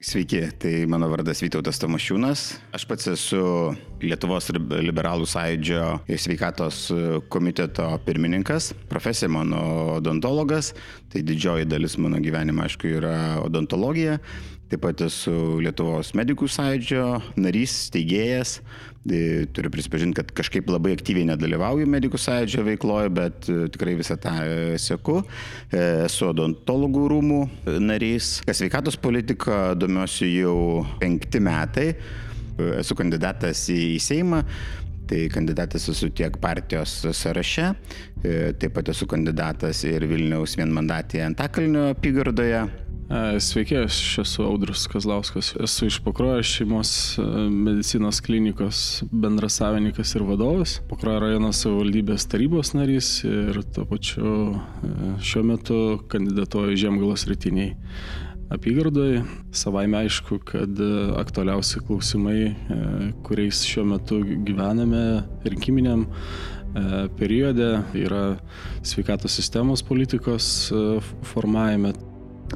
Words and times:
Sveiki, 0.00 0.52
tai 0.54 0.84
mano 0.86 1.08
vardas 1.10 1.40
Vytautas 1.42 1.80
Tomašiūnas. 1.82 2.42
Aš 2.70 2.84
pats 2.86 3.08
esu 3.10 3.40
Lietuvos 3.98 4.46
liberalų 4.54 5.26
sąjūdžio 5.26 5.80
sveikatos 6.22 6.84
komiteto 7.26 7.88
pirmininkas. 8.06 8.68
Profesija 8.86 9.26
mano 9.26 9.58
odontologas, 9.96 10.70
tai 11.10 11.24
didžioji 11.26 11.66
dalis 11.66 11.98
mano 11.98 12.22
gyvenimo, 12.22 12.62
aišku, 12.62 12.92
yra 13.00 13.16
odontologija. 13.42 14.20
Taip 14.68 14.82
pat 14.84 15.00
esu 15.00 15.32
Lietuvos 15.64 16.10
medikų 16.12 16.44
sąjūdžio 16.52 17.04
narys, 17.40 17.72
steigėjas. 17.86 18.58
E, 19.08 19.46
turiu 19.56 19.70
prisipažinti, 19.72 20.18
kad 20.18 20.32
kažkaip 20.36 20.66
labai 20.68 20.90
aktyviai 20.92 21.24
nedalyvauju 21.30 21.86
medikų 21.88 22.18
sąjūdžio 22.20 22.64
veikloje, 22.66 23.12
bet 23.16 23.46
e, 23.48 23.56
tikrai 23.72 23.94
visą 23.96 24.18
tą 24.20 24.34
e, 24.44 24.74
seku. 24.76 25.22
Esu 25.72 26.26
odontologų 26.28 27.06
rūmų 27.14 27.38
narys. 27.80 28.42
Kas 28.44 28.60
sveikatos 28.60 28.98
politika 29.00 29.72
domiuosi 29.78 30.28
jau 30.34 30.58
penkti 31.00 31.40
metai. 31.40 31.86
Esu 32.76 32.96
kandidatas 32.98 33.62
į 33.72 33.96
Seimą. 34.04 34.42
Tai 35.08 35.22
kandidatas 35.32 35.86
esu 35.88 36.10
tiek 36.12 36.34
partijos 36.36 36.98
sąraše, 37.16 37.70
taip 38.60 38.74
pat 38.76 38.90
esu 38.92 39.08
kandidatas 39.08 39.80
ir 39.88 40.04
Vilniaus 40.10 40.58
vienmandatėje 40.60 41.24
Antakalnio 41.30 41.86
apygardoje. 41.94 42.66
Sveiki, 43.38 43.76
aš 43.76 44.18
esu 44.20 44.42
Audrus 44.44 44.82
Kazlauskas. 44.86 45.54
Esu 45.64 45.86
iš 45.86 45.96
Pakruojo 46.04 46.42
šeimos 46.44 46.90
medicinos 47.50 48.20
klinikos 48.20 49.02
bendras 49.10 49.54
savininkas 49.56 50.12
ir 50.14 50.26
vadovas. 50.28 50.74
Pakruojo 50.90 51.22
rajono 51.22 51.48
savivaldybės 51.56 52.26
tarybos 52.28 52.74
narys 52.76 53.08
ir 53.24 53.62
tuo 53.72 53.86
pačiu 53.88 54.32
šiuo 55.24 55.44
metu 55.48 55.78
kandidatuoju 56.12 56.76
Žemgalos 56.76 57.24
rytiniai 57.30 57.72
apygardoj. 58.52 59.22
Savaime 59.56 60.02
aišku, 60.02 60.42
kad 60.44 60.76
aktualiausi 61.16 61.80
klausimai, 61.88 62.52
kuriais 63.24 63.62
šiuo 63.64 63.86
metu 63.94 64.20
gyvename 64.20 65.22
rinkiminiam 65.48 66.04
periode, 67.16 67.70
yra 67.96 68.36
sveikatos 68.84 69.40
sistemos 69.40 69.80
politikos 69.80 70.68
formavime. 71.32 71.94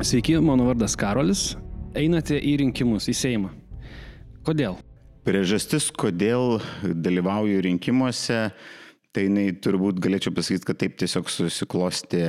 Sveiki, 0.01 0.39
mano 0.41 0.65
vardas 0.65 0.95
Karolis. 0.97 1.53
Einate 1.95 2.39
į 2.41 2.57
rinkimus, 2.63 3.05
į 3.13 3.15
Seimą. 3.15 3.51
Kodėl? 4.47 4.79
Priežastis, 5.27 5.91
kodėl 5.93 6.57
dalyvauju 6.83 7.61
rinkimuose, 7.69 8.39
tai 9.13 9.27
jinai 9.29 9.53
turbūt 9.63 10.01
galėčiau 10.03 10.33
pasakyti, 10.35 10.67
kad 10.67 10.81
taip 10.81 10.97
tiesiog 10.99 11.29
susiklosti 11.31 12.23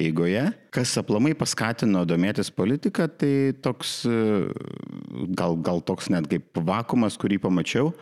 eigoje. 0.00 0.46
Kas 0.74 0.96
aplamai 0.98 1.36
paskatino 1.38 2.06
domėtis 2.08 2.50
politiką, 2.50 3.06
tai 3.20 3.52
toks, 3.62 4.00
gal, 5.36 5.60
gal 5.60 5.84
toks 5.84 6.10
net 6.10 6.26
kaip 6.32 6.64
vakumas, 6.64 7.20
kurį 7.20 7.38
pamačiau. 7.44 7.92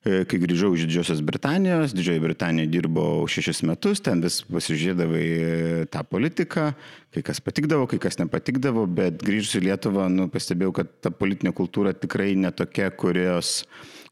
E, 0.00 0.22
kai 0.24 0.38
grįžau 0.40 0.70
iš 0.72 0.86
Didžiosios 0.86 1.18
Britanijos, 1.20 1.92
Didžioji 1.92 2.22
Britanija 2.24 2.68
dirbau 2.72 3.26
šešis 3.28 3.58
metus, 3.68 4.00
ten 4.00 4.22
vis 4.24 4.38
pasižiūrėdavai 4.48 5.24
e, 5.28 5.82
tą 5.92 6.00
politiką, 6.08 6.70
kai 7.12 7.22
kas 7.26 7.42
patikdavo, 7.44 7.84
kai 7.90 7.98
kas 8.00 8.16
nepatikdavo, 8.16 8.86
bet 8.96 9.20
grįžus 9.20 9.58
į 9.58 9.66
Lietuvą, 9.66 10.06
nu, 10.08 10.30
pastebėjau, 10.32 10.72
kad 10.78 10.94
ta 11.04 11.12
politinė 11.12 11.52
kultūra 11.58 11.92
tikrai 11.92 12.32
netokia, 12.32 12.88
kurios, 12.96 13.66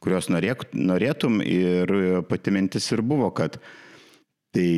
kurios 0.05 0.29
norėk, 0.29 0.67
norėtum 0.77 1.41
ir 1.41 1.95
pati 2.29 2.53
mintis 2.53 2.91
ir 2.93 3.01
buvo, 3.01 3.31
kad 3.33 3.57
tai 4.53 4.69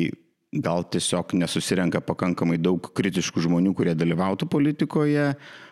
gal 0.63 0.87
tiesiog 0.95 1.35
nesusirenka 1.43 1.99
pakankamai 2.07 2.55
daug 2.59 2.87
kritiškų 2.95 3.43
žmonių, 3.49 3.75
kurie 3.75 3.97
dalyvautų 3.99 4.47
politikoje, 4.51 5.27
e, 5.35 5.70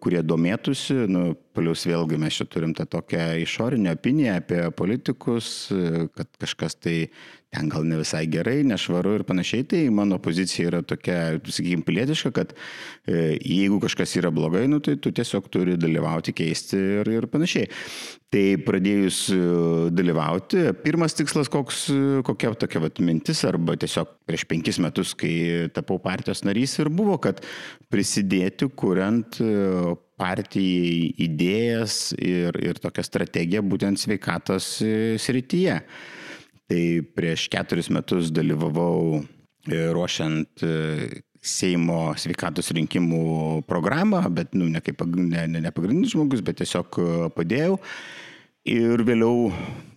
kurie 0.00 0.22
domėtųsi, 0.24 1.04
nu, 1.10 1.34
Plius 1.54 1.84
vėlgi 1.86 2.18
mes 2.18 2.34
čia 2.34 2.48
turim 2.50 2.72
tą 2.74 2.86
tokią 2.90 3.36
išorinę 3.44 3.92
opiniją 3.94 4.38
apie 4.40 4.60
politikus, 4.74 5.48
kad 6.16 6.30
kažkas 6.42 6.74
tai 6.82 6.96
ten 7.54 7.70
gal 7.70 7.86
ne 7.86 7.98
visai 8.00 8.24
gerai, 8.30 8.62
nešvaru 8.66 9.14
ir 9.18 9.24
panašiai. 9.28 9.66
Tai 9.70 9.82
mano 9.94 10.18
pozicija 10.22 10.70
yra 10.70 10.82
tokia, 10.86 11.38
sakykime, 11.44 11.86
pilietiška, 11.86 12.32
kad 12.34 12.54
e, 12.54 13.38
jeigu 13.38 13.78
kažkas 13.84 14.16
yra 14.20 14.32
blogai, 14.34 14.66
nu, 14.70 14.80
tai 14.84 14.96
tu 14.98 15.12
tiesiog 15.14 15.48
turi 15.52 15.78
dalyvauti, 15.80 16.34
keisti 16.36 16.80
ir, 17.00 17.10
ir 17.20 17.28
panašiai. 17.30 17.70
Tai 18.34 18.44
pradėjus 18.66 19.20
e, 19.30 19.40
dalyvauti, 19.94 20.64
pirmas 20.82 21.14
tikslas, 21.14 21.50
koks, 21.52 21.86
kokia 22.26 22.54
tokia 22.58 22.82
vat, 22.82 22.98
mintis, 23.04 23.44
arba 23.46 23.78
tiesiog 23.78 24.16
prieš 24.26 24.46
penkis 24.50 24.80
metus, 24.82 25.14
kai 25.18 25.70
tapau 25.74 26.00
partijos 26.02 26.42
narys 26.46 26.78
ir 26.82 26.90
buvo, 26.90 27.20
kad 27.22 27.44
prisidėti, 27.92 28.70
kuriant 28.74 29.38
e, 29.44 29.94
partijai 30.18 31.12
idėjas 31.26 32.14
ir, 32.18 32.58
ir 32.62 32.82
tokią 32.82 33.04
strategiją 33.06 33.62
būtent 33.66 34.00
sveikatos 34.00 34.76
e, 34.82 34.92
srityje. 35.22 35.80
Tai 36.70 36.82
prieš 37.16 37.46
keturis 37.52 37.90
metus 37.92 38.32
dalyvavau 38.32 39.20
e, 39.20 39.78
ruošiant 39.92 40.64
e, 40.64 41.22
Seimo 41.44 42.14
sveikatos 42.16 42.70
rinkimų 42.72 43.64
programą, 43.68 44.22
bet 44.32 44.54
nu, 44.56 44.64
ne 44.72 44.80
kaip 44.80 45.02
ne, 45.12 45.42
ne, 45.44 45.60
ne 45.60 45.72
pagrindinis 45.76 46.14
žmogus, 46.14 46.40
bet 46.40 46.62
tiesiog 46.62 46.96
padėjau. 47.36 47.74
Ir 48.64 49.02
vėliau 49.04 49.50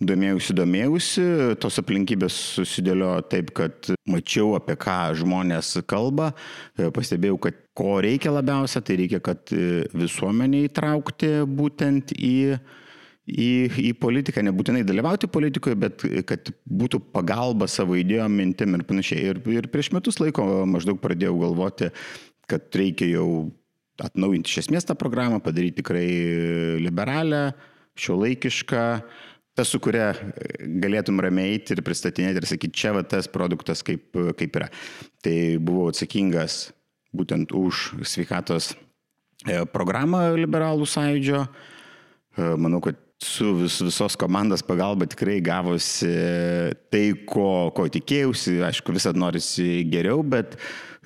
domėjausi, 0.04 0.52
domėjausi, 0.52 1.22
tos 1.56 1.80
aplinkybės 1.80 2.34
susidėlio 2.58 3.14
taip, 3.32 3.54
kad 3.56 3.88
mačiau, 4.04 4.50
apie 4.58 4.76
ką 4.76 4.96
žmonės 5.16 5.78
kalba, 5.88 6.34
pastebėjau, 6.76 7.38
kad 7.46 7.62
ko 7.72 7.96
reikia 8.04 8.34
labiausia, 8.34 8.84
tai 8.84 8.98
reikia, 9.00 9.22
kad 9.24 9.48
visuomenė 9.96 10.66
įtraukti 10.66 11.32
būtent 11.48 12.12
į, 12.12 12.58
į, 13.28 13.50
į 13.90 13.92
politiką, 14.00 14.42
nebūtinai 14.46 14.82
dalyvauti 14.88 15.30
politikoje, 15.30 15.78
bet 15.78 16.04
kad 16.28 16.50
būtų 16.64 17.00
pagalba 17.12 17.68
savo 17.70 17.98
idėjom, 17.98 18.34
mintim 18.40 18.76
ir 18.76 18.84
panašiai. 18.88 19.30
Ir, 19.32 19.42
ir 19.52 19.70
prieš 19.72 19.92
metus 19.96 20.20
laiko 20.22 20.44
maždaug 20.68 21.00
pradėjau 21.02 21.36
galvoti, 21.42 21.92
kad 22.48 22.68
reikia 22.80 23.10
jau 23.12 23.28
atnaujinti 24.00 24.50
iš 24.50 24.64
esmės 24.64 24.86
tą 24.88 24.96
programą, 24.98 25.42
padaryti 25.42 25.82
tikrai 25.82 26.06
liberalią 26.80 27.50
šiuolaikiška, 27.98 28.82
ta, 29.58 29.64
su 29.66 29.80
kuria 29.82 30.12
galėtum 30.82 31.18
ramiai 31.22 31.56
eiti 31.56 31.74
ir 31.74 31.82
pristatinėti 31.86 32.42
ir 32.42 32.46
sakyti, 32.46 32.78
čia 32.78 32.94
va 32.94 33.02
tas 33.02 33.26
produktas 33.30 33.82
kaip, 33.86 34.14
kaip 34.38 34.60
yra. 34.60 34.68
Tai 35.24 35.34
buvau 35.58 35.88
atsakingas 35.90 36.68
būtent 37.16 37.50
už 37.56 37.88
sveikatos 38.06 38.70
e, 39.48 39.64
programą 39.72 40.28
liberalų 40.38 40.86
sąjūdžio. 40.86 41.42
E, 41.42 42.48
manau, 42.60 42.78
kad 42.84 43.00
su 43.22 43.54
vis, 43.58 43.80
visos 43.82 44.16
komandos 44.18 44.62
pagalba 44.66 45.08
tikrai 45.10 45.40
gavosi 45.44 46.10
tai, 46.92 47.06
ko, 47.26 47.70
ko 47.74 47.88
tikėjausi. 47.90 48.60
Aišku, 48.68 48.94
visat 48.94 49.18
norisi 49.18 49.82
geriau, 49.90 50.22
bet 50.22 50.58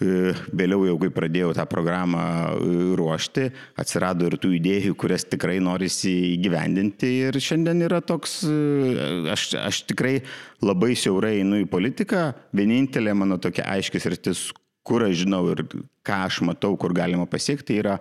E, 0.03 0.33
vėliau 0.57 0.87
jau, 0.87 0.97
kai 1.03 1.11
pradėjau 1.15 1.53
tą 1.57 1.67
programą 1.71 2.23
e, 2.55 2.79
ruošti, 2.99 3.45
atsirado 3.81 4.27
ir 4.29 4.39
tų 4.41 4.55
idėjų, 4.57 4.97
kurias 4.99 5.27
tikrai 5.29 5.59
norisi 5.63 6.13
įgyvendinti. 6.33 7.11
Ir 7.29 7.39
šiandien 7.43 7.85
yra 7.87 8.01
toks, 8.05 8.41
e, 8.49 8.97
aš, 9.33 9.51
aš 9.61 9.83
tikrai 9.91 10.17
labai 10.65 10.95
siaurai 10.99 11.37
einu 11.43 11.61
į 11.63 11.69
politiką. 11.71 12.31
Vienintelė 12.57 13.15
mano 13.19 13.39
tokia 13.43 13.69
aiškis 13.77 14.09
rytis, 14.15 14.47
kur 14.87 15.05
aš 15.07 15.23
žinau 15.23 15.45
ir 15.53 15.67
ką 16.03 16.23
aš 16.27 16.41
matau, 16.49 16.75
kur 16.81 16.95
galima 16.97 17.29
pasiekti, 17.31 17.79
yra 17.79 18.01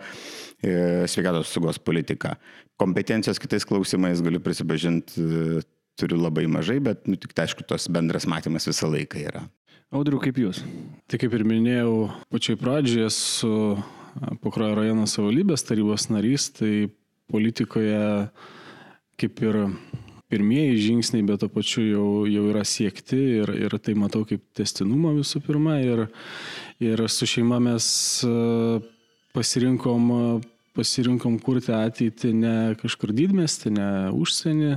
sveikatos 0.62 1.52
saugos 1.54 1.78
politika. 1.82 2.36
Kompetencijos 2.82 3.38
kitais 3.42 3.68
klausimais 3.68 4.24
galiu 4.26 4.42
prisipažinti, 4.42 5.22
e, 5.22 5.62
turiu 6.00 6.18
labai 6.18 6.48
mažai, 6.50 6.80
bet, 6.82 7.06
nu, 7.06 7.20
tik 7.20 7.36
tai 7.38 7.46
aišku, 7.46 7.66
tos 7.70 7.86
bendras 7.94 8.26
matymas 8.26 8.66
visą 8.66 8.90
laiką 8.90 9.22
yra. 9.22 9.46
Audriu, 9.94 10.22
kaip 10.24 10.40
jūs? 10.40 10.64
Tai 11.12 11.20
kaip 11.22 11.34
ir 11.36 11.44
minėjau, 11.46 12.10
pačioj 12.32 12.58
pradžioje 12.58 13.10
su 13.14 13.52
Pakruojo 14.42 14.76
rajono 14.76 15.06
savivaldybės 15.08 15.64
tarybos 15.68 16.10
narys, 16.12 16.50
tai 16.56 16.90
politikoje 17.32 18.02
kaip 19.22 19.42
ir 19.46 19.60
pirmieji 20.32 20.80
žingsniai, 20.88 21.26
bet 21.28 21.44
to 21.44 21.50
pačiu 21.52 21.84
jau, 21.84 22.08
jau 22.30 22.46
yra 22.50 22.64
siekti 22.68 23.20
ir, 23.42 23.52
ir 23.68 23.76
tai 23.84 23.96
matau 24.00 24.24
kaip 24.28 24.44
testinumą 24.58 25.14
visų 25.20 25.44
pirma. 25.46 25.78
Ir, 25.84 26.06
ir 26.84 27.04
su 27.12 27.28
šeima 27.28 27.60
mes 27.64 27.86
pasirinkom, 29.36 30.08
pasirinkom 30.78 31.40
kurti 31.44 31.74
ateitį 31.76 32.34
ne 32.38 32.56
kažkur 32.82 33.14
didmestį, 33.16 33.74
ne 33.76 33.90
užsienį, 34.16 34.74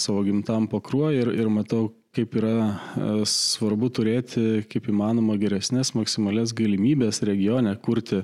savo 0.00 0.22
gimtam 0.24 0.66
pakruoju 0.72 1.20
ir, 1.20 1.32
ir 1.36 1.50
matau, 1.52 1.90
kaip 2.16 2.36
yra 2.38 2.54
e, 2.56 3.08
svarbu 3.28 3.90
turėti 3.92 4.62
kaip 4.70 4.88
įmanoma 4.88 5.36
geresnės 5.40 5.92
maksimalias 5.96 6.54
galimybės 6.56 7.20
regione 7.28 7.74
kurti, 7.84 8.22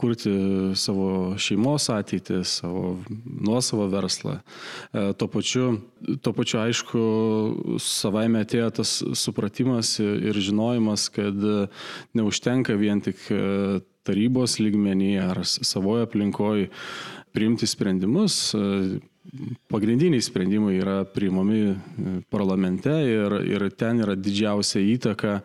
kurti 0.00 0.32
savo 0.80 1.36
šeimos 1.40 1.90
ateitį, 1.92 2.40
savo 2.48 2.94
nuosavą 3.10 3.90
verslą. 3.92 4.38
E, 4.40 5.04
tuo 5.20 5.28
pačiu, 5.32 5.66
tuo 6.24 6.32
pačiu 6.36 6.62
aišku, 6.62 7.04
savaime 7.84 8.44
atėjo 8.46 8.70
tas 8.80 8.96
supratimas 9.20 9.98
ir 10.00 10.40
žinojimas, 10.40 11.10
kad 11.12 11.36
neužtenka 12.16 12.78
vien 12.80 13.04
tik 13.04 13.26
e, 13.28 13.82
tarybos 14.06 14.58
lygmenyje 14.62 15.22
ar 15.22 15.42
savoje 15.44 16.06
aplinkoje 16.08 16.68
priimti 17.32 17.66
sprendimus, 17.66 18.56
pagrindiniai 19.70 20.22
sprendimai 20.22 20.78
yra 20.80 21.04
priimami 21.04 21.60
e, 21.60 21.74
parlamente 22.32 22.90
ir, 22.90 23.36
ir 23.46 23.66
ten 23.78 24.02
yra 24.02 24.16
didžiausia 24.18 24.82
įtaka, 24.96 25.40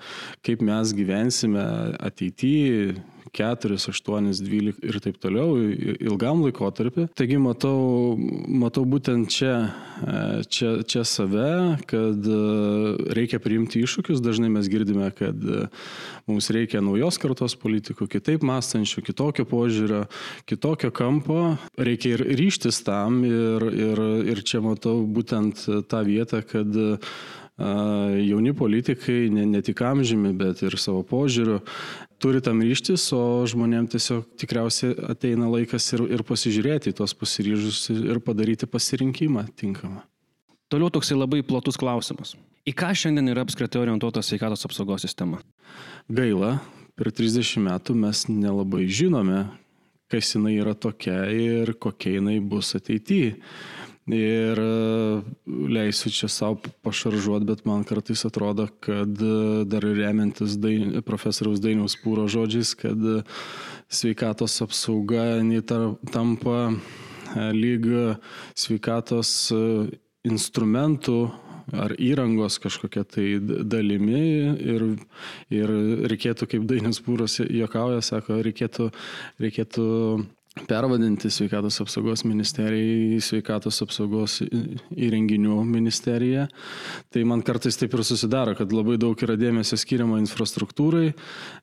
kaip 0.46 0.64
mes 0.66 0.94
gyvensime 0.96 1.66
ateityje, 2.00 2.96
4, 3.36 3.78
8, 3.92 4.32
12 4.46 4.80
ir 4.86 5.00
taip 5.04 5.20
toliau 5.22 5.58
ilgam 6.00 6.44
laikotarpiu. 6.46 7.08
Taigi 7.18 7.38
matau, 7.42 8.16
matau 8.48 8.86
būtent 8.88 9.30
čia, 9.32 9.56
e, 10.02 10.24
čia, 10.48 10.72
čia 10.88 11.04
save, 11.08 11.78
kad 11.90 12.30
e, 12.30 12.40
reikia 13.18 13.42
priimti 13.44 13.84
iššūkius. 13.84 14.24
Dažnai 14.24 14.52
mes 14.54 14.70
girdime, 14.72 15.10
kad 15.16 15.36
e, 15.36 15.68
mums 16.30 16.50
reikia 16.56 16.84
naujos 16.86 17.20
kartos 17.22 17.58
politikų, 17.60 18.08
kitaip 18.16 18.46
mąstančių, 18.48 19.06
kitokio 19.10 19.48
požiūrio, 19.50 20.06
kitokio 20.50 20.92
kampo. 20.96 21.42
Reikia 21.76 22.16
ir 22.16 22.28
ryštis 22.40 22.84
tam 22.88 23.24
ir, 23.28 23.68
ir, 23.72 24.06
ir 24.32 24.46
čia 24.48 24.64
matau 24.66 25.02
būtent 25.06 25.68
tą 25.92 26.06
vietą, 26.08 26.42
kad 26.46 26.72
jauni 27.58 28.54
politikai, 28.54 29.30
ne, 29.32 29.46
ne 29.48 29.62
tik 29.64 29.80
amžiumi, 29.82 30.34
bet 30.36 30.64
ir 30.66 30.76
savo 30.82 31.04
požiūriu, 31.08 31.62
turi 32.20 32.42
tam 32.44 32.60
ryštis, 32.64 33.08
o 33.16 33.46
žmonėms 33.48 33.94
tiesiog 33.94 34.26
tikriausiai 34.42 34.96
ateina 35.14 35.48
laikas 35.52 35.88
ir, 35.96 36.04
ir 36.18 36.26
pasižiūrėti 36.28 36.92
į 36.92 36.98
tos 37.00 37.16
pasiryžus 37.16 37.86
ir 37.96 38.20
padaryti 38.24 38.68
pasirinkimą 38.68 39.48
tinkamą. 39.56 40.04
Toliau 40.72 40.92
toksai 40.92 41.16
labai 41.16 41.44
platus 41.46 41.78
klausimas. 41.80 42.34
Į 42.66 42.74
ką 42.74 42.90
šiandien 42.98 43.30
yra 43.30 43.44
apskritai 43.46 43.84
orientuota 43.84 44.24
sveikatos 44.26 44.66
apsaugos 44.66 45.06
sistema? 45.06 45.38
Gaila, 46.10 46.58
per 46.98 47.12
30 47.14 47.62
metų 47.62 47.96
mes 48.02 48.26
nelabai 48.32 48.88
žinome, 48.90 49.46
kas 50.12 50.34
jinai 50.34 50.56
yra 50.58 50.74
tokia 50.74 51.28
ir 51.30 51.76
kokia 51.80 52.18
jinai 52.18 52.40
bus 52.42 52.74
ateityje. 52.78 53.36
Ir 54.06 54.60
e, 54.62 55.22
leisiu 55.50 56.12
čia 56.14 56.28
savo 56.30 56.60
pašaržuoti, 56.86 57.46
bet 57.50 57.64
man 57.66 57.82
kartais 57.84 58.22
atrodo, 58.28 58.68
kad 58.80 59.10
e, 59.18 59.66
dar 59.66 59.82
remiantis 59.82 60.60
dain, 60.62 61.00
profesoriaus 61.02 61.58
Dainiaus 61.64 61.98
pūro 62.04 62.28
žodžiais, 62.30 62.76
kad 62.78 63.02
e, 63.02 63.24
sveikatos 63.90 64.60
apsauga 64.62 65.42
tampa 66.14 66.70
lyg 67.58 67.90
sveikatos 68.54 69.50
instrumentų 70.26 71.18
ar 71.74 71.98
įrangos 71.98 72.60
kažkokia 72.62 73.04
tai 73.10 73.26
dalimi 73.42 74.22
ir, 74.54 74.86
ir 75.50 75.76
reikėtų, 76.12 76.48
kaip 76.52 76.70
Dainis 76.70 77.02
Pūras 77.02 77.40
juokauja, 77.42 78.06
sako, 78.06 78.38
reikėtų, 78.46 78.92
reikėtų 79.42 79.88
pervadinti 80.64 81.30
sveikatos 81.32 81.82
apsaugos 81.84 82.24
ministeriją 82.28 83.18
į 83.18 83.24
sveikatos 83.24 83.82
apsaugos 83.84 84.40
įrenginių 84.44 85.58
ministeriją. 85.68 86.48
Tai 87.12 87.26
man 87.28 87.44
kartais 87.46 87.78
taip 87.80 87.96
ir 87.98 88.06
susidaro, 88.08 88.56
kad 88.58 88.72
labai 88.74 88.96
daug 89.02 89.20
yra 89.28 89.36
dėmesio 89.40 89.78
skiriama 89.80 90.22
infrastruktūrai, 90.24 91.12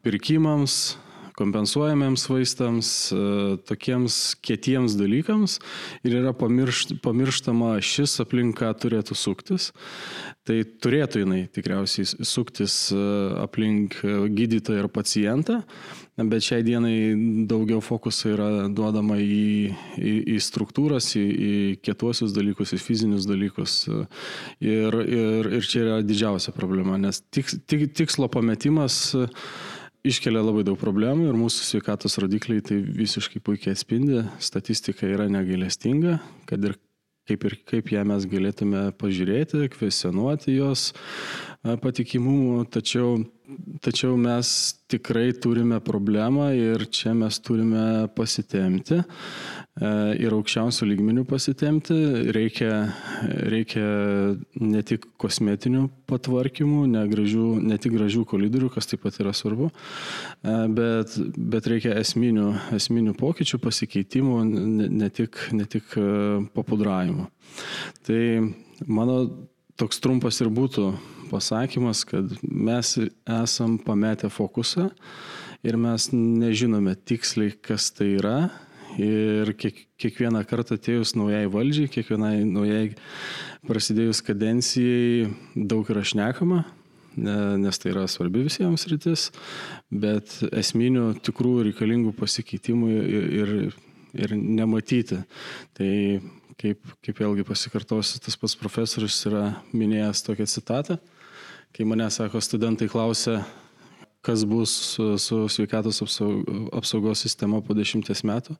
pirkimams, 0.04 0.98
kompensuojamiems 1.38 2.26
vaistams, 2.28 2.88
tokiems 3.68 4.18
kietiems 4.44 4.96
dalykams 5.00 5.58
ir 6.04 6.18
yra 6.20 6.34
pamiršt, 6.36 6.98
pamirštama 7.04 7.74
šis 7.84 8.18
aplinka 8.24 8.70
turėtų 8.82 9.16
suktis. 9.18 9.70
Tai 10.46 10.58
turėtų 10.84 11.22
jinai 11.22 11.42
tikriausiai 11.54 12.26
suktis 12.26 12.74
e, 12.90 12.98
aplink 13.44 14.00
gydytoją 14.02 14.82
ir 14.82 14.88
pacientą, 14.90 15.60
bet 16.16 16.44
šiai 16.44 16.64
dienai 16.66 17.46
daugiau 17.48 17.80
fokusų 17.84 18.32
yra 18.34 18.48
duodama 18.68 19.16
į, 19.22 19.72
į, 19.96 20.14
į 20.34 20.38
struktūras, 20.44 21.12
į, 21.16 21.24
į 21.24 21.52
kietuosius 21.84 22.34
dalykus, 22.36 22.74
į 22.76 22.80
fizinius 22.82 23.28
dalykus. 23.28 23.78
Ir, 24.60 24.98
ir, 25.02 25.52
ir 25.58 25.68
čia 25.68 25.84
yra 25.86 26.00
didžiausia 26.04 26.54
problema, 26.56 26.98
nes 27.00 27.22
tik, 27.32 27.48
tik, 27.66 27.88
tikslo 27.96 28.28
pametimas 28.32 29.16
iškelia 30.06 30.42
labai 30.42 30.64
daug 30.66 30.78
problemų 30.80 31.30
ir 31.30 31.38
mūsų 31.38 31.66
sveikatos 31.68 32.18
rodikliai 32.22 32.62
tai 32.66 32.80
visiškai 32.82 33.42
puikiai 33.44 33.76
atspindi. 33.76 34.24
Statistika 34.42 35.08
yra 35.08 35.28
negailestinga, 35.30 36.18
kad 36.50 36.64
ir 36.66 36.76
kaip 37.30 37.46
ir 37.46 37.56
kaip 37.70 37.92
ją 37.94 38.02
mes 38.08 38.26
galėtume 38.26 38.88
pažiūrėti, 38.98 39.68
kvesionuoti 39.76 40.56
jos 40.56 40.90
patikimumu, 41.62 42.64
tačiau 42.70 43.20
Tačiau 43.82 44.14
mes 44.16 44.48
tikrai 44.90 45.32
turime 45.34 45.80
problemą 45.82 46.52
ir 46.54 46.84
čia 46.94 47.12
mes 47.16 47.36
turime 47.42 48.06
pasitemti 48.16 49.00
ir 50.22 50.36
aukščiausių 50.36 50.88
lygmenių 50.90 51.24
pasitemti. 51.28 51.96
Reikia, 52.36 52.70
reikia 53.52 53.84
ne 54.60 54.82
tik 54.86 55.08
kosmetinių 55.20 55.84
patvarkymų, 56.10 56.86
ne, 56.94 57.04
gražių, 57.10 57.46
ne 57.66 57.78
tik 57.82 57.96
gražių 57.96 58.24
kolidorių, 58.30 58.70
kas 58.72 58.88
taip 58.90 59.04
pat 59.04 59.18
yra 59.24 59.34
svarbu, 59.36 59.70
bet, 60.76 61.16
bet 61.36 61.70
reikia 61.72 61.96
esminių, 62.00 62.50
esminių 62.78 63.16
pokyčių, 63.20 63.62
pasikeitimų, 63.64 64.42
ne, 64.52 64.90
ne 65.02 65.10
tik, 65.12 65.40
ne 65.56 65.66
tik 65.66 65.96
papudravimų. 66.56 67.26
Tai 68.06 68.20
mano 68.86 69.24
toks 69.80 69.98
trumpas 70.04 70.38
ir 70.44 70.52
būtų 70.52 70.92
pasakymas, 71.32 72.04
kad 72.08 72.36
mes 72.42 72.96
esam 73.26 73.78
pametę 73.80 74.30
fokusą 74.32 74.90
ir 75.66 75.78
mes 75.80 76.10
nežinome 76.12 76.94
tiksliai, 77.08 77.54
kas 77.62 77.90
tai 77.96 78.14
yra. 78.18 78.36
Ir 79.00 79.54
kiek, 79.56 79.78
kiekvieną 79.96 80.42
kartą 80.44 80.76
atėjus 80.76 81.14
naujai 81.16 81.46
valdžiai, 81.48 81.88
kiekvienai 81.88 82.42
naujai 82.44 82.90
prasidėjus 83.64 84.20
kadencijai 84.26 85.30
daug 85.56 85.88
yra 85.88 86.02
šnekama, 86.04 86.58
nes 87.16 87.80
tai 87.80 87.94
yra 87.94 88.04
svarbi 88.10 88.44
visiems 88.44 88.84
rytis, 88.90 89.30
bet 89.88 90.34
esminių 90.50 91.14
tikrų 91.24 91.54
reikalingų 91.70 92.12
pasikeitimų 92.18 92.92
ir, 92.92 93.32
ir, 93.40 93.54
ir 94.26 94.36
nematyti. 94.36 95.22
Tai 95.78 95.90
kaip, 96.60 96.94
kaip 97.04 97.24
vėlgi 97.24 97.48
pasikartosiu, 97.48 98.20
tas 98.22 98.36
pats 98.38 98.56
profesorius 98.60 99.18
yra 99.28 99.46
minėjęs 99.72 100.24
tokią 100.26 100.48
citatą, 100.52 100.98
Kai 101.72 101.86
mane 101.88 102.04
sako, 102.12 102.40
studentai 102.44 102.88
klausia, 102.92 103.42
kas 104.20 104.44
bus 104.44 104.70
su, 104.70 105.18
su 105.18 105.48
sveikatos 105.48 106.02
apsaugos 106.72 107.22
sistema 107.24 107.62
po 107.64 107.74
dešimties 107.74 108.20
metų, 108.28 108.58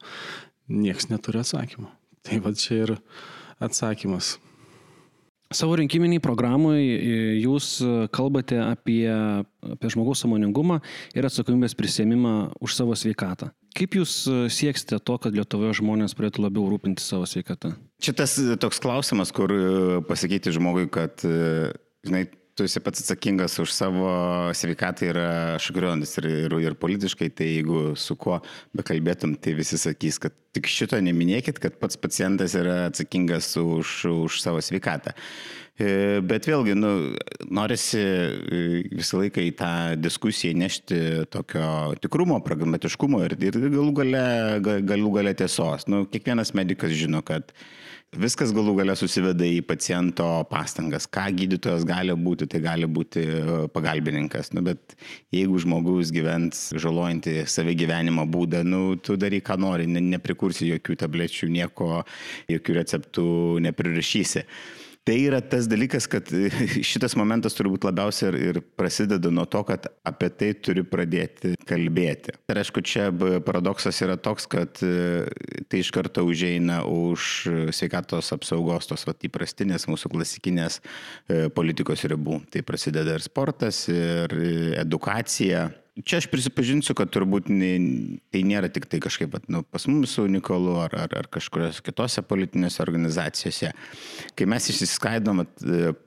nieks 0.73 1.11
neturi 1.11 1.43
atsakymą. 1.43 1.93
Tai 2.25 2.41
va 2.41 2.55
čia 2.57 2.79
ir 2.87 2.95
atsakymas. 3.63 4.39
Savo 5.53 5.77
rinkiminiai 5.77 6.23
programai 6.25 6.81
jūs 7.43 7.75
kalbate 8.17 8.57
apie, 8.65 9.05
apie 9.75 9.91
žmogaus 9.93 10.25
samoningumą 10.25 10.81
ir 11.13 11.29
atsakomybės 11.29 11.77
prisėmimą 11.77 12.37
už 12.65 12.79
savo 12.79 12.97
sveikatą. 12.97 13.51
Kaip 13.77 13.99
jūs 14.01 14.23
sieksite 14.53 14.97
to, 15.05 15.19
kad 15.21 15.37
Lietuvoje 15.37 15.77
žmonės 15.83 16.17
pradėtų 16.17 16.47
labiau 16.47 16.65
rūpinti 16.73 17.05
savo 17.05 17.29
sveikatą? 17.29 17.75
Čia 18.01 18.17
tas 18.17 18.41
toks 18.61 18.81
klausimas, 18.81 19.33
kur 19.37 19.53
pasakyti 20.09 20.55
žmogui, 20.57 20.89
kad, 20.93 21.21
žinai, 21.21 22.31
tu 22.55 22.67
esi 22.69 22.81
pats 22.85 23.01
atsakingas 23.01 23.57
už 23.63 23.73
savo 23.73 24.11
sveikatą 24.57 25.09
yra 25.09 25.29
šokiriuojantis 25.63 26.19
ir, 26.21 26.29
ir, 26.45 26.57
ir 26.67 26.77
politiškai, 26.77 27.31
tai 27.33 27.49
jeigu 27.49 27.95
su 27.97 28.17
kuo 28.21 28.41
bekalbėtum, 28.77 29.35
tai 29.41 29.57
visi 29.57 29.81
sakys, 29.81 30.21
kad 30.21 30.37
tik 30.53 30.69
šito 30.69 31.01
neminėkit, 31.01 31.61
kad 31.63 31.79
pats 31.81 31.97
pacientas 32.01 32.57
yra 32.59 32.91
atsakingas 32.91 33.55
už, 33.61 33.97
už 34.13 34.41
savo 34.45 34.61
sveikatą. 34.65 35.17
E, 35.81 36.21
bet 36.21 36.45
vėlgi, 36.45 36.75
nu, 36.77 36.91
norisi 37.49 38.01
e, 38.03 38.63
visą 38.93 39.23
laiką 39.23 39.41
į 39.49 39.53
tą 39.57 39.73
diskusiją 39.97 40.53
nešti 40.61 40.99
tokio 41.33 41.95
tikrumo, 42.05 42.43
pragmatiškumo 42.45 43.23
ir, 43.25 43.39
ir 43.41 43.57
galų 43.63 43.95
gale, 44.03 44.27
galų 44.85 45.15
gale 45.17 45.33
tiesos. 45.41 45.89
Nu, 45.89 46.05
kiekvienas 46.13 46.53
medicas 46.59 46.93
žino, 46.93 47.25
kad 47.25 47.55
Viskas 48.13 48.51
galų 48.53 48.75
galia 48.77 48.93
susiveda 48.93 49.47
į 49.49 49.63
paciento 49.65 50.27
pastangas. 50.51 51.07
Ką 51.09 51.31
gydytojas 51.33 51.87
gali 51.89 52.13
būti, 52.13 52.45
tai 52.45 52.59
gali 52.61 52.85
būti 52.85 53.23
e, 53.25 53.55
pagalbininkas. 53.73 54.51
Nu, 54.53 54.61
bet 54.67 54.93
jeigu 55.33 55.57
žmogus 55.63 56.13
gyvens 56.13 56.61
žalojantį 56.77 57.47
save 57.49 57.73
gyvenimo 57.73 58.27
būdą, 58.29 58.61
nu, 58.69 58.99
tu 59.01 59.17
daryk, 59.17 59.47
ką 59.49 59.57
nori, 59.65 59.89
ne, 59.89 60.05
neprikursi 60.13 60.69
jokių 60.75 60.99
tablečių, 61.01 61.49
nieko, 61.57 62.03
jokių 62.53 62.77
receptų 62.83 63.27
neprirašysi. 63.65 64.45
Tai 65.03 65.17
yra 65.19 65.41
tas 65.43 65.67
dalykas, 65.67 66.07
kad 66.07 66.29
šitas 66.91 67.17
momentas 67.19 67.57
turbūt 67.59 67.83
labiausiai 67.89 68.29
ir, 68.31 68.37
ir 68.39 68.61
prasideda 68.79 69.33
nuo 69.35 69.49
to, 69.51 69.65
kad 69.67 69.89
apie 70.07 70.29
tai 70.31 70.53
turi 70.55 70.85
pradėti 70.87 71.57
kalbėti. 71.67 72.37
Ir 72.47 72.61
aišku, 72.63 72.85
čia 72.87 73.09
paradoksas 73.43 73.99
yra 74.07 74.15
toks, 74.15 74.47
kad 74.53 74.79
e, 74.87 75.27
tai 75.67 75.83
iš 75.83 75.91
karto 75.95 76.23
užeina 76.29 76.85
už 76.87 77.49
sveikatos 77.75 78.31
apsaugos 78.37 78.87
tos 78.91 79.03
vat, 79.09 79.19
įprastinės 79.27 79.89
mūsų 79.91 80.13
klasikinės 80.15 80.79
e, 80.79 81.49
politikos 81.51 82.07
ribų. 82.07 82.39
Tai 82.55 82.63
prasideda 82.67 83.19
ir 83.19 83.27
sportas, 83.27 83.89
ir 83.91 84.39
edukacija 84.85 85.67
Čia 85.93 86.23
aš 86.23 86.27
prisipažinsiu, 86.33 86.95
kad 86.97 87.11
turbūt 87.13 87.51
ne, 87.53 87.73
tai 88.33 88.41
nėra 88.49 88.71
tik 88.73 88.87
tai 88.89 88.97
kažkaip 89.05 89.35
nu, 89.53 89.61
pas 89.69 89.85
mumis 89.91 90.15
unikalu 90.23 90.79
ar, 90.87 90.95
ar, 91.05 91.17
ar 91.21 91.29
kažkurios 91.29 91.83
kitose 91.85 92.25
politinėse 92.25 92.81
organizacijose. 92.81 93.75
Kai 94.33 94.47
mes 94.49 94.71
išsiskaidom, 94.73 95.43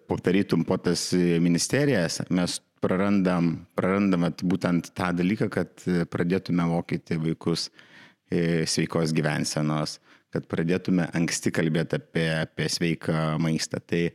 padarytum 0.10 0.66
po 0.66 0.80
tas 0.82 1.12
ministerijas, 1.14 2.18
mes 2.34 2.58
prarandam, 2.82 3.52
prarandam 3.78 4.26
būtent 4.42 4.90
tą 4.98 5.12
dalyką, 5.22 5.52
kad 5.54 5.86
pradėtume 6.10 6.66
mokyti 6.74 7.22
vaikus 7.22 7.70
e, 7.70 8.66
sveikos 8.66 9.14
gyvensenos, 9.14 10.00
kad 10.34 10.50
pradėtume 10.50 11.12
anksti 11.14 11.54
kalbėti 11.54 12.02
apie, 12.02 12.28
apie 12.42 12.74
sveiką 12.74 13.38
maistą. 13.38 13.86
Tai 13.86 14.08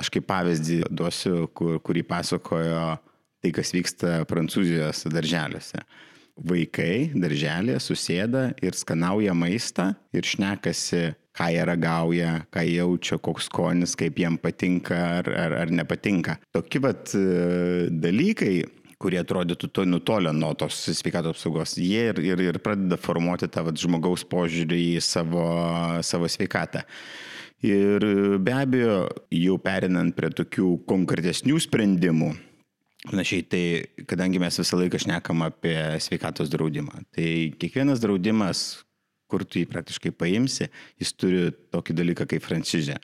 aš 0.00 0.08
kaip 0.16 0.24
pavyzdį 0.32 0.86
duosiu, 0.88 1.50
kur, 1.52 1.82
kurį 1.84 2.08
pasakojo 2.08 2.94
tai, 3.42 3.52
kas 3.54 3.74
vyksta 3.74 4.22
Prancūzijos 4.30 5.06
darželiuose. 5.12 5.82
Vaikai 6.48 7.10
darželėje 7.12 7.80
susėda 7.84 8.44
ir 8.64 8.76
skanauja 8.78 9.34
maistą 9.36 9.90
ir 10.16 10.24
šnekasi, 10.24 11.10
ką 11.36 11.48
jie 11.52 11.64
ragauja, 11.68 12.30
ką 12.52 12.62
jaučia, 12.64 13.18
koks 13.20 13.50
skonis, 13.50 13.96
kaip 14.00 14.16
jiem 14.20 14.38
patinka 14.40 14.96
ar, 15.18 15.28
ar, 15.28 15.56
ar 15.64 15.72
nepatinka. 15.74 16.38
Tokie 16.56 16.80
vat 16.84 17.12
e, 17.16 17.90
dalykai 17.92 18.54
kurie 19.02 19.18
atrodytų 19.18 19.68
to 19.74 19.84
nutolę 19.88 20.30
nuo 20.36 20.52
tos 20.58 20.78
sveikatos 20.94 21.34
apsaugos, 21.34 21.74
jie 21.80 22.06
ir, 22.12 22.22
ir, 22.22 22.42
ir 22.52 22.60
pradeda 22.62 22.98
formuoti 23.00 23.50
tą 23.50 23.64
vat, 23.66 23.80
žmogaus 23.80 24.22
požiūrį 24.30 24.78
į 24.94 25.02
savo, 25.04 25.44
savo 26.06 26.30
sveikatą. 26.30 26.84
Ir 27.66 28.02
be 28.42 28.54
abejo, 28.58 28.96
jau 29.34 29.58
perinant 29.62 30.14
prie 30.16 30.32
tokių 30.34 30.76
konkretesnių 30.90 31.60
sprendimų, 31.62 32.32
Panašiai, 33.02 33.42
tai 33.50 33.62
kadangi 34.06 34.38
mes 34.38 34.60
visą 34.60 34.78
laiką 34.78 35.00
šnekam 35.02 35.42
apie 35.42 35.74
sveikatos 36.02 36.52
draudimą, 36.52 37.02
tai 37.10 37.50
kiekvienas 37.58 38.02
draudimas, 38.02 38.84
kur 39.26 39.42
tu 39.42 39.58
jį 39.58 39.66
praktiškai 39.72 40.12
paimsi, 40.14 40.68
jis 41.02 41.10
turi 41.18 41.48
tokį 41.74 41.96
dalyką 41.98 42.28
kaip 42.30 42.44
franšizė 42.46 43.00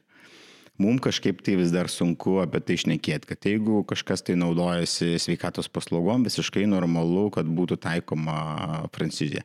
mums 0.79 1.03
kažkaip 1.03 1.43
tai 1.43 1.57
vis 1.59 1.73
dar 1.75 1.91
sunku 1.91 2.39
apie 2.43 2.61
tai 2.63 2.79
išnekėti, 2.79 3.29
kad 3.29 3.47
jeigu 3.51 3.83
kažkas 3.89 4.23
tai 4.27 4.39
naudojasi 4.39 5.19
sveikatos 5.23 5.71
paslaugom, 5.73 6.27
visiškai 6.27 6.67
normalu, 6.71 7.29
kad 7.35 7.49
būtų 7.51 7.81
taikoma 7.83 8.87
francizija. 8.95 9.45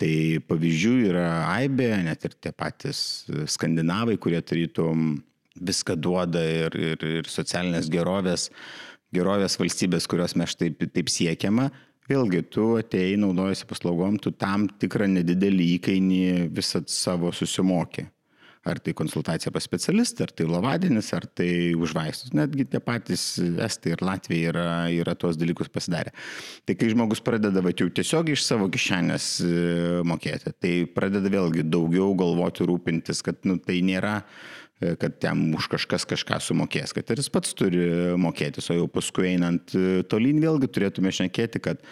Tai 0.00 0.14
pavyzdžių 0.48 0.94
yra 1.10 1.28
aibė, 1.52 1.92
net 2.02 2.24
ir 2.26 2.34
tie 2.42 2.50
patys 2.50 3.28
skandinavai, 3.52 4.16
kurie 4.18 4.40
tarytum 4.42 5.20
viską 5.54 5.94
duoda 5.94 6.40
ir, 6.42 6.74
ir, 6.74 7.04
ir 7.20 7.30
socialinės 7.30 7.86
gerovės, 7.92 8.48
gerovės 9.14 9.58
valstybės, 9.60 10.08
kurios 10.10 10.36
mes 10.40 10.56
taip, 10.58 10.82
taip 10.94 11.12
siekiama. 11.12 11.70
Vėlgi, 12.10 12.42
tu 12.52 12.74
atei, 12.76 13.14
naudojasi 13.16 13.64
paslaugom, 13.70 14.18
tu 14.20 14.34
tam 14.36 14.66
tikrą 14.68 15.06
nedidelį 15.08 15.70
įkainį 15.78 16.24
visą 16.52 16.82
savo 16.90 17.32
susimokė. 17.32 18.10
Ar 18.64 18.78
tai 18.80 18.94
konsultacija 18.96 19.50
pas 19.52 19.64
specialistą, 19.64 20.24
ar 20.24 20.30
tai 20.32 20.46
lovadienis, 20.48 21.10
ar 21.16 21.26
tai 21.36 21.48
už 21.76 21.92
vaistus. 21.96 22.32
Netgi 22.32 22.64
tie 22.72 22.80
patys 22.80 23.24
Estai 23.60 23.92
ir 23.92 24.04
Latvija 24.04 24.52
yra, 24.54 24.68
yra 24.88 25.12
tuos 25.20 25.36
dalykus 25.36 25.68
pasidarę. 25.72 26.14
Tai 26.64 26.76
kai 26.80 26.88
žmogus 26.92 27.20
pradeda 27.24 27.60
va, 27.64 27.74
jau 27.76 27.90
tiesiog 27.92 28.32
iš 28.32 28.44
savo 28.46 28.70
kišenės 28.72 29.26
e, 29.44 29.52
mokėti, 30.08 30.54
tai 30.64 30.72
pradeda 30.96 31.32
vėlgi 31.32 31.66
daugiau 31.68 32.14
galvoti, 32.16 32.64
rūpintis, 32.68 33.20
kad 33.24 33.44
nu, 33.44 33.58
tai 33.60 33.82
nėra 33.84 34.22
e, 34.22 34.63
kad 34.80 35.16
jam 35.22 35.40
už 35.54 35.68
kažkas 35.72 36.06
kažką 36.08 36.40
sumokės, 36.42 36.92
kad 36.96 37.08
ir 37.10 37.22
jis 37.22 37.30
pats 37.32 37.54
turi 37.56 37.84
mokėtis, 38.20 38.68
o 38.70 38.78
jau 38.78 38.88
paskui 38.90 39.30
einant 39.30 39.74
e, 39.78 40.02
tolyn 40.10 40.40
vėlgi 40.42 40.68
turėtume 40.74 41.12
šnekėti, 41.14 41.62
kad 41.62 41.82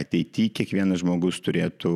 ateityje 0.00 0.54
kiekvienas 0.56 1.02
žmogus 1.02 1.40
turėtų 1.44 1.94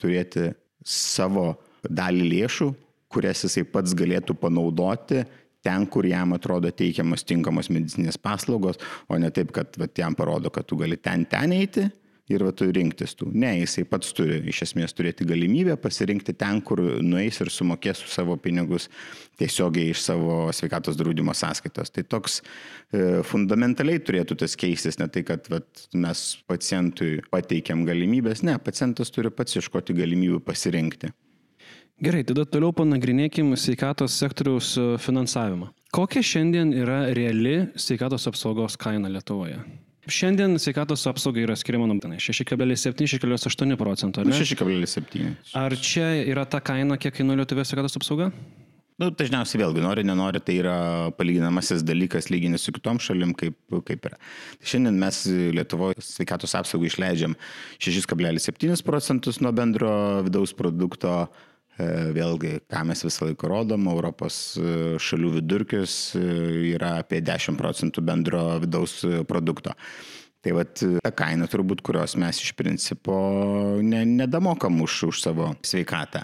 turėti 0.00 0.52
savo 0.86 1.56
dalį 1.86 2.30
lėšų, 2.30 2.70
kurias 3.12 3.44
jisai 3.46 3.66
pats 3.68 3.94
galėtų 3.96 4.36
panaudoti 4.38 5.24
ten, 5.66 5.86
kur 5.90 6.06
jam 6.06 6.36
atrodo 6.36 6.70
teikiamos 6.70 7.26
tinkamos 7.26 7.70
medicinės 7.74 8.18
paslaugos, 8.22 8.78
o 9.10 9.18
ne 9.18 9.32
taip, 9.34 9.50
kad 9.54 9.74
vat, 9.80 9.96
jam 9.98 10.14
parodo, 10.14 10.52
kad 10.54 10.66
tu 10.68 10.78
gali 10.78 10.98
ten 11.02 11.26
ten 11.26 11.54
eiti 11.56 11.88
ir 12.32 12.42
va, 12.46 12.52
tu 12.56 12.66
rinktis 12.72 13.14
tų. 13.18 13.30
Ne, 13.34 13.52
jisai 13.60 13.84
pats 13.88 14.12
turi 14.16 14.40
iš 14.50 14.62
esmės 14.66 14.94
turėti 14.96 15.26
galimybę 15.28 15.76
pasirinkti 15.80 16.34
ten, 16.38 16.60
kur 16.64 16.80
nueis 17.04 17.38
ir 17.42 17.50
sumokės 17.52 18.02
su 18.02 18.10
savo 18.12 18.36
pinigus 18.40 18.88
tiesiogiai 19.40 19.92
iš 19.92 20.02
savo 20.08 20.38
sveikatos 20.56 20.98
draudimo 20.98 21.34
sąskaitos. 21.36 21.92
Tai 21.94 22.06
toks 22.16 22.40
e, 22.40 23.22
fundamentaliai 23.26 24.02
turėtų 24.02 24.38
tas 24.42 24.58
keistis, 24.58 24.98
ne 25.02 25.08
tai, 25.12 25.22
kad 25.28 25.46
vat, 25.52 25.86
mes 25.94 26.26
pacientui 26.50 27.20
pateikiam 27.30 27.86
galimybės, 27.88 28.42
ne, 28.46 28.58
pacientas 28.62 29.14
turi 29.14 29.30
pats 29.30 29.60
iškoti 29.62 29.96
galimybių 29.96 30.42
pasirinkti. 30.46 31.12
Gerai, 32.02 32.26
tada 32.28 32.42
toliau 32.44 32.74
panagrinėkim 32.76 33.54
sveikatos 33.56 34.18
sektoriaus 34.20 34.74
e, 34.76 34.90
finansavimą. 35.00 35.70
Kokia 35.96 36.20
šiandien 36.26 36.74
yra 36.76 37.06
reali 37.16 37.70
sveikatos 37.80 38.26
apsaugos 38.28 38.76
kaina 38.76 39.08
Lietuvoje? 39.08 39.62
Šiandien 40.06 40.54
sveikatos 40.62 41.02
apsaugai 41.10 41.42
yra 41.42 41.56
skiriama 41.58 41.88
nuomonė 41.90 42.20
6,7-6,8 42.22 43.74
procento. 43.80 44.22
6,7. 44.22 45.32
Ar 45.58 45.74
čia 45.82 46.12
yra 46.22 46.44
ta 46.46 46.60
kaina, 46.62 46.94
kiek 47.00 47.16
kainuoja 47.16 47.42
Lietuvos 47.42 47.72
sveikatos 47.72 47.98
apsauga? 47.98 48.30
Nu, 48.96 49.10
dažniausiai 49.12 49.60
vėlgi, 49.60 49.82
nori, 49.84 50.06
nenori, 50.08 50.40
tai 50.40 50.54
yra 50.62 50.76
palyginamasis 51.18 51.82
dalykas 51.84 52.30
lyginti 52.32 52.62
su 52.62 52.72
kitom 52.72 53.00
šalim, 53.02 53.34
kaip, 53.36 53.58
kaip 53.84 54.06
yra. 54.08 54.16
Tai 54.56 54.70
šiandien 54.70 54.96
mes 55.02 55.18
Lietuvoje 55.58 56.00
sveikatos 56.00 56.54
apsaugai 56.56 56.88
išleidžiam 56.88 57.34
6,7 57.82 58.86
procentus 58.86 59.42
nuo 59.44 59.52
bendro 59.52 59.90
vidaus 60.24 60.54
produkto, 60.56 61.26
vėlgi, 61.76 62.60
ką 62.72 62.82
mes 62.88 63.04
visą 63.04 63.28
laiką 63.28 63.50
rodom, 63.50 63.88
Europos 63.92 64.56
e, 64.56 64.96
šalių 65.02 65.34
vidurkis 65.38 65.96
e, 66.16 66.22
yra 66.72 66.96
apie 67.02 67.20
10 67.24 67.58
procentų 67.60 68.04
bendro 68.06 68.44
vidaus 68.62 69.02
produkto. 69.28 69.74
Tai 70.44 70.54
vat 70.56 70.80
ta 71.02 71.10
kaina 71.16 71.48
turbūt, 71.50 71.82
kurios 71.84 72.14
mes 72.20 72.38
iš 72.40 72.54
principo 72.56 73.16
ne, 73.82 74.04
nedamokam 74.06 74.78
už, 74.84 75.02
už 75.10 75.22
savo 75.24 75.50
sveikatą. 75.66 76.22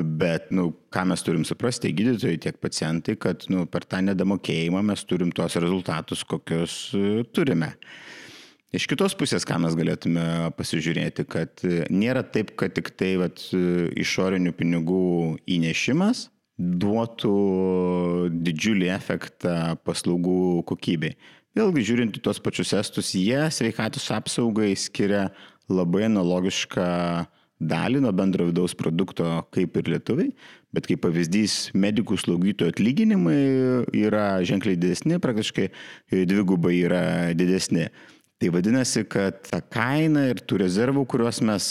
Bet, 0.00 0.48
nu, 0.54 0.70
ką 0.92 1.04
mes 1.10 1.22
turim 1.22 1.44
suprasti, 1.44 1.88
tiek 1.88 1.98
gydytojai, 1.98 2.40
tiek 2.40 2.60
pacientai, 2.60 3.18
kad 3.20 3.44
nu, 3.52 3.66
per 3.70 3.84
tą 3.88 4.00
nedamokėjimą 4.06 4.82
mes 4.90 5.04
turim 5.08 5.32
tuos 5.36 5.58
rezultatus, 5.60 6.24
kokius 6.28 6.76
turime. 7.36 7.74
Iš 8.70 8.84
kitos 8.86 9.16
pusės, 9.18 9.42
ką 9.42 9.56
mes 9.64 9.74
galėtume 9.74 10.52
pasižiūrėti, 10.54 11.24
kad 11.26 11.62
nėra 11.90 12.22
taip, 12.22 12.52
kad 12.54 12.76
tik 12.76 12.92
tai 12.94 13.16
vat, 13.18 13.42
išorinių 13.50 14.52
pinigų 14.54 15.06
įnešimas 15.50 16.28
duotų 16.60 17.34
didžiulį 18.30 18.92
efektą 18.94 19.56
paslaugų 19.86 20.62
kokybei. 20.68 21.16
Vėlgi, 21.56 21.82
žiūrint 21.88 22.14
į 22.14 22.22
tos 22.22 22.38
pačius 22.38 22.74
estus, 22.78 23.10
jie 23.18 23.48
sveikatos 23.50 24.06
apsaugai 24.14 24.70
skiria 24.78 25.30
labai 25.70 26.04
analogišką 26.06 26.86
dalį 27.60 28.04
nuo 28.04 28.12
bendro 28.16 28.46
vidaus 28.48 28.76
produkto 28.78 29.26
kaip 29.54 29.74
ir 29.76 29.90
lietuviai, 29.96 30.30
bet 30.70 30.86
kaip 30.88 31.02
pavyzdys, 31.04 31.72
medikų 31.74 32.20
slaugytojų 32.22 32.72
atlyginimai 32.72 33.40
yra 33.98 34.38
ženkliai 34.46 34.78
didesni, 34.78 35.18
praktiškai 35.20 35.68
dvigubai 36.30 36.76
yra 36.84 37.02
didesni. 37.36 37.90
Tai 38.40 38.48
vadinasi, 38.48 39.02
kad 39.04 39.42
ta 39.50 39.58
kaina 39.60 40.22
ir 40.30 40.38
tų 40.48 40.62
rezervų, 40.62 41.02
kuriuos 41.12 41.42
mes, 41.44 41.64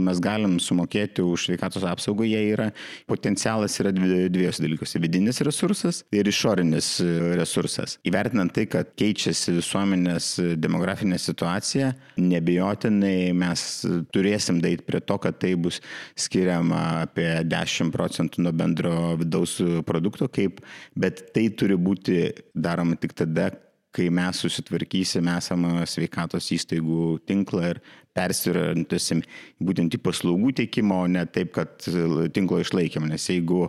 mes 0.00 0.20
galim 0.24 0.54
sumokėti 0.56 1.20
už 1.20 1.42
sveikatos 1.50 1.82
apsaugą, 1.84 2.24
jie 2.24 2.38
yra, 2.54 2.70
potencialas 3.04 3.74
yra 3.82 3.90
dviejose 3.92 4.62
dalykuose- 4.64 5.02
vidinis 5.04 5.42
resursas 5.44 5.98
ir 6.16 6.24
išorinis 6.24 6.88
resursas. 7.36 7.98
Įvertinant 8.08 8.54
tai, 8.56 8.64
kad 8.64 8.96
keičiasi 8.96 9.52
visuomenės 9.58 10.56
demografinė 10.56 11.20
situacija, 11.20 11.92
nebejotinai 12.16 13.34
mes 13.36 13.84
turėsim 14.08 14.62
daryti 14.62 14.86
prie 14.86 15.00
to, 15.00 15.18
kad 15.18 15.38
tai 15.38 15.54
bus 15.56 15.82
skiriama 16.16 17.02
apie 17.02 17.44
10 17.44 17.92
procentų 17.92 18.38
nuo 18.38 18.52
bendro 18.52 19.18
vidaus 19.18 19.60
produkto, 19.84 20.32
kaip, 20.32 20.64
bet 20.96 21.34
tai 21.34 21.50
turi 21.50 21.76
būti 21.76 22.32
daroma 22.56 22.96
tik 22.96 23.12
tada, 23.12 23.52
kai 23.94 24.10
mes 24.10 24.42
susitvarkysim 24.42 25.28
esamą 25.36 25.84
sveikatos 25.88 26.50
įstaigų 26.56 27.18
tinklą 27.28 27.74
ir 27.74 27.80
persiorientuosim 28.14 29.22
būtent 29.62 29.94
į 29.96 30.02
paslaugų 30.02 30.54
teikimą, 30.62 31.04
o 31.04 31.10
ne 31.10 31.24
taip, 31.30 31.54
kad 31.56 31.86
tinklo 32.34 32.60
išlaikymą. 32.62 33.10
Nes 33.12 33.26
jeigu 33.30 33.68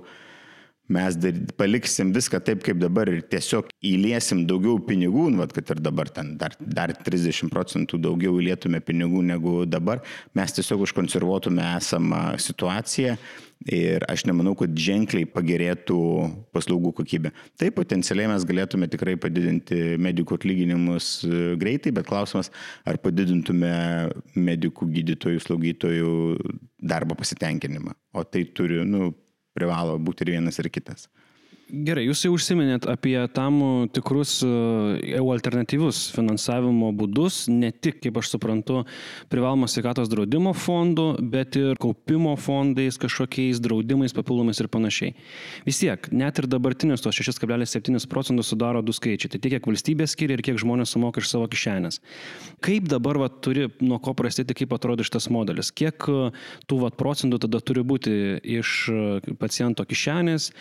mes 0.89 1.17
dar, 1.17 1.37
paliksim 1.57 2.11
viską 2.13 2.41
taip, 2.45 2.61
kaip 2.65 2.77
dabar 2.81 3.09
ir 3.09 3.23
tiesiog 3.29 3.71
įliesim 3.85 4.43
daugiau 4.49 4.77
pinigų, 4.85 5.29
nu, 5.33 5.41
vat, 5.41 5.53
kad 5.55 5.73
ir 5.73 5.81
dabar 5.85 6.09
ten 6.13 6.35
dar, 6.41 6.57
dar 6.59 6.93
30 7.05 7.49
procentų 7.53 8.01
daugiau 8.01 8.37
įlietume 8.41 8.81
pinigų 8.85 9.23
negu 9.25 9.57
dabar, 9.69 10.03
mes 10.37 10.57
tiesiog 10.57 10.85
užkonservuotume 10.85 11.65
esamą 11.79 12.27
situaciją 12.41 13.17
ir 13.65 14.05
aš 14.09 14.25
nemanau, 14.29 14.53
kad 14.57 14.73
ženkliai 14.77 15.25
pagerėtų 15.29 15.97
paslaugų 16.55 16.93
kokybė. 16.99 17.31
Taip, 17.59 17.75
potencialiai 17.79 18.29
mes 18.29 18.45
galėtume 18.47 18.87
tikrai 18.91 19.15
padidinti 19.21 19.97
medikų 20.01 20.37
atlyginimus 20.39 21.09
e, 21.25 21.41
greitai, 21.61 21.93
bet 21.95 22.07
klausimas, 22.09 22.51
ar 22.85 22.99
padidintume 23.01 23.73
medikų, 24.37 24.89
gydytojų, 24.99 25.43
slaugytojų 25.47 26.15
darbo 26.85 27.17
pasitenkinimą. 27.17 27.95
O 28.13 28.25
tai 28.27 28.45
turi, 28.55 28.83
nu, 28.85 29.11
privalo 29.57 29.97
būti 30.01 30.25
ir 30.25 30.35
vienas 30.37 30.61
ir 30.61 30.69
kitas. 30.73 31.09
Gerai, 31.65 32.03
jūs 32.05 32.19
jau 32.21 32.29
užsiminėt 32.35 32.83
apie 32.85 33.15
tam 33.33 33.55
tikrus 33.89 34.35
jau 34.45 35.23
e, 35.25 35.31
alternatyvus 35.33 36.11
finansavimo 36.13 36.91
būdus, 36.93 37.47
ne 37.49 37.71
tik, 37.73 37.97
kaip 38.03 38.19
aš 38.21 38.35
suprantu, 38.35 38.83
privalomos 39.33 39.73
sveikatos 39.73 40.11
draudimo 40.11 40.53
fondų, 40.53 41.07
bet 41.31 41.57
ir 41.57 41.79
kaupimo 41.81 42.35
fondais, 42.37 42.99
kažkokiais 43.01 43.57
draudimais, 43.65 44.13
papildomais 44.13 44.61
ir 44.61 44.69
panašiai. 44.69 45.15
Vis 45.65 45.81
tiek, 45.81 46.05
net 46.13 46.37
ir 46.37 46.45
dabartinius 46.51 47.01
tos 47.01 47.17
6,7 47.17 47.97
procentų 48.13 48.45
sudaro 48.45 48.85
du 48.85 48.93
skaičiai. 48.93 49.33
Tai 49.33 49.41
tiek, 49.41 49.57
kiek 49.57 49.65
valstybė 49.71 50.05
skiria 50.11 50.37
ir 50.37 50.45
kiek 50.45 50.61
žmonės 50.61 50.93
sumoka 50.93 51.23
iš 51.23 51.33
savo 51.33 51.49
kišenės. 51.49 51.97
Kaip 52.61 52.85
dabar 52.93 53.17
va, 53.23 53.31
turi 53.33 53.71
nuo 53.81 53.97
ko 54.05 54.13
prasidėti, 54.13 54.59
kaip 54.61 54.77
atrodo 54.77 55.01
šitas 55.07 55.31
modelis? 55.33 55.73
Kiek 55.73 56.11
e, 56.13 56.29
tų 56.69 56.81
va, 56.85 56.93
procentų 56.93 57.41
tada 57.47 57.63
turi 57.65 57.81
būti 57.81 58.15
iš 58.61 58.77
e, 58.93 59.35
paciento 59.41 59.81
kišenės, 59.89 60.51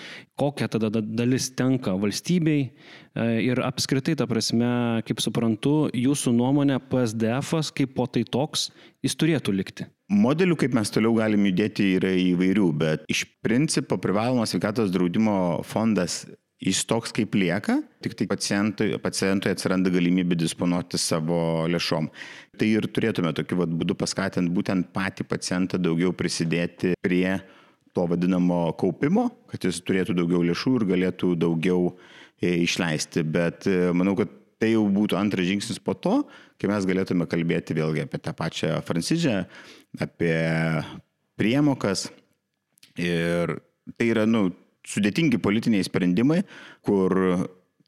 kokia 0.41 0.73
tada 0.73 0.94
dalis 1.03 1.49
tenka 1.57 1.95
valstybei 1.99 2.61
e, 2.65 3.27
ir 3.47 3.63
apskritai, 3.65 4.15
ta 4.19 4.29
prasme, 4.31 4.69
kaip 5.09 5.23
suprantu, 5.25 5.89
jūsų 5.95 6.35
nuomonė 6.37 6.79
PSDF 6.91 7.73
kaip 7.75 7.97
po 7.97 8.07
tai 8.07 8.25
toks, 8.25 8.69
jis 9.05 9.19
turėtų 9.19 9.57
likti. 9.57 9.89
Modelių, 10.13 10.59
kaip 10.61 10.77
mes 10.77 10.93
toliau 10.93 11.17
galim 11.17 11.47
judėti, 11.49 11.95
yra 11.99 12.13
įvairių, 12.21 12.71
bet 12.79 13.05
iš 13.11 13.25
principo 13.45 13.99
privalomas 13.99 14.53
sveikatos 14.53 14.93
draudimo 14.93 15.63
fondas 15.65 16.25
jis 16.65 16.85
toks 16.89 17.13
kaip 17.15 17.35
lieka, 17.37 17.79
tik 18.05 18.15
tai 18.19 18.27
pacientui, 18.31 18.95
pacientui 19.03 19.53
atsiranda 19.53 19.93
galimybė 19.93 20.39
disponuoti 20.39 21.01
savo 21.01 21.67
lėšom. 21.71 22.09
Tai 22.59 22.69
ir 22.69 22.89
turėtume 22.95 23.35
tokiu 23.37 23.59
vat, 23.61 23.75
būdu 23.75 23.97
paskatinti 23.99 24.55
būtent 24.55 24.93
patį 24.95 25.27
pacientą 25.29 25.81
daugiau 25.81 26.15
prisidėti 26.17 26.95
prie 27.05 27.41
to 27.95 28.07
vadinamo 28.11 28.73
kaupimo, 28.79 29.29
kad 29.51 29.65
jis 29.65 29.81
turėtų 29.87 30.17
daugiau 30.19 30.43
lėšų 30.45 30.73
ir 30.81 30.87
galėtų 30.91 31.35
daugiau 31.39 31.93
e, 32.43 32.51
išleisti. 32.65 33.23
Bet 33.23 33.69
e, 33.71 33.93
manau, 33.97 34.17
kad 34.19 34.33
tai 34.59 34.73
jau 34.73 34.85
būtų 34.91 35.19
antras 35.19 35.47
žingsnis 35.47 35.81
po 35.83 35.95
to, 35.95 36.23
kai 36.59 36.71
mes 36.71 36.87
galėtume 36.89 37.27
kalbėti 37.31 37.77
vėlgi 37.77 38.05
apie 38.07 38.21
tą 38.23 38.35
pačią 38.37 38.79
franšizę, 38.87 39.45
apie 40.03 40.37
priemokas. 41.39 42.09
Ir 43.01 43.57
tai 43.99 44.09
yra, 44.11 44.25
nu, 44.27 44.49
sudėtingi 44.87 45.41
politiniai 45.43 45.85
sprendimai, 45.87 46.43
kur 46.85 47.15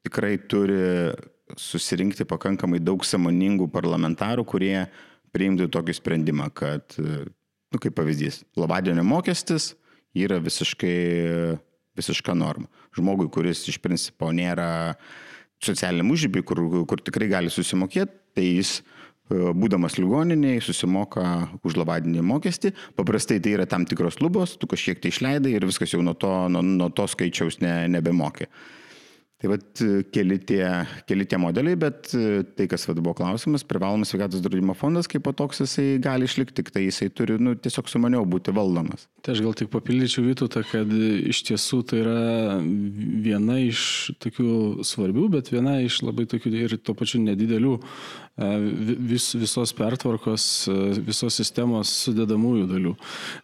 tikrai 0.06 0.36
turi 0.50 1.14
susirinkti 1.60 2.26
pakankamai 2.26 2.80
daug 2.82 3.04
samoningų 3.06 3.68
parlamentarų, 3.75 4.44
kurie 4.48 4.86
priimtų 5.34 5.68
tokį 5.75 5.94
sprendimą, 5.98 6.48
kad, 6.56 6.96
nu, 6.98 7.80
kaip 7.82 7.94
pavyzdys, 7.98 8.40
lavadienio 8.58 9.04
mokestis 9.06 9.75
yra 10.16 10.38
visiškai, 10.42 10.96
visiška 11.96 12.35
norma. 12.37 12.68
Žmogui, 12.96 13.28
kuris 13.32 13.64
iš 13.68 13.78
principo 13.82 14.30
nėra 14.32 14.96
socialiniam 15.62 16.12
užžybiai, 16.12 16.44
kur, 16.46 16.62
kur 16.88 17.02
tikrai 17.04 17.28
gali 17.32 17.52
susimokėti, 17.52 18.12
tai 18.37 18.44
jis 18.44 18.78
e, 18.80 19.52
būdamas 19.56 19.96
ligoniniai 20.00 20.61
susimoka 20.64 21.25
už 21.66 21.78
lavadinį 21.80 22.25
mokestį, 22.26 22.73
paprastai 22.99 23.38
tai 23.44 23.56
yra 23.56 23.68
tam 23.68 23.87
tikros 23.88 24.20
lubos, 24.20 24.56
tu 24.61 24.68
kažkiek 24.70 25.00
tai 25.00 25.12
išleidai 25.14 25.54
ir 25.56 25.68
viskas 25.68 25.94
jau 25.94 26.02
nuo 26.04 26.16
to, 26.18 26.32
nuo, 26.52 26.64
nuo 26.64 26.90
to 26.92 27.08
skaičiaus 27.08 27.61
ne, 27.64 27.78
nebemokė. 27.96 28.50
Tai 29.37 29.50
vat 29.52 29.81
keli 30.16 30.38
tie, 30.49 30.64
keli 31.05 31.26
tie 31.28 31.37
modeliai, 31.37 31.76
bet 31.76 32.09
e, 32.16 32.40
tai, 32.57 32.64
kas 32.73 32.87
vat, 32.88 32.97
buvo 33.05 33.12
klausimas, 33.19 33.66
privalomas 33.69 34.09
sveikatos 34.09 34.40
draudimo 34.40 34.73
fondas 34.73 35.11
kaip 35.12 35.28
toks 35.37 35.61
jisai 35.61 35.99
gali 36.00 36.25
išlikti, 36.25 36.55
tik 36.57 36.71
tai 36.73 36.87
jisai 36.87 37.11
turi 37.12 37.37
nu, 37.37 37.52
tiesiog 37.52 37.90
sumaniau 37.93 38.25
būti 38.25 38.55
valdomas. 38.57 39.05
Tai 39.21 39.35
aš 39.35 39.43
gal 39.45 39.57
tik 39.59 39.69
papildyčiau 39.75 40.25
Vytutą, 40.25 40.62
kad 40.64 40.88
iš 40.88 41.43
tiesų 41.50 41.83
tai 41.90 42.00
yra 42.00 42.21
viena 43.26 43.59
iš 43.61 43.83
tokių 44.25 44.87
svarbių, 44.88 45.27
bet 45.37 45.53
viena 45.53 45.83
iš 45.85 46.01
labai 46.07 46.25
tokių 46.33 46.55
ir 46.62 46.79
tuo 46.81 46.96
pačiu 46.96 47.20
nedidelių 47.27 47.75
e, 47.77 48.51
vis, 49.12 49.29
visos 49.37 49.77
pertvarkos, 49.77 50.49
e, 50.72 50.79
visos 51.11 51.37
sistemos 51.37 51.92
sudėdamųjų 52.07 52.70
dalių. 52.72 52.94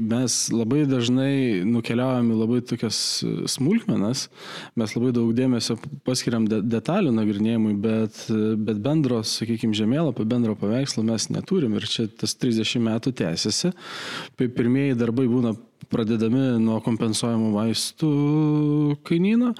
Mes 0.00 0.38
labai 0.57 0.87
dažnai 0.88 1.35
nukeliaujame 1.68 2.40
labai 2.40 2.64
tokias 2.64 3.20
smulkmenas, 3.59 4.31
mes 4.81 4.96
labai 4.96 5.12
daug 5.20 5.37
dėmesio 5.37 5.81
paskiriam 6.06 6.46
de 6.48 6.60
detalių 6.64 7.12
nagrinėjimui, 7.16 7.74
bet, 7.82 8.22
bet 8.62 8.80
bendro, 8.84 9.22
sakykime, 9.26 9.76
žemėlapio, 9.76 10.26
bendro 10.28 10.56
paveikslo 10.58 11.04
mes 11.06 11.28
neturim 11.34 11.76
ir 11.78 11.88
čia 11.90 12.08
tas 12.08 12.36
30 12.38 12.82
metų 12.86 13.14
tęsiasi. 13.22 13.72
Pirmieji 14.40 14.98
darbai 14.98 15.28
būna 15.30 15.54
pradedami 15.92 16.56
nuo 16.62 16.78
kompensuojamų 16.84 17.52
vaistų 17.56 18.12
kainyno 19.06 19.52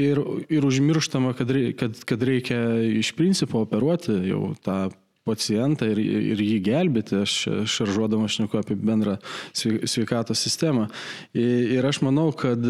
ir, 0.00 0.20
ir 0.48 0.66
užmirštama, 0.66 1.34
kad, 1.38 1.50
kad, 1.80 2.04
kad 2.08 2.24
reikia 2.24 2.60
iš 3.02 3.12
principo 3.18 3.64
operuoti 3.64 4.16
jau 4.30 4.54
tą 4.64 4.86
pacientą 5.24 5.88
ir, 5.88 6.00
ir 6.00 6.40
jį 6.44 6.58
gelbėti, 6.64 7.20
aš 7.24 7.34
šaržuodamas 7.70 8.36
šneku 8.36 8.60
apie 8.60 8.76
bendrą 8.76 9.16
sveikatos 9.54 10.42
sistemą. 10.44 10.88
Ir 11.34 11.84
aš 11.88 12.02
manau, 12.04 12.30
kad 12.36 12.60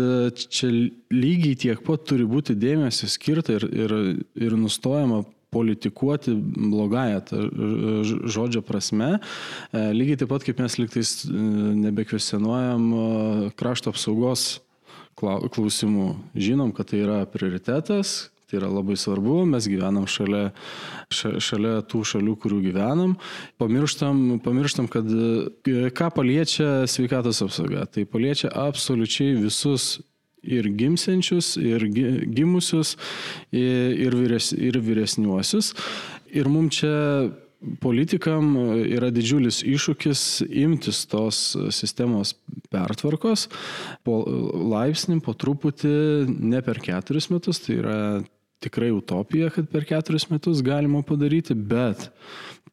čia 0.48 0.70
lygiai 1.14 1.58
tiek 1.66 1.82
pat 1.86 2.06
turi 2.08 2.26
būti 2.28 2.56
dėmesio 2.58 3.10
skirta 3.10 3.58
ir, 3.58 3.66
ir, 3.70 3.96
ir 4.38 4.58
nustojama 4.58 5.24
politikuoti 5.54 6.34
blogąją 6.70 7.20
žodžio 8.26 8.62
prasme. 8.66 9.18
E, 9.70 9.82
lygiai 9.94 10.18
taip 10.18 10.32
pat 10.34 10.46
kaip 10.46 10.58
mes 10.62 10.78
liktais 10.80 11.12
e, 11.28 11.30
nebekvesionuojam 11.84 12.88
e, 12.90 13.04
krašto 13.58 13.94
apsaugos 13.94 14.46
klausimų. 15.14 16.08
Žinom, 16.34 16.74
kad 16.74 16.90
tai 16.90 17.04
yra 17.04 17.20
prioritetas, 17.30 18.34
Tai 18.54 18.60
yra 18.60 18.68
labai 18.70 18.94
svarbu, 18.94 19.40
mes 19.50 19.66
gyvenam 19.66 20.04
šalia, 20.06 20.52
šalia 21.10 21.80
tų 21.90 22.04
šalių, 22.06 22.36
kurių 22.38 22.60
gyvenam. 22.68 23.16
Pamirštam, 23.58 24.20
pamirštam, 24.44 24.86
kad 24.92 25.10
e, 25.10 25.88
ką 25.90 26.12
paliečia 26.14 26.84
sveikatos 26.86 27.42
apsauga. 27.42 27.82
Tai 27.90 28.06
paliečia 28.06 28.52
absoliučiai 28.54 29.34
visus 29.40 29.96
ir 30.46 30.70
gimsenčius, 30.70 31.56
ir 31.58 31.88
gimusius, 31.90 32.94
ir, 33.50 34.14
vyres, 34.22 34.52
ir 34.54 34.78
vyresniuosius. 34.78 35.74
Ir 36.30 36.46
mums 36.46 36.78
čia 36.78 36.94
politikam 37.82 38.54
yra 38.84 39.10
didžiulis 39.14 39.62
iššūkis 39.66 40.44
imtis 40.64 41.04
tos 41.10 41.40
sistemos 41.74 42.34
pertvarkos 42.72 43.48
po 44.04 44.20
laipsnim, 44.74 45.22
po 45.24 45.34
truputį, 45.38 45.94
ne 46.28 46.60
per 46.64 46.80
keturis 46.84 47.30
metus, 47.32 47.62
tai 47.64 47.78
yra 47.80 47.98
tikrai 48.62 48.90
utopija, 48.94 49.50
kad 49.50 49.68
per 49.70 49.84
keturis 49.88 50.28
metus 50.30 50.62
galima 50.64 51.02
padaryti, 51.02 51.54
bet 51.54 52.08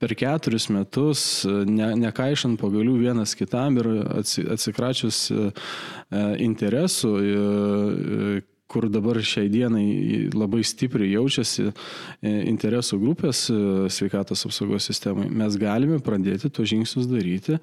per 0.02 0.16
keturis 0.18 0.70
metus, 0.74 1.24
ne, 1.68 1.92
nekaišant 2.08 2.60
pagalių 2.62 2.96
vienas 3.04 3.36
kitam 3.38 3.78
ir 3.78 3.90
atsikračius 4.56 5.28
e, 5.34 5.50
interesų, 6.42 7.12
e, 7.22 8.40
kur 8.72 8.88
dabar 8.88 9.20
šiai 9.20 9.50
dienai 9.52 9.84
labai 10.32 10.64
stipriai 10.66 11.12
jaučiasi 11.12 11.68
e, 11.68 11.74
interesų 12.50 13.02
grupės 13.04 13.44
sveikatos 13.92 14.46
apsaugos 14.48 14.88
sistemai, 14.90 15.28
mes 15.28 15.60
galime 15.60 16.00
pradėti 16.02 16.50
tuos 16.50 16.72
žingsnius 16.72 17.10
daryti 17.12 17.60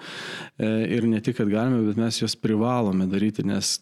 ir 0.61 1.09
ne 1.09 1.23
tik, 1.25 1.41
kad 1.41 1.51
galime, 1.51 1.81
bet 1.89 1.99
mes 1.99 2.21
juos 2.23 2.37
privalome 2.39 3.09
daryti, 3.11 3.47
nes 3.49 3.79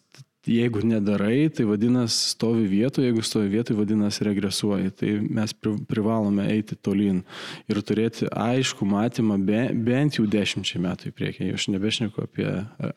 jeigu 0.46 0.82
nedarai, 0.86 1.48
tai 1.50 1.66
vadinasi 1.66 2.30
stovi 2.32 2.66
vietoje, 2.70 3.08
jeigu 3.10 3.22
stovi 3.26 3.48
vietoje, 3.50 3.76
vadinasi 3.78 4.24
regresuoji. 4.24 4.92
Tai 4.96 5.12
mes 5.38 5.54
privalome 5.88 6.46
eiti 6.52 6.76
tolyn 6.78 7.22
ir 7.70 7.80
turėti 7.86 8.28
aišku 8.30 8.86
matymą 8.88 9.38
be, 9.42 9.62
bent 9.74 10.18
jau 10.18 10.26
dešimčiai 10.30 10.82
metų 10.84 11.10
į 11.10 11.14
priekį. 11.16 11.50
Aš 11.56 11.68
nebešneku 11.74 12.26
apie 12.26 12.48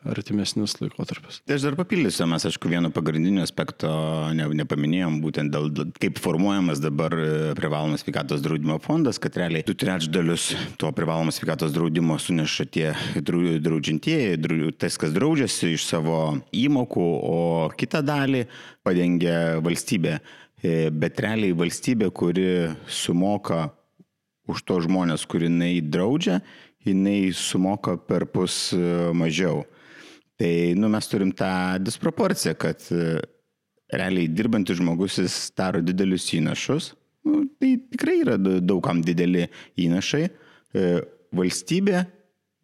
artimesnius 0.08 0.76
laikotarpius. 0.80 1.40
Tai 1.46 1.58
aš 1.58 1.66
dar 1.68 1.78
papildysiu, 1.78 2.26
mes 2.30 2.46
aišku 2.50 2.70
vieno 2.70 2.92
pagrindinio 2.94 3.44
aspekto 3.46 3.90
ne, 4.36 4.46
nepaminėjom, 4.62 5.20
būtent 5.24 5.54
dėl, 5.54 5.70
kaip 6.00 6.20
formuojamas 6.22 6.82
dabar 6.82 7.16
e, 7.18 7.30
privalomas 7.58 8.04
sveikatos 8.04 8.44
draudimo 8.44 8.78
fondas, 8.82 9.18
kad 9.22 9.36
realiai 9.40 9.66
du 9.66 9.74
trečdalius 9.78 10.50
to 10.80 10.90
privalomas 10.96 11.40
sveikatos 11.40 11.74
draudimo 11.74 12.18
suneša 12.20 12.68
tie 12.70 12.94
draudžiantieji, 13.18 14.72
tas, 14.80 14.98
kas 15.00 15.14
draudžiasi 15.16 15.74
iš 15.74 15.88
savo 15.90 16.20
įmokų, 16.56 17.08
o 17.20 17.39
o 17.40 17.70
kitą 17.76 18.02
dalį 18.04 18.44
padengia 18.84 19.58
valstybė. 19.64 20.18
E, 20.60 20.90
bet 20.92 21.20
realiai 21.24 21.56
valstybė, 21.56 22.10
kuri 22.12 22.48
sumoka 22.84 23.70
už 24.50 24.62
to 24.68 24.80
žmonės, 24.84 25.24
kur 25.30 25.44
jinai 25.46 25.78
draudžia, 25.80 26.40
jinai 26.84 27.32
sumoka 27.36 27.96
per 27.96 28.26
pus 28.28 28.74
e, 28.76 28.80
mažiau. 29.16 29.64
Tai 30.40 30.52
nu, 30.76 30.90
mes 30.92 31.08
turim 31.08 31.32
tą 31.36 31.78
disproporciją, 31.80 32.56
kad 32.60 32.84
e, 32.92 33.20
realiai 33.92 34.28
dirbantis 34.28 34.80
žmogus 34.80 35.18
jis 35.22 35.38
daro 35.56 35.80
didelius 35.84 36.28
įnašus. 36.36 36.92
Nu, 37.24 37.44
tai 37.60 37.74
tikrai 37.92 38.20
yra 38.22 38.36
daugam 38.40 39.02
dideli 39.04 39.48
įnašai. 39.80 40.28
Valstybė 41.36 42.04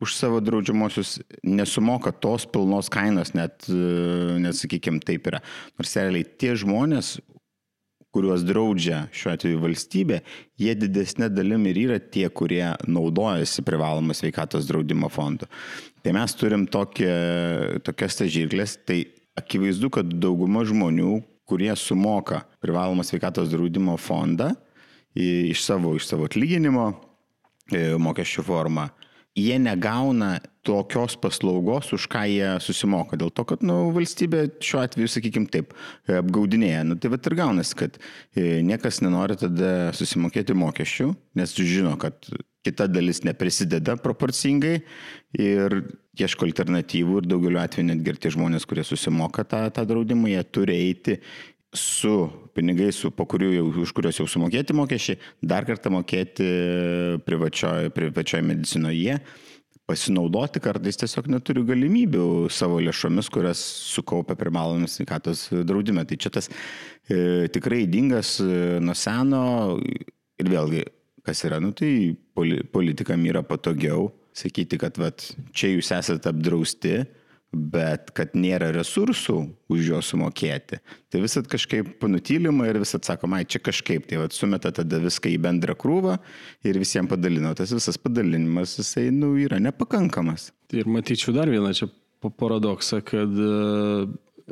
už 0.01 0.15
savo 0.17 0.41
draudžiamosius 0.45 1.21
nesumoka 1.43 2.13
tos 2.13 2.45
pilnos 2.47 2.91
kainos, 2.93 3.33
net, 3.37 3.65
net 4.43 4.59
sakykime, 4.59 5.01
taip 5.05 5.29
yra. 5.31 5.41
Nors 5.79 5.97
realiai 5.97 6.27
tie 6.37 6.53
žmonės, 6.59 7.17
kuriuos 8.17 8.45
draudžia 8.49 9.03
šiuo 9.13 9.35
atveju 9.35 9.61
valstybė, 9.61 10.21
jie 10.61 10.75
didesnė 10.79 11.29
dalim 11.33 11.67
ir 11.69 11.81
yra 11.83 11.99
tie, 12.01 12.25
kurie 12.33 12.65
naudojasi 12.89 13.65
privalomą 13.67 14.17
sveikatos 14.17 14.69
draudimo 14.69 15.11
fondu. 15.13 15.49
Tai 16.05 16.15
mes 16.17 16.37
turim 16.39 16.65
tokie, 16.71 17.13
tokias 17.85 18.17
stažyklės, 18.17 18.79
tai 18.89 19.03
akivaizdu, 19.37 19.91
kad 19.93 20.13
dauguma 20.21 20.65
žmonių, 20.65 21.19
kurie 21.47 21.73
sumoka 21.79 22.45
privalomą 22.65 23.05
sveikatos 23.07 23.51
draudimo 23.53 23.99
fondą 24.01 24.55
iš 25.17 25.63
savo, 25.65 25.95
iš 25.97 26.09
savo 26.09 26.27
atlyginimo 26.29 26.89
mokesčių 28.01 28.45
formą, 28.47 28.89
jie 29.37 29.59
negauna 29.61 30.39
tokios 30.67 31.15
paslaugos, 31.21 31.93
už 31.95 32.09
ką 32.11 32.25
jie 32.27 32.49
susimoka. 32.65 33.19
Dėl 33.21 33.31
to, 33.31 33.45
kad 33.47 33.63
nu, 33.63 33.93
valstybė 33.95 34.47
šiuo 34.65 34.83
atveju, 34.83 35.13
sakykime, 35.13 35.51
taip, 35.53 35.77
apgaudinėja. 36.11 36.83
Nu, 36.89 36.97
tai 36.99 37.13
va 37.13 37.21
ir 37.21 37.39
gaunasi, 37.39 37.77
kad 37.79 38.01
e, 38.01 38.65
niekas 38.67 39.03
nenori 39.05 39.39
tada 39.39 39.93
susimokėti 39.97 40.57
mokesčių, 40.59 41.13
nes 41.39 41.55
žino, 41.61 41.95
kad 42.01 42.19
kita 42.67 42.89
dalis 42.91 43.23
neprisideda 43.23 43.95
proporcingai 44.03 44.81
ir 45.39 45.77
ieško 46.19 46.49
alternatyvų 46.49 47.21
ir 47.21 47.29
daugeliu 47.31 47.61
atveju 47.63 47.91
netgi 47.93 48.11
ir 48.11 48.19
tie 48.19 48.33
žmonės, 48.35 48.67
kurie 48.67 48.83
susimoka 48.89 49.45
tą, 49.47 49.67
tą 49.71 49.85
draudimą, 49.87 50.33
jie 50.33 50.43
turi 50.51 50.81
eiti 50.89 51.21
su 51.75 52.29
pinigais, 52.57 52.97
su, 52.97 53.11
kurių 53.11 53.51
jau, 53.55 53.67
už 53.83 53.93
kuriuos 53.97 54.21
jau 54.21 54.29
sumokėti 54.31 54.77
mokesčiai, 54.77 55.19
dar 55.43 55.67
kartą 55.69 55.93
mokėti 55.93 56.47
privačioje 57.27 57.91
privačioj 57.97 58.45
medicinoje, 58.47 59.19
pasinaudoti 59.87 60.61
kartais 60.63 60.99
tiesiog 60.99 61.29
neturiu 61.31 61.63
galimybių 61.69 62.27
savo 62.51 62.81
lėšomis, 62.83 63.31
kurias 63.31 63.61
sukaupia 63.93 64.35
privalomas 64.39 64.97
sveikatos 64.99 65.47
draudime. 65.67 66.03
Tai 66.09 66.19
čia 66.19 66.33
tas 66.35 66.51
e, 66.51 67.47
tikrai 67.55 67.85
įdingas 67.85 68.37
e, 68.43 68.49
nuo 68.83 68.97
seno 68.99 69.43
ir 70.41 70.51
vėlgi, 70.51 70.83
kas 71.27 71.45
yra, 71.47 71.61
nu 71.63 71.71
tai 71.77 72.17
poli, 72.35 72.63
politikam 72.73 73.23
yra 73.31 73.45
patogiau 73.47 74.11
sakyti, 74.37 74.79
kad 74.81 74.99
vat, 75.01 75.31
čia 75.57 75.71
jūs 75.73 75.93
esate 75.97 76.31
apdrausti, 76.31 76.99
bet 77.57 78.11
kad 78.17 78.35
nėra 78.37 78.69
resursų 78.75 79.37
už 79.73 79.89
juos 79.91 80.11
sumokėti, 80.13 80.79
tai 81.13 81.23
visat 81.23 81.49
kažkaip 81.51 82.05
nutylima 82.11 82.69
ir 82.69 82.79
visat 82.83 83.09
sakoma, 83.09 83.43
čia 83.45 83.61
kažkaip, 83.65 84.07
tai 84.11 84.21
vat, 84.21 84.37
sumeta 84.37 84.73
tada 84.75 85.01
viską 85.03 85.33
į 85.33 85.39
bendrą 85.47 85.77
krūvą 85.79 86.19
ir 86.67 86.81
visiems 86.83 87.11
padalino. 87.11 87.55
Tas 87.59 87.73
visas 87.75 87.99
padalinimas, 88.01 88.77
jisai, 88.81 89.09
nu, 89.15 89.35
yra 89.41 89.61
nepakankamas. 89.63 90.51
Ir 90.77 90.91
matyčiau 90.91 91.35
dar 91.37 91.51
vieną 91.53 91.73
čia 91.77 91.91
paradoksą, 92.27 93.01
kad 93.07 93.33
e, 93.39 93.51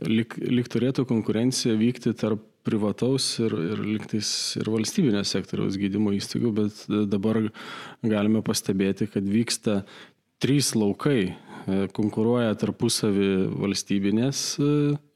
lik, 0.08 0.36
lik 0.38 0.70
turėtų 0.70 1.06
konkurencija 1.10 1.76
vykti 1.80 2.14
tarp 2.18 2.42
privataus 2.64 3.26
ir, 3.44 3.52
ir 3.52 3.80
liktais 3.84 4.28
ir 4.56 4.70
valstybinės 4.72 5.34
sektoriaus 5.34 5.76
gydymo 5.76 6.14
įstaigų, 6.16 6.52
bet 6.62 6.84
dabar 7.12 7.42
galime 8.00 8.40
pastebėti, 8.46 9.10
kad 9.12 9.26
vyksta 9.28 9.82
trys 10.40 10.72
laukai 10.76 11.34
E, 11.34 11.43
konkuruoja 11.96 12.54
tarpusavį 12.60 13.30
valstybinės 13.62 14.44
e, 14.60 14.70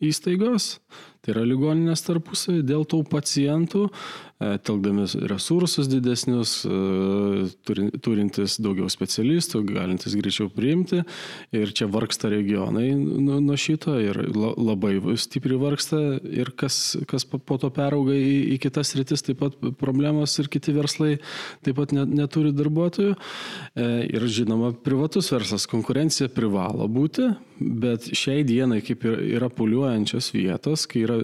įstaigos, 0.08 0.78
tai 1.20 1.34
yra 1.34 1.44
ligoninės 1.44 2.06
tarpusavį 2.06 2.64
dėl 2.70 2.86
tų 2.88 3.02
pacientų, 3.12 3.88
E, 3.88 4.27
telkdami 4.38 5.06
resursus 5.26 5.88
didesnius, 5.90 6.62
e, 6.62 7.78
turintis 8.02 8.58
daugiau 8.62 8.86
specialistų, 8.90 9.64
galintis 9.66 10.14
greičiau 10.14 10.46
priimti. 10.52 11.02
Ir 11.54 11.72
čia 11.74 11.88
vargsta 11.90 12.30
regionai 12.30 12.92
nuo 12.94 13.56
šito 13.58 13.96
ir 13.98 14.20
labai 14.30 15.00
stipriai 15.18 15.58
vargsta. 15.58 16.02
Ir 16.22 16.52
kas, 16.58 16.96
kas 17.10 17.26
po 17.26 17.58
to 17.58 17.70
perauga 17.74 18.14
į, 18.14 18.54
į 18.54 18.60
kitas 18.62 18.94
rytis, 18.98 19.26
taip 19.26 19.42
pat 19.42 19.58
problemos 19.80 20.38
ir 20.38 20.50
kiti 20.52 20.74
verslai 20.76 21.16
taip 21.66 21.80
pat 21.80 21.96
net, 21.96 22.06
neturi 22.06 22.54
darbuotojų. 22.54 23.16
E, 23.74 23.90
ir 24.06 24.28
žinoma, 24.30 24.70
privatus 24.86 25.32
verslas 25.34 25.66
konkurencija 25.70 26.30
privalo 26.30 26.86
būti, 26.86 27.26
bet 27.58 28.06
šiai 28.14 28.44
dienai 28.46 28.78
kaip 28.86 29.02
yra 29.08 29.50
puliuojančios 29.50 30.30
vietos, 30.30 30.86
kai 30.86 31.02
yra 31.02 31.18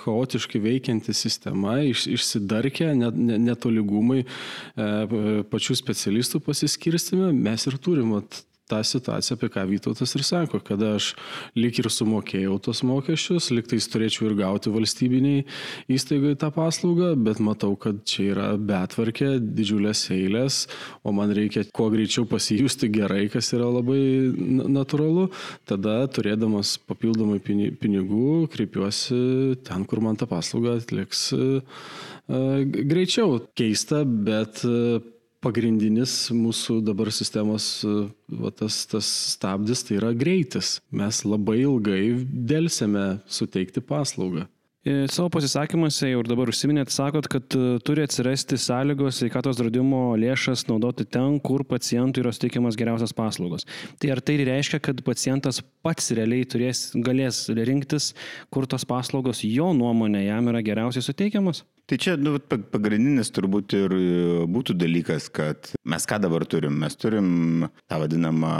chaotiškai 0.00 0.62
veikianti 0.64 1.12
sistema, 1.16 1.76
iš, 1.84 2.06
iš 2.08 2.21
išsidarkę, 2.22 2.92
net, 2.98 3.18
netolygumai 3.50 4.22
e, 4.22 4.26
pačių 5.52 5.76
specialistų 5.82 6.42
pasiskirstime, 6.46 7.32
mes 7.34 7.68
ir 7.68 7.78
turim 7.82 8.16
at, 8.22 8.42
tą 8.72 8.80
situaciją, 8.86 9.36
apie 9.36 9.50
ką 9.52 9.66
Vytautas 9.68 10.16
ir 10.16 10.24
sako, 10.26 10.60
kada 10.64 10.94
aš 10.98 11.12
lik 11.58 11.78
ir 11.80 11.88
sumokėjau 11.92 12.58
tos 12.64 12.82
mokesčius, 12.86 13.50
liktais 13.54 13.88
turėčiau 13.92 14.30
ir 14.30 14.36
gauti 14.40 14.72
valstybiniai 14.72 15.44
įstaigai 15.92 16.34
tą 16.40 16.50
paslaugą, 16.54 17.12
bet 17.28 17.42
matau, 17.44 17.74
kad 17.80 18.02
čia 18.08 18.30
yra 18.32 18.48
betvarkė, 18.56 19.34
didžiulės 19.42 20.06
eilės, 20.14 20.62
o 21.04 21.14
man 21.16 21.32
reikia 21.36 21.64
kuo 21.74 21.90
greičiau 21.92 22.26
pasijusti 22.30 22.90
gerai, 22.92 23.26
kas 23.32 23.52
yra 23.56 23.68
labai 23.72 24.00
natūralu, 24.72 25.28
tada 25.68 26.00
turėdamas 26.12 26.76
papildomai 26.88 27.40
pinigų 27.42 28.48
kreipiuosi 28.52 29.22
ten, 29.66 29.86
kur 29.88 30.02
man 30.04 30.18
tą 30.20 30.28
paslaugą 30.30 30.78
atliks 30.80 31.28
greičiau. 32.28 33.40
Keista, 33.58 34.02
bet 34.06 34.62
pagrindinis 35.42 36.14
mūsų 36.36 36.80
dabar 36.86 37.10
sistemos 37.14 37.68
va, 37.84 38.52
tas, 38.54 38.84
tas 38.90 39.08
stabdis 39.34 39.84
tai 39.88 39.98
yra 39.98 40.14
greitis. 40.16 40.78
Mes 40.94 41.22
labai 41.26 41.62
ilgai 41.64 42.02
dėlsime 42.30 43.06
suteikti 43.26 43.84
paslaugą. 43.84 44.48
E, 44.82 45.04
savo 45.06 45.28
pasisakymuose 45.30 46.08
jau 46.08 46.24
ir 46.24 46.26
dabar 46.26 46.50
užsiminėt, 46.50 46.90
sakot, 46.90 47.28
kad 47.30 47.54
e, 47.54 47.76
turi 47.86 48.02
atsirasti 48.02 48.56
sąlygos 48.58 49.20
sveikatos 49.20 49.60
draudimo 49.60 50.16
lėšas 50.18 50.64
naudoti 50.66 51.06
ten, 51.06 51.36
kur 51.38 51.62
pacientui 51.62 52.24
yra 52.24 52.32
suteikiamas 52.34 52.74
geriausias 52.80 53.14
paslaugos. 53.14 53.62
Tai 54.02 54.10
ar 54.10 54.22
tai 54.26 54.40
reiškia, 54.42 54.82
kad 54.82 55.04
pacientas 55.06 55.62
pats 55.86 56.10
realiai 56.18 56.48
turės, 56.50 56.88
galės 56.98 57.44
rinktis, 57.54 58.10
kur 58.50 58.66
tos 58.66 58.82
paslaugos 58.90 59.44
jo 59.46 59.70
nuomonė 59.78 60.24
jam 60.24 60.50
yra 60.50 60.64
geriausiai 60.66 61.06
suteikiamas? 61.06 61.62
Tai 61.90 61.98
čia 61.98 62.14
nu, 62.16 62.36
pagrindinis 62.38 63.32
turbūt 63.34 63.74
ir 63.74 63.94
e, 63.96 64.02
būtų 64.50 64.76
dalykas, 64.78 65.26
kad 65.34 65.72
mes 65.82 66.06
ką 66.08 66.20
dabar 66.22 66.46
turim? 66.46 66.76
Mes 66.78 66.94
turim 66.96 67.66
tą 67.90 67.98
vadinamą 68.04 68.52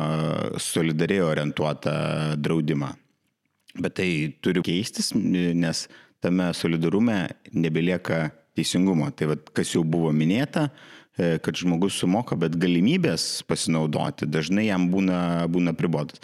solidariai 0.60 1.22
orientuotą 1.28 1.94
draudimą. 2.42 2.90
Bet 3.78 3.96
tai 4.00 4.08
turi 4.44 4.60
keistis, 4.66 5.12
nes 5.14 5.86
tame 6.22 6.50
solidarume 6.54 7.20
nebelieka 7.54 8.26
teisingumo. 8.58 9.08
Tai 9.16 9.30
vad, 9.32 9.46
kas 9.56 9.72
jau 9.76 9.84
buvo 9.86 10.10
minėta, 10.12 10.66
e, 11.16 11.38
kad 11.42 11.56
žmogus 11.56 12.02
sumoka, 12.02 12.36
bet 12.36 12.58
galimybės 12.60 13.44
pasinaudoti 13.48 14.28
dažnai 14.28 14.66
jam 14.68 14.90
būna, 14.92 15.46
būna 15.52 15.76
pribotas. 15.78 16.20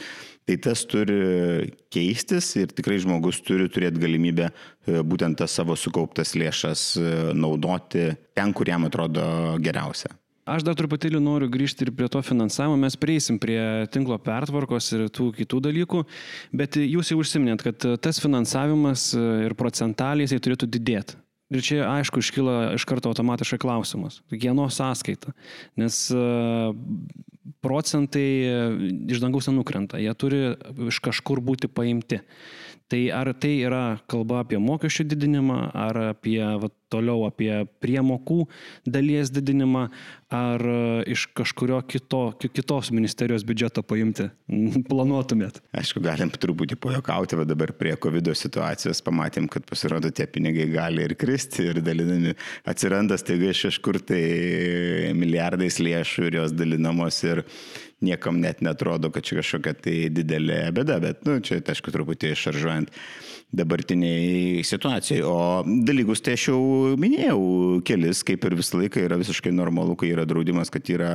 Tai 0.48 0.56
tas 0.64 0.80
turi 0.88 1.68
keistis 1.92 2.54
ir 2.56 2.70
tikrai 2.72 2.96
žmogus 3.04 3.42
turi 3.44 3.66
turėti 3.68 4.00
galimybę 4.00 4.46
e, 4.48 5.02
būtent 5.04 5.36
tas 5.42 5.52
savo 5.52 5.76
sukauptas 5.76 6.32
lėšas 6.40 6.84
e, 6.96 7.10
naudoti 7.36 8.06
ten, 8.32 8.54
kur 8.56 8.70
jam 8.70 8.88
atrodo 8.88 9.26
geriausia. 9.60 10.08
Aš 10.48 10.64
dar 10.64 10.78
truputėlį 10.80 11.20
noriu 11.20 11.50
grįžti 11.52 11.84
ir 11.84 11.92
prie 11.92 12.08
to 12.08 12.22
finansavimo, 12.24 12.78
mes 12.80 12.96
prieisim 12.96 13.36
prie 13.36 13.60
tinklo 13.92 14.16
pertvarkos 14.16 14.88
ir 14.96 15.04
tų 15.12 15.28
kitų 15.36 15.60
dalykų, 15.68 16.00
bet 16.56 16.80
jūs 16.80 17.12
jau 17.12 17.20
užsiminėt, 17.20 17.66
kad 17.68 17.90
tas 18.00 18.24
finansavimas 18.24 19.10
ir 19.18 19.52
procentaliai 19.58 20.24
jisai 20.24 20.40
turėtų 20.46 20.70
didėti. 20.78 21.20
Ir 21.48 21.64
čia, 21.64 21.80
aišku, 21.88 22.20
iškyla 22.20 22.74
iš 22.76 22.84
karto 22.84 23.08
automatiškai 23.08 23.56
klausimas, 23.62 24.20
kieno 24.28 24.66
sąskaita, 24.68 25.32
nes 25.80 25.96
e, 26.12 26.24
procentai 27.64 28.26
iš 29.08 29.22
dangaus 29.22 29.48
nenukrenta, 29.48 29.96
jie 29.96 30.12
turi 30.12 30.42
iš 30.90 31.00
kažkur 31.04 31.40
būti 31.44 31.70
paimti. 31.72 32.20
Tai 32.88 33.02
ar 33.12 33.32
tai 33.36 33.58
yra 33.68 33.98
kalba 34.08 34.42
apie 34.44 34.56
mokesčių 34.62 35.04
didinimą, 35.10 35.58
ar 35.76 35.98
apie 36.14 36.40
va, 36.40 36.70
toliau 36.88 37.26
apie 37.26 37.52
priemokų 37.82 38.46
dalies 38.88 39.28
didinimą 39.32 39.82
ar 40.32 40.62
e, 40.64 40.78
iš 41.12 41.26
kažkurio 41.36 41.82
kito, 41.88 42.22
kitos 42.40 42.88
ministerijos 42.96 43.44
biudžeto 43.48 43.82
paimti 43.84 44.30
planuotumėt? 44.90 45.60
Aišku, 45.76 46.00
galim 46.04 46.32
truputį 46.32 46.78
pajokauti, 46.80 47.36
bet 47.40 47.50
dabar 47.50 47.74
prie 47.76 47.92
COVID 48.00 48.32
situacijos 48.36 49.02
pamatėm, 49.04 49.50
kad 49.52 49.68
pasirodo 49.68 50.08
tie 50.08 50.24
pinigai 50.28 50.68
gali 50.72 51.04
ir 51.04 51.16
kristi 51.20 51.68
ir 51.68 51.82
dalinami. 51.84 52.32
Atsiranda 52.68 53.20
staiga 53.20 53.52
iš 53.52 53.66
kažkur 53.68 54.00
tai 54.08 54.22
milijardais 55.16 55.76
lėšų 55.82 56.28
ir 56.30 56.40
jos 56.40 56.56
dalinamos 56.56 57.20
ir 57.28 57.44
niekam 58.04 58.38
net 58.42 58.62
netrodo, 58.62 59.10
kad 59.14 59.26
čia 59.26 59.40
kažkokia 59.40 59.74
tai 59.82 59.96
didelė 60.14 60.60
bėda, 60.76 60.98
bet, 61.02 61.24
nu, 61.26 61.38
čia, 61.44 61.58
tai, 61.60 61.74
aišku, 61.74 61.92
truputį 61.94 62.32
šaržuojant 62.38 62.92
dabartiniai 63.58 64.62
situacijai. 64.66 65.22
O 65.26 65.64
dalykus 65.88 66.22
tai 66.24 66.36
aš 66.38 66.48
jau 66.50 66.60
minėjau 67.00 67.40
kelis, 67.88 68.22
kaip 68.26 68.44
ir 68.44 68.58
visą 68.58 68.82
laiką 68.82 69.02
yra 69.06 69.18
visiškai 69.20 69.52
normalu, 69.54 69.96
kai 69.98 70.12
yra 70.12 70.26
draudimas, 70.28 70.72
kad 70.74 70.88
yra 70.92 71.12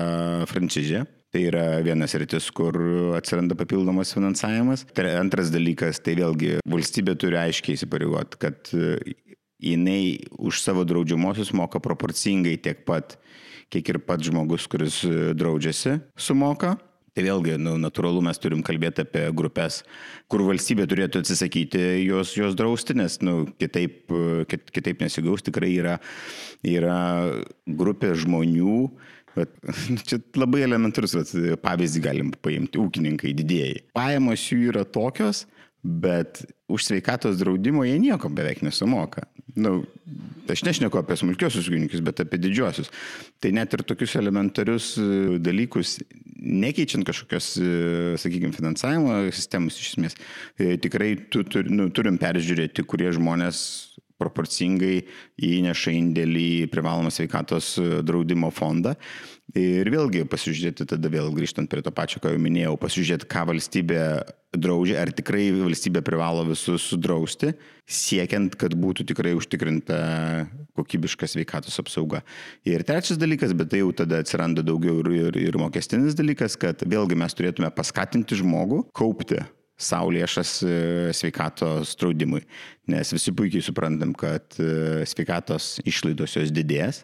frančizė. 0.50 1.06
Tai 1.34 1.42
yra 1.42 1.66
vienas 1.82 2.14
rytis, 2.20 2.52
kur 2.54 2.76
atsiranda 3.18 3.58
papildomas 3.58 4.12
finansavimas. 4.14 4.84
Tai 4.94 5.08
antras 5.18 5.50
dalykas, 5.54 5.98
tai 6.06 6.14
vėlgi 6.20 6.60
valstybė 6.70 7.16
turi 7.18 7.40
aiškiai 7.42 7.80
įsipareigoti, 7.80 8.38
kad 8.44 8.70
jinai 9.64 10.28
už 10.38 10.62
savo 10.62 10.84
draudžiamosius 10.86 11.54
moka 11.58 11.82
proporcingai 11.82 12.60
tiek 12.62 12.84
pat, 12.86 13.18
kiek 13.74 13.94
ir 13.94 14.02
pats 14.06 14.30
žmogus, 14.30 14.70
kuris 14.72 15.02
draudžiasi, 15.38 16.00
sumoka. 16.16 16.78
Tai 17.14 17.22
vėlgi, 17.22 17.60
nu, 17.62 17.76
natūralu, 17.78 18.24
mes 18.26 18.40
turim 18.42 18.64
kalbėti 18.66 19.04
apie 19.04 19.28
grupės, 19.38 19.84
kur 20.34 20.42
valstybė 20.48 20.88
turėtų 20.90 21.22
atsisakyti 21.22 21.82
jos, 22.08 22.32
jos 22.34 22.56
drausti, 22.58 22.96
nes 22.98 23.20
nu, 23.22 23.44
kitaip, 23.62 24.10
kit, 24.50 24.72
kitaip 24.74 25.04
nesigaus. 25.06 25.46
Tikrai 25.46 25.70
yra, 25.78 26.00
yra 26.66 27.02
grupė 27.70 28.16
žmonių, 28.18 28.78
Bet, 29.34 29.50
čia 30.08 30.20
labai 30.38 30.62
elementarus 30.62 31.16
pavyzdį 31.64 32.02
galim 32.06 32.28
paimti- 32.46 32.78
ūkininkai 32.84 33.34
didėjai. 33.40 33.80
Pajamos 33.98 34.44
jų 34.46 34.70
yra 34.70 34.84
tokios, 34.86 35.48
bet 35.84 36.44
už 36.70 36.86
sveikatos 36.86 37.40
draudimo 37.42 37.82
jie 37.88 37.98
nieko 38.00 38.30
beveik 38.30 38.62
nesumoka 38.62 39.26
nu, 39.56 39.84
aš 40.50 40.64
nešneku 40.66 41.00
apie 41.00 41.18
smulkiosius 41.20 41.68
ūkininkus, 41.70 42.04
bet 42.06 42.22
apie 42.24 42.40
didžiosius. 42.42 42.92
Tai 43.44 43.52
net 43.56 43.76
ir 43.76 43.84
tokius 43.88 44.16
elementarius 44.20 44.94
e, 45.02 45.08
dalykus, 45.44 45.98
nekeičiant 46.40 47.06
kažkokios, 47.08 47.50
e, 47.60 47.72
sakykime, 48.22 48.56
finansavimo 48.56 49.20
sistemos 49.36 49.80
iš 49.80 49.94
esmės, 49.94 50.18
e, 50.58 50.76
tikrai 50.82 51.16
tu, 51.34 51.46
tu, 51.48 51.64
nu, 51.70 51.90
turim 51.96 52.20
peržiūrėti, 52.22 52.86
kurie 52.88 53.12
žmonės 53.16 53.60
proporcingai 54.22 55.02
įneša 55.44 55.94
indėlį 55.98 56.48
į 56.64 56.68
privalomą 56.72 57.12
sveikatos 57.12 57.76
draudimo 58.08 58.52
fondą. 58.54 58.94
Ir 59.54 59.86
vėlgi 59.92 60.24
pasižiūrėti, 60.32 60.86
tada 60.90 61.10
vėl 61.14 61.28
grįžtant 61.36 61.70
prie 61.70 61.84
to 61.86 61.92
pačio, 61.94 62.18
ką 62.24 62.32
jau 62.34 62.40
minėjau, 62.42 62.74
pasižiūrėti, 62.82 63.28
ką 63.30 63.44
valstybė 63.52 64.00
draudžia, 64.56 64.96
ar 65.04 65.12
tikrai 65.14 65.50
valstybė 65.54 66.02
privalo 66.06 66.46
visus 66.48 66.88
sudrausti, 66.90 67.52
siekiant, 67.86 68.56
kad 68.58 68.74
būtų 68.80 69.06
tikrai 69.12 69.36
užtikrinta 69.38 70.00
kokybiška 70.80 71.30
sveikatos 71.30 71.78
apsauga. 71.84 72.24
Ir 72.66 72.86
trečias 72.88 73.20
dalykas, 73.22 73.54
bet 73.58 73.70
tai 73.74 73.84
jau 73.84 73.92
tada 73.94 74.24
atsiranda 74.24 74.66
daugiau 74.66 75.04
ir, 75.04 75.12
ir, 75.20 75.42
ir 75.52 75.60
mokestinis 75.62 76.18
dalykas, 76.18 76.58
kad 76.58 76.82
vėlgi 76.82 77.20
mes 77.20 77.38
turėtume 77.38 77.70
paskatinti 77.78 78.40
žmogų 78.42 78.88
kaupti 78.98 79.44
savo 79.78 80.12
lėšas 80.14 80.58
e, 80.66 80.76
sveikatos 81.14 81.94
draudimui. 82.00 82.44
Nes 82.90 83.14
visi 83.14 83.34
puikiai 83.36 83.64
suprantam, 83.66 84.14
kad 84.18 84.56
e, 84.62 85.04
sveikatos 85.10 85.76
išlaidos 85.86 86.38
jos 86.40 86.54
didės. 86.54 87.04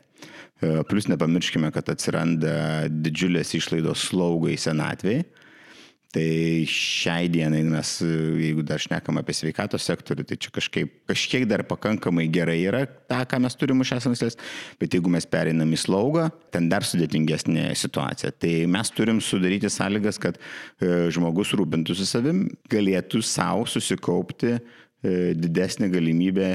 E, 0.59 0.83
plus 0.89 1.07
nepamirškime, 1.07 1.71
kad 1.71 1.87
atsiranda 1.93 2.87
didžiulės 2.91 3.55
išlaidos 3.59 4.09
slaugai 4.09 4.57
senatvėje. 4.59 5.23
Tai 6.09 6.25
šiai 6.65 7.27
dienai 7.29 7.59
mes, 7.69 7.89
jeigu 8.01 8.63
dar 8.65 8.81
šnekam 8.81 9.19
apie 9.21 9.35
sveikatos 9.37 9.83
sektorių, 9.85 10.23
tai 10.25 10.39
čia 10.41 10.49
kažkaip, 10.55 10.95
kažkiek 11.11 11.45
dar 11.45 11.61
pakankamai 11.69 12.25
gerai 12.33 12.55
yra 12.63 12.79
tą, 12.89 13.19
ką 13.29 13.37
mes 13.43 13.53
turim 13.53 13.83
už 13.85 13.91
esamas 13.99 14.23
lės, 14.25 14.39
bet 14.81 14.97
jeigu 14.97 15.11
mes 15.13 15.29
pereinam 15.29 15.69
į 15.69 15.77
slaugą, 15.83 16.25
ten 16.49 16.65
dar 16.71 16.81
sudėtingesnė 16.89 17.67
situacija. 17.77 18.33
Tai 18.41 18.53
mes 18.73 18.89
turim 18.97 19.21
sudaryti 19.21 19.69
sąlygas, 19.69 20.17
kad 20.23 20.41
e, 20.41 21.11
žmogus 21.13 21.53
rūpintųsi 21.53 22.09
savim, 22.09 22.47
galėtų 22.73 23.21
savo 23.21 23.69
susikaupti 23.69 24.55
e, 24.57 24.63
didesnė 25.01 25.87
galimybė 25.93 26.49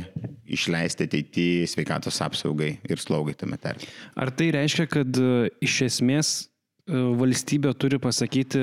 išleisti 0.53 1.07
ateityje 1.09 1.69
sveikatos 1.73 2.21
apsaugai 2.25 2.75
ir 2.85 3.01
slaugai 3.01 3.37
tame 3.41 3.57
tarpe. 3.61 3.89
Ar 4.21 4.33
tai 4.37 4.51
reiškia, 4.53 4.89
kad 4.91 5.21
e, 5.21 5.49
iš 5.65 5.79
esmės 5.89 6.35
valstybė 6.85 7.73
turi 7.81 7.97
pasakyti 7.97 8.61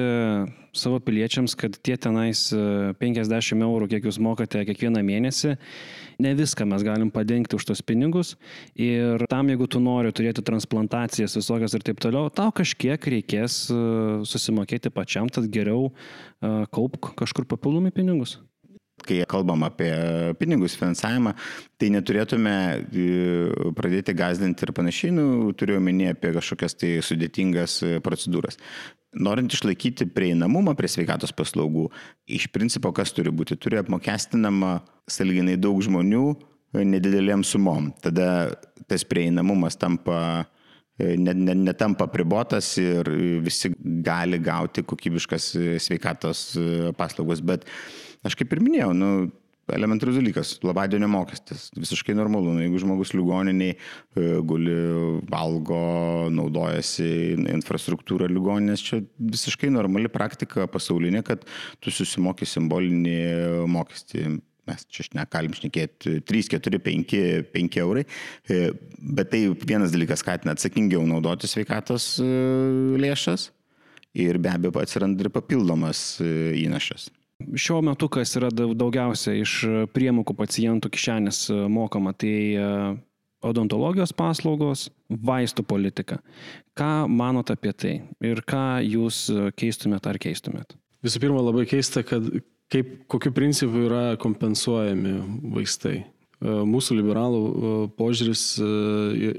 savo 0.77 0.99
piliečiams, 1.01 1.55
kad 1.57 1.73
tie 1.83 1.95
tenais 1.97 2.51
50 2.53 3.33
e, 3.33 3.65
eurų, 3.65 3.87
kiek 3.89 4.05
jūs 4.05 4.19
mokate 4.21 4.61
kiekvieną 4.67 5.01
mėnesį, 5.03 5.55
ne 6.21 6.33
viską 6.37 6.67
mes 6.69 6.85
galim 6.85 7.09
padengti 7.11 7.57
už 7.57 7.65
tos 7.65 7.81
pinigus 7.81 8.35
ir 8.77 9.25
tam, 9.31 9.49
jeigu 9.49 9.67
tu 9.67 9.81
nori 9.81 10.13
turėti 10.13 10.45
transplantacijas 10.45 11.35
visokias 11.39 11.73
ir 11.73 11.85
taip 11.87 11.99
toliau, 12.03 12.29
tau 12.29 12.53
kažkiek 12.53 13.09
reikės 13.15 13.65
e, 13.73 13.81
susimokėti 14.29 14.93
pačiam, 14.93 15.31
tad 15.33 15.49
geriau 15.51 15.89
e, 15.89 16.53
kaupk 16.69 17.15
kažkur 17.19 17.49
papildomi 17.49 17.91
pinigus 17.95 18.37
kai 19.07 19.19
kalbam 19.29 19.65
apie 19.67 19.91
pinigus, 20.39 20.77
finansavimą, 20.79 21.35
tai 21.81 21.91
neturėtume 21.95 22.55
pradėti 23.77 24.15
gazdinti 24.17 24.67
ir 24.67 24.73
panašiai, 24.77 25.13
nu, 25.17 25.27
turiu 25.57 25.79
omeny 25.81 26.11
apie 26.13 26.33
kažkokias 26.37 26.77
tai 26.79 26.97
sudėtingas 27.05 27.81
procedūras 28.05 28.59
norint 29.13 29.51
išlaikyti 29.53 30.07
prieinamumą 30.15 30.73
prie 30.77 30.89
sveikatos 30.91 31.33
paslaugų, 31.35 31.89
iš 32.31 32.47
principo 32.53 32.91
kas 32.95 33.11
turi 33.15 33.33
būti? 33.33 33.57
Turi 33.59 33.79
apmokestinama 33.81 34.79
saliginai 35.11 35.57
daug 35.59 35.81
žmonių 35.83 36.23
e, 36.31 36.85
nedidelėm 36.87 37.43
sumom. 37.47 37.91
Tada 38.03 38.51
tas 38.87 39.03
prieinamumas 39.07 39.75
tampa 39.79 40.45
e, 40.95 41.17
netampa 41.17 42.07
pribotas 42.11 42.73
ir 42.81 43.09
visi 43.43 43.73
gali 44.05 44.39
gauti 44.39 44.85
kokybiškas 44.87 45.49
e, 45.59 45.67
sveikatos 45.83 46.45
paslaugos. 46.99 47.43
Bet 47.43 47.67
aš 48.27 48.38
kaip 48.39 48.53
ir 48.53 48.63
minėjau, 48.63 48.91
nu, 48.97 49.12
elementarus 49.71 50.17
dalykas- 50.17 50.60
labadienio 50.67 51.07
mokestis. 51.07 51.69
Visiškai 51.77 52.15
normalu. 52.15 52.53
Nu, 52.55 52.63
jeigu 52.63 52.79
žmogus 52.81 53.13
ligoniniai 53.13 53.75
e, 53.75 54.41
guli, 54.41 54.75
valgo, 55.29 56.29
naudojasi 56.34 57.38
infrastruktūrą 57.55 58.29
ligoninės, 58.31 58.84
čia 58.84 59.01
visiškai 59.19 59.71
normali 59.71 60.12
praktika 60.12 60.67
pasaulinė, 60.67 61.23
kad 61.23 61.45
tu 61.79 61.91
susimoki 61.91 62.45
simbolinį 62.45 63.67
mokestį 63.67 64.41
mes 64.69 64.84
čia 64.93 65.07
nekalim 65.17 65.55
šnekėti 65.57 66.19
3, 66.27 66.51
4, 66.53 66.79
5, 66.79 67.15
5 67.51 67.79
eurai, 67.81 68.05
e, 68.47 68.71
bet 68.99 69.31
tai 69.31 69.47
vienas 69.49 69.91
dalykas 69.91 70.21
skatina 70.21 70.53
atsakingiau 70.53 71.01
naudoti 71.07 71.49
sveikatos 71.49 72.19
e, 72.21 72.27
lėšas 73.01 73.49
ir 74.13 74.38
be 74.38 74.51
abejo 74.51 74.84
atsiranda 74.84 75.25
ir 75.25 75.31
papildomas 75.34 76.21
įnašas. 76.21 77.10
Šiuo 77.56 77.82
metu, 77.86 78.10
kas 78.12 78.36
yra 78.39 78.49
daugiausia 78.51 79.36
iš 79.41 79.56
priemokų 79.95 80.36
pacientų 80.38 80.91
kišenės 80.93 81.45
e, 81.51 81.58
mokama, 81.71 82.13
tai 82.17 82.36
e, 82.56 82.67
odontologijos 83.45 84.13
paslaugos, 84.17 84.89
vaistų 85.10 85.65
politika. 85.67 86.21
Ką 86.77 87.08
manot 87.12 87.51
apie 87.54 87.73
tai 87.73 87.93
ir 88.25 88.43
ką 88.47 88.82
jūs 88.86 89.25
e, 89.34 89.49
keistumėt 89.58 90.08
ar 90.08 90.21
keistumėt? 90.21 90.77
Visų 91.01 91.23
pirma, 91.23 91.41
labai 91.41 91.65
keista, 91.69 92.04
kad 92.06 92.27
kaip, 92.71 92.95
kokiu 93.12 93.34
principu 93.36 93.88
yra 93.88 94.04
kompensuojami 94.21 95.17
vaistai. 95.56 96.04
E, 96.41 96.54
mūsų 96.65 96.97
liberalų 96.97 97.41
e, 97.41 97.71
požiūris 97.99 98.43
e, 98.58 98.67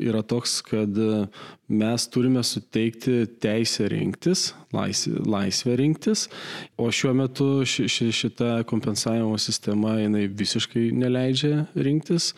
yra 0.07 0.21
toks, 0.23 0.61
kad 0.63 0.99
mes 1.73 2.05
turime 2.15 2.45
suteikti 2.47 3.25
teisę 3.43 3.89
rinktis, 3.91 4.53
laisvę 4.73 5.75
rinktis, 5.81 6.29
o 6.79 6.87
šiuo 6.95 7.15
metu 7.19 7.49
ši, 7.67 7.89
ši, 7.91 8.09
šita 8.21 8.51
kompensavimo 8.71 9.35
sistema 9.43 9.97
jinai 9.99 10.29
visiškai 10.31 10.91
neleidžia 10.95 11.67
rinktis. 11.75 12.33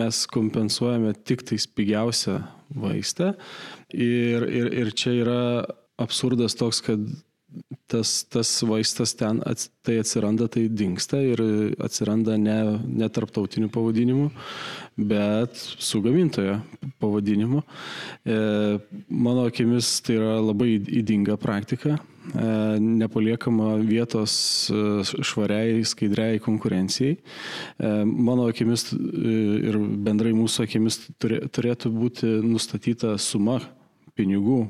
Mes 0.00 0.24
kompensuojame 0.32 1.12
tik 1.26 1.44
tais 1.50 1.68
pigiausią 1.68 2.40
vaistą 2.72 3.34
ir, 3.92 4.48
ir, 4.48 4.72
ir 4.80 4.94
čia 4.96 5.12
yra 5.20 5.42
absurdas 6.00 6.56
toks, 6.56 6.80
kad 6.88 7.04
tas, 7.90 8.24
tas 8.30 8.50
vaistas 8.66 9.14
ten 9.18 9.40
ats, 9.46 9.70
tai 9.86 9.98
atsiranda, 10.02 10.48
tai 10.48 10.66
dinksta 10.68 11.20
ir 11.22 11.42
atsiranda 11.82 12.36
ne, 12.40 12.56
ne 12.86 13.08
tarptautiniu 13.08 13.70
pavadinimu, 13.72 14.30
bet 14.96 15.56
su 15.56 16.00
gamintojo 16.04 16.58
pavadinimu. 17.02 17.62
E, 18.24 18.36
mano 19.08 19.46
akimis 19.46 20.00
tai 20.06 20.18
yra 20.20 20.36
labai 20.42 20.76
įdinga 21.00 21.38
praktika, 21.40 21.98
nepaliekama 22.80 23.76
vietos 23.86 24.32
švariai, 25.22 25.84
skaidriai 25.86 26.40
konkurencijai. 26.42 27.16
Mano 28.06 28.48
akimis 28.50 28.88
ir 28.92 29.78
bendrai 29.78 30.34
mūsų 30.34 30.66
akimis 30.66 30.98
turėtų 31.22 31.92
būti 31.94 32.32
nustatyta 32.42 33.14
suma 33.22 33.60
pinigų 34.16 34.64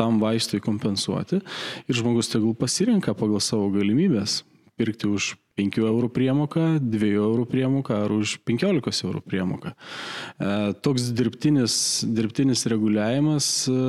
tam 0.00 0.20
vaistui 0.22 0.62
kompensuoti 0.64 1.42
ir 1.44 2.00
žmogus 2.00 2.32
tegul 2.32 2.56
pasirenka 2.56 3.12
pagal 3.18 3.44
savo 3.44 3.68
galimybės 3.76 4.40
pirkti 4.80 5.10
už 5.12 5.34
5 5.60 5.82
eurų 5.84 6.08
priemoką, 6.14 6.66
2 6.80 7.10
eurų 7.20 7.44
priemoką 7.50 7.98
ar 8.06 8.14
už 8.16 8.38
15 8.48 9.04
eurų 9.04 9.20
priemoką. 9.26 9.74
E, 9.74 10.52
toks 10.80 11.10
dirbtinis, 11.16 11.74
dirbtinis 12.08 12.64
reguliavimas 12.72 13.50
e, 13.68 13.80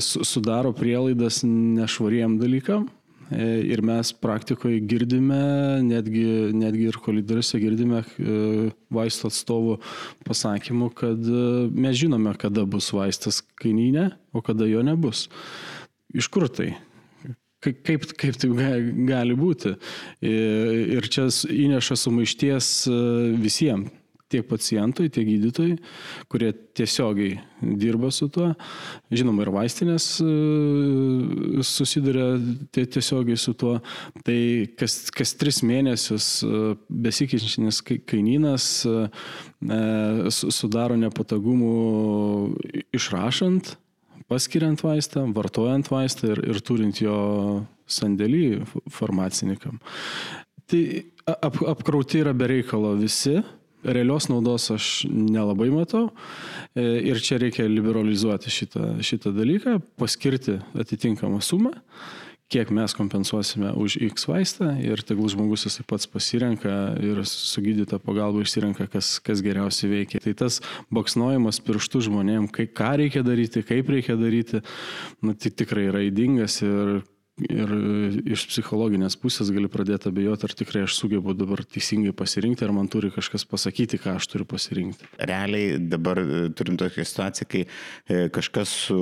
sudaro 0.00 0.72
prielaidas 0.72 1.42
nešvariem 1.44 2.38
dalykam. 2.40 2.88
E, 3.30 3.46
ir 3.72 3.82
mes 3.82 4.12
praktikoje 4.22 4.78
girdime, 4.86 5.40
netgi, 5.82 6.24
netgi 6.54 6.88
ir 6.92 6.98
kolidoriuose 7.02 7.60
girdime 7.62 8.02
vaisto 8.92 9.30
atstovų 9.32 9.80
pasakymų, 10.26 10.90
kad 10.94 11.30
mes 11.74 11.98
žinome, 11.98 12.36
kada 12.38 12.66
bus 12.68 12.92
vaistas 12.94 13.42
kainyne, 13.62 14.12
o 14.30 14.44
kada 14.46 14.68
jo 14.70 14.84
nebus. 14.86 15.26
Iš 16.14 16.30
kur 16.32 16.46
tai? 16.46 16.76
kaip, 17.66 18.06
kaip 18.18 18.38
tai 18.40 18.50
gali 19.08 19.36
būti. 19.38 19.74
Ir 20.22 21.08
čia 21.10 21.28
įneša 21.50 21.98
sumaišties 22.04 22.72
e, 22.90 22.98
visiems 23.42 23.94
tiek 24.32 24.46
pacientui, 24.48 25.10
tiek 25.12 25.26
gydytojui, 25.28 25.76
kurie 26.32 26.50
tiesiogiai 26.76 27.38
dirba 27.80 28.10
su 28.14 28.28
tuo. 28.32 28.50
Žinoma, 29.14 29.44
ir 29.46 29.52
vaistinės 29.54 30.08
e, 30.24 30.28
susiduria 31.66 32.26
tiesiogiai 32.74 33.38
su 33.40 33.54
tuo. 33.58 33.76
Tai 34.26 34.38
kas, 34.78 34.98
kas 35.14 35.34
tris 35.38 35.62
mėnesius 35.66 36.28
e, 36.42 36.62
besikeičiantis 37.06 37.82
kainynas 38.06 38.68
sudaro 40.36 40.98
nepatogumų 41.00 41.74
išrašant 42.96 43.76
paskiriant 44.30 44.82
vaistą, 44.82 45.24
vartojant 45.34 45.90
vaistą 45.90 46.32
ir, 46.34 46.42
ir 46.50 46.62
turint 46.64 47.00
jo 47.02 47.16
sandėlį 47.86 48.64
farmacininkam. 48.92 49.78
Tai 50.66 50.82
ap, 51.30 51.60
apkrauti 51.74 52.22
yra 52.24 52.34
bereikalo 52.34 52.96
visi, 52.98 53.38
realios 53.86 54.28
naudos 54.32 54.70
aš 54.74 54.90
nelabai 55.10 55.70
matau 55.74 56.08
e, 56.74 56.84
ir 57.10 57.22
čia 57.22 57.40
reikia 57.42 57.68
liberalizuoti 57.70 58.52
šitą, 58.52 58.96
šitą 59.04 59.32
dalyką, 59.36 59.78
paskirti 60.00 60.58
atitinkamą 60.78 61.42
sumą 61.44 61.74
kiek 62.48 62.70
mes 62.70 62.94
kompensuosime 62.94 63.72
už 63.74 63.98
X 64.06 64.28
vaistą 64.30 64.70
ir 64.78 65.02
tegul 65.02 65.26
žmogus 65.30 65.66
jisai 65.66 65.82
pats 65.88 66.06
pasirenka 66.06 66.94
ir 67.02 67.24
su 67.26 67.62
gydyta 67.62 67.98
pagalba 67.98 68.44
išsirenka, 68.44 68.86
kas, 68.90 69.16
kas 69.18 69.42
geriausiai 69.42 69.90
veikia. 69.90 70.22
Tai 70.22 70.34
tas 70.44 70.60
baksnojimas 70.94 71.58
pirštų 71.66 72.04
žmonėm, 72.06 72.46
kai, 72.54 72.68
ką 72.70 72.92
reikia 73.02 73.24
daryti, 73.26 73.64
kaip 73.66 73.90
reikia 73.90 74.18
daryti, 74.20 74.62
nu, 75.26 75.34
tai 75.34 75.50
tikrai 75.50 75.88
yra 75.90 76.04
įdingas 76.06 76.60
ir 76.62 77.00
Ir 77.36 77.68
iš 78.32 78.46
psichologinės 78.48 79.18
pusės 79.20 79.50
gali 79.52 79.68
pradėti 79.68 80.08
abejoti, 80.08 80.46
ar 80.48 80.52
tikrai 80.56 80.86
aš 80.86 80.94
sugebu 80.96 81.34
dabar 81.36 81.60
teisingai 81.68 82.14
pasirinkti, 82.16 82.64
ar 82.64 82.70
man 82.72 82.86
turi 82.88 83.10
kažkas 83.12 83.42
pasakyti, 83.44 83.98
ką 84.00 84.14
aš 84.16 84.28
turiu 84.32 84.46
pasirinkti. 84.48 85.04
Realiai 85.20 85.74
dabar 85.76 86.16
e, 86.22 86.38
turim 86.56 86.78
tokią 86.80 87.04
situaciją, 87.04 87.48
kai 87.52 87.60
e, 87.66 88.22
kažkas 88.32 88.72
su 88.86 89.00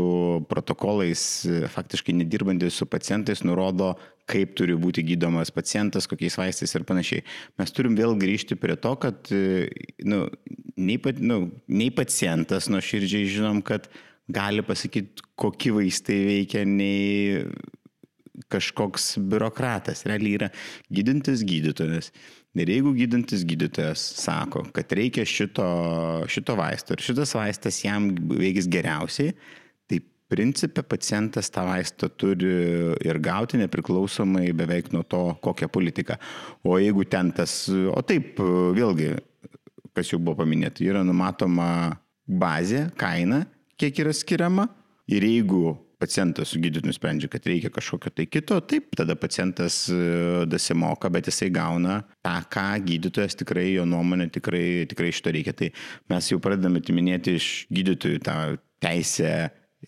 protokolais, 0.51 1.23
e, 1.47 1.61
faktiškai 1.71 2.17
nedirbantys 2.19 2.81
su 2.81 2.89
pacientais, 2.91 3.45
nurodo, 3.47 3.93
kaip 4.27 4.57
turi 4.59 4.75
būti 4.83 5.05
gydomas 5.07 5.55
pacientas, 5.55 6.11
kokiais 6.11 6.35
vaistais 6.41 6.75
ir 6.75 6.87
panašiai. 6.89 7.23
Mes 7.63 7.77
turim 7.77 7.95
vėl 7.95 8.19
grįžti 8.19 8.59
prie 8.59 8.75
to, 8.75 8.97
kad 8.99 9.31
nu, 9.31 10.21
nei, 10.75 10.99
nu, 11.23 11.39
nei 11.71 11.95
pacientas 11.95 12.67
nuo 12.67 12.83
širdžiai 12.83 13.31
žinom, 13.31 13.63
kad 13.63 13.87
gali 14.27 14.67
pasakyti, 14.67 15.23
kokie 15.39 15.71
vaistai 15.79 16.19
veikia, 16.27 16.67
nei 16.67 17.47
kažkoks 18.51 19.15
biurokratas, 19.31 20.05
realiai 20.09 20.39
yra 20.39 20.49
gydintis 20.93 21.45
gydytojas. 21.47 22.11
Ir 22.55 22.71
jeigu 22.71 22.95
gydintis 22.95 23.43
gydytojas 23.47 24.03
sako, 24.21 24.65
kad 24.75 24.93
reikia 24.95 25.25
šito, 25.27 25.67
šito 26.31 26.55
vaisto 26.59 26.95
ir 26.95 27.03
šitas 27.03 27.35
vaistas 27.35 27.81
jam 27.83 28.13
veiks 28.31 28.69
geriausiai, 28.71 29.35
tai 29.91 29.99
principė 30.31 30.85
pacientas 30.87 31.51
tą 31.55 31.67
vaistą 31.67 32.11
turi 32.15 32.53
ir 33.03 33.21
gauti 33.23 33.59
nepriklausomai 33.63 34.49
beveik 34.57 34.93
nuo 34.95 35.03
to, 35.03 35.25
kokią 35.43 35.71
politiką. 35.75 36.19
O 36.63 36.79
jeigu 36.79 37.07
ten 37.11 37.33
tas, 37.35 37.65
o 37.71 38.01
taip, 38.07 38.39
vėlgi, 38.79 39.17
kas 39.95 40.11
jau 40.11 40.23
buvo 40.23 40.43
paminėta, 40.43 40.83
yra 40.87 41.03
numatoma 41.07 41.69
bazė, 42.27 42.89
kaina, 42.99 43.45
kiek 43.79 43.99
yra 44.05 44.15
skiriama. 44.15 44.71
Ir 45.11 45.27
jeigu 45.27 45.75
pacientas 46.05 46.53
su 46.53 46.61
gydytoju 46.61 46.93
nusprendžia, 46.93 47.33
kad 47.33 47.49
reikia 47.49 47.73
kažkokio 47.73 48.13
tai 48.15 48.29
kito, 48.29 48.61
taip, 48.69 48.93
tada 48.99 49.17
pacientas 49.17 49.85
e, 49.89 50.45
dasimoka, 50.51 51.11
bet 51.13 51.33
jisai 51.33 51.51
gauna 51.55 52.03
tą, 52.25 52.37
ką 52.53 52.69
gydytojas 52.85 53.39
tikrai, 53.41 53.71
jo 53.79 53.89
nuomonė 53.89 54.29
tikrai, 54.37 54.85
tikrai 54.91 55.13
šito 55.17 55.33
reikia. 55.35 55.57
Tai 55.57 55.73
mes 56.13 56.31
jau 56.33 56.41
pradedame 56.45 56.85
atiminėti 56.85 57.39
iš 57.41 57.51
gydytojų 57.73 58.25
tą 58.25 58.39
teisę 58.85 59.35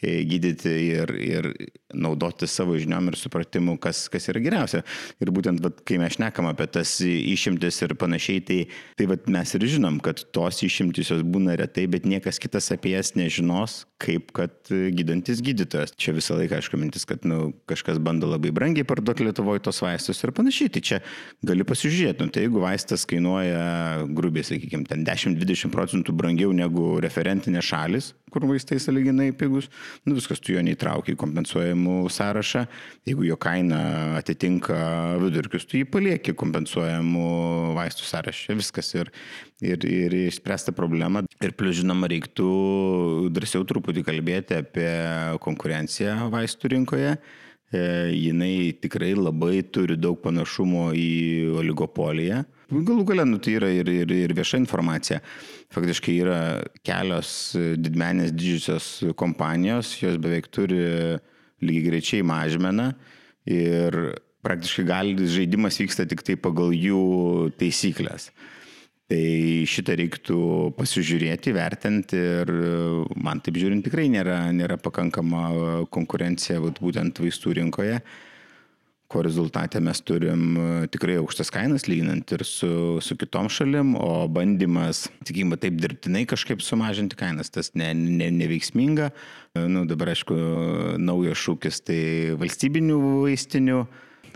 gydyti 0.03 0.73
ir, 0.91 1.13
ir 1.21 1.51
naudoti 1.95 2.49
savo 2.51 2.77
žiniom 2.79 3.11
ir 3.11 3.19
supratimu, 3.19 3.77
kas, 3.83 4.07
kas 4.13 4.29
yra 4.33 4.43
geriausia. 4.45 4.83
Ir 5.23 5.33
būtent, 5.35 5.63
vat, 5.65 5.81
kai 5.87 5.99
mes 6.03 6.17
šnekam 6.17 6.49
apie 6.51 6.69
tas 6.71 6.99
išimtis 7.01 7.81
ir 7.85 7.97
panašiai, 7.99 8.43
tai, 8.47 8.59
tai 8.99 9.09
vat, 9.11 9.29
mes 9.33 9.55
ir 9.57 9.67
žinom, 9.77 10.01
kad 10.05 10.21
tos 10.37 10.63
išimtis 10.67 11.13
jos 11.13 11.25
būna 11.27 11.57
retai, 11.61 11.87
bet 11.91 12.09
niekas 12.09 12.41
kitas 12.43 12.69
apie 12.75 12.95
jas 12.97 13.15
nežinos, 13.19 13.85
kaip 14.03 14.33
kad 14.37 14.53
gydantis 14.69 15.41
gydytojas. 15.45 15.95
Čia 15.97 16.17
visą 16.17 16.37
laiką, 16.37 16.61
aišku, 16.61 16.81
mintis, 16.81 17.07
kad 17.09 17.25
nu, 17.29 17.55
kažkas 17.71 18.01
bando 18.03 18.29
labai 18.31 18.53
brangiai 18.55 18.87
parduoti 18.89 19.27
Lietuvoje 19.27 19.65
tos 19.65 19.81
vaistus 19.85 20.21
ir 20.23 20.35
panašiai. 20.37 20.73
Tai 20.75 20.83
čia 20.85 21.01
gali 21.47 21.65
pasižiūrėti, 21.67 22.25
nu, 22.25 22.35
tai 22.35 22.45
jeigu 22.45 22.63
vaistas 22.63 23.07
kainuoja 23.09 24.05
grubiai, 24.17 24.45
sakykime, 24.47 24.85
ten 24.91 25.07
10-20 25.07 25.73
procentų 25.73 26.15
brangiau 26.17 26.53
negu 26.57 26.97
referentinės 27.03 27.71
šalis, 27.71 28.13
kur 28.33 28.45
vaistai 28.49 28.79
saliginai 28.83 29.31
pigus, 29.37 29.71
nu 30.07 30.16
viskas 30.18 30.40
tu 30.42 30.55
jo 30.55 30.62
neįtraukiai 30.64 31.18
kompensuoja 31.18 31.57
kompensuojamų 31.57 32.09
sąrašą. 32.11 32.66
Jeigu 33.07 33.25
jo 33.27 33.37
kaina 33.37 34.16
atitinka 34.18 35.18
vidurkius, 35.20 35.66
tu 35.66 35.79
jį 35.79 35.87
palieki 35.90 36.35
kompensuojamų 36.35 37.75
vaistų 37.77 38.07
sąrašą. 38.07 38.57
Viskas 38.59 38.94
ir, 38.94 39.11
ir, 39.61 39.79
ir 39.85 40.12
išspręsta 40.27 40.72
problema. 40.72 41.22
Ir 41.40 41.53
plus, 41.57 41.77
žinoma, 41.81 42.09
reiktų 42.09 43.31
drąsiau 43.35 43.64
truputį 43.66 44.05
kalbėti 44.07 44.61
apie 44.61 44.90
konkurenciją 45.40 46.31
vaistų 46.33 46.72
rinkoje. 46.75 47.16
E, 47.75 47.81
jinai 48.14 48.72
tikrai 48.81 49.14
labai 49.14 49.62
turi 49.62 49.96
daug 49.96 50.20
panašumo 50.22 50.92
į 50.94 51.57
oligopoliją. 51.59 52.44
Galų 52.67 53.05
galia, 53.07 53.23
nu, 53.29 53.39
tai 53.39 53.53
yra 53.61 53.69
ir, 53.71 53.87
ir, 53.87 54.11
ir 54.11 54.33
vieša 54.35 54.59
informacija. 54.59 55.21
Faktiškai 55.75 56.15
yra 56.19 56.39
kelios 56.87 57.31
didmenės 57.79 58.33
didžiosios 58.35 58.89
kompanijos, 59.19 59.93
jos 60.01 60.19
beveik 60.19 60.49
turi 60.51 60.81
lygiai 61.63 61.85
grečiai 61.87 62.27
mažmena 62.27 62.91
ir 63.47 64.01
praktiškai 64.43 64.87
gali, 64.87 65.15
žaidimas 65.31 65.79
vyksta 65.79 66.09
tik 66.11 66.27
tai 66.27 66.35
pagal 66.43 66.75
jų 66.75 67.55
taisyklės. 67.61 68.33
Tai 69.07 69.23
šitą 69.71 69.95
reiktų 70.01 70.37
pasižiūrėti, 70.75 71.53
vertinti 71.55 72.19
ir 72.19 72.51
man 73.15 73.39
taip 73.47 73.61
žiūrint 73.63 73.87
tikrai 73.87 74.09
nėra, 74.11 74.41
nėra 74.51 74.75
pakankama 74.83 75.87
konkurencija 75.95 76.59
vat, 76.65 76.83
būtent 76.83 77.23
vaistų 77.23 77.61
rinkoje 77.61 78.01
ko 79.09 79.23
rezultate 79.23 79.81
mes 79.83 80.01
turim 80.03 80.57
e, 80.59 80.87
tikrai 80.90 81.19
aukštas 81.21 81.53
kainas 81.55 81.87
lyginant 81.87 82.33
ir 82.35 82.42
su, 82.47 82.71
su 83.03 83.16
kitom 83.19 83.49
šalim, 83.53 83.95
o 83.99 84.27
bandymas, 84.33 85.07
tikimai, 85.27 85.59
taip 85.62 85.79
dirbtinai 85.83 86.25
kažkaip 86.29 86.64
sumažinti 86.64 87.19
kainas, 87.19 87.53
tas 87.55 87.73
ne, 87.79 87.92
ne, 87.95 88.31
neveiksminga. 88.35 89.12
E, 89.55 89.66
nu, 89.71 89.85
dabar, 89.88 90.11
aišku, 90.14 90.37
naujas 91.03 91.38
šūkis 91.45 91.85
tai 91.87 92.01
valstybinių 92.40 92.99
vaistinių 93.29 93.85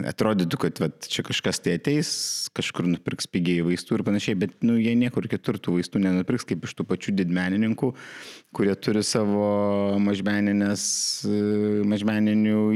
atrodytų, 0.08 0.58
kad 0.64 0.80
vat, 0.82 1.08
čia 1.10 1.22
kažkas 1.26 1.60
tai 1.64 1.72
ateis, 1.78 2.08
kažkur 2.56 2.84
nupirks 2.88 3.26
pigiai 3.30 3.64
vaistų 3.66 3.98
ir 3.98 4.04
panašiai, 4.06 4.38
bet 4.40 4.52
nu, 4.66 4.74
jie 4.80 4.94
niekur 4.98 5.28
kitur 5.30 5.54
tų 5.60 5.76
vaistų 5.78 5.96
nenupirks, 6.04 6.46
kaip 6.48 6.60
iš 6.66 6.72
tų 6.78 6.82
pačių 6.90 7.10
didmenininkų, 7.20 7.88
kurie 8.56 8.74
turi 8.80 9.02
savo 9.06 9.46
mažmeninių 10.02 10.72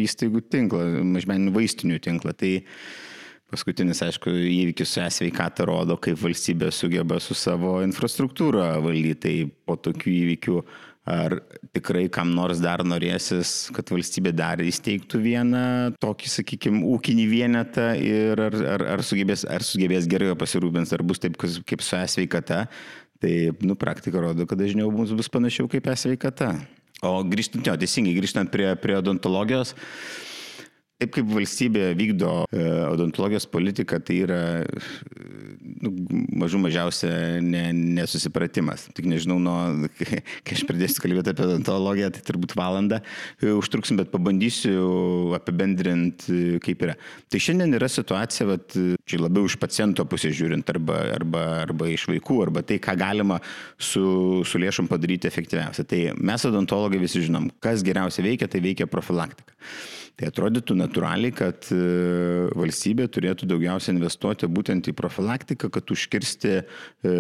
įstaigų 0.04 0.40
tinklą, 0.52 0.84
mažmeninių 1.16 1.50
vaistinių 1.56 1.96
tinklą. 2.04 2.32
Tai 2.38 2.52
paskutinis, 3.54 4.02
aišku, 4.06 4.30
įvykis 4.30 4.96
su 4.96 5.02
e-sveikata 5.04 5.66
rodo, 5.68 5.98
kaip 6.02 6.18
valstybė 6.22 6.68
sugeba 6.74 7.20
su 7.22 7.34
savo 7.38 7.76
infrastruktūra 7.84 8.74
valdyti. 8.84 9.20
Tai 9.24 9.34
po 9.68 9.74
tokių 9.80 10.10
įvykių 10.14 10.56
Ar 11.04 11.36
tikrai 11.76 12.06
kam 12.08 12.30
nors 12.32 12.62
dar 12.64 12.80
norėsis, 12.80 13.68
kad 13.76 13.90
valstybė 13.92 14.32
dar 14.32 14.62
įsteigtų 14.64 15.20
vieną 15.20 15.64
tokį, 16.00 16.30
sakykime, 16.32 16.80
ūkinį 16.94 17.26
vienetą 17.28 17.90
ir 18.00 18.40
ar, 18.40 18.56
ar, 18.76 18.86
ar, 18.94 19.04
sugebės, 19.04 19.44
ar 19.44 19.66
sugebės 19.66 20.08
gerai 20.08 20.32
pasirūpins, 20.40 20.94
ar 20.96 21.04
bus 21.04 21.20
taip 21.20 21.36
kaip 21.36 21.84
su 21.84 21.98
esveikata. 22.00 22.64
Tai, 23.20 23.34
nu, 23.64 23.76
praktika 23.76 24.20
rodo, 24.20 24.48
kad 24.48 24.60
dažniau 24.60 24.88
mums 24.92 25.12
bus 25.16 25.28
panašiau 25.32 25.68
kaip 25.72 25.92
esveikata. 25.92 26.54
O 27.04 27.18
grįžtant, 27.28 27.68
jo, 27.68 27.76
teisingai, 27.76 28.16
grįžtant 28.16 28.48
prie, 28.52 28.70
prie 28.80 28.96
odontologijos, 28.96 29.74
uh, 29.76 30.33
Taip 31.02 31.10
kaip 31.16 31.26
valstybė 31.26 31.88
vykdo 31.98 32.28
e, 32.54 32.60
odontologijos 32.86 33.48
politiką, 33.50 33.98
tai 34.06 34.20
yra 34.22 34.36
nu, 35.82 35.90
mažų 36.38 36.60
mažiausia 36.62 37.08
ne, 37.42 37.64
nesusipratimas. 37.98 38.84
Tik 38.94 39.08
nežinau, 39.10 39.40
nuo, 39.42 39.88
kai 39.98 40.54
aš 40.54 40.62
pradėsiu 40.68 41.02
kalbėti 41.02 41.32
apie 41.32 41.48
odontologiją, 41.48 42.12
tai 42.14 42.22
turbūt 42.28 42.54
valandą 42.54 43.00
e, 43.02 43.50
užtruksim, 43.56 43.98
bet 43.98 44.12
pabandysiu 44.12 45.34
apibendrinti, 45.34 46.60
kaip 46.62 46.86
yra. 46.86 46.94
Tai 47.26 47.42
šiandien 47.42 47.74
yra 47.80 47.90
situacija, 47.90 48.46
vat, 48.52 48.78
čia 49.10 49.18
labiau 49.18 49.50
iš 49.50 49.58
paciento 49.58 50.06
pusės 50.06 50.36
žiūrint, 50.38 50.70
arba, 50.76 51.00
arba, 51.16 51.42
arba 51.64 51.90
iš 51.90 52.06
vaikų, 52.12 52.38
arba 52.46 52.62
tai, 52.62 52.78
ką 52.78 52.94
galima 53.02 53.40
su, 53.82 54.06
su 54.46 54.62
lėšom 54.62 54.86
padaryti 54.94 55.26
efektyviausia. 55.26 55.88
Tai 55.90 56.00
mes 56.22 56.48
odontologai 56.52 57.02
visi 57.02 57.26
žinom, 57.26 57.50
kas 57.58 57.82
geriausia 57.82 58.22
veikia, 58.30 58.46
tai 58.46 58.62
veikia 58.62 58.86
profilaktika. 58.86 59.58
Tai 60.14 60.28
atrodytų 60.30 60.76
natūraliai, 60.78 61.34
kad 61.34 61.66
e, 61.74 61.78
valstybė 62.54 63.08
turėtų 63.10 63.48
daugiausia 63.50 63.90
investuoti 63.90 64.46
būtent 64.46 64.86
į 64.92 64.94
profilaktiką, 64.94 65.72
kad 65.74 65.90
užkirsti 65.90 66.52
e, 66.54 66.64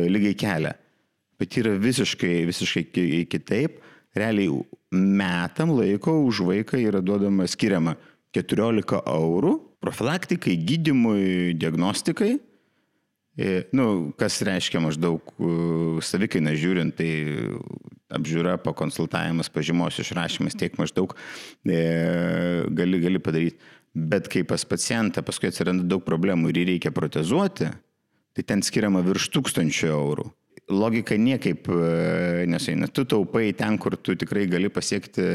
lygiai 0.06 0.36
kelią. 0.38 0.74
Bet 1.42 1.58
yra 1.58 1.74
visiškai, 1.82 2.44
visiškai 2.46 2.84
kitaip. 3.32 3.80
Realiai 4.14 4.46
metam 4.94 5.72
laiko 5.74 6.20
už 6.22 6.44
vaiką 6.46 6.78
yra 6.78 7.02
duodama 7.02 7.48
skiriama 7.50 7.96
14 8.34 9.00
eurų 9.10 9.56
profilaktikai, 9.82 10.54
gydimui, 10.62 11.56
diagnostikai 11.58 12.36
nu, 13.74 13.86
kas 14.20 14.36
reiškia 14.46 14.78
maždaug 14.84 15.32
savikaina 16.06 16.52
žiūrint, 16.54 16.94
tai 16.94 17.10
apžiūra, 18.14 18.58
pakonsultavimas, 18.64 19.50
pažymos 19.52 19.98
išrašymas 20.02 20.56
tiek 20.58 20.76
maždaug 20.80 21.14
e, 21.64 21.80
gali, 22.74 23.00
gali 23.02 23.22
padaryti. 23.22 23.72
Bet 23.94 24.26
kai 24.30 24.42
pas 24.42 24.64
pacientą 24.66 25.22
paskui 25.22 25.52
atsiranda 25.52 25.86
daug 25.86 26.02
problemų 26.06 26.50
ir 26.50 26.62
jį 26.62 26.70
reikia 26.72 26.90
protezuoti, 26.94 27.68
tai 28.34 28.46
ten 28.46 28.64
skiriama 28.66 29.04
virš 29.06 29.28
tūkstančio 29.36 29.92
eurų. 29.94 30.26
Logika 30.72 31.14
niekaip 31.20 31.68
e, 31.68 32.46
nesuina. 32.48 32.88
Tu 32.88 33.04
taupai 33.06 33.50
ten, 33.54 33.76
kur 33.78 33.98
tu 34.00 34.16
tikrai 34.18 34.46
gali 34.50 34.70
pasiekti 34.72 35.26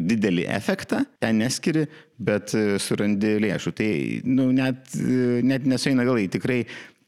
didelį 0.00 0.46
efektą, 0.50 1.02
ten 1.22 1.42
neskiri, 1.42 1.84
bet 2.16 2.54
surandi 2.80 3.36
lėšų. 3.44 3.74
Tai 3.78 3.90
nu, 4.32 4.48
net, 4.56 4.96
net 5.44 5.68
nesuina 5.68 6.06
galai. 6.08 6.24
Tikrai 6.32 6.62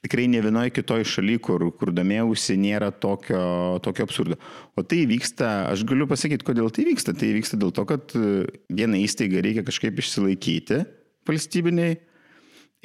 tikrai 0.05 0.27
ne 0.29 0.41
vienoje 0.45 0.73
kitoje 0.77 1.07
šalyje, 1.09 1.41
kur, 1.47 1.65
kur 1.79 1.93
domėjausi, 1.97 2.59
nėra 2.61 2.91
tokio, 2.93 3.41
tokio 3.85 4.07
absurdo. 4.07 4.39
O 4.77 4.85
tai 4.85 5.05
vyksta, 5.09 5.71
aš 5.73 5.85
galiu 5.89 6.09
pasakyti, 6.11 6.47
kodėl 6.47 6.69
tai 6.75 6.87
vyksta. 6.91 7.17
Tai 7.17 7.31
vyksta 7.39 7.61
dėl 7.61 7.73
to, 7.75 7.87
kad 7.89 8.13
e, 8.19 8.45
vieną 8.75 9.01
įstaigą 9.05 9.43
reikia 9.45 9.65
kažkaip 9.67 10.03
išsilaikyti 10.03 10.83
valstybiniai. 11.29 11.97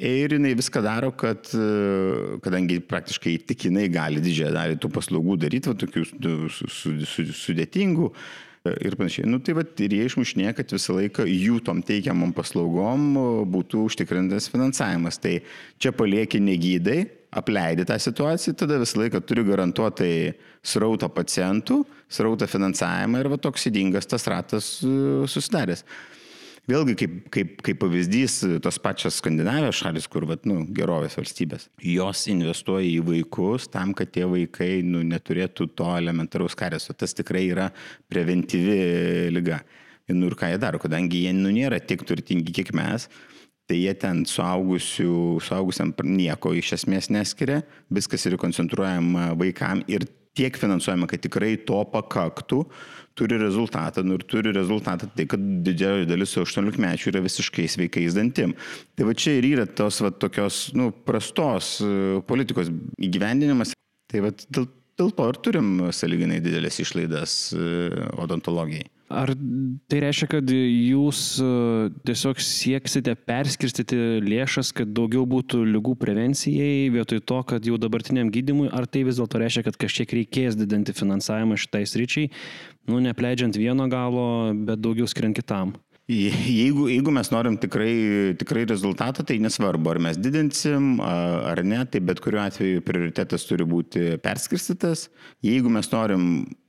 Ir 0.00 0.32
jinai 0.32 0.54
viską 0.56 0.80
daro, 0.80 1.10
kad, 1.12 1.50
e, 1.52 2.38
kadangi 2.40 2.78
praktiškai 2.88 3.34
tik 3.50 3.66
jinai 3.68 3.90
gali 3.92 4.22
didžiąją 4.24 4.54
dalį 4.56 4.78
tų 4.80 4.88
paslaugų 4.94 5.36
daryti, 5.42 5.68
va, 5.68 5.76
tokių 5.76 6.06
sudėtingų, 7.36 8.08
ir 8.68 8.96
panašiai. 8.98 9.28
Nu, 9.30 9.40
tai 9.40 9.54
va, 9.56 9.64
ir 9.64 9.94
jie 9.96 10.04
išmušinė, 10.08 10.50
kad 10.56 10.72
visą 10.74 10.96
laiką 10.98 11.24
jų 11.28 11.60
tom 11.64 11.80
teikiamom 11.86 12.34
paslaugom 12.36 13.06
būtų 13.50 13.86
užtikrintas 13.88 14.50
finansavimas. 14.52 15.20
Tai 15.22 15.38
čia 15.80 15.94
palieki 15.96 16.42
negydai, 16.44 17.00
apleidi 17.40 17.86
tą 17.88 17.96
situaciją, 18.02 18.56
tada 18.58 18.80
visą 18.82 19.00
laiką 19.00 19.22
turi 19.24 19.46
garantuotai 19.46 20.12
srautą 20.66 21.08
pacientų, 21.14 21.82
srautą 22.10 22.48
finansavimą 22.50 23.22
ir 23.22 23.30
va 23.32 23.40
toks 23.40 23.68
įdingas 23.70 24.08
tas 24.10 24.26
ratas 24.28 24.72
e, 24.84 24.94
susidaręs. 25.30 25.86
Vėlgi, 26.70 26.94
kaip, 27.00 27.14
kaip, 27.34 27.54
kaip 27.66 27.78
pavyzdys, 27.82 28.34
tos 28.62 28.76
pačios 28.82 29.16
Skandinavijos 29.18 29.80
šalis, 29.80 30.06
kur, 30.10 30.26
vat, 30.28 30.44
nu, 30.46 30.60
gerovės 30.76 31.16
valstybės, 31.18 31.66
jos 31.82 32.22
investuoja 32.30 32.86
į 32.86 33.00
vaikus 33.08 33.66
tam, 33.72 33.90
kad 33.96 34.12
tie 34.14 34.22
vaikai 34.30 34.78
nu, 34.86 35.02
neturėtų 35.06 35.66
to 35.74 35.88
elementaraus 35.98 36.54
kareso. 36.58 36.94
Tas 36.94 37.16
tikrai 37.18 37.48
yra 37.48 37.70
preventyvi 38.12 39.32
lyga. 39.34 39.58
Nu 40.14 40.30
ir 40.30 40.38
ką 40.38 40.52
jie 40.52 40.60
daro, 40.62 40.78
kadangi 40.82 41.24
jie 41.24 41.34
nu, 41.34 41.50
nėra 41.54 41.80
tiek 41.82 42.02
turtingi, 42.06 42.54
kiek 42.54 42.70
mes, 42.76 43.08
tai 43.70 43.80
jie 43.80 43.94
ten 43.98 44.22
suaugusiam 44.26 45.94
nieko 46.06 46.54
iš 46.58 46.74
esmės 46.78 47.10
neskiria, 47.10 47.60
viskas 47.90 48.26
yra 48.30 48.38
koncentruojama 48.38 49.32
vaikam 49.38 49.82
ir 49.90 50.06
tiek 50.38 50.54
finansuojama, 50.58 51.08
kad 51.10 51.22
tikrai 51.22 51.56
to 51.66 51.82
pakaktų, 51.92 52.64
turi 53.20 53.38
rezultatą, 53.40 54.04
nu 54.06 54.16
ir 54.18 54.24
turi 54.28 54.54
rezultatą 54.56 55.08
tai, 55.14 55.26
kad 55.30 55.44
didžioji 55.66 56.08
dalis 56.08 56.36
18 56.40 56.80
mečių 56.80 57.12
yra 57.12 57.24
visiškai 57.24 57.68
sveikais 57.70 58.16
dantim. 58.16 58.56
Tai 58.96 59.08
va 59.08 59.16
čia 59.16 59.36
ir 59.38 59.48
yra 59.52 59.66
tos 59.68 60.00
va 60.04 60.12
tokios, 60.12 60.68
nu, 60.78 60.90
prastos 61.06 61.76
e, 61.84 62.20
politikos 62.28 62.72
įgyvendinimas. 63.00 63.74
Tai 64.10 64.24
va 64.26 64.32
dėl, 64.48 64.70
dėl 65.00 65.12
to 65.16 65.28
ir 65.32 65.42
turim 65.44 65.74
saliginai 65.94 66.40
didelės 66.44 66.80
išlaidas 66.84 67.36
e, 67.54 67.68
odontologijai. 68.24 68.88
Ar 69.10 69.32
tai 69.90 69.98
reiškia, 70.04 70.28
kad 70.36 70.50
jūs 70.54 71.20
e, 71.42 71.46
tiesiog 72.06 72.38
sieksite 72.46 73.16
perskirstyti 73.26 73.98
lėšas, 74.22 74.70
kad 74.78 74.92
daugiau 74.94 75.24
būtų 75.26 75.64
lygų 75.66 75.96
prevencijai, 75.98 76.86
vietoj 76.94 77.18
to, 77.26 77.40
kad 77.50 77.66
jau 77.66 77.74
dabartiniam 77.82 78.30
gydimui, 78.30 78.68
ar 78.70 78.86
tai 78.86 79.02
vis 79.08 79.18
dėlto 79.18 79.42
reiškia, 79.42 79.66
kad 79.66 79.80
kažkiek 79.82 80.14
reikės 80.20 80.58
didinti 80.60 80.94
finansavimą 80.94 81.58
šitai 81.58 81.82
sryčiai, 81.90 82.30
nu, 82.86 83.02
nepleidžiant 83.02 83.58
vieno 83.58 83.90
galo, 83.90 84.28
bet 84.54 84.78
daugiau 84.78 85.10
skiriant 85.10 85.34
kitam? 85.42 85.74
Jeigu, 86.10 86.88
jeigu 86.90 87.12
mes 87.14 87.28
norim 87.30 87.54
tikrai, 87.60 88.34
tikrai 88.38 88.64
rezultatą, 88.66 89.22
tai 89.26 89.36
nesvarbu, 89.42 89.92
ar 89.92 90.00
mes 90.02 90.16
didinsim 90.18 90.96
ar 91.02 91.62
ne, 91.62 91.82
tai 91.86 92.00
bet 92.02 92.22
kuriuo 92.22 92.42
atveju 92.42 92.82
prioritetas 92.86 93.46
turi 93.46 93.66
būti 93.66 94.16
perskirstytas. 94.22 95.06
Jeigu 95.46 95.70
mes 95.70 95.86
norim 95.92 96.24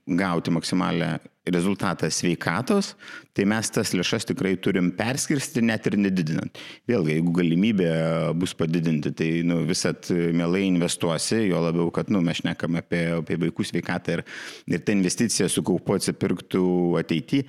gauti 0.06 0.50
maksimalę 0.50 1.18
rezultatą 1.46 2.06
sveikatos, 2.10 2.92
tai 3.34 3.44
mes 3.50 3.70
tas 3.74 3.90
lėšas 3.94 4.28
tikrai 4.28 4.52
turim 4.62 4.92
perskirsti 4.94 5.62
net 5.64 5.86
ir 5.90 5.96
nedidinant. 5.98 6.60
Vėlgi, 6.90 7.16
jeigu 7.16 7.34
galimybė 7.34 7.90
bus 8.38 8.54
padidinti, 8.58 9.10
tai 9.18 9.30
nu, 9.46 9.60
visat 9.66 10.10
mielai 10.10 10.64
investuosi, 10.68 11.40
jo 11.48 11.64
labiau, 11.64 11.90
kad 11.94 12.12
nu, 12.14 12.22
mes 12.22 12.38
šnekam 12.38 12.78
apie, 12.78 13.02
apie 13.18 13.40
vaikų 13.42 13.66
sveikatą 13.66 14.20
ir, 14.20 14.24
ir 14.70 14.86
ta 14.86 14.94
investicija 14.94 15.50
su 15.50 15.66
kaupu 15.66 15.98
atsipirktų 15.98 16.64
ateityje 17.02 17.48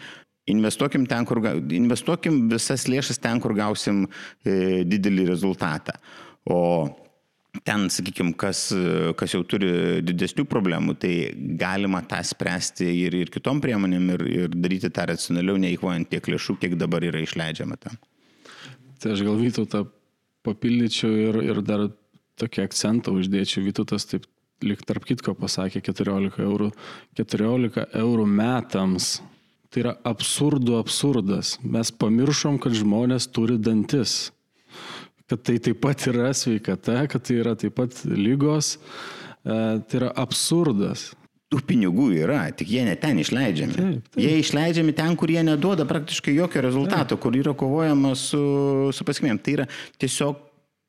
Investuokim, 0.52 1.06
ten, 1.08 1.24
kur, 1.24 1.40
investuokim 1.72 2.50
visas 2.52 2.84
lėšas 2.92 3.22
ten, 3.24 3.40
kur 3.40 3.54
gausim 3.56 4.02
e, 4.04 4.84
didelį 4.84 5.30
rezultatą. 5.30 5.96
O 6.52 6.58
ten, 7.62 7.88
sakykime, 7.94 8.34
kas, 8.40 8.66
kas 9.20 9.36
jau 9.36 9.44
turi 9.48 10.02
didesnių 10.06 10.46
problemų, 10.50 10.96
tai 11.00 11.14
galima 11.60 12.02
tą 12.10 12.22
spręsti 12.26 12.88
ir, 13.06 13.18
ir 13.24 13.34
kitom 13.34 13.62
priemonėm 13.64 14.14
ir, 14.16 14.26
ir 14.44 14.56
daryti 14.56 14.92
tą 14.94 15.08
racionaliau, 15.12 15.60
neįkvojant 15.62 16.10
tiek 16.12 16.30
lėšų, 16.34 16.58
kiek 16.62 16.78
dabar 16.82 17.06
yra 17.06 17.22
išleidžiama 17.24 17.80
tam. 17.84 18.00
Tai 19.04 19.14
aš 19.14 19.26
gal 19.28 19.38
Vytautą 19.38 19.84
papildyčiau 20.48 21.12
ir, 21.28 21.42
ir 21.52 21.62
dar 21.66 21.90
tokį 22.42 22.64
akcentą 22.66 23.14
uždėčiau. 23.16 23.66
Vytautas 23.68 24.08
taip 24.10 24.26
lik 24.64 24.82
tarp 24.88 25.06
kitko 25.06 25.36
pasakė 25.36 25.84
14 25.84 26.42
eurų, 26.44 26.72
14 27.20 27.86
eurų 28.00 28.28
metams 28.32 29.18
Tai 29.74 29.82
yra 29.82 29.94
absurdų 30.06 30.76
absurdas. 30.78 31.56
Mes 31.66 31.90
pamiršom, 31.98 32.60
kad 32.62 32.76
žmonės 32.78 33.26
turi 33.34 33.56
dantis. 33.58 34.30
Kad 35.32 35.44
tai 35.48 35.58
taip 35.64 35.80
pat 35.84 36.08
yra 36.12 36.32
sveikata, 36.36 37.04
kad 37.12 37.24
tai 37.24 37.40
yra 37.40 37.56
taip 37.60 37.76
pat 37.78 38.02
lygos. 38.10 38.76
E, 39.44 39.58
tai 39.88 40.00
yra 40.02 40.14
absurdas. 40.24 41.12
Tų 41.54 41.60
pinigų 41.70 42.08
yra, 42.18 42.48
tik 42.58 42.72
jie 42.74 42.82
ne 42.88 42.96
ten 42.98 43.20
išleidžiami. 43.22 43.76
Taip, 43.78 44.08
taip. 44.10 44.22
Jie 44.24 44.40
išleidžiami 44.42 44.96
ten, 44.98 45.14
kur 45.20 45.30
jie 45.30 45.44
neduoda 45.46 45.86
praktiškai 45.86 46.34
jokio 46.34 46.64
rezultato, 46.66 47.14
taip. 47.14 47.22
kur 47.22 47.38
yra 47.38 47.54
kovojama 47.58 48.16
su, 48.18 48.42
su 48.96 49.06
paskimėm. 49.06 49.38
Tai 49.44 49.60
yra 49.60 49.68
tiesiog 50.02 50.42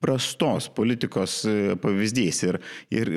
prastos 0.05 0.69
politikos 0.73 1.43
e, 1.49 1.77
pavyzdys. 1.81 2.43
Ir, 2.49 2.61
ir 2.93 3.13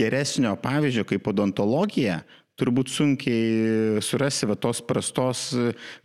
geresnio 0.00 0.54
pavyzdžio 0.62 1.06
kaip 1.08 1.28
odontologija, 1.32 2.22
turbūt 2.58 2.90
sunkiai 2.90 4.02
surasi 4.04 4.48
va, 4.50 4.56
tos 4.58 4.82
prastos 4.84 5.48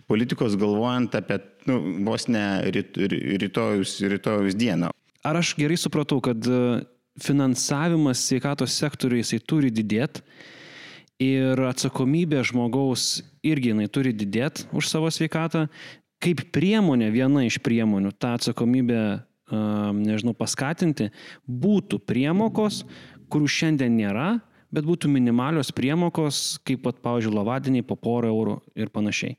politikos 0.10 0.58
galvojant 0.60 1.16
apie 1.18 1.40
nu, 1.70 1.80
vos 2.06 2.28
ne 2.30 2.46
ryt, 2.74 2.98
rytojus, 3.42 3.98
rytojus 4.14 4.58
dieną. 4.60 4.92
Ar 5.24 5.40
aš 5.40 5.54
gerai 5.58 5.78
supratau, 5.80 6.20
kad 6.24 6.46
e, 6.46 6.84
finansavimas 7.24 8.26
sveikatos 8.28 8.76
sektoriui 8.78 9.24
jisai 9.24 9.40
turi 9.48 9.72
didėti 9.74 10.24
ir 11.24 11.60
atsakomybė 11.70 12.42
žmogaus 12.50 13.22
irgi 13.46 13.72
jinai 13.72 13.90
turi 13.92 14.14
didėti 14.18 14.68
už 14.76 14.90
savo 14.90 15.12
sveikatą, 15.14 15.68
kaip 16.24 16.48
priemonė, 16.56 17.12
viena 17.14 17.44
iš 17.46 17.60
priemonių 17.64 18.14
tą 18.18 18.34
atsakomybę, 18.38 19.02
nežinau, 19.52 20.34
paskatinti, 20.38 21.10
būtų 21.46 22.00
priemokos, 22.08 22.84
kurių 23.32 23.50
šiandien 23.50 23.96
nėra, 23.98 24.30
bet 24.74 24.88
būtų 24.88 25.10
minimalios 25.14 25.72
priemokos, 25.76 26.58
kaip 26.68 26.84
pat, 26.86 27.00
pavyzdžiui, 27.06 27.34
lavadiniai 27.38 27.86
po 27.86 27.98
porą 28.00 28.32
eurų 28.34 28.58
ir 28.80 28.92
panašiai. 28.94 29.38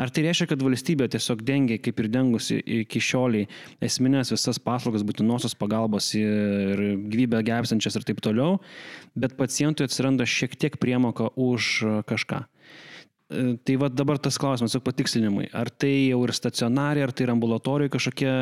Ar 0.00 0.12
tai 0.12 0.26
reiškia, 0.26 0.50
kad 0.52 0.64
valstybė 0.64 1.08
tiesiog 1.14 1.44
dengia, 1.46 1.80
kaip 1.82 2.00
ir 2.02 2.10
dengusi 2.12 2.58
iki 2.82 3.02
šioliai, 3.02 3.48
esminės 3.84 4.34
visas 4.34 4.60
paslaugas, 4.62 5.06
būtinosios 5.06 5.56
pagalbos 5.58 6.10
ir 6.18 6.84
gyvybę 7.08 7.40
gelbsančias 7.46 7.96
ir 7.98 8.08
taip 8.08 8.20
toliau, 8.24 8.58
bet 9.16 9.38
pacientui 9.40 9.88
atsiranda 9.88 10.28
šiek 10.28 10.58
tiek 10.60 10.80
priemoka 10.82 11.30
už 11.34 12.04
kažką. 12.10 12.44
E, 13.30 13.56
tai 13.62 13.76
va 13.76 13.88
dabar 13.88 14.18
tas 14.20 14.36
klausimas, 14.36 14.74
tik 14.76 14.84
patikslinimai. 14.84 15.46
Ar 15.56 15.70
tai 15.72 16.10
jau 16.10 16.20
ir 16.26 16.32
stacionariai, 16.36 17.06
ar 17.06 17.12
tai 17.16 17.24
ir 17.24 17.32
ambulatorijoje 17.32 17.92
kažkokie, 17.94 18.32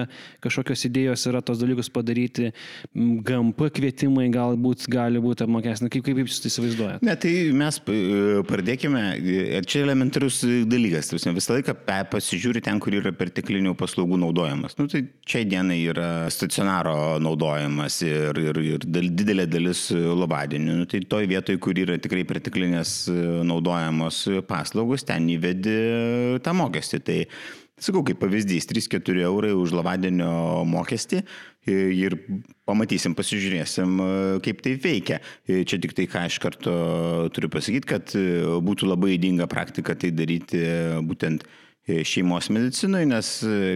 kažkokios 0.43 0.83
idėjos 0.89 1.27
yra 1.31 1.43
tos 1.47 1.61
dalykus 1.63 1.91
padaryti, 1.95 2.51
GMP 2.93 3.69
kvietimai 3.77 4.27
galbūt 4.35 4.89
gali 4.91 5.23
būti 5.23 5.47
apmokestinti. 5.47 5.93
Kaip, 5.95 6.07
kaip 6.09 6.19
jūs 6.25 6.41
tai 6.43 6.51
įsivaizduojate? 6.51 7.07
Ne, 7.07 7.15
tai 7.15 7.35
mes 7.55 7.79
e, 7.95 8.01
pradėkime, 8.49 9.05
ir 9.23 9.69
čia 9.71 9.85
elementarus 9.87 10.41
dalykas. 10.67 11.13
Visą 11.15 11.55
laiką 11.61 11.77
pasižiūri 12.11 12.65
ten, 12.67 12.83
kur 12.83 12.99
yra 12.99 13.15
perteklinių 13.15 13.77
paslaugų 13.79 14.19
naudojimas. 14.25 14.75
Nu, 14.81 14.89
tai 14.91 15.05
čia 15.23 15.45
dienai 15.47 15.79
yra 15.93 16.11
stacionaro 16.35 17.21
naudojimas 17.23 18.01
ir, 18.03 18.43
ir, 18.51 18.61
ir 18.75 18.91
didelė 18.91 19.47
dalis 19.47 19.87
labadienių. 19.95 20.77
Nu, 20.83 20.91
tai 20.91 21.05
toj 21.07 21.31
vietoj, 21.31 21.61
kur 21.63 21.79
yra 21.79 22.01
tikrai 22.03 22.27
perteklinės 22.27 22.97
naudojamos 23.47 24.25
paslaugos 24.51 24.72
paslaugos, 24.73 25.05
ten 25.05 25.29
įvedi 25.29 26.41
tą 26.43 26.55
mokestį. 26.57 27.01
Tai 27.05 27.19
sakau, 27.83 28.03
kaip 28.07 28.21
pavyzdys, 28.23 28.67
3-4 28.71 29.27
eurai 29.27 29.53
už 29.53 29.75
lavadienio 29.77 30.65
mokestį 30.65 31.23
ir 31.69 32.17
pamatysim, 32.67 33.15
pasižiūrėsim, 33.15 34.01
kaip 34.43 34.63
tai 34.65 34.77
veikia. 34.81 35.21
Čia 35.47 35.79
tik 35.83 35.93
tai, 35.99 36.09
ką 36.11 36.25
iš 36.31 36.39
karto 36.43 36.73
turiu 37.35 37.51
pasakyti, 37.53 37.91
kad 37.91 38.15
būtų 38.65 38.89
labai 38.89 39.17
įdinga 39.19 39.49
praktika 39.51 39.95
tai 39.95 40.11
daryti 40.15 40.63
būtent 41.05 41.45
šeimos 41.87 42.47
medicinoje, 42.55 43.07
nes 43.11 43.29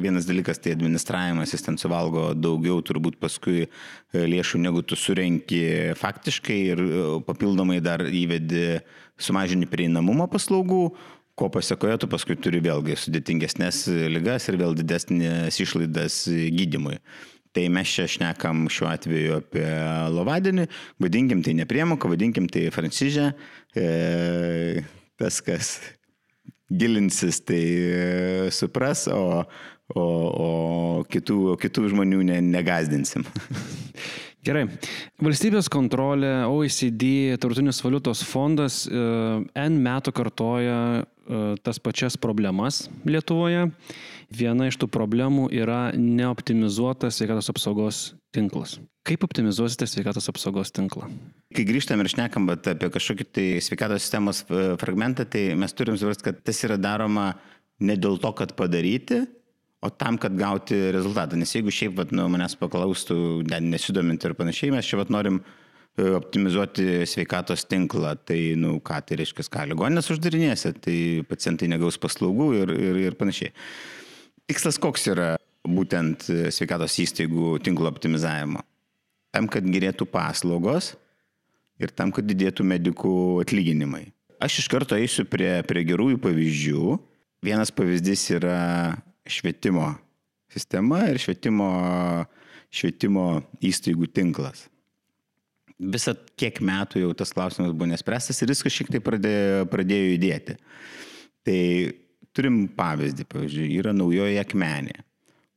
vienas 0.03 0.29
dalykas 0.29 0.61
tai 0.63 0.77
administravimas, 0.77 1.51
jis 1.55 1.65
ten 1.67 1.79
suvalgo 1.81 2.29
daugiau 2.39 2.79
turbūt 2.87 3.19
paskui 3.23 3.67
lėšų, 4.15 4.61
negu 4.63 4.85
tu 4.87 4.99
surenki 4.99 5.63
faktiškai 5.99 6.59
ir 6.71 6.83
papildomai 7.27 7.81
dar 7.83 8.05
įvedi 8.07 8.79
sumažini 9.19 9.67
prieinamumą 9.67 10.29
paslaugų, 10.31 10.83
ko 11.37 11.49
pasiekoje 11.53 11.99
tu 12.05 12.11
paskui 12.13 12.39
turi 12.39 12.63
vėlgi 12.65 12.97
sudėtingesnės 13.01 13.87
lygas 14.13 14.47
ir 14.49 14.61
vėl 14.63 14.77
didesnės 14.79 15.59
išlaidas 15.61 16.23
gydimui. 16.31 17.01
Tai 17.57 17.67
mes 17.73 17.89
čia 17.89 18.05
šnekam 18.13 18.67
šiuo 18.69 18.89
atveju 18.91 19.39
apie 19.41 19.67
lovadienį, 20.13 20.67
vadinkim 21.01 21.41
tai 21.45 21.55
nepriemoką, 21.57 22.11
vadinkim 22.13 22.51
tai 22.53 22.67
francižę. 22.73 23.31
E, 23.81 24.83
tas, 25.17 25.41
kas 25.45 25.79
gilinsis, 26.71 27.41
tai 27.47 27.63
e, 27.63 28.51
supras, 28.51 29.07
o, 29.13 29.45
o, 29.95 30.03
o 30.03 30.51
kitų, 31.11 31.57
kitų 31.63 31.91
žmonių 31.93 32.23
ne, 32.27 32.41
negazdinsim. 32.45 33.27
Gerai. 34.47 34.67
Valstybės 35.19 35.67
kontrolė, 35.73 36.45
OECD, 36.47 37.35
Tartutinis 37.43 37.81
valiutos 37.83 38.23
fondas 38.27 38.85
e, 38.87 38.99
N 39.59 39.79
metų 39.83 40.13
kartoja 40.15 40.77
e, 41.03 41.41
tas 41.67 41.83
pačias 41.83 42.15
problemas 42.21 42.85
Lietuvoje. 43.09 43.67
Viena 44.31 44.69
iš 44.71 44.79
tų 44.79 44.91
problemų 44.91 45.49
yra 45.55 45.89
neoptimizuotas 45.99 47.19
sveikatos 47.19 47.51
apsaugos 47.51 48.01
tinklas. 48.37 48.77
Kaip 49.07 49.25
optimizuosite 49.27 49.87
sveikatos 49.89 50.29
apsaugos 50.33 50.73
tinklą? 50.75 51.09
Kai 51.55 51.65
grįžtam 51.69 52.03
ir 52.03 52.11
šnekam 52.11 52.49
apie 52.53 52.91
kažkokį 52.93 53.27
tai 53.33 53.47
sveikatos 53.65 54.05
sistemos 54.05 54.43
e, 54.49 54.69
fragmentą, 54.81 55.27
tai 55.31 55.49
mes 55.59 55.75
turim 55.77 55.99
suprasti, 55.99 56.29
kad 56.29 56.41
tas 56.47 56.63
yra 56.67 56.79
daroma 56.81 57.33
ne 57.81 57.97
dėl 58.01 58.19
to, 58.23 58.33
kad 58.37 58.57
padaryti, 58.59 59.23
o 59.85 59.91
tam, 59.93 60.19
kad 60.19 60.35
gauti 60.39 60.79
rezultatą. 60.97 61.39
Nes 61.39 61.53
jeigu 61.55 61.73
šiaip 61.75 61.95
vat, 62.01 62.13
nu, 62.17 62.27
manęs 62.33 62.57
paklaustų, 62.59 63.19
nesidominti 63.63 64.29
ir 64.29 64.37
panašiai, 64.39 64.75
mes 64.75 64.89
čia 64.89 64.99
vat, 65.01 65.13
norim 65.15 65.39
e, 65.43 66.09
optimizuoti 66.17 67.05
sveikatos 67.07 67.67
tinklą, 67.71 68.17
tai, 68.27 68.41
nu, 68.59 68.79
ką 68.83 69.01
tai 69.07 69.21
reiškia, 69.23 69.47
ką 69.53 69.69
ligoninės 69.71 70.11
uždarinėsi, 70.17 70.75
tai 70.83 70.99
pacientai 71.31 71.71
negaus 71.71 72.01
paslaugų 72.03 72.53
ir, 72.63 72.75
ir, 72.91 73.03
ir 73.07 73.19
panašiai. 73.21 73.55
Tikslas 74.51 74.79
koks 74.83 75.09
yra 75.15 75.35
būtent 75.69 76.29
sveikatos 76.55 76.97
įstaigų 77.03 77.57
tinklo 77.65 77.91
optimizavimo? 77.93 78.63
Tam, 79.35 79.49
kad 79.53 79.67
gerėtų 79.69 80.07
paslaugos 80.09 80.95
ir 81.83 81.93
tam, 81.93 82.13
kad 82.15 82.27
didėtų 82.29 82.65
medikų 82.65 83.17
atlyginimai. 83.45 84.07
Aš 84.43 84.61
iš 84.63 84.71
karto 84.73 84.97
eisiu 84.97 85.25
prie, 85.29 85.61
prie 85.69 85.85
gerųjų 85.89 86.21
pavyzdžių. 86.25 86.97
Vienas 87.45 87.73
pavyzdys 87.73 88.25
yra 88.37 88.59
švietimo 89.29 89.95
sistema 90.53 91.03
ir 91.11 91.21
švietimo, 91.21 91.69
švietimo 92.73 93.27
įstaigų 93.65 94.09
tinklas. 94.15 94.67
Visą 95.77 96.15
kiek 96.41 96.63
metų 96.65 97.03
jau 97.03 97.13
tas 97.17 97.35
klausimas 97.37 97.75
buvo 97.75 97.91
nespręstas 97.91 98.41
ir 98.41 98.53
viskas 98.53 98.73
šiek 98.73 98.95
tiek 98.95 99.05
pradėjo, 99.05 99.67
pradėjo 99.73 100.13
judėti. 100.15 100.57
Tai 101.45 101.61
turim 102.37 102.63
pavyzdį, 102.77 103.27
pavyzdžiui, 103.33 103.69
yra 103.81 103.93
naujoji 103.97 104.41
akmenė, 104.41 104.97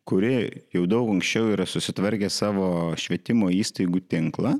kuri 0.09 0.33
jau 0.73 0.85
daug 0.89 1.11
anksčiau 1.13 1.51
yra 1.53 1.67
susitvarkę 1.69 2.29
savo 2.33 2.95
švietimo 2.97 3.51
įstaigų 3.53 4.01
tinklą. 4.09 4.55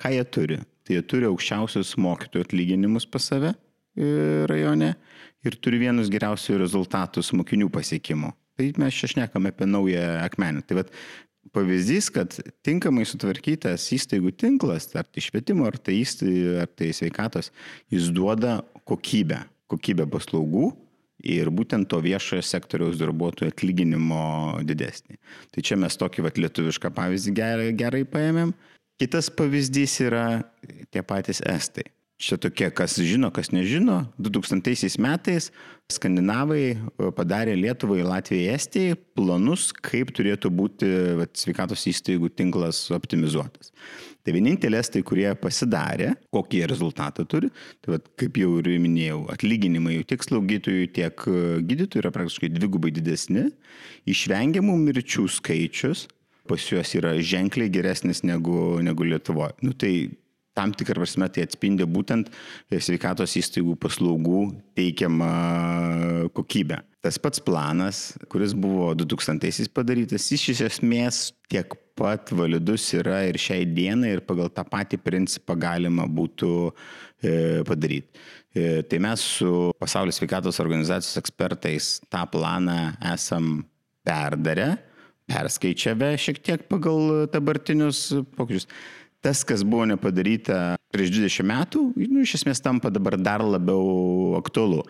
Ką 0.00 0.12
jie 0.12 0.24
turi? 0.32 0.58
Tai 0.86 0.96
jie 0.96 1.02
turi 1.10 1.28
aukščiausius 1.28 1.96
mokytojų 2.00 2.46
atlyginimus 2.46 3.08
pas 3.10 3.28
save 3.28 3.52
e, 3.52 4.46
rajone 4.48 4.94
ir 5.46 5.58
turi 5.62 5.80
vienus 5.82 6.10
geriausių 6.12 6.60
rezultatus 6.62 7.32
mokinių 7.36 7.68
pasiekimo. 7.74 8.32
Tai 8.56 8.70
mes 8.80 8.96
čia 8.96 9.10
šnekame 9.12 9.52
apie 9.52 9.68
naują 9.68 10.04
akmenį. 10.24 10.64
Tai 10.64 10.78
vat, 10.80 10.92
pavyzdys, 11.56 12.08
kad 12.14 12.38
tinkamai 12.66 13.04
sutvarkytas 13.08 13.84
įstaigų 13.96 14.32
tinklas, 14.40 14.88
ar 14.96 15.04
tai 15.08 15.24
švietimo, 15.24 15.66
ar 15.68 15.76
tai, 15.76 16.00
įstaigų, 16.04 16.56
ar 16.64 16.72
tai 16.72 16.90
sveikatos, 16.96 17.52
jis 17.92 18.08
duoda 18.16 18.58
kokybę, 18.88 19.42
kokybę 19.72 20.08
paslaugų 20.12 20.70
ir 21.24 21.50
būtent 21.50 21.88
to 21.90 22.00
viešojo 22.04 22.44
sektoriaus 22.44 22.98
darbuotojų 23.00 23.52
atlyginimo 23.52 24.22
didesnį. 24.66 25.18
Tai 25.54 25.64
čia 25.64 25.78
mes 25.80 25.96
tokį 25.98 26.26
vat, 26.26 26.40
lietuvišką 26.40 26.92
pavyzdį 26.96 27.36
gerai, 27.36 27.68
gerai 27.76 28.04
paėmėm. 28.08 28.54
Kitas 29.00 29.28
pavyzdys 29.32 29.98
yra 30.06 30.26
tie 30.92 31.04
patys 31.04 31.42
estai. 31.44 31.90
Čia 32.16 32.38
tokie, 32.40 32.70
kas 32.72 32.94
žino, 32.96 33.28
kas 33.28 33.50
nežino. 33.52 34.06
2000 34.16 34.96
metais 35.04 35.50
skandinavai 35.92 36.62
e, 36.72 36.76
padarė 37.12 37.52
Lietuvai, 37.58 38.00
Latvijai, 38.08 38.54
Estijai 38.56 38.94
planus, 39.18 39.68
kaip 39.84 40.14
turėtų 40.16 40.48
būti 40.48 40.88
vat, 41.18 41.34
sveikatos 41.36 41.84
įstaigų 41.92 42.32
tinklas 42.32 42.86
optimizuotas. 42.96 43.74
Tai 44.26 44.34
vienintelė 44.34 44.80
estai, 44.82 45.04
kurie 45.06 45.28
pasidarė, 45.38 46.08
kokį 46.34 46.64
rezultatą 46.66 47.22
turi, 47.30 47.52
tai 47.78 47.92
vat, 47.94 48.08
kaip 48.18 48.40
jau 48.40 48.56
ir 48.58 48.72
minėjau, 48.82 49.20
atlyginimai 49.30 50.00
tiek 50.10 50.24
slaugytojų, 50.26 50.88
tiek 50.96 51.26
e, 51.30 51.42
gydytojų 51.68 52.02
yra 52.02 52.10
praktiškai 52.16 52.50
dvigubai 52.50 52.90
didesni, 52.96 53.46
išvengiamų 54.10 54.74
mirčių 54.82 55.28
skaičius 55.38 56.08
pas 56.46 56.62
juos 56.70 56.92
yra 56.98 57.14
ženkliai 57.22 57.70
geresnis 57.70 58.22
negu, 58.26 58.80
negu 58.82 59.06
Lietuvoje. 59.06 59.54
Nu, 59.66 59.74
tai 59.78 60.10
tam 60.56 60.72
tikrą 60.72 61.02
prasme 61.02 61.28
tai 61.30 61.44
atspindi 61.46 61.86
būtent 61.86 62.30
sveikatos 62.72 63.36
įstaigų 63.38 63.76
paslaugų 63.82 64.42
teikiamą 64.78 65.30
kokybę. 66.36 66.80
Tas 67.06 67.20
pats 67.22 67.38
planas, 67.38 68.16
kuris 68.26 68.50
buvo 68.50 68.88
2000-aisiais 68.98 69.68
padarytas, 69.70 70.24
jis 70.32 70.42
iš 70.56 70.60
esmės 70.66 71.18
tiek 71.46 71.76
pat 71.94 72.32
validus 72.34 72.82
yra 72.98 73.20
ir 73.28 73.36
šiai 73.38 73.62
dienai 73.70 74.16
ir 74.16 74.22
pagal 74.26 74.48
tą 74.50 74.64
patį 74.66 74.98
principą 75.04 75.54
galima 75.54 76.08
būtų 76.10 76.48
e, 76.66 77.34
padaryti. 77.68 78.10
E, 78.50 78.82
tai 78.90 78.98
mes 79.04 79.22
su 79.22 79.52
Pasaulio 79.78 80.16
sveikatos 80.16 80.58
organizacijos 80.64 81.20
ekspertais 81.20 81.90
tą 82.10 82.24
planą 82.32 82.96
esam 83.12 83.60
perdarę, 84.02 84.72
perskaičiavę 85.30 86.08
šiek 86.24 86.40
tiek 86.42 86.64
pagal 86.66 87.28
dabartinius 87.30 88.08
pokyčius 88.34 88.66
tas, 89.22 89.44
kas 89.46 89.62
buvo 89.62 89.86
nepadaryta 89.92 90.74
prieš 90.90 91.14
20 91.20 91.46
metų, 91.52 91.84
nu, 92.02 92.26
iš 92.26 92.40
esmės 92.40 92.66
tampa 92.66 92.90
dabar 92.90 93.14
dar 93.14 93.46
labiau 93.46 94.34
aktualu. 94.40 94.82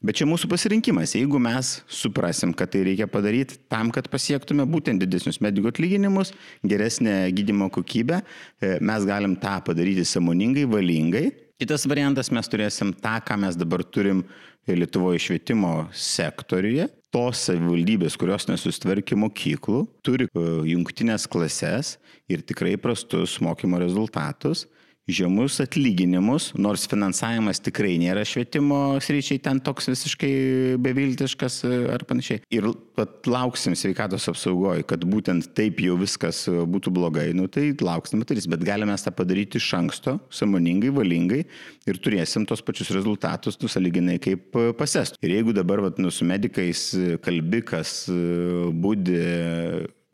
Bet 0.00 0.16
čia 0.16 0.24
mūsų 0.24 0.48
pasirinkimas. 0.48 1.12
Jeigu 1.12 1.36
mes 1.42 1.74
suprasim, 1.92 2.54
kad 2.56 2.70
tai 2.72 2.86
reikia 2.86 3.04
padaryti 3.10 3.58
tam, 3.68 3.90
kad 3.92 4.06
pasiektume 4.08 4.64
būtent 4.64 5.02
didesnius 5.02 5.42
medikų 5.44 5.74
atlyginimus, 5.74 6.32
geresnę 6.64 7.26
gydimo 7.36 7.68
kokybę, 7.74 8.22
e, 8.22 8.78
mes 8.80 9.04
galim 9.04 9.34
tą 9.36 9.58
padaryti 9.66 10.06
samoningai, 10.08 10.64
valingai. 10.72 11.26
Kitas 11.60 11.84
variantas, 11.84 12.32
mes 12.32 12.48
turėsim 12.48 12.94
tą, 12.96 13.18
ką 13.20 13.36
mes 13.44 13.60
dabar 13.60 13.84
turim 13.84 14.24
Lietuvoje 14.70 15.18
švietimo 15.20 15.88
sektoriuje. 15.96 16.86
Tos 17.12 17.44
savivaldybės, 17.48 18.16
kurios 18.20 18.46
nesustvarkė 18.48 19.16
mokyklų, 19.20 19.84
turi 20.06 20.30
e, 20.30 20.48
jungtinės 20.72 21.28
klases 21.28 21.98
ir 22.30 22.40
tikrai 22.46 22.78
prastus 22.80 23.36
mokymo 23.44 23.80
rezultatus 23.82 24.64
žemus 25.08 25.58
atlyginimus, 25.62 26.50
nors 26.58 26.86
finansavimas 26.90 27.60
tikrai 27.62 27.96
nėra 28.00 28.22
švietimo 28.26 28.98
sryčiai 29.02 29.40
ten 29.42 29.60
toks 29.64 29.90
visiškai 29.90 30.32
beviltiškas 30.82 31.60
e, 31.66 31.72
ar 31.94 32.04
panašiai. 32.08 32.42
Ir 32.54 32.68
lauksim 33.30 33.76
sveikatos 33.78 34.28
apsaugoje, 34.30 34.84
kad 34.88 35.04
būtent 35.08 35.50
taip 35.56 35.80
jau 35.84 35.96
viskas 36.00 36.44
e, 36.50 36.54
būtų 36.70 36.94
blogai, 36.94 37.28
nu 37.36 37.48
tai 37.52 37.70
lauksim 37.80 38.22
matytis, 38.22 38.48
bet 38.50 38.64
galime 38.66 38.96
tą 39.00 39.12
padaryti 39.16 39.60
iš 39.60 39.70
anksto, 39.78 40.18
samoningai, 40.34 40.92
valingai 40.94 41.42
ir 41.90 42.02
turėsim 42.02 42.46
tos 42.48 42.62
pačius 42.64 42.92
rezultatus, 42.94 43.58
tu 43.60 43.70
saliginai 43.70 44.18
kaip 44.22 44.56
e, 44.56 44.70
pasest. 44.76 45.18
Ir 45.24 45.38
jeigu 45.38 45.56
dabar 45.56 45.82
vat, 45.86 45.98
nu, 46.02 46.12
su 46.14 46.28
medikais 46.28 46.90
kalbikas 47.24 48.04
būdi 48.80 49.18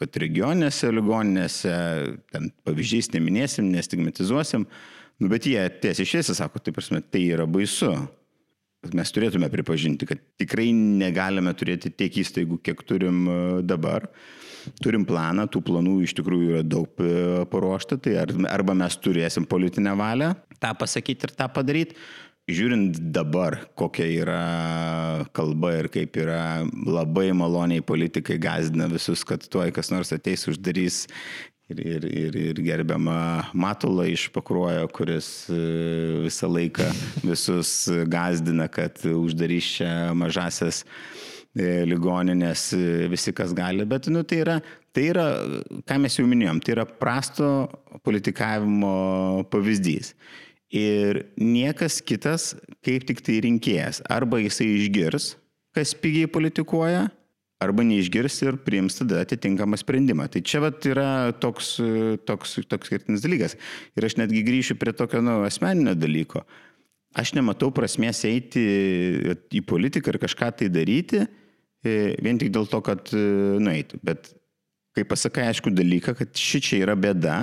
pat 0.00 0.18
regioninėse 0.22 0.90
ligoninėse, 0.92 1.72
ten 2.32 2.50
pavyzdžiais 2.66 3.10
neminėsim, 3.14 3.70
nestigmatizuosim, 3.72 4.66
nu, 5.20 5.32
bet 5.32 5.48
jie 5.48 5.60
tiesiai 5.82 6.08
šviesiai 6.12 6.38
sako, 6.38 6.62
tai 6.62 6.74
prasme, 6.76 7.02
tai 7.02 7.26
yra 7.32 7.48
baisu. 7.48 7.92
Mes 8.94 9.10
turėtume 9.10 9.48
pripažinti, 9.50 10.06
kad 10.06 10.20
tikrai 10.38 10.68
negalime 10.76 11.50
turėti 11.58 11.90
tiek 11.90 12.20
įstaigų, 12.22 12.60
kiek 12.62 12.84
turim 12.86 13.24
e, 13.26 13.38
dabar. 13.66 14.06
Turim 14.82 15.04
planą, 15.06 15.46
tų 15.50 15.62
planų 15.66 15.96
iš 16.04 16.14
tikrųjų 16.18 16.52
yra 16.52 16.62
daug 16.66 17.02
e, 17.02 17.44
paruošta, 17.50 17.98
tai 18.02 18.18
arba 18.20 18.76
mes 18.78 18.98
turėsim 19.02 19.46
politinę 19.48 19.94
valią 19.98 20.34
tą 20.60 20.72
pasakyti 20.78 21.28
ir 21.28 21.34
tą 21.36 21.48
padaryti, 21.52 21.96
žiūrint 22.46 23.00
dabar, 23.14 23.58
kokia 23.78 24.06
yra 24.22 24.40
kalba 25.34 25.72
ir 25.80 25.90
kaip 25.90 26.16
yra 26.22 26.62
labai 26.86 27.32
maloniai 27.34 27.82
politikai 27.82 28.38
gazdina 28.42 28.86
visus, 28.90 29.24
kad 29.26 29.42
tuoj 29.50 29.72
kas 29.74 29.90
nors 29.90 30.14
ateis 30.14 30.46
uždarys 30.50 31.02
ir, 31.72 31.80
ir, 31.82 32.06
ir, 32.06 32.38
ir 32.52 32.62
gerbiama 32.62 33.18
Matula 33.54 34.06
iš 34.06 34.28
Pakruojo, 34.34 34.86
kuris 34.94 35.48
e, 35.50 35.60
visą 36.28 36.50
laiką 36.52 36.86
visus 37.26 37.72
gazdina, 38.06 38.70
kad 38.70 39.02
uždarys 39.10 39.72
čia 39.80 39.92
mažasias 40.14 40.84
e, 41.58 41.82
ligoninės 41.90 42.68
e, 42.78 43.10
visi, 43.10 43.34
kas 43.34 43.56
gali, 43.58 43.88
bet 43.90 44.06
nu, 44.12 44.22
tai, 44.22 44.44
yra, 44.46 44.60
tai 44.94 45.10
yra, 45.10 45.28
ką 45.82 45.98
mes 46.04 46.20
jau 46.20 46.30
minėjom, 46.30 46.62
tai 46.62 46.78
yra 46.78 46.86
prasto 46.86 47.50
politikavimo 48.06 49.46
pavyzdys. 49.50 50.14
Ir 50.74 51.20
niekas 51.38 52.00
kitas, 52.02 52.54
kaip 52.82 53.06
tik 53.06 53.22
tai 53.22 53.38
rinkėjas, 53.44 54.00
arba 54.10 54.40
jisai 54.42 54.66
išgirs, 54.80 55.36
kas 55.76 55.94
pigiai 55.94 56.26
politikuoja, 56.26 57.06
arba 57.62 57.84
neišgirs 57.86 58.36
ir 58.44 58.58
priims 58.66 58.98
tada 58.98 59.22
atitinkamą 59.24 59.78
sprendimą. 59.80 60.26
Tai 60.32 60.42
čia 60.44 60.60
vat 60.64 60.84
yra 60.88 61.32
toks, 61.40 61.76
toks, 62.28 62.58
toks 62.68 62.90
skirtinis 62.90 63.24
dalykas. 63.24 63.56
Ir 63.96 64.08
aš 64.08 64.18
netgi 64.20 64.44
grįšiu 64.46 64.76
prie 64.80 64.92
tokio 64.96 65.22
nu, 65.24 65.38
asmeninio 65.46 65.96
dalyko. 65.96 66.44
Aš 67.16 67.32
nematau 67.38 67.70
prasmės 67.72 68.24
eiti 68.28 68.64
į 69.32 69.62
politiką 69.64 70.12
ir 70.12 70.20
kažką 70.20 70.50
tai 70.58 70.68
daryti 70.68 71.22
e, 71.22 72.12
vien 72.20 72.36
tik 72.36 72.50
dėl 72.52 72.68
to, 72.68 72.82
kad 72.84 73.08
e, 73.16 73.22
nueitų. 73.62 74.02
Bet 74.04 74.34
kai 74.96 75.06
pasakai 75.08 75.46
aišku 75.48 75.72
dalyką, 75.72 76.12
kad 76.18 76.36
ši 76.36 76.60
čia 76.60 76.82
yra 76.82 76.96
bėda, 76.98 77.38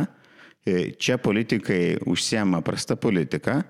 čia 0.97 1.18
politikai 1.18 1.97
užsiema 2.07 2.61
prasta 2.66 2.95
politika. 2.95 3.61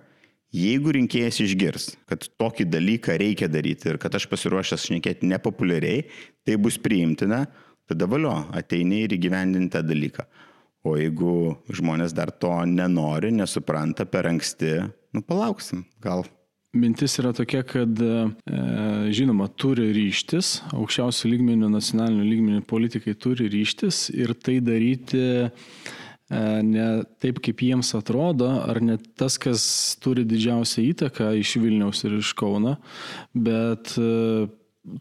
Jeigu 0.53 0.91
rinkėjas 0.93 1.39
išgirs, 1.41 1.87
kad 2.05 2.27
tokį 2.37 2.67
dalyką 2.69 3.15
reikia 3.17 3.47
daryti 3.49 3.89
ir 3.89 3.97
kad 4.01 4.13
aš 4.13 4.27
pasiruošęs 4.29 4.85
šnekėti 4.85 5.25
nepopuliariai, 5.31 6.03
tai 6.45 6.59
bus 6.61 6.77
priimtina, 6.77 7.47
tada 7.89 8.05
valio, 8.09 8.35
ateini 8.53 9.01
ir 9.07 9.15
įgyvendinti 9.17 9.73
tą 9.73 9.81
dalyką. 9.87 10.27
O 10.85 10.93
jeigu 10.99 11.55
žmonės 11.73 12.13
dar 12.13 12.29
to 12.37 12.53
nenori, 12.69 13.31
nesupranta 13.33 14.05
per 14.05 14.29
anksti, 14.29 14.75
nu 15.15 15.25
palauksim, 15.25 15.87
gal 16.03 16.25
Mintis 16.73 17.19
yra 17.21 17.29
tokia, 17.37 17.59
kad, 17.69 17.99
e, 18.01 18.53
žinoma, 19.13 19.45
turi 19.61 19.91
ryštis, 19.93 20.55
aukščiausių 20.73 21.29
lygmenių, 21.29 21.67
nacionalinių 21.69 22.23
lygmenių 22.25 22.63
politikai 22.65 23.13
turi 23.13 23.45
ryštis 23.53 24.07
ir 24.09 24.33
tai 24.33 24.55
daryti 24.57 25.21
E, 25.21 25.51
ne 26.63 26.87
taip, 27.21 27.41
kaip 27.43 27.63
jiems 27.65 27.93
atrodo, 27.97 28.49
ar 28.63 28.81
ne 28.83 28.97
tas, 29.19 29.37
kas 29.41 29.63
turi 30.03 30.25
didžiausią 30.27 30.85
įtaką 30.91 31.33
iš 31.39 31.57
Vilniaus 31.61 32.03
ir 32.07 32.17
iš 32.19 32.33
Kauno, 32.39 32.77
bet 33.33 33.95
e, 33.99 34.47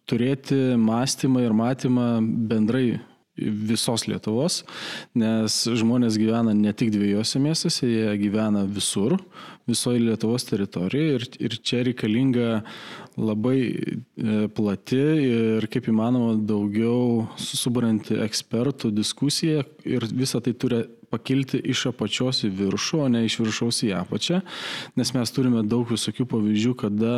turėti 0.09 0.61
mąstymą 0.79 1.47
ir 1.47 1.57
matymą 1.57 2.11
bendrai 2.51 3.01
visos 3.43 4.05
Lietuvos, 4.05 4.61
nes 5.17 5.55
žmonės 5.81 6.19
gyvena 6.21 6.53
ne 6.53 6.73
tik 6.77 6.91
dviejose 6.93 7.41
miestuose, 7.41 7.89
jie 7.89 8.13
gyvena 8.21 8.67
visur, 8.69 9.17
visoje 9.69 10.03
Lietuvos 10.03 10.45
teritorijoje 10.51 11.15
ir, 11.17 11.27
ir 11.49 11.57
čia 11.65 11.81
reikalinga 11.89 12.61
labai 13.17 13.59
e, 13.73 14.49
plati 14.53 15.01
ir 15.01 15.69
kaip 15.73 15.89
įmanoma 15.89 16.37
daugiau 16.37 17.29
susuburanti 17.41 18.21
ekspertų 18.25 18.93
diskusiją 18.97 19.65
ir 19.89 20.07
visą 20.13 20.43
tai 20.45 20.53
turi 20.53 20.83
pakilti 21.13 21.61
iš 21.73 21.87
apačios 21.93 22.43
į 22.49 22.53
viršų, 22.59 23.03
o 23.05 23.11
ne 23.13 23.25
iš 23.29 23.39
viršaus 23.43 23.83
į 23.87 23.93
apačią, 24.01 24.41
nes 24.99 25.13
mes 25.17 25.35
turime 25.37 25.63
daug 25.69 25.87
visokių 25.93 26.27
pavyzdžių, 26.33 26.75
kada 26.85 27.15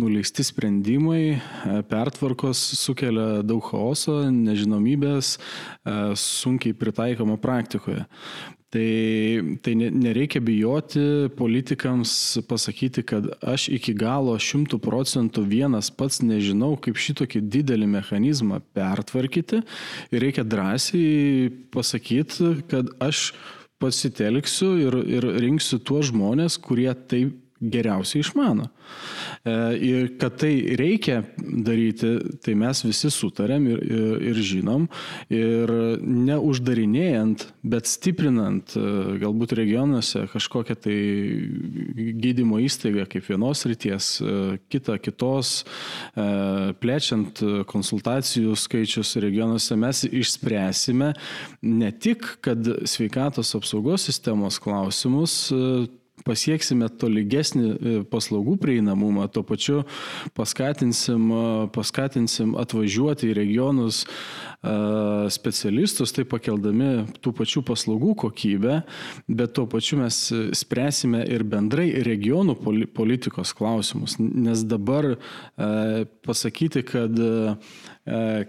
nuleisti 0.00 0.44
sprendimai, 0.46 1.22
e, 1.34 1.82
pertvarkos 1.90 2.60
sukelia 2.78 3.42
daug 3.46 3.64
chaoso, 3.72 4.20
nežinomybės, 4.30 5.36
e, 5.36 5.98
sunkiai 6.20 6.76
pritaikoma 6.76 7.40
praktikoje. 7.40 8.06
Tai, 8.70 9.56
tai 9.66 9.72
nereikia 9.74 10.38
bijoti 10.40 11.00
politikams 11.34 12.12
pasakyti, 12.46 13.02
kad 13.02 13.26
aš 13.42 13.64
iki 13.74 13.96
galo 13.98 14.36
šimtų 14.38 14.78
procentų 14.84 15.42
vienas 15.50 15.88
pats 15.90 16.20
nežinau, 16.22 16.76
kaip 16.78 16.94
šitokį 16.94 17.42
didelį 17.50 17.88
mechanizmą 17.96 18.60
pertvarkyti. 18.78 19.64
Ir 20.14 20.22
reikia 20.22 20.46
drąsiai 20.46 21.50
pasakyti, 21.74 22.52
kad 22.70 22.94
aš 23.02 23.32
pasitelksiu 23.82 24.70
ir, 24.86 25.00
ir 25.18 25.26
rinksiu 25.42 25.80
tuos 25.82 26.12
žmonės, 26.12 26.60
kurie 26.62 26.92
taip 27.10 27.34
geriausiai 27.60 28.24
išmano. 28.24 28.68
E, 29.44 29.52
ir 29.76 30.08
kad 30.20 30.38
tai 30.40 30.52
reikia 30.78 31.20
daryti, 31.38 32.12
tai 32.44 32.54
mes 32.58 32.82
visi 32.84 33.10
sutarėm 33.12 33.68
ir, 33.70 33.82
ir, 33.84 34.14
ir 34.30 34.40
žinom. 34.50 34.86
Ir 35.32 35.72
neuždarinėjant, 36.00 37.46
bet 37.62 37.90
stiprinant 37.90 38.74
e, 38.76 38.84
galbūt 39.22 39.54
regionuose 39.60 40.24
kažkokią 40.32 40.78
tai 40.86 40.96
gydymo 42.20 42.60
įstaigą 42.64 43.06
kaip 43.12 43.28
vienos 43.28 43.66
ryties, 43.68 44.10
e, 44.24 44.58
kitą 44.72 44.96
kitos, 45.00 45.62
plečiant 46.80 47.40
konsultacijų 47.68 48.54
skaičius 48.58 49.12
regionuose, 49.22 49.76
mes 49.78 50.02
išspręsime 50.06 51.12
ne 51.66 51.90
tik, 51.92 52.26
kad 52.44 52.66
sveikatos 52.88 53.52
apsaugos 53.58 54.06
sistemos 54.08 54.60
klausimus 54.62 55.36
pasieksime 56.26 56.88
tolygesnį 57.00 57.66
e, 57.70 57.94
paslaugų 58.10 58.56
prieinamumą, 58.60 59.26
tuo 59.32 59.42
pačiu 59.46 59.82
paskatinsim, 60.36 61.26
e, 61.32 61.42
paskatinsim 61.74 62.54
atvažiuoti 62.60 63.30
į 63.30 63.36
regionus 63.38 64.02
e, 64.04 64.74
specialistus, 65.32 66.14
tai 66.16 66.26
pakeldami 66.28 67.06
tų 67.24 67.34
pačių 67.40 67.64
paslaugų 67.70 68.14
kokybę, 68.24 68.80
bet 69.28 69.54
tuo 69.58 69.66
pačiu 69.70 70.00
mes 70.02 70.22
spręsime 70.60 71.22
ir 71.28 71.44
bendrai 71.48 71.88
regionų 72.06 72.58
politikos 72.94 73.54
klausimus, 73.56 74.18
nes 74.20 74.62
dabar 74.68 75.14
pasakyti, 76.26 76.82
kad 76.86 77.16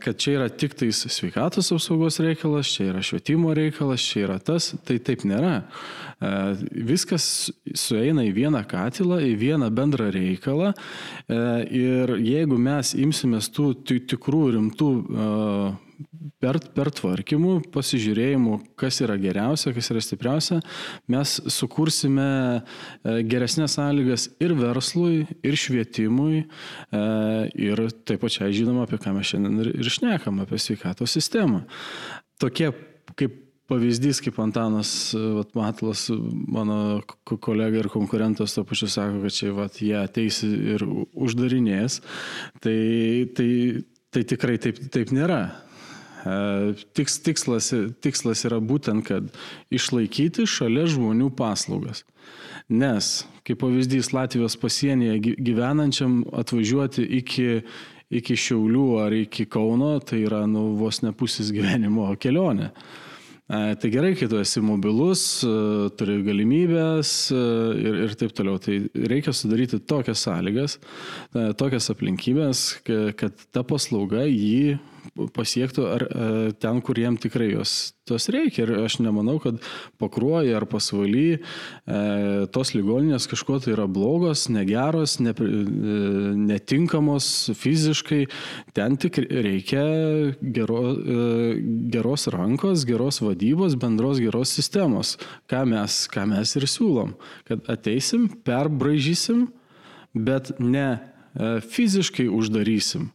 kad 0.01 0.17
čia 0.17 0.37
yra 0.39 0.47
tik 0.49 0.73
tais 0.79 1.03
sveikatos 1.13 1.71
apsaugos 1.75 2.19
reikalas, 2.23 2.69
čia 2.73 2.87
yra 2.89 3.03
švietimo 3.05 3.53
reikalas, 3.53 4.01
čia 4.01 4.25
yra 4.25 4.39
tas, 4.41 4.71
tai 4.87 4.97
taip 5.03 5.25
nėra. 5.27 5.61
E, 6.21 6.31
viskas 6.89 7.25
sueina 7.77 8.25
į 8.27 8.33
vieną 8.35 8.63
katilą, 8.69 9.19
į 9.25 9.35
vieną 9.41 9.69
bendrą 9.73 10.09
reikalą 10.13 10.71
e, 10.73 11.39
ir 11.77 12.15
jeigu 12.21 12.57
mes 12.61 12.95
imsimės 12.97 13.51
tų 13.53 13.73
tikrų 13.85 14.43
rimtų 14.57 14.91
per, 16.41 16.59
per 16.75 16.91
tvarkymų, 16.97 17.57
pasižiūrėjimų, 17.73 18.57
kas 18.79 19.01
yra 19.05 19.17
geriausia, 19.21 19.73
kas 19.75 19.91
yra 19.93 20.03
stipriausia, 20.03 20.59
mes 21.11 21.35
sukursime 21.53 22.29
e, 22.31 23.21
geresnės 23.27 23.77
sąlygas 23.77 24.29
ir 24.43 24.55
verslui, 24.59 25.25
ir 25.45 25.59
švietimui, 25.59 26.43
e, 26.43 27.05
ir 27.69 27.85
taip 28.07 28.23
pačiai 28.25 28.53
žinoma, 28.55 28.87
apie 28.87 29.01
ką 29.01 29.15
mes 29.17 29.31
šiandien 29.31 29.73
ir 29.75 29.93
šnekam, 29.93 30.43
apie 30.43 30.59
sveikato 30.61 31.07
sistemą. 31.09 31.63
Tokie 32.41 32.71
kaip 33.19 33.39
pavyzdys, 33.71 34.19
kaip 34.23 34.39
Antanas 34.43 34.91
vat, 35.15 35.53
Matlas, 35.55 36.07
mano 36.51 37.01
kolega 37.23 37.81
ir 37.81 37.89
konkurentas 37.91 38.55
to 38.55 38.65
pačiu 38.67 38.89
sako, 38.91 39.21
kad 39.25 39.35
čia 39.35 39.53
vat, 39.55 39.79
jie 39.79 39.95
ateis 40.01 40.41
ir 40.47 40.83
uždarinės, 40.85 42.01
tai, 42.63 42.77
tai, 43.37 43.51
tai 44.11 44.25
tikrai 44.33 44.57
taip, 44.61 44.81
taip 44.91 45.13
nėra. 45.15 45.43
E, 46.25 46.73
tiks, 46.93 47.17
tikslas, 47.25 47.71
tikslas 48.03 48.45
yra 48.49 48.61
būtent, 48.61 49.05
kad 49.07 49.29
išlaikyti 49.73 50.45
šalia 50.49 50.85
žmonių 50.91 51.31
paslaugas. 51.37 52.03
Nes, 52.71 53.23
kaip 53.47 53.61
pavyzdys, 53.63 54.13
Latvijos 54.15 54.55
pasienyje 54.61 55.35
gyvenančiam 55.41 56.21
atvažiuoti 56.37 57.03
iki, 57.19 57.47
iki 58.13 58.37
Šiaulių 58.37 58.87
ar 59.01 59.15
iki 59.17 59.47
Kauno, 59.49 59.97
tai 59.99 60.23
yra 60.27 60.45
nu, 60.47 60.71
vos 60.79 61.01
ne 61.03 61.11
pusės 61.15 61.51
gyvenimo 61.55 62.11
kelionė. 62.21 62.71
Tai 63.51 63.89
gerai, 63.91 64.13
kai 64.15 64.29
tu 64.31 64.37
esi 64.39 64.61
mobilus, 64.63 65.41
turi 65.99 66.21
galimybės 66.23 67.09
ir, 67.35 67.97
ir 68.05 68.13
taip 68.15 68.31
toliau. 68.37 68.61
Tai 68.63 68.77
reikia 69.11 69.33
sudaryti 69.35 69.81
tokias 69.83 70.23
sąlygas, 70.23 70.77
tokias 71.59 71.91
aplinkybės, 71.91 72.61
kad 73.19 73.43
ta 73.51 73.65
paslauga 73.67 74.23
jį 74.29 74.77
pasiektų 75.35 75.85
ar, 75.87 76.03
e, 76.05 76.51
ten, 76.61 76.79
kur 76.83 76.99
jiem 76.99 77.17
tikrai 77.19 77.51
jos 77.51 77.93
tos 78.07 78.27
reikia. 78.33 78.65
Ir 78.65 78.85
aš 78.85 78.99
nemanau, 79.03 79.37
kad 79.43 79.59
pakruoja 80.01 80.57
ar 80.59 80.65
pasvaly 80.69 81.25
e, 81.35 81.39
tos 82.53 82.73
ligoninės 82.75 83.27
kažkuo 83.31 83.59
tai 83.63 83.75
yra 83.75 83.87
blogos, 83.91 84.47
negeros, 84.53 85.17
ne, 85.23 85.33
e, 85.33 85.51
netinkamos 86.51 87.51
fiziškai. 87.59 88.23
Ten 88.77 88.97
tik 89.01 89.21
reikia 89.21 89.85
gero, 90.41 90.81
geros 91.93 92.27
rankos, 92.33 92.85
geros 92.89 93.21
vadybos, 93.23 93.77
bendros 93.79 94.21
geros 94.23 94.53
sistemos, 94.57 95.17
ką 95.51 95.63
mes, 95.69 96.03
ką 96.11 96.27
mes 96.33 96.57
ir 96.59 96.67
siūlom. 96.69 97.15
Kad 97.49 97.65
ateisim, 97.71 98.29
perbražysim, 98.45 99.49
bet 100.13 100.51
ne 100.59 100.89
fiziškai 101.71 102.25
uždarysim 102.27 103.11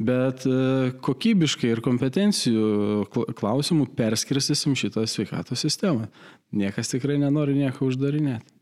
bet 0.00 0.46
e, 0.48 0.92
kokybiškai 1.04 1.74
ir 1.74 1.82
kompetencijų 1.84 3.04
klausimų 3.36 3.90
perskirstysim 3.98 4.76
šitą 4.78 5.04
sveikatos 5.10 5.66
sistemą. 5.66 6.08
Niekas 6.56 6.92
tikrai 6.94 7.18
nenori 7.20 7.58
nieko 7.58 7.90
uždarinėti. 7.90 8.59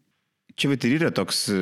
Čia 0.59 0.73
vat 0.73 0.83
ir 0.89 0.97
yra 0.97 1.09
toks 1.15 1.45
e, 1.55 1.59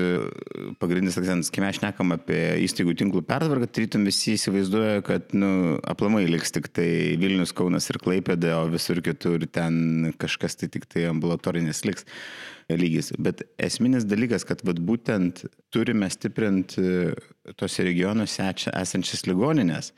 pagrindinis 0.81 1.19
akcentas, 1.21 1.51
kai 1.53 1.61
mes 1.61 1.77
šnekam 1.77 2.15
apie 2.15 2.39
įstaigų 2.65 2.95
tinklų 2.97 3.21
pertvarką, 3.29 3.67
tarytum 3.69 4.07
visi 4.09 4.39
įsivaizduoja, 4.39 5.03
kad 5.05 5.35
nu, 5.37 5.51
aplamai 5.85 6.23
liks 6.31 6.55
tik 6.57 6.71
tai 6.73 6.89
Vilnius, 7.21 7.53
Kaunas 7.57 7.91
ir 7.93 7.99
Klaipėdė, 8.01 8.55
o 8.57 8.71
visur 8.73 9.03
kitur 9.05 9.45
ten 9.53 10.15
kažkas 10.17 10.57
tai 10.57 10.71
tik 10.73 10.89
tai 10.89 11.05
ambulatorinis 11.11 11.85
liks 11.85 12.09
lygis. 12.73 13.13
Bet 13.21 13.45
esminis 13.61 14.09
dalykas, 14.09 14.49
kad 14.49 14.65
vat, 14.65 14.81
būtent 14.81 15.45
turime 15.77 16.09
stiprinti 16.09 17.13
tose 17.61 17.85
regionuose 17.85 18.49
esančias 18.73 19.29
ligoninės. 19.29 19.93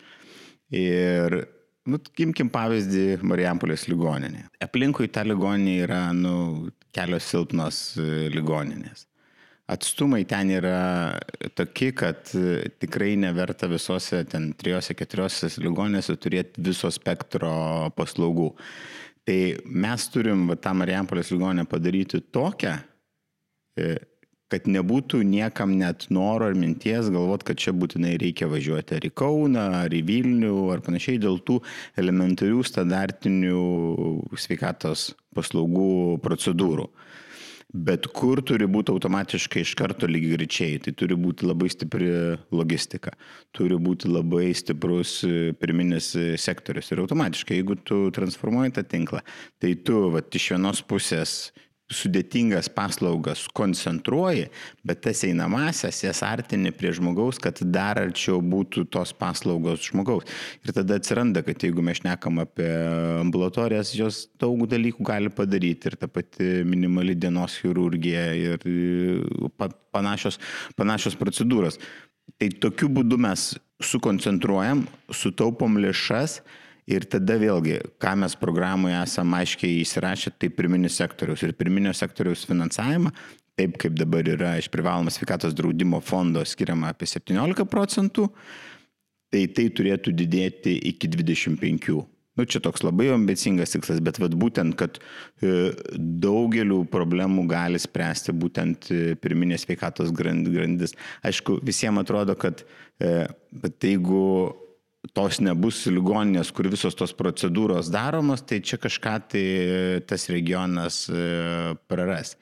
Ir 0.74 1.44
Nu, 1.88 1.96
imkim 2.20 2.50
pavyzdį 2.52 3.22
Marijampolės 3.24 3.86
ligoninė. 3.88 4.42
Aplinkui 4.60 5.08
tą 5.08 5.22
ligoninę 5.24 5.86
yra 5.86 6.00
nu, 6.12 6.68
kelios 6.94 7.28
silpnos 7.28 7.78
e, 8.00 8.28
ligoninės. 8.32 9.06
Atstumai 9.68 10.22
ten 10.24 10.48
yra 10.48 11.18
tokie, 11.58 11.90
kad 11.92 12.30
e, 12.38 12.70
tikrai 12.80 13.12
neverta 13.20 13.68
visose 13.68 14.22
ten 14.30 14.52
trijose, 14.56 14.96
keturiose 14.96 15.50
ligoninėse 15.60 16.16
turėti 16.16 16.64
viso 16.70 16.88
spektro 16.94 17.50
paslaugų. 17.96 18.54
Tai 19.28 19.40
mes 19.84 20.06
turim 20.08 20.46
va, 20.48 20.56
tą 20.56 20.72
Marijampolės 20.80 21.34
ligoninę 21.34 21.66
padaryti 21.68 22.22
tokią, 22.32 22.78
e, 23.76 23.90
kad 24.52 24.68
nebūtų 24.68 25.20
niekam 25.28 25.76
net 25.80 26.06
noro 26.14 26.48
ar 26.48 26.56
minties 26.58 27.10
galvot, 27.12 27.44
kad 27.46 27.60
čia 27.60 27.74
būtinai 27.76 28.16
reikia 28.20 28.48
važiuoti 28.50 28.96
ar 28.96 29.06
į 29.08 29.12
Kauną, 29.18 29.66
ar 29.84 29.94
į 29.94 30.02
Vilnių, 30.08 30.54
ar 30.72 30.82
panašiai 30.84 31.20
dėl 31.22 31.40
tų 31.44 31.60
elementarių 32.00 32.64
standartinių 32.64 33.60
sveikatos 34.40 35.12
paslaugų 35.36 36.18
procedūrų. 36.24 36.88
Bet 37.68 38.06
kur 38.16 38.40
turi 38.48 38.64
būti 38.64 38.88
automatiškai 38.94 39.60
iš 39.60 39.74
karto 39.76 40.08
lygiai 40.08 40.38
greičiai, 40.38 40.78
tai 40.80 40.94
turi 40.96 41.18
būti 41.20 41.44
labai 41.44 41.68
stipri 41.68 42.08
logistika, 42.48 43.12
turi 43.52 43.76
būti 43.76 44.08
labai 44.08 44.54
stiprus 44.56 45.18
pirminis 45.60 46.14
sektorius. 46.40 46.88
Ir 46.94 47.02
automatiškai, 47.04 47.58
jeigu 47.60 47.76
tu 47.84 48.06
transformuoji 48.16 48.72
tą 48.78 48.86
tinklą, 48.88 49.20
tai 49.60 49.74
tu 49.84 50.06
va, 50.14 50.24
iš 50.24 50.48
vienos 50.54 50.80
pusės 50.80 51.36
sudėtingas 51.88 52.68
paslaugas 52.72 53.46
koncentruoji, 53.56 54.48
bet 54.86 55.00
tas 55.06 55.22
einamasias 55.24 56.02
jas 56.04 56.20
artini 56.26 56.72
prie 56.76 56.90
žmogaus, 56.96 57.40
kad 57.40 57.62
dar 57.72 58.00
arčiau 58.02 58.42
būtų 58.44 58.84
tos 58.92 59.14
paslaugos 59.16 59.86
žmogaus. 59.88 60.28
Ir 60.66 60.74
tada 60.76 60.98
atsiranda, 61.00 61.42
kad 61.46 61.64
jeigu 61.64 61.84
mes 61.84 62.02
šnekam 62.02 62.42
apie 62.44 62.68
ambulatorijas, 63.22 63.94
jos 63.96 64.26
daug 64.40 64.66
dalykų 64.68 65.06
gali 65.08 65.32
padaryti 65.32 65.88
ir 65.88 65.96
ta 66.00 66.10
pati 66.12 66.60
minimali 66.68 67.16
dienos 67.16 67.56
chirurgija 67.62 68.28
ir 68.36 68.68
panašios, 69.94 70.36
panašios 70.76 71.16
procedūros. 71.16 71.80
Tai 72.38 72.52
tokiu 72.60 72.92
būdu 72.92 73.16
mes 73.20 73.54
sukoncentruojam, 73.80 74.84
sutaupom 75.14 75.80
lėšas 75.80 76.42
Ir 76.88 77.04
tada 77.12 77.36
vėlgi, 77.36 77.82
ką 78.00 78.14
mes 78.22 78.34
programoje 78.40 78.96
esame 79.02 79.42
aiškiai 79.42 79.82
įsirašę, 79.82 80.32
tai 80.40 80.48
pirminis 80.48 80.96
sektoriaus 80.96 81.42
ir 81.44 81.52
pirminio 81.58 81.92
sektoriaus 81.92 82.46
finansavimą, 82.48 83.12
taip 83.58 83.74
kaip 83.82 83.96
dabar 83.98 84.24
yra 84.24 84.54
iš 84.56 84.70
privalomo 84.72 85.12
sveikatos 85.12 85.56
draudimo 85.58 86.00
fondo 86.00 86.44
skiriama 86.48 86.94
apie 86.94 87.08
17 87.10 87.66
procentų, 87.68 88.28
tai 89.28 89.42
tai 89.52 89.66
turėtų 89.76 90.14
didėti 90.16 90.78
iki 90.92 91.10
25. 91.12 91.98
Nu, 92.38 92.46
čia 92.46 92.60
toks 92.62 92.84
labai 92.86 93.08
ambicingas 93.10 93.74
tikslas, 93.74 93.98
bet 94.04 94.20
vat, 94.22 94.36
būtent, 94.38 94.76
kad 94.78 95.00
e, 95.42 95.72
daugeliu 96.22 96.84
problemų 96.88 97.48
gali 97.50 97.80
spręsti 97.82 98.32
būtent 98.32 98.88
e, 98.94 99.00
pirminės 99.18 99.66
sveikatos 99.66 100.12
grandis. 100.14 100.94
Aišku, 101.26 101.58
visiems 101.66 102.04
atrodo, 102.04 102.38
kad 102.38 102.62
e, 103.02 103.26
jeigu 103.82 104.22
tos 105.14 105.38
nebus 105.42 105.84
ligoninės, 105.90 106.50
kur 106.54 106.68
visos 106.70 106.96
tos 106.98 107.14
procedūros 107.16 107.90
daromos, 107.92 108.42
tai 108.46 108.60
čia 108.64 108.78
kažką 108.80 109.14
tai 109.30 109.44
tas 110.08 110.28
regionas 110.32 111.04
e, 111.10 111.74
praras. 111.90 112.34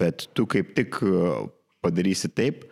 Bet 0.00 0.26
tu 0.34 0.46
kaip 0.50 0.74
tik 0.76 0.98
e, 1.06 1.34
padarysi 1.84 2.30
taip, 2.34 2.66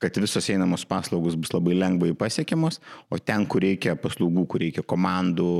kad 0.00 0.16
visos 0.18 0.48
einamos 0.50 0.86
paslaugos 0.88 1.36
bus 1.38 1.52
labai 1.54 1.76
lengvai 1.76 2.12
pasiekiamos, 2.18 2.80
o 3.12 3.18
ten, 3.20 3.46
kur 3.46 3.62
reikia 3.64 3.94
paslaugų, 4.00 4.46
kur 4.48 4.64
reikia 4.64 4.84
komandų, 4.88 5.50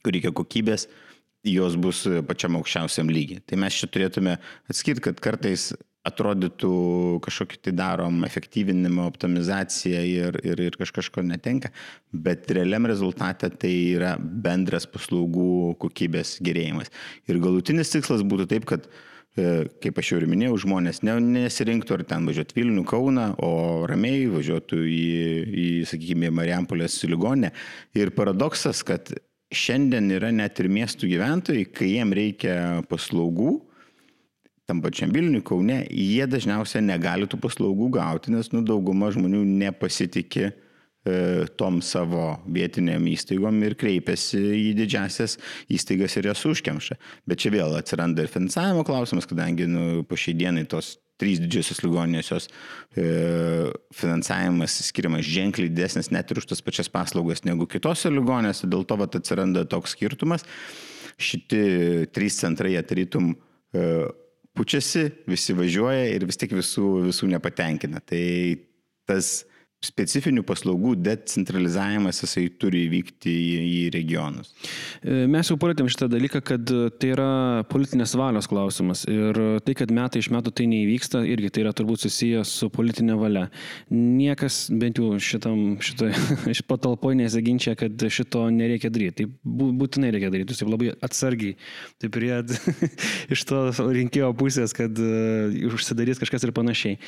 kur 0.00 0.16
reikia 0.16 0.32
kokybės, 0.34 0.88
jos 1.44 1.76
bus 1.76 2.06
pačiam 2.26 2.56
aukščiausiam 2.58 3.10
lygiai. 3.12 3.42
Tai 3.44 3.60
mes 3.60 3.76
čia 3.76 3.88
turėtume 3.92 4.38
atskirti, 4.72 5.04
kad 5.10 5.20
kartais 5.22 5.74
atrodytų 6.04 6.74
kažkokį 7.24 7.60
tai 7.64 7.72
darom 7.78 8.24
efektyvinimą, 8.26 9.06
optimizaciją 9.08 10.02
ir, 10.08 10.38
ir, 10.44 10.60
ir 10.68 10.76
kažko 10.80 11.24
netenka, 11.24 11.70
bet 12.12 12.50
realiam 12.52 12.86
rezultate 12.88 13.48
tai 13.50 13.72
yra 13.94 14.14
bendras 14.20 14.86
paslaugų 14.90 15.74
kokybės 15.80 16.36
gerėjimas. 16.44 16.92
Ir 17.30 17.40
galutinis 17.42 17.92
tikslas 17.94 18.24
būtų 18.26 18.48
taip, 18.52 18.68
kad 18.68 18.88
e, 19.40 19.66
kaip 19.84 20.00
aš 20.00 20.12
jau 20.12 20.20
ir 20.20 20.28
minėjau, 20.28 20.60
žmonės 20.66 21.00
ne, 21.08 21.16
nesirinktų 21.40 21.98
ar 21.98 22.06
ten 22.12 22.28
važiuoti 22.28 22.60
Vilnių, 22.60 22.84
Kauną, 22.88 23.30
o 23.40 23.52
ramiai 23.88 24.26
važiuotų 24.32 24.84
į, 24.84 25.04
į 25.48 25.68
sakykime, 25.88 26.32
Marijampolės 26.36 27.00
ligonę. 27.08 27.54
Ir 27.96 28.12
paradoksas, 28.16 28.84
kad 28.84 29.08
šiandien 29.54 30.12
yra 30.12 30.34
net 30.34 30.60
ir 30.60 30.68
miestų 30.72 31.08
gyventojai, 31.14 31.64
kai 31.72 31.94
jiem 31.94 32.12
reikia 32.16 32.58
paslaugų, 32.90 33.62
tam 34.68 34.80
pačiam 34.84 35.12
Vilniui, 35.12 35.44
Kaune, 35.44 35.82
jie 35.90 36.24
dažniausiai 36.30 36.84
negali 36.84 37.28
tų 37.28 37.40
paslaugų 37.42 37.90
gauti, 37.98 38.32
nes 38.32 38.50
nu, 38.54 38.64
dauguma 38.64 39.10
žmonių 39.12 39.42
nepasitikė 39.44 40.44
e, 40.48 40.54
tom 41.60 41.82
savo 41.84 42.38
vietiniam 42.48 43.04
įstaigom 43.10 43.60
ir 43.66 43.76
kreipiasi 43.80 44.40
į 44.40 44.70
didžiasias 44.80 45.36
įstaigas 45.68 46.16
ir 46.16 46.30
jas 46.30 46.44
užkemša. 46.48 46.96
Bet 47.28 47.44
čia 47.44 47.52
vėl 47.54 47.76
atsiranda 47.76 48.24
ir 48.24 48.32
finansavimo 48.32 48.86
klausimas, 48.88 49.28
kadangi 49.28 49.68
nu, 49.68 50.04
po 50.08 50.16
šiai 50.20 50.38
dienai 50.40 50.64
tos 50.70 50.94
trys 51.20 51.38
didžiosios 51.38 51.84
ligoninės, 51.84 52.32
jos 52.32 52.48
e, 52.98 53.04
finansavimas 53.94 54.80
skiriamas 54.88 55.28
ženkliai 55.28 55.70
didesnis 55.70 56.10
net 56.10 56.32
ir 56.32 56.40
už 56.40 56.48
tas 56.50 56.64
pačias 56.64 56.90
paslaugas 56.90 57.44
negu 57.46 57.68
kitose 57.70 58.10
ligoninėse, 58.10 58.66
dėl 58.70 58.88
to 58.88 58.98
vat, 58.98 59.14
atsiranda 59.20 59.68
toks 59.68 59.94
skirtumas. 59.94 60.48
Šitie 61.20 62.08
trys 62.10 62.40
centrai 62.40 62.74
atarytum 62.80 63.36
e, 63.36 63.84
pučiasi, 64.54 65.08
visi 65.30 65.56
važiuoja 65.56 66.06
ir 66.14 66.26
vis 66.28 66.38
tik 66.40 66.54
visų, 66.56 67.08
visų 67.08 67.28
nepatenkina. 67.32 68.02
Tai 68.04 68.24
tas 69.08 69.42
specifinių 69.84 70.44
paslaugų 70.46 70.94
decentralizavimas 71.04 72.22
jisai 72.24 72.46
turi 72.60 72.84
įvykti 72.88 73.32
į, 73.32 73.58
į 73.64 73.82
regionus. 73.94 74.52
E, 75.02 75.24
mes 75.30 75.50
jau 75.50 75.56
palėtėm 75.60 75.90
šitą 75.92 76.08
dalyką, 76.12 76.42
kad 76.44 76.72
tai 77.00 77.12
yra 77.14 77.28
politinės 77.70 78.14
valios 78.18 78.48
klausimas 78.50 79.04
ir 79.10 79.38
tai, 79.66 79.76
kad 79.78 79.92
metai 79.94 80.22
iš 80.22 80.30
metų 80.34 80.54
tai 80.56 80.68
neįvyksta, 80.70 81.24
irgi 81.28 81.52
tai 81.54 81.64
yra 81.64 81.74
turbūt 81.76 82.04
susijęs 82.06 82.54
su 82.60 82.70
politinė 82.72 83.18
valia. 83.20 83.46
Niekas, 83.92 84.64
bent 84.72 85.00
jau 85.00 85.14
šitam, 85.22 85.76
šitoje 85.84 86.16
iš 86.54 86.64
patalpoje 86.68 87.18
nesiginčia, 87.20 87.76
kad 87.78 88.06
šito 88.08 88.46
nereikia 88.54 88.92
daryti. 88.94 89.24
Tai 89.24 89.28
būtinai 89.80 90.12
reikia 90.14 90.32
daryti, 90.32 90.54
jūs 90.54 90.62
taip 90.62 90.72
labai 90.72 90.92
atsargiai, 91.04 91.58
taip 92.02 92.14
prie 92.14 92.32
iš 93.34 93.44
to 93.48 93.60
rinkėjo 93.94 94.32
pusės, 94.38 94.74
kad 94.76 94.98
uh, 95.00 95.54
užsidarys 95.74 96.20
kažkas 96.22 96.46
ir 96.46 96.54
panašiai. 96.56 96.98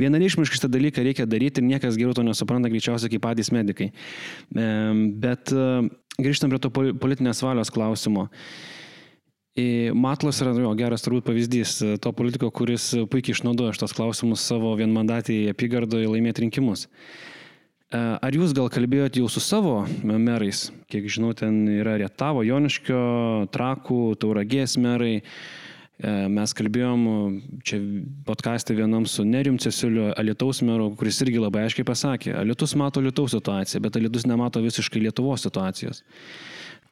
Vienareišmiškai 0.00 0.58
šitą 0.58 0.70
dalyką 0.72 1.04
reikia 1.06 1.26
daryti 1.28 1.62
ir 1.62 1.68
niekas 1.68 1.98
geriau 1.98 2.14
to 2.16 2.25
nesupranta 2.26 2.70
greičiausiai 2.72 3.12
kaip 3.14 3.24
patys 3.24 3.52
medikai. 3.54 3.90
Bet 4.50 5.52
e, 5.54 5.68
grįžtam 6.18 6.52
prie 6.52 6.62
to 6.62 6.72
politinės 6.72 7.44
valios 7.46 7.72
klausimo. 7.74 8.28
Matlas 9.96 10.42
yra 10.44 10.50
jo, 10.52 10.70
geras 10.76 11.04
turbūt 11.06 11.24
pavyzdys 11.30 11.70
e, 11.80 11.94
to 12.02 12.10
politiko, 12.12 12.50
kuris 12.52 12.90
puikiai 13.08 13.32
išnaudoja 13.32 13.72
šitos 13.72 13.94
klausimus 13.96 14.42
savo 14.44 14.74
vienmandatį 14.76 15.46
apygardoje 15.54 16.10
laimėti 16.12 16.44
rinkimus. 16.44 16.84
E, 16.84 17.96
ar 17.96 18.36
jūs 18.36 18.52
gal 18.56 18.68
kalbėjote 18.72 19.22
jau 19.22 19.30
su 19.32 19.40
savo 19.40 19.78
merais? 20.04 20.66
Kiek 20.92 21.08
žinau, 21.08 21.32
ten 21.38 21.62
yra 21.72 21.96
Rietavo, 22.02 22.44
Joniškio, 22.44 23.00
Trakų, 23.54 24.02
Tauragės 24.20 24.76
merai. 24.76 25.22
E, 25.96 26.10
mes 26.28 26.52
kalbėjom 26.52 27.04
čia 27.64 27.78
podcast'e 28.26 28.74
vienam 28.76 29.06
su 29.08 29.24
Nerium 29.24 29.56
Cesiliu, 29.62 30.10
Alitaus 30.20 30.60
meru, 30.66 30.90
kuris 30.98 31.22
irgi 31.24 31.40
labai 31.40 31.64
aiškiai 31.64 31.86
pasakė, 31.88 32.34
Alitus 32.36 32.76
mato 32.76 33.00
Lietuvos 33.00 33.32
situaciją, 33.32 33.80
bet 33.86 33.96
Alitus 33.96 34.26
nemato 34.28 34.60
visiškai 34.60 35.00
Lietuvos 35.06 35.46
situacijos. 35.46 36.02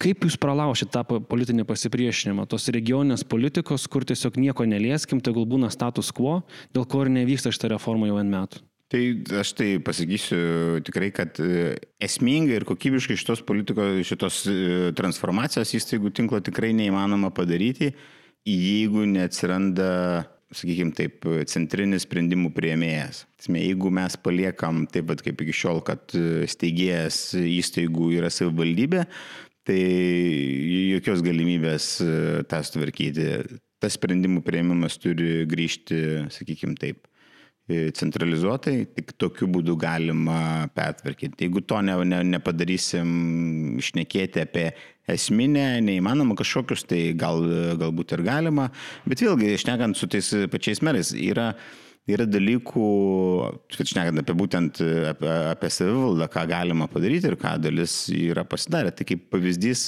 Kaip 0.01 0.25
jūs 0.25 0.39
pralaušit 0.41 0.91
tą 0.91 1.05
politinį 1.05 1.67
pasipriešinimą, 1.69 2.49
tos 2.51 2.67
regioninės 2.73 3.27
politikos, 3.29 3.85
kur 3.93 4.09
tiesiog 4.09 4.41
nieko 4.41 4.65
nelieskim, 4.67 5.21
tegul 5.23 5.45
būna 5.53 5.69
status 5.71 6.11
quo, 6.11 6.41
dėl 6.75 6.89
ko 6.89 7.05
ir 7.05 7.13
nevyksta 7.15 7.53
šitą 7.55 7.75
reformą 7.77 8.09
jau 8.09 8.19
N 8.25 8.33
metų? 8.33 8.65
Tai 8.95 9.05
aš 9.41 9.53
tai 9.59 9.69
pasakysiu 9.85 10.81
tikrai, 10.87 11.13
kad 11.15 11.39
e, 11.43 11.77
esmingai 12.05 12.59
ir 12.61 12.67
kokybiškai 12.69 13.17
šitos 13.21 13.45
politikos, 13.47 14.03
šitos 14.09 14.43
e, 14.49 14.59
transformacijos 14.97 15.73
įstaigų 15.77 16.13
tinklo 16.15 16.41
tikrai 16.45 16.73
neįmanoma 16.77 17.33
padaryti 17.35 17.93
jeigu 18.49 19.05
neatsiranda, 19.09 19.89
sakykime 20.55 20.95
taip, 20.97 21.25
centrinis 21.51 22.05
sprendimų 22.07 22.53
prieimėjas. 22.55 23.25
Jeigu 23.49 23.91
mes 23.95 24.17
paliekam 24.21 24.85
taip 24.91 25.09
pat 25.11 25.25
kaip 25.25 25.41
iki 25.45 25.57
šiol, 25.57 25.81
kad 25.87 26.15
steigėjas 26.51 27.35
įstaigų 27.41 28.13
yra 28.19 28.31
savivaldybė, 28.33 29.07
tai 29.65 29.81
jokios 30.93 31.25
galimybės 31.25 31.89
tą 32.51 32.61
sutvarkyti. 32.65 33.59
Tas 33.83 33.99
sprendimų 33.99 34.45
prieimimas 34.47 34.97
turi 35.01 35.43
grįžti, 35.49 35.99
sakykime 36.33 36.79
taip, 36.81 37.03
centralizuotai, 37.97 38.85
tik 38.93 39.15
tokiu 39.17 39.49
būdu 39.49 39.75
galima 39.81 40.69
pertvarkyti. 40.77 41.47
Jeigu 41.47 41.63
to 41.65 41.81
ne, 41.81 41.97
ne, 42.05 42.21
nepadarysim, 42.37 43.09
išnekėti 43.81 44.43
apie 44.45 44.67
esminę, 45.11 45.81
neįmanoma 45.85 46.37
kažkokius, 46.39 46.87
tai 46.89 47.01
gal, 47.19 47.43
galbūt 47.81 48.17
ir 48.17 48.25
galima, 48.27 48.69
bet 49.09 49.25
vėlgi, 49.25 49.53
išnekant 49.57 49.99
su 49.99 50.09
tais 50.11 50.31
pačiais 50.53 50.81
merais, 50.87 51.13
yra, 51.17 51.51
yra 52.09 52.29
dalykų, 52.29 52.87
šnekant 53.75 54.23
apie 54.23 54.39
būtent 54.39 54.81
apie, 55.11 55.35
apie 55.53 55.73
savivaldą, 55.73 56.31
ką 56.33 56.47
galima 56.53 56.89
padaryti 56.93 57.33
ir 57.33 57.39
ką 57.41 57.59
dalis 57.63 58.05
yra 58.15 58.47
pasidarę. 58.49 58.95
Tai 58.97 59.07
kaip 59.09 59.29
pavyzdys 59.35 59.87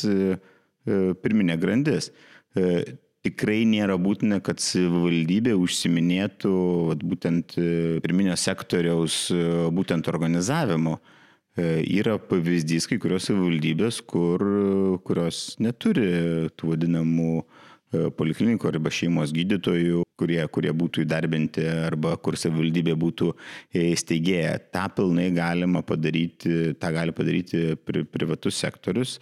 pirminė 1.24 1.58
grandis 1.60 2.12
tikrai 3.26 3.64
nėra 3.68 3.96
būtina, 4.00 4.40
kad 4.44 4.60
savivaldybė 4.62 5.56
užsiminėtų 5.58 6.54
vat, 6.90 7.02
būtent 7.02 7.56
e, 7.58 7.68
pirminio 8.04 8.36
sektoriaus 8.38 9.26
e, 9.34 9.42
būtent 9.74 10.10
organizavimu. 10.12 10.96
E, 11.56 11.68
yra 11.98 12.18
pavyzdys 12.20 12.84
kai 12.90 12.98
kurios 13.00 13.30
savivaldybės, 13.30 14.02
kur, 14.04 14.42
kurios 15.06 15.56
neturi 15.62 16.10
tų 16.56 16.74
vadinamų 16.74 17.30
poliklinikų 18.18 18.68
arba 18.68 18.90
šeimos 18.92 19.32
gydytojų, 19.32 20.02
kurie, 20.18 20.40
kurie 20.52 20.72
būtų 20.76 21.04
įdarbinti 21.04 21.64
arba 21.86 22.16
kur 22.20 22.36
savivaldybė 22.36 22.96
būtų 22.98 23.30
steigėja. 24.00 24.58
Ta 24.74 24.86
pilnai 24.92 25.30
galima 25.34 25.84
padaryti, 25.86 26.74
tą 26.80 26.92
gali 26.92 27.14
padaryti 27.16 27.76
pri, 27.86 28.04
privatus 28.04 28.58
sektorius. 28.60 29.16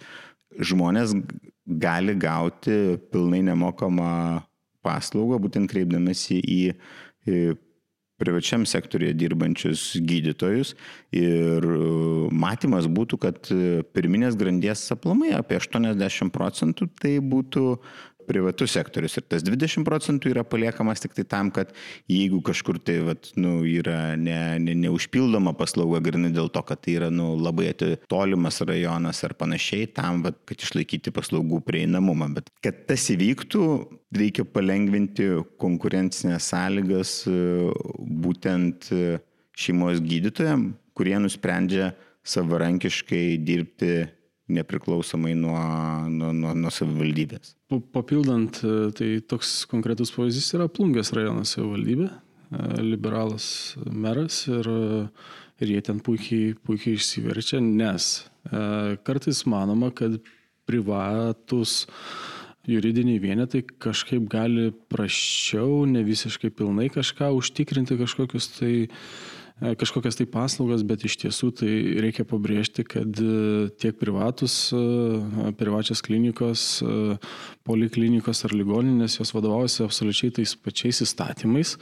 Žmonės 0.55 1.15
gali 1.65 2.15
gauti 2.19 2.97
pilnai 3.11 3.43
nemokamą 3.45 4.41
paslaugą, 4.85 5.39
būtent 5.41 5.69
kreipdamėsi 5.71 6.41
į 6.41 6.59
privačiam 8.21 8.65
sektorėje 8.69 9.17
dirbančius 9.19 9.85
gydytojus 9.99 10.75
ir 11.15 11.65
e, 11.65 11.77
matymas 12.31 12.89
būtų, 12.91 13.21
kad 13.21 13.53
pirminės 13.95 14.37
grandies 14.39 14.83
aplamai 14.95 15.33
apie 15.37 15.59
80 15.61 16.33
procentų 16.35 16.89
tai 17.01 17.17
būtų 17.23 17.65
privatus 18.27 18.73
sektorius 18.75 19.17
ir 19.19 19.25
tas 19.29 19.45
20 19.45 19.85
procentų 19.87 20.31
yra 20.33 20.43
paliekamas 20.47 21.03
tik 21.03 21.15
tai 21.17 21.25
tam, 21.29 21.51
kad 21.53 21.71
jeigu 22.11 22.41
kažkur 22.45 22.79
tai 22.83 22.97
vat, 23.05 23.29
nu, 23.39 23.59
yra 23.69 24.15
ne, 24.19 24.57
ne, 24.61 24.75
neužpildoma 24.85 25.55
paslauga 25.57 26.01
grinai 26.03 26.33
dėl 26.35 26.49
to, 26.53 26.63
kad 26.65 26.81
tai 26.85 26.97
yra 26.99 27.11
nu, 27.13 27.33
labai 27.39 27.71
tolimas 28.11 28.61
rajonas 28.65 29.23
ar 29.27 29.35
panašiai, 29.37 29.89
tam, 29.95 30.23
vat, 30.25 30.41
kad 30.49 30.65
išlaikyti 30.65 31.13
paslaugų 31.15 31.61
prieinamumą. 31.67 32.31
Bet 32.39 32.51
kad 32.65 32.85
tas 32.89 33.07
įvyktų, 33.13 33.63
reikia 34.19 34.45
palengvinti 34.47 35.27
konkurencinės 35.61 36.49
sąlygas 36.51 37.13
e, 37.29 37.37
būtent 38.25 38.89
e, 38.93 39.17
šeimos 39.55 40.01
gydytojams, 40.03 40.75
kurie 40.95 41.15
nusprendžia 41.19 41.93
savarankiškai 42.25 43.37
dirbti 43.45 44.05
nepriklausomai 44.55 45.33
nuo, 45.37 45.57
nuo, 46.11 46.29
nuo, 46.35 46.53
nuo 46.57 46.71
savivaldybės. 46.73 47.55
Papildant, 47.95 48.61
e, 48.63 48.91
tai 48.97 49.09
toks 49.25 49.63
konkretus 49.71 50.13
pavyzdys 50.15 50.53
yra 50.57 50.69
Plungės 50.71 51.13
rajono 51.15 51.45
savivaldybė, 51.47 52.11
liberalas 52.79 53.47
meras 53.89 54.43
ir, 54.47 54.69
ir 55.59 55.71
jie 55.73 55.81
ten 55.83 55.97
puikiai, 56.05 56.53
puikiai 56.63 56.95
išsiverčia, 56.95 57.57
nes 57.59 58.11
kartais 59.03 59.41
manoma, 59.49 59.89
kad 59.97 60.19
privatus 60.69 61.81
juridiniai 62.69 63.21
vienetai 63.21 63.63
kažkaip 63.63 64.27
gali 64.31 64.71
prašiau, 64.91 65.85
ne 65.89 66.03
visiškai 66.05 66.51
pilnai 66.55 66.89
kažką 66.93 67.31
užtikrinti, 67.37 67.97
kažkokius 68.01 68.51
tai 68.59 68.75
E, 69.63 69.71
kažkokias 69.79 70.17
tai 70.19 70.25
paslaugas, 70.27 70.81
bet 70.83 71.05
iš 71.07 71.15
tiesų 71.21 71.49
tai 71.55 71.71
reikia 72.03 72.25
pabrėžti, 72.27 72.83
kad 72.91 73.21
e, 73.23 73.69
tiek 73.79 73.95
privatus, 73.95 74.57
e, 74.75 75.51
privačios 75.55 76.03
klinikos, 76.03 76.65
poliklinikos 77.63 78.43
ar 78.43 78.55
ligoninės, 78.55 79.15
jos 79.21 79.31
vadovaujasi 79.35 79.85
absoliučiai 79.85 80.35
tais 80.41 80.57
pačiais 80.59 80.99
įstatymais 81.05 81.77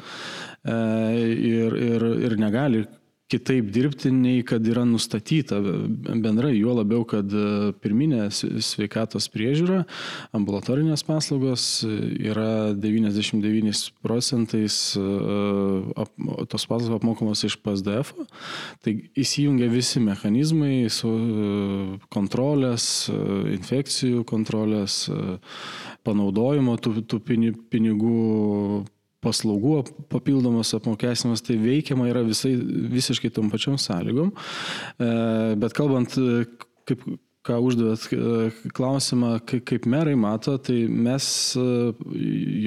ir, 0.63 1.73
ir, 1.73 2.05
ir 2.27 2.37
negali 2.39 2.83
kitaip 3.31 3.69
dirbti, 3.73 4.11
nei 4.13 4.43
kad 4.45 4.65
yra 4.67 4.83
nustatyta. 4.87 5.59
Bendrai, 6.23 6.53
juo 6.57 6.75
labiau, 6.77 7.05
kad 7.07 7.31
e, 7.33 7.71
pirminė 7.81 8.27
sveikatos 8.33 9.29
priežiūra, 9.33 9.83
ambulatorinės 10.35 11.05
paslaugos 11.07 11.65
yra 11.87 12.73
99 12.77 13.83
procentais 14.05 14.77
e, 14.99 15.05
tos 16.51 16.67
paslaugos 16.69 16.99
apmokamos 16.99 17.45
iš 17.47 17.57
PSDF, 17.63 18.13
tai 18.85 18.97
įsijungia 19.19 19.71
visi 19.71 20.03
mechanizmai 20.03 20.89
su 20.93 21.11
e, 21.13 21.51
kontrolės, 22.13 23.07
infekcijų 23.53 24.23
kontrolės, 24.29 25.05
panaudojimo 26.03 26.75
tų, 26.81 27.01
tų 27.07 27.19
pinigų 27.23 28.19
paslaugų 29.23 29.81
papildomas 30.11 30.73
apmokestinimas, 30.77 31.43
tai 31.45 31.57
veikiama 31.61 32.09
yra 32.11 32.23
visai, 32.27 32.53
visiškai 32.93 33.31
tom 33.33 33.51
pačiom 33.53 33.79
sąlygom. 33.81 34.33
E, 34.33 35.11
bet 35.59 35.75
kalbant, 35.77 36.17
kaip, 36.89 37.05
ką 37.43 37.59
užduot 37.67 38.07
e, 38.15 38.49
klausimą, 38.75 39.35
kaip 39.49 39.87
merai 39.89 40.15
mato, 40.19 40.55
tai 40.63 40.83
mes 40.87 41.27
e, 41.59 41.67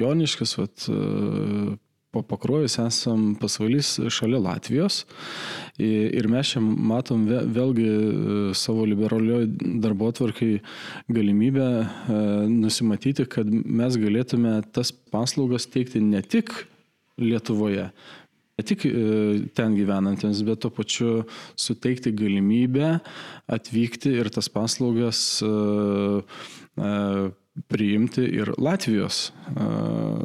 Joniškas, 0.01 0.57
vat, 0.59 0.87
po 2.11 2.21
pakruojus 2.23 2.77
esam 2.79 3.35
pasvalys 3.39 3.97
šalia 4.13 4.39
Latvijos. 4.39 5.01
Ir 5.77 6.27
mes 6.31 6.53
čia 6.53 6.61
matom 6.61 7.25
vėlgi 7.27 7.87
e, 7.87 7.95
savo 8.57 8.85
liberalioje 8.87 9.49
darbo 9.83 10.11
tvarkai 10.15 10.53
galimybę 11.11 11.67
e, 11.67 11.87
nusimatyti, 12.51 13.27
kad 13.29 13.49
mes 13.51 13.99
galėtume 13.99 14.61
tas 14.73 14.93
paslaugas 15.11 15.67
teikti 15.69 16.01
ne 16.03 16.23
tik 16.23 16.53
Lietuvoje, 17.17 17.89
ne 18.57 18.63
tik 18.65 18.85
e, 18.87 18.93
ten 19.57 19.75
gyvenantiems, 19.77 20.43
bet 20.47 20.63
to 20.63 20.71
pačiu 20.73 21.11
suteikti 21.59 22.13
galimybę 22.15 22.95
atvykti 23.51 24.15
ir 24.21 24.31
tas 24.33 24.49
paslaugas 24.53 25.41
priimti 27.67 28.23
ir 28.37 28.51
Latvijos, 28.61 29.31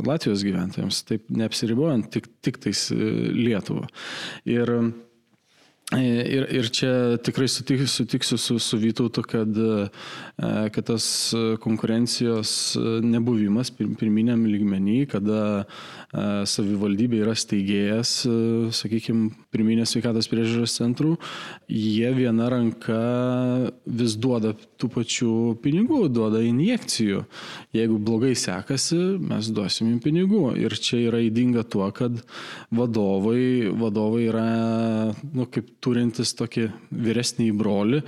Latvijos 0.06 0.44
gyventojams, 0.44 1.02
taip 1.08 1.30
neapsiribojant 1.32 2.10
tik, 2.12 2.28
tik 2.44 2.60
tais 2.62 2.84
e, 2.92 2.98
Lietuvą. 3.32 3.86
Ir 4.50 4.72
Ir, 5.92 6.46
ir 6.48 6.68
čia 6.72 7.18
tikrai 7.20 7.48
sutik, 7.52 7.82
sutiksiu 7.90 8.38
su, 8.40 8.56
su 8.62 8.78
Vytautu, 8.80 9.22
kad, 9.28 9.48
e, 9.52 9.88
kad 10.72 10.86
tas 10.88 11.06
konkurencijos 11.60 12.52
nebuvimas 13.04 13.68
pirminiam 13.76 14.46
lygmenį, 14.48 14.96
kada 15.12 15.42
e, 15.60 15.66
savivaldybė 16.48 17.20
yra 17.26 17.34
steigėjas, 17.36 18.14
e, 18.24 18.36
sakykime, 18.72 19.34
pirminės 19.52 19.92
sveikatos 19.92 20.30
priežiūros 20.32 20.78
centrų, 20.78 21.18
jie 21.68 22.08
viena 22.16 22.48
ranka 22.52 23.02
vis 23.84 24.16
duoda 24.16 24.54
tų 24.80 24.88
pačių 24.96 25.34
pinigų, 25.60 26.06
duoda 26.08 26.40
injekcijų. 26.46 27.26
Jeigu 27.76 28.00
blogai 28.00 28.32
sekasi, 28.38 29.00
mes 29.20 29.52
duosim 29.52 29.92
jums 29.92 30.06
pinigų. 30.06 30.42
Ir 30.56 30.72
čia 30.80 31.02
yra 31.04 31.20
įdinga 31.22 31.66
tuo, 31.68 31.84
kad 31.94 32.16
vadovai, 32.72 33.68
vadovai 33.76 34.24
yra, 34.30 34.48
nu, 35.36 35.46
kaip 35.52 35.68
turintis 35.82 36.34
tokį 36.38 36.68
vyresnį 36.90 37.50
brolį, 37.58 38.02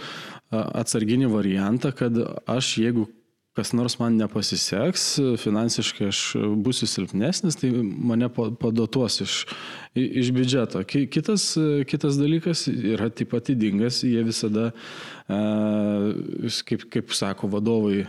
atsarginį 0.55 1.29
variantą, 1.33 1.93
kad 1.97 2.18
aš 2.47 2.77
jeigu 2.85 3.09
kas 3.55 3.70
nors 3.70 3.95
man 4.01 4.16
nepasiseks, 4.18 5.03
finansiškai 5.39 6.09
aš 6.11 6.20
būsiu 6.64 6.89
silpnesnis, 6.91 7.55
tai 7.61 7.70
mane 7.70 8.27
padotuos 8.35 9.20
iš, 9.22 9.35
iš 9.95 10.33
biudžeto. 10.35 10.83
Kitas, 10.91 11.53
kitas 11.87 12.18
dalykas 12.18 12.66
yra 12.72 13.12
taip 13.14 13.31
pat 13.31 13.53
įdingas, 13.55 14.01
jie 14.03 14.25
visada, 14.27 14.72
kaip, 16.66 16.89
kaip 16.97 17.14
sako 17.14 17.53
vadovai 17.55 18.03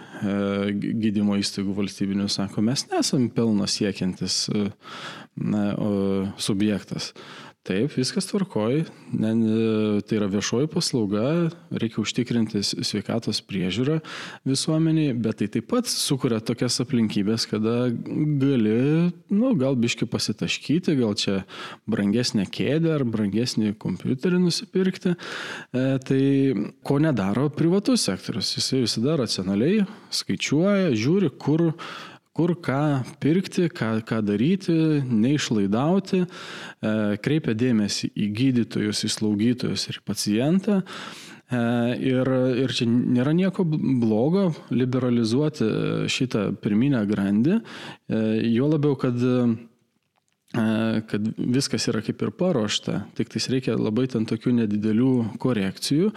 gydymo 0.74 1.38
įstaigų 1.43 1.78
valstybinių, 1.78 2.26
sako, 2.34 2.66
mes 2.66 2.88
nesam 2.89 3.30
pelno 3.30 3.70
siekiantis 3.70 4.47
subjektas. 6.41 7.13
Taip, 7.66 7.95
viskas 7.97 8.28
tvarkoj, 8.30 8.84
ne, 9.18 9.30
tai 10.05 10.20
yra 10.20 10.28
viešoji 10.30 10.68
paslauga, 10.70 11.24
reikia 11.74 12.03
užtikrinti 12.03 12.61
sveikatos 12.61 13.39
priežiūrą 13.41 13.95
visuomeniai, 14.45 15.16
bet 15.18 15.39
tai 15.39 15.47
taip 15.55 15.72
pat 15.72 15.89
sukuria 15.89 16.38
tokias 16.45 16.78
aplinkybės, 16.84 17.47
kada 17.49 17.89
gali, 17.89 18.78
nu, 19.34 19.55
gal 19.57 19.80
biški 19.82 20.05
pasitaškyti, 20.13 20.93
gal 21.01 21.18
čia 21.18 21.39
brangesnę 21.89 22.45
kėdę 22.45 22.93
ar 22.99 23.07
brangesnį 23.09 23.74
kompiuterį 23.82 24.45
nusipirkti. 24.45 25.16
E, 25.18 25.88
tai 26.05 26.24
ko 26.86 27.01
nedaro 27.01 27.49
privatus 27.49 28.05
sektorius, 28.05 28.59
jisai 28.59 28.86
visada 28.86 29.18
racionaliai 29.24 29.88
skaičiuoja, 30.13 30.93
žiūri, 30.93 31.34
kur 31.41 31.72
kur 32.36 32.55
ką 32.59 33.03
pirkti, 33.23 33.69
ką, 33.71 34.01
ką 34.07 34.19
daryti, 34.27 34.75
neišlaidauti, 35.07 36.25
e, 36.25 36.95
kreipia 37.23 37.55
dėmesį 37.55 38.11
į 38.11 38.27
gydytojus, 38.39 39.05
į 39.07 39.11
slaugytojus 39.13 39.88
ir 39.93 40.01
pacientą. 40.07 40.81
E, 41.45 41.61
ir, 42.11 42.31
ir 42.65 42.73
čia 42.75 42.89
nėra 42.89 43.31
nieko 43.38 43.63
blogo 43.67 44.49
liberalizuoti 44.73 45.69
šitą 46.11 46.49
pirminę 46.59 47.05
grandį, 47.07 47.61
e, 47.61 48.21
juo 48.51 48.67
labiau, 48.73 48.99
kad 48.99 49.15
kad 50.56 51.28
viskas 51.38 51.88
yra 51.91 52.01
kaip 52.06 52.22
ir 52.24 52.32
paruošta, 52.36 53.01
tik 53.18 53.32
tais 53.34 53.47
reikia 53.51 53.76
labai 53.78 54.08
ten 54.12 54.28
tokių 54.28 54.53
nedidelių 54.62 55.12
korekcijų 55.41 56.12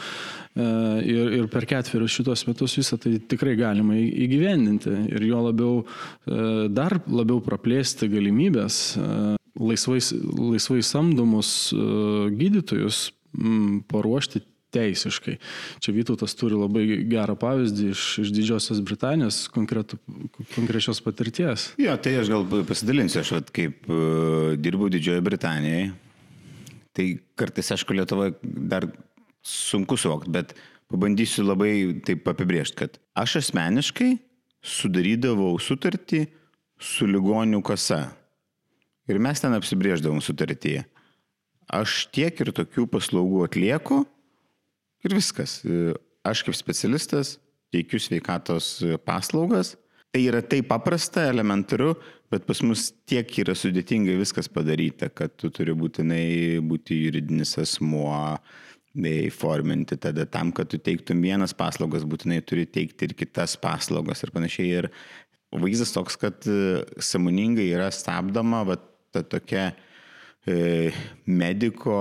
ir, 0.55 1.32
ir 1.41 1.49
per 1.53 1.66
ketverius 1.70 2.14
šitos 2.18 2.45
metus 2.49 2.76
visą 2.78 2.99
tai 3.03 3.16
tikrai 3.18 3.57
galima 3.59 3.99
įgyvendinti 3.99 4.95
ir 5.11 5.26
jo 5.26 5.43
labiau, 5.49 5.74
dar 6.70 7.01
labiau 7.07 7.43
praplėsti 7.45 8.11
galimybės 8.12 8.80
laisvai, 9.59 10.01
laisvai 10.53 10.82
samdomus 10.86 11.53
gydytojus 12.39 13.09
paruošti 13.91 14.45
teisiškai. 14.74 15.36
Čia 15.82 15.94
Vytautas 15.96 16.34
turi 16.38 16.58
labai 16.58 16.84
gerą 17.08 17.36
pavyzdį 17.40 17.88
iš, 17.94 18.04
iš 18.24 18.32
Didžiosios 18.36 18.82
Britanijos 18.84 19.40
konkretų, 19.52 19.98
konkrečios 20.54 21.00
patirties. 21.04 21.70
Jo, 21.80 21.96
tai 22.02 22.18
aš 22.20 22.32
gal 22.32 22.46
pasidalinsiu, 22.68 23.22
aš 23.22 23.34
vat, 23.38 23.52
kaip 23.54 23.88
uh, 23.88 24.54
dirbau 24.60 24.90
Didžiojoje 24.92 25.24
Britanijoje, 25.24 25.90
tai 26.96 27.06
kartais, 27.38 27.72
aišku, 27.76 27.96
Lietuvoje 27.96 28.36
dar 28.42 28.88
sunku 29.46 29.96
suvokti, 30.00 30.32
bet 30.34 30.54
pabandysiu 30.92 31.46
labai 31.46 31.72
taip 32.04 32.28
apibriežti, 32.28 32.76
kad 32.82 33.00
aš 33.18 33.38
asmeniškai 33.42 34.16
sudarydavau 34.64 35.54
sutartį 35.62 36.26
su 36.78 37.08
ligonių 37.08 37.62
kasa. 37.64 38.08
Ir 39.08 39.20
mes 39.22 39.40
ten 39.40 39.54
apsibrėždavom 39.56 40.20
sutartyje. 40.20 40.84
Aš 41.68 42.06
tiek 42.12 42.36
ir 42.40 42.52
tokių 42.56 42.86
paslaugų 42.92 43.44
atlieku, 43.46 44.02
Ir 45.07 45.14
viskas. 45.14 45.61
Aš 46.26 46.42
kaip 46.46 46.57
specialistas 46.59 47.36
teikiu 47.74 48.01
sveikatos 48.01 48.78
paslaugas. 49.07 49.76
Tai 50.09 50.22
yra 50.24 50.40
taip 50.40 50.70
paprasta, 50.70 51.26
elementaru, 51.28 51.92
bet 52.32 52.46
pas 52.49 52.62
mus 52.64 52.86
tiek 53.09 53.28
yra 53.42 53.53
sudėtingai 53.57 54.14
viskas 54.16 54.49
padaryta, 54.49 55.11
kad 55.12 55.34
tu 55.36 55.51
turi 55.53 55.74
būtinai 55.76 56.62
būti 56.64 56.96
juridinis 57.03 57.53
asmuo, 57.61 58.38
įforminti 58.99 59.99
tada 60.01 60.24
tam, 60.26 60.51
kad 60.57 60.70
tu 60.72 60.80
teiktum 60.80 61.20
vienas 61.22 61.53
paslaugas, 61.55 62.07
būtinai 62.09 62.40
turi 62.40 62.64
teikti 62.66 63.11
ir 63.11 63.14
kitas 63.20 63.59
paslaugas 63.61 64.24
ir 64.24 64.32
panašiai. 64.32 64.80
Ir 64.80 64.88
vaizdas 65.53 65.92
toks, 65.92 66.16
kad 66.20 66.49
samoningai 66.96 67.68
yra 67.68 67.92
stabdoma 67.94 68.64
va, 68.66 68.78
ta 69.12 69.22
tokia 69.22 69.68
e, 69.68 69.76
mediko 71.26 71.99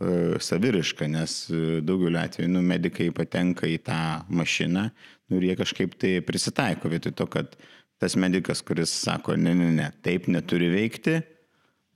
E, 0.00 0.38
saviriška, 0.40 1.04
nes 1.12 1.32
e, 1.52 1.80
daugeliu 1.84 2.16
atveju 2.22 2.48
nu, 2.48 2.62
medikai 2.64 3.10
patenka 3.12 3.68
į 3.68 3.82
tą 3.84 3.98
mašiną 4.32 4.86
nu, 4.88 5.36
ir 5.36 5.50
jie 5.50 5.56
kažkaip 5.58 5.92
tai 6.00 6.14
prisitaiko 6.24 6.88
vietoj 6.88 7.12
to, 7.18 7.26
kad 7.28 7.52
tas 8.00 8.16
medikas, 8.16 8.62
kuris 8.64 8.94
sako, 8.96 9.36
ne, 9.36 9.52
ne, 9.58 9.68
ne, 9.76 9.90
taip 10.00 10.30
neturi 10.32 10.70
veikti, 10.72 11.18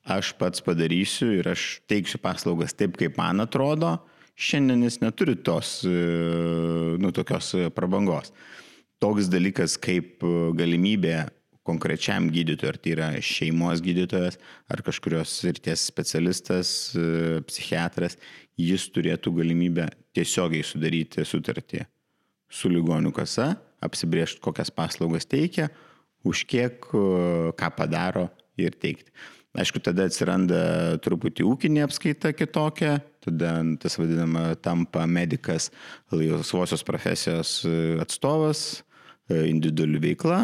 aš 0.04 0.34
pats 0.36 0.60
padarysiu 0.66 1.30
ir 1.38 1.48
aš 1.54 1.78
teiksiu 1.88 2.20
paslaugas 2.20 2.76
taip, 2.76 2.98
kaip 3.00 3.16
man 3.16 3.40
atrodo, 3.40 3.94
šiandien 4.36 4.84
jis 4.84 5.00
neturi 5.00 5.38
tos, 5.40 5.78
e, 5.88 5.96
nu, 7.00 7.08
tokios 7.08 7.54
prabangos. 7.72 8.34
Toks 9.00 9.32
dalykas 9.32 9.78
kaip 9.80 10.20
galimybė 10.60 11.22
konkrečiam 11.64 12.28
gydytojui, 12.32 12.70
ar 12.70 12.78
tai 12.80 12.92
yra 12.92 13.08
šeimos 13.24 13.82
gydytojas, 13.84 14.36
ar 14.70 14.82
kažkurios 14.84 15.32
srities 15.40 15.86
specialistas, 15.88 16.68
e, 16.96 17.40
psichiatras, 17.48 18.18
jis 18.60 18.86
turėtų 18.92 19.32
galimybę 19.38 19.88
tiesiogiai 20.16 20.64
sudaryti 20.66 21.24
sutartį 21.26 21.86
su 22.52 22.70
ligonių 22.70 23.14
kasa, 23.16 23.54
apsibriežti, 23.84 24.42
kokias 24.44 24.70
paslaugas 24.74 25.26
teikia, 25.26 25.70
už 26.24 26.44
kiek, 26.50 26.84
e, 26.92 27.54
ką 27.56 27.70
padaro 27.76 28.28
ir 28.60 28.76
teikti. 28.76 29.10
Aišku, 29.54 29.78
tada 29.86 30.08
atsiranda 30.08 30.98
truputį 30.98 31.46
ūkinė 31.46 31.84
apskaita 31.86 32.32
kitokia, 32.34 32.98
tada 33.22 33.54
tas 33.80 33.96
vadinama 34.00 34.56
tampa 34.60 35.06
medikas, 35.06 35.70
laisvosios 36.12 36.84
profesijos 36.84 37.62
e, 37.64 37.94
atstovas, 38.02 38.82
individuali 39.30 40.02
veikla, 40.02 40.42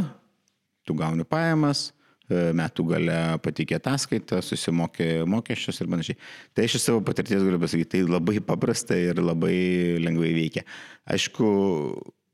tu 0.87 0.97
gauni 0.99 1.27
pajamas, 1.29 1.91
e, 2.29 2.51
metų 2.57 2.87
gale 2.93 3.19
patikė 3.45 3.79
ataskaitą, 3.81 4.41
susimokė 4.45 5.11
mokesčius 5.31 5.83
ir 5.83 5.91
panašiai. 5.93 6.21
Tai 6.55 6.69
aš 6.69 6.79
iš 6.79 6.87
savo 6.87 7.03
patirties 7.07 7.45
galiu 7.45 7.61
pasakyti, 7.63 7.91
tai 7.97 8.07
labai 8.07 8.41
paprasta 8.45 8.99
ir 8.99 9.21
labai 9.23 9.99
lengvai 10.03 10.33
veikia. 10.37 10.65
Aišku, 11.11 11.51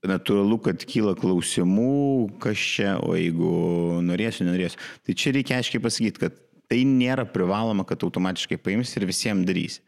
natūralu, 0.07 0.59
kad 0.65 0.85
kyla 0.89 1.17
klausimų, 1.19 2.39
kas 2.43 2.61
čia, 2.61 2.97
o 3.03 3.15
jeigu 3.17 3.51
norėsiu, 4.07 4.47
nenorėsiu. 4.47 4.81
Tai 5.07 5.17
čia 5.19 5.35
reikia 5.37 5.61
aiškiai 5.61 5.83
pasakyti, 5.83 6.23
kad 6.23 6.39
tai 6.71 6.83
nėra 6.89 7.27
privaloma, 7.31 7.87
kad 7.87 8.03
automatiškai 8.07 8.59
paims 8.63 8.95
ir 8.99 9.07
visiems 9.09 9.47
darys. 9.49 9.81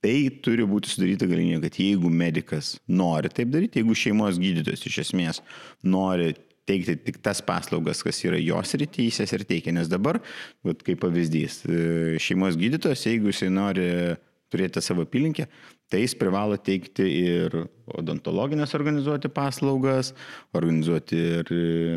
Tai 0.00 0.14
turi 0.44 0.64
būti 0.64 0.88
sudaryta 0.88 1.28
galimybė, 1.28 1.66
kad 1.66 1.76
jeigu 1.82 2.08
medikas 2.08 2.78
nori 2.88 3.28
taip 3.32 3.50
daryti, 3.52 3.82
jeigu 3.82 3.96
šeimos 3.96 4.38
gydytojas 4.40 4.86
iš 4.88 5.02
esmės 5.04 5.42
nori 5.84 6.32
teikti 6.68 6.96
tik 7.06 7.20
tas 7.24 7.40
paslaugas, 7.44 8.02
kas 8.06 8.20
yra 8.26 8.40
jos 8.40 8.74
rytysis 8.80 9.36
ir 9.36 9.46
teikia. 9.48 9.74
Nes 9.76 9.90
dabar, 9.90 10.20
kaip 10.64 11.00
pavyzdys, 11.02 11.62
e, 11.66 11.84
šeimos 12.22 12.58
gydytojas, 12.60 13.06
jeigu 13.08 13.32
jisai 13.32 13.50
nori 13.54 13.90
turėti 14.50 14.82
savo 14.82 15.04
apylinkę, 15.06 15.46
tai 15.90 16.02
jis 16.04 16.14
privalo 16.18 16.56
teikti 16.58 17.06
ir 17.06 17.54
odontologinės 17.98 18.74
organizuoti 18.78 19.30
paslaugas, 19.34 20.12
organizuoti 20.56 21.18
ir, 21.40 21.50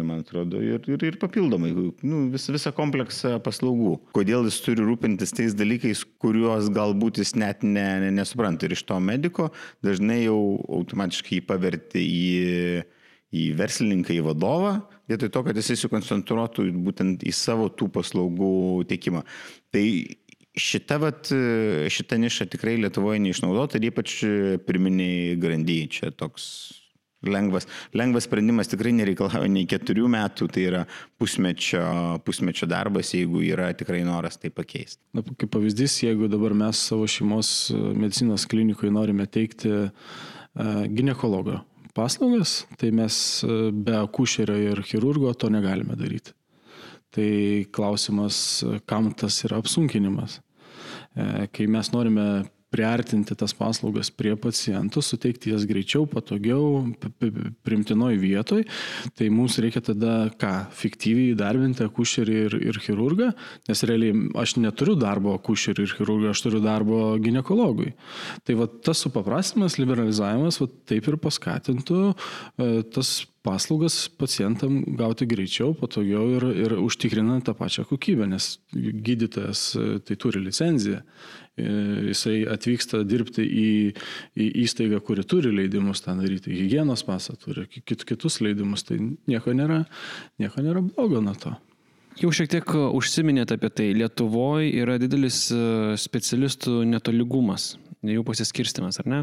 man 0.05 0.23
atrodo, 0.23 0.61
ir, 0.65 0.81
ir, 0.89 1.05
ir 1.09 1.19
papildomai, 1.21 1.73
nu, 1.73 2.23
vis, 2.33 2.47
visą 2.53 2.73
kompleksą 2.75 3.35
paslaugų. 3.45 3.95
Kodėl 4.17 4.49
jis 4.49 4.59
turi 4.65 4.85
rūpintis 4.85 5.35
tais 5.37 5.57
dalykais, 5.57 6.05
kuriuos 6.21 6.71
galbūt 6.73 7.21
jis 7.21 7.35
net 7.37 7.65
ne, 7.65 7.85
ne, 8.05 8.09
nesupranta. 8.21 8.65
Ir 8.65 8.77
iš 8.77 8.85
to 8.89 8.97
mediko 9.01 9.51
dažnai 9.85 10.23
jau 10.23 10.39
automatiškai 10.81 11.39
jį 11.39 11.47
paverti 11.49 12.05
į 12.05 12.25
į 13.33 13.47
verslininką, 13.57 14.13
į 14.15 14.25
vadovą, 14.27 14.75
vietoj 15.09 15.31
to, 15.33 15.43
kad 15.47 15.57
jisai 15.57 15.77
sukoncentruotų 15.81 16.67
būtent 16.85 17.25
į 17.25 17.33
savo 17.35 17.69
tų 17.73 17.89
paslaugų 17.95 18.53
teikimą. 18.89 19.23
Tai 19.73 19.85
šita, 20.59 20.99
vat, 21.01 21.33
šita 21.93 22.19
niša 22.21 22.47
tikrai 22.53 22.77
Lietuvoje 22.81 23.23
neišnaudota 23.23 23.79
ir 23.79 23.89
ypač 23.89 24.21
pirminiai 24.67 25.33
grandyje. 25.41 25.89
Čia 25.97 26.13
toks 26.13 26.45
lengvas, 27.23 27.67
lengvas 27.95 28.27
sprendimas 28.27 28.69
tikrai 28.71 28.93
nereikalauja 28.95 29.49
nei 29.49 29.65
keturių 29.69 30.09
metų, 30.11 30.49
tai 30.53 30.67
yra 30.69 30.83
pusmečio, 31.21 31.83
pusmečio 32.27 32.67
darbas, 32.69 33.13
jeigu 33.15 33.41
yra 33.47 33.71
tikrai 33.77 34.03
noras 34.07 34.37
tai 34.37 34.53
pakeisti. 34.53 35.01
Na, 35.15 35.23
kaip 35.23 35.49
pavyzdys, 35.55 36.01
jeigu 36.05 36.29
dabar 36.31 36.55
mes 36.65 36.85
savo 36.91 37.07
šeimos 37.09 37.71
medicinos 37.97 38.45
klinikoje 38.49 38.93
norime 38.93 39.25
teikti 39.31 39.71
uh, 39.73 39.93
gynekologo 40.53 41.63
paslaugas, 41.93 42.63
tai 42.77 42.91
mes 42.95 43.15
be 43.73 43.97
akušerio 43.97 44.55
ir 44.71 44.81
chirurgo 44.87 45.33
to 45.37 45.49
negalime 45.53 45.97
daryti. 45.99 46.33
Tai 47.13 47.29
klausimas, 47.71 48.63
kam 48.89 49.11
tas 49.13 49.37
yra 49.45 49.59
apsunkinimas. 49.61 50.39
E, 51.13 51.47
kai 51.53 51.67
mes 51.69 51.91
norime 51.93 52.25
priartinti 52.73 53.37
tas 53.37 53.53
paslaugas 53.57 54.09
prie 54.13 54.33
pacientų, 54.39 55.03
suteikti 55.05 55.53
jas 55.53 55.67
greičiau, 55.69 56.07
patogiau, 56.09 56.83
primtinoj 57.65 58.17
vietoj, 58.21 58.65
tai 59.17 59.29
mums 59.33 59.59
reikia 59.61 59.83
tada 59.85 60.15
ką? 60.41 60.53
Fiktyviai 60.77 61.33
įdarbinti 61.33 61.85
akušerį 61.85 62.37
ir, 62.47 62.57
ir 62.71 62.79
chirurgą, 62.83 63.31
nes 63.69 63.85
realiai 63.87 64.15
aš 64.43 64.57
neturiu 64.61 64.97
darbo 64.99 65.35
akušerį 65.37 65.85
ir 65.85 65.97
chirurgą, 65.99 66.33
aš 66.33 66.45
turiu 66.47 66.63
darbo 66.63 67.03
gynekologui. 67.23 67.93
Tai 68.47 68.57
va 68.61 68.69
tas 68.85 69.03
supaprastimas, 69.05 69.77
liberalizavimas, 69.81 70.59
va 70.61 70.69
taip 70.89 71.11
ir 71.11 71.19
paskatintų 71.21 72.01
e, 72.09 72.73
tas 72.93 73.19
paslaugas 73.43 74.07
pacientam 74.17 74.79
gauti 74.97 75.27
greičiau, 75.27 75.73
patogiau 75.75 76.29
ir, 76.37 76.45
ir 76.63 76.75
užtikrinant 76.79 77.43
tą 77.47 77.55
pačią 77.57 77.83
kokybę, 77.89 78.27
nes 78.31 78.53
gydytojas 78.73 79.63
e, 79.75 79.87
tai 80.07 80.17
turi 80.19 80.41
licenciją. 80.45 81.01
E, 81.53 81.65
jisai 82.09 82.39
atvyksta 82.49 83.03
dirbti 83.05 83.43
į, 83.45 83.67
į 84.33 84.47
įstaigą, 84.63 84.97
kuri 85.05 85.25
turi 85.29 85.51
leidimus 85.53 86.01
tą 86.01 86.15
daryti, 86.17 86.49
hygienos 86.49 87.05
pasą 87.05 87.35
turi, 87.37 87.67
kit, 87.69 88.07
kitus 88.09 88.39
leidimus, 88.41 88.81
tai 88.87 88.97
nieko 89.29 89.53
nėra, 89.53 89.83
nieko 90.41 90.63
nėra 90.65 90.81
blogo 90.87 91.21
nuo 91.21 91.35
to. 91.37 91.53
Jau 92.17 92.29
šiek 92.33 92.49
tiek 92.49 92.73
užsiminėte 92.93 93.57
apie 93.57 93.69
tai. 93.73 93.87
Lietuvoje 93.97 94.71
yra 94.81 94.99
didelis 95.01 95.47
e, 95.53 95.61
specialistų 96.01 96.83
netoligumas 96.89 97.75
jų 98.11 98.23
pasiskirstimas, 98.27 98.99
ar 98.99 99.09
ne? 99.09 99.19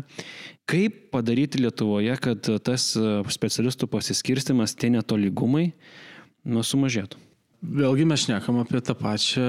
Kaip 0.70 1.10
padaryti 1.12 1.60
Lietuvoje, 1.60 2.14
kad 2.22 2.52
tas 2.64 2.92
e, 2.96 3.20
specialistų 3.28 3.90
pasiskirstimas, 3.90 4.76
tie 4.78 4.92
netolygumai, 4.94 5.72
nu, 6.48 6.64
sumažėtų? 6.64 7.18
Vėlgi 7.60 8.06
mes 8.08 8.22
šnekam 8.24 8.56
apie 8.62 8.78
tą 8.80 8.94
pačią 8.96 9.42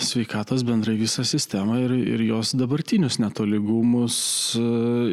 sveikatos 0.00 0.62
bendrai 0.64 0.94
visą 0.96 1.26
sistemą 1.28 1.76
ir, 1.82 1.92
ir 1.92 2.22
jos 2.24 2.54
dabartinius 2.56 3.18
netolygumus 3.20 4.16
e, 4.56 4.62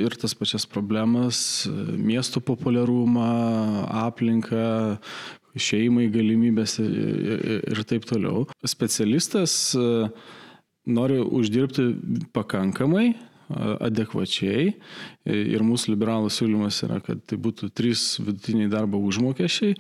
ir 0.06 0.16
tas 0.16 0.32
pačias 0.40 0.64
problemas, 0.64 1.42
e, 1.68 1.74
miestų 2.00 2.40
populiarumą, 2.48 3.28
aplinką, 4.06 4.64
šeimai 5.60 6.08
galimybės 6.14 6.78
ir, 6.80 6.96
ir 7.68 7.84
taip 7.90 8.08
toliau. 8.08 8.46
Specialistas 8.64 9.76
nori 10.88 11.20
uždirbti 11.20 11.90
pakankamai, 12.32 13.10
adekvačiai 13.88 14.72
ir 15.32 15.64
mūsų 15.66 15.94
liberalų 15.94 16.32
siūlymas 16.34 16.82
yra, 16.88 17.00
kad 17.06 17.22
tai 17.30 17.38
būtų 17.42 17.70
trys 17.78 18.04
vidutiniai 18.24 18.70
darbo 18.72 19.02
užmokesčiai 19.06 19.76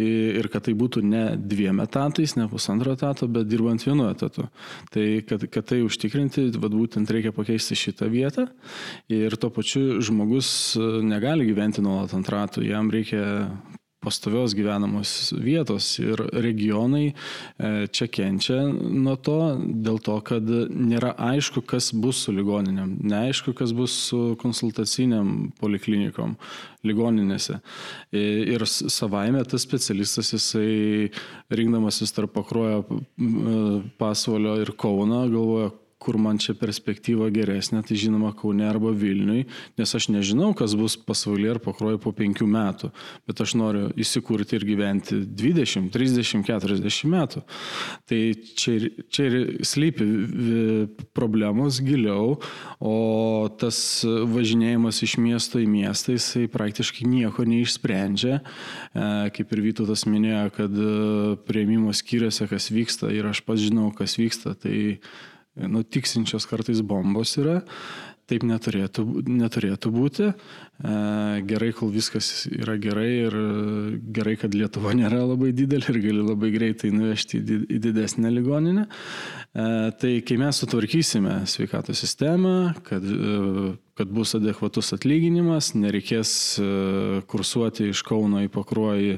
ir 0.00 0.48
kad 0.52 0.66
tai 0.68 0.76
būtų 0.78 1.02
ne 1.04 1.24
dviem 1.36 1.82
etatais, 1.84 2.36
ne 2.38 2.48
pusantro 2.50 2.94
etato, 2.96 3.28
bet 3.28 3.48
dirbant 3.50 3.84
vienu 3.84 4.08
etatu. 4.10 4.48
Tai 4.94 5.06
kad, 5.28 5.46
kad 5.52 5.68
tai 5.72 5.82
užtikrinti, 5.84 6.48
vad 6.56 6.76
būtent 6.76 7.10
reikia 7.12 7.34
pakeisti 7.36 7.78
šitą 7.78 8.10
vietą 8.12 8.48
ir 9.12 9.36
tuo 9.40 9.52
pačiu 9.54 10.00
žmogus 10.04 10.48
negali 11.04 11.48
gyventi 11.48 11.84
nuolat 11.84 12.14
ant 12.16 12.32
ratų, 12.32 12.64
jam 12.66 12.90
reikia 12.92 13.24
pastovios 14.06 14.54
gyvenamos 14.54 15.32
vietos 15.42 15.88
ir 15.98 16.22
regionai 16.32 17.08
e, 17.10 17.14
čia 17.90 18.06
kenčia 18.06 18.60
nuo 18.70 19.16
to, 19.18 19.38
dėl 19.58 19.98
to, 20.06 20.16
kad 20.26 20.46
nėra 20.46 21.12
aišku, 21.32 21.64
kas 21.66 21.90
bus 21.90 22.22
su 22.26 22.34
ligoninėm, 22.36 22.96
neaišku, 23.10 23.56
kas 23.58 23.74
bus 23.76 23.94
su 24.08 24.20
konsultaciniam 24.40 25.50
poliklinikom 25.60 26.36
ligoninėse. 26.86 27.58
Ir 28.14 28.62
savaime 28.70 29.42
tas 29.48 29.64
specialistas, 29.66 30.30
jisai 30.36 31.10
rinkdamasis 31.50 32.14
tarp 32.14 32.36
pakruojo 32.36 32.84
pasvalio 33.98 34.60
ir 34.62 34.70
Kauno, 34.78 35.24
galvoja, 35.32 35.72
kur 35.98 36.18
man 36.20 36.36
čia 36.40 36.52
perspektyva 36.58 37.28
geresnė, 37.32 37.80
tai 37.86 37.96
žinoma 37.98 38.32
Kaune 38.36 38.66
arba 38.68 38.92
Vilniui, 38.92 39.46
nes 39.80 39.94
aš 39.96 40.10
nežinau, 40.12 40.50
kas 40.56 40.74
bus 40.76 40.96
pasaulyje 41.00 41.54
ar 41.54 41.60
pakroju 41.64 42.00
po 42.02 42.12
penkių 42.16 42.48
metų, 42.52 42.90
bet 43.28 43.40
aš 43.40 43.54
noriu 43.56 43.88
įsikurti 43.96 44.58
ir 44.58 44.66
gyventi 44.68 45.22
20, 45.24 45.88
30, 45.94 46.44
40 46.46 47.12
metų. 47.12 47.42
Tai 48.06 48.20
čia 48.60 48.74
ir, 48.76 48.88
čia 49.08 49.28
ir 49.30 49.36
slypi 49.66 50.08
problemos 51.16 51.80
giliau, 51.84 52.36
o 52.78 52.96
tas 53.60 53.78
važinėjimas 54.04 55.00
iš 55.06 55.16
miesto 55.22 55.62
į 55.62 55.68
miestą, 55.70 56.16
jisai 56.16 56.44
praktiškai 56.52 57.08
nieko 57.08 57.46
neišsprendžia. 57.48 58.40
E, 58.40 59.08
kaip 59.36 59.56
ir 59.56 59.64
Vytautas 59.66 60.04
minėjo, 60.06 60.44
kad 60.54 60.76
prieimimo 61.48 61.94
skyriuose 61.96 62.46
kas 62.50 62.68
vyksta 62.70 63.10
ir 63.14 63.26
aš 63.32 63.42
pats 63.46 63.64
žinau, 63.64 63.88
kas 63.96 64.18
vyksta, 64.20 64.54
tai 64.60 65.00
nu, 65.56 65.82
tiksinčios 65.82 66.48
kartais 66.50 66.82
bombos 66.84 67.36
yra. 67.40 67.62
Taip 68.26 68.42
neturėtų, 68.42 69.04
neturėtų 69.30 69.90
būti. 69.94 70.32
E, 70.76 71.42
gerai, 71.48 71.70
kol 71.76 71.92
viskas 71.94 72.46
yra 72.52 72.76
gerai 72.80 73.08
ir 73.26 73.38
gerai, 74.18 74.36
kad 74.40 74.54
Lietuva 74.56 74.92
nėra 74.98 75.22
labai 75.24 75.52
didelė 75.56 75.94
ir 75.94 76.02
gali 76.08 76.26
labai 76.26 76.52
greitai 76.54 76.92
nuvežti 76.94 77.40
į 77.40 77.80
didesnę 77.88 78.32
ligoninę. 78.34 78.86
E, 78.86 79.66
tai 80.00 80.12
kai 80.26 80.38
mes 80.40 80.62
sutvarkysime 80.62 81.40
sveikatos 81.48 82.04
sistemą, 82.04 82.56
kad 82.84 83.04
e, 83.04 83.74
kad 83.96 84.08
bus 84.12 84.34
adekvatus 84.36 84.92
atlyginimas, 84.92 85.70
nereikės 85.72 86.30
e, 86.60 86.64
kursuoti 87.32 87.88
iš 87.94 88.02
Kauno 88.04 88.42
į 88.44 88.50
Pakruojį, 88.52 89.14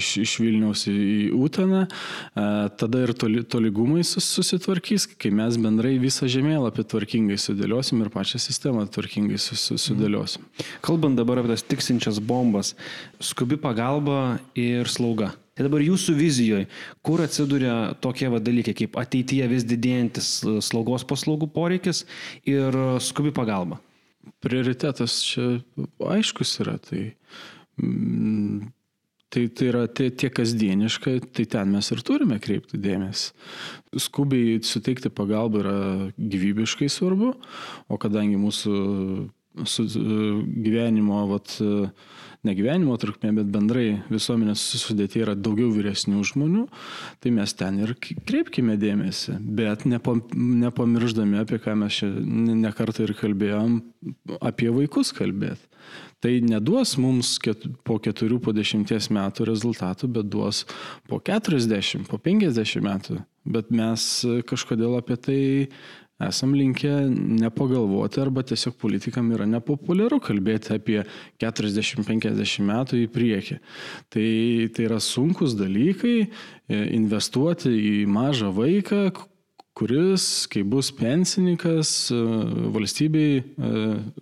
iš, 0.00 0.12
iš 0.22 0.36
Vilniaus 0.40 0.86
į, 0.88 0.94
į 0.94 1.18
Uteną, 1.36 1.82
e, 1.84 2.46
tada 2.80 3.02
ir 3.04 3.12
toli, 3.20 3.42
tolygumai 3.44 4.00
susitvarkys, 4.08 5.10
kai 5.20 5.28
mes 5.28 5.58
bendrai 5.60 5.98
visą 6.00 6.28
žemėlapį 6.32 6.86
tvarkingai 6.94 7.36
sudėliosim 7.40 8.00
ir 8.00 8.12
pačią 8.14 8.40
sistemą 8.40 8.86
tvarkingai 8.96 9.36
sudėliosim. 9.36 10.48
Kalbant 10.94 11.18
dabar 11.18 11.40
apie 11.42 11.50
tas 11.50 11.66
tiksinčias 11.66 12.20
bombas, 12.22 12.74
skubi 13.18 13.58
pagalba 13.58 14.38
ir 14.54 14.86
slauga. 14.86 15.32
Tai 15.54 15.66
dabar 15.66 15.82
jūsų 15.82 16.14
vizijoje, 16.18 16.68
kur 17.02 17.22
atsiduria 17.22 17.94
tokie 18.02 18.30
va 18.30 18.40
dalykai 18.42 18.74
kaip 18.78 18.96
ateityje 18.98 19.50
vis 19.50 19.66
didėjantis 19.66 20.30
slaugos 20.66 21.06
paslaugų 21.06 21.50
poreikis 21.54 22.04
ir 22.46 22.78
skubi 23.02 23.34
pagalba? 23.34 23.80
prioritetas 24.44 25.18
čia 25.24 25.58
aiškus 26.14 26.58
yra. 26.64 26.76
Tai, 26.82 27.02
mm, 27.82 28.72
tai, 29.32 29.46
tai 29.48 29.68
yra 29.70 29.84
tie, 29.88 30.10
tie 30.10 30.30
kasdieniškai, 30.32 31.16
tai 31.34 31.46
ten 31.50 31.72
mes 31.74 31.90
ir 31.92 32.02
turime 32.06 32.38
kreipti 32.42 32.80
dėmesį. 32.80 33.32
Skubiai 34.04 34.60
suteikti 34.66 35.12
pagalbą 35.14 35.62
yra 35.62 35.78
gyvybiškai 36.18 36.90
svarbu, 36.92 37.34
o 37.88 38.00
kadangi 38.00 38.40
mūsų 38.40 38.76
su 39.62 39.86
gyvenimo, 39.86 41.20
vat, 41.30 41.56
ne 42.44 42.54
gyvenimo 42.56 42.96
trukmė, 43.00 43.32
bet 43.38 43.50
bendrai 43.54 43.86
visuomenės 44.10 44.62
sudėti 44.82 45.22
yra 45.22 45.36
daugiau 45.38 45.70
vyresnių 45.74 46.22
žmonių, 46.32 46.64
tai 47.22 47.32
mes 47.36 47.54
ten 47.56 47.78
ir 47.84 47.94
kreipkime 48.00 48.76
dėmesį, 48.80 49.38
bet 49.56 49.86
nepamirždami, 49.88 51.38
apie 51.42 51.60
ką 51.62 51.76
mes 51.84 52.00
čia 52.00 52.10
nekartą 52.64 53.06
ir 53.06 53.14
kalbėjom, 53.20 53.78
apie 54.42 54.72
vaikus 54.74 55.14
kalbėti. 55.16 55.70
Tai 56.24 56.32
neduos 56.40 56.94
mums 56.96 57.34
ket, 57.44 57.66
po 57.84 57.98
keturių, 58.00 58.38
po 58.40 58.54
dešimties 58.56 59.10
metų 59.12 59.44
rezultatų, 59.50 60.08
bet 60.16 60.30
duos 60.32 60.62
po 61.10 61.18
keturiasdešimt, 61.20 62.08
po 62.08 62.16
penkiasdešimt 62.16 62.86
metų. 62.86 63.18
Bet 63.44 63.68
mes 63.68 64.06
kažkodėl 64.48 64.96
apie 64.96 65.18
tai 65.20 65.40
esam 66.22 66.54
linkę 66.54 66.92
nepagalvoti 67.10 68.20
arba 68.22 68.44
tiesiog 68.46 68.76
politikam 68.78 69.32
yra 69.34 69.46
nepopuliaru 69.50 70.20
kalbėti 70.22 70.76
apie 70.76 71.00
40-50 71.42 72.62
metų 72.68 73.00
į 73.02 73.08
priekį. 73.14 73.58
Tai, 74.14 74.28
tai 74.76 74.86
yra 74.86 75.00
sunkus 75.02 75.56
dalykai 75.58 76.16
e, 76.22 76.28
investuoti 76.94 77.72
į 77.74 77.94
mažą 78.10 78.52
vaiką, 78.54 79.08
kuris, 79.74 80.46
kai 80.46 80.62
bus 80.62 80.92
pensininkas, 80.94 81.90
e, 82.14 82.18
valstybei 82.74 83.40
e, 83.42 83.70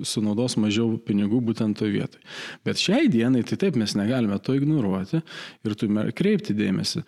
sunaudos 0.09 0.57
mažiau 0.57 0.97
pinigų 1.05 1.43
būtent 1.45 1.77
toje 1.77 1.93
vietoje. 1.93 2.23
Bet 2.65 2.81
šiai 2.81 3.11
dienai, 3.12 3.43
tai 3.45 3.59
taip 3.61 3.77
mes 3.81 3.93
negalime 3.99 4.39
to 4.41 4.57
ignoruoti 4.57 5.20
ir 5.20 5.74
turime 5.77 6.07
kreipti 6.16 6.57
dėmesį. 6.57 7.03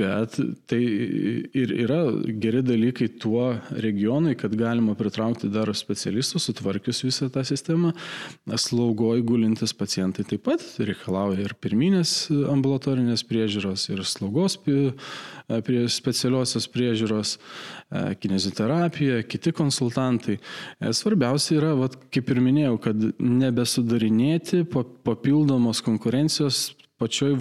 Bet 0.00 0.38
tai 0.70 0.80
ir 0.80 1.74
yra 1.76 2.00
geri 2.40 2.62
dalykai 2.64 3.10
tuo 3.20 3.50
regionui, 3.76 4.32
kad 4.40 4.56
galima 4.56 4.96
pritraukti 4.96 5.52
dar 5.52 5.68
specialistus, 5.76 6.48
sutvarkius 6.48 7.02
visą 7.04 7.28
tą 7.32 7.44
sistemą. 7.44 7.92
Slaugoj 8.48 9.20
gulintis 9.28 9.76
pacientai 9.76 10.24
taip 10.24 10.46
pat 10.48 10.64
reikalauja 10.80 11.44
ir 11.44 11.56
pirminės 11.60 12.30
ambulatorinės 12.30 13.26
priežiūros, 13.28 13.90
ir 13.92 14.02
slaugos 14.08 14.56
prie 14.64 15.84
specialiosios 15.92 16.68
priežiūros. 16.72 17.36
E, 17.90 18.14
kineziterapija, 18.14 19.22
kiti 19.26 19.50
konsultantai. 19.52 20.36
E, 20.78 20.92
svarbiausia 20.94 21.56
yra, 21.58 21.72
vat, 21.74 21.96
kaip 22.14 22.28
ir 22.30 22.38
minėjau, 22.38 22.76
kad 22.84 23.02
nebesudarinėti 23.18 24.62
papildomos 24.70 25.82
konkurencijos 25.82 26.68
pačioj, 27.02 27.34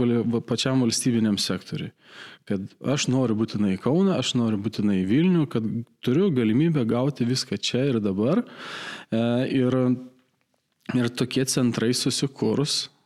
pačiam 0.50 0.82
valstybiniam 0.82 1.38
sektoriui. 1.38 1.92
Kad 2.50 2.66
aš 2.82 3.06
noriu 3.14 3.38
būtinai 3.38 3.76
Kauną, 3.78 4.18
aš 4.18 4.34
noriu 4.40 4.58
būtinai 4.66 5.04
Vilnių, 5.06 5.46
kad 5.54 5.68
turiu 6.02 6.32
galimybę 6.34 6.82
gauti 6.90 7.30
viską 7.30 7.60
čia 7.62 7.86
ir 7.92 8.00
dabar. 8.02 8.42
E, 8.42 9.22
ir, 9.54 9.78
ir 10.98 11.14
tokie 11.14 11.46
centrai 11.46 11.94
susikūrus 11.94 12.88
E, 12.88 12.99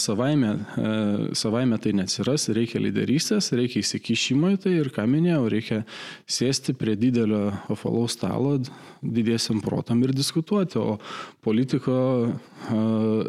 savaime, 0.00 0.52
e, 0.76 1.34
savaime 1.38 1.78
tai 1.82 1.92
neatsiras, 1.96 2.48
reikia 2.56 2.80
lyderystės, 2.82 3.52
reikia 3.56 3.82
įsikišimo 3.84 4.52
į 4.54 4.60
tai 4.64 4.74
ir, 4.80 4.90
ką 4.94 5.06
minėjau, 5.10 5.44
reikia 5.52 5.82
sėsti 6.30 6.74
prie 6.78 6.96
didelio 6.98 7.50
ofalaus 7.72 8.16
stalo 8.18 8.56
didiesiam 9.02 9.60
protam 9.64 10.02
ir 10.04 10.14
diskutuoti, 10.16 10.80
o 10.80 10.98
politiko 11.46 11.98
e, 12.26 12.80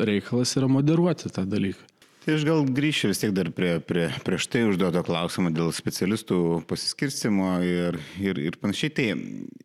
reikalas 0.10 0.56
yra 0.60 0.72
moderuoti 0.72 1.34
tą 1.34 1.46
dalyką. 1.50 1.97
Tai 2.28 2.34
aš 2.36 2.44
gal 2.44 2.66
grįšiu 2.76 3.08
vis 3.08 3.22
tiek 3.22 3.32
dar 3.32 3.48
prie, 3.56 3.78
prie, 3.88 4.10
prieš 4.28 4.50
tai 4.52 4.66
užduoto 4.68 5.00
klausimo 5.08 5.48
dėl 5.48 5.70
specialistų 5.72 6.40
pasiskirstimo 6.68 7.54
ir, 7.64 7.96
ir, 8.20 8.42
ir 8.50 8.58
panašiai. 8.60 8.92
Tai 8.98 9.06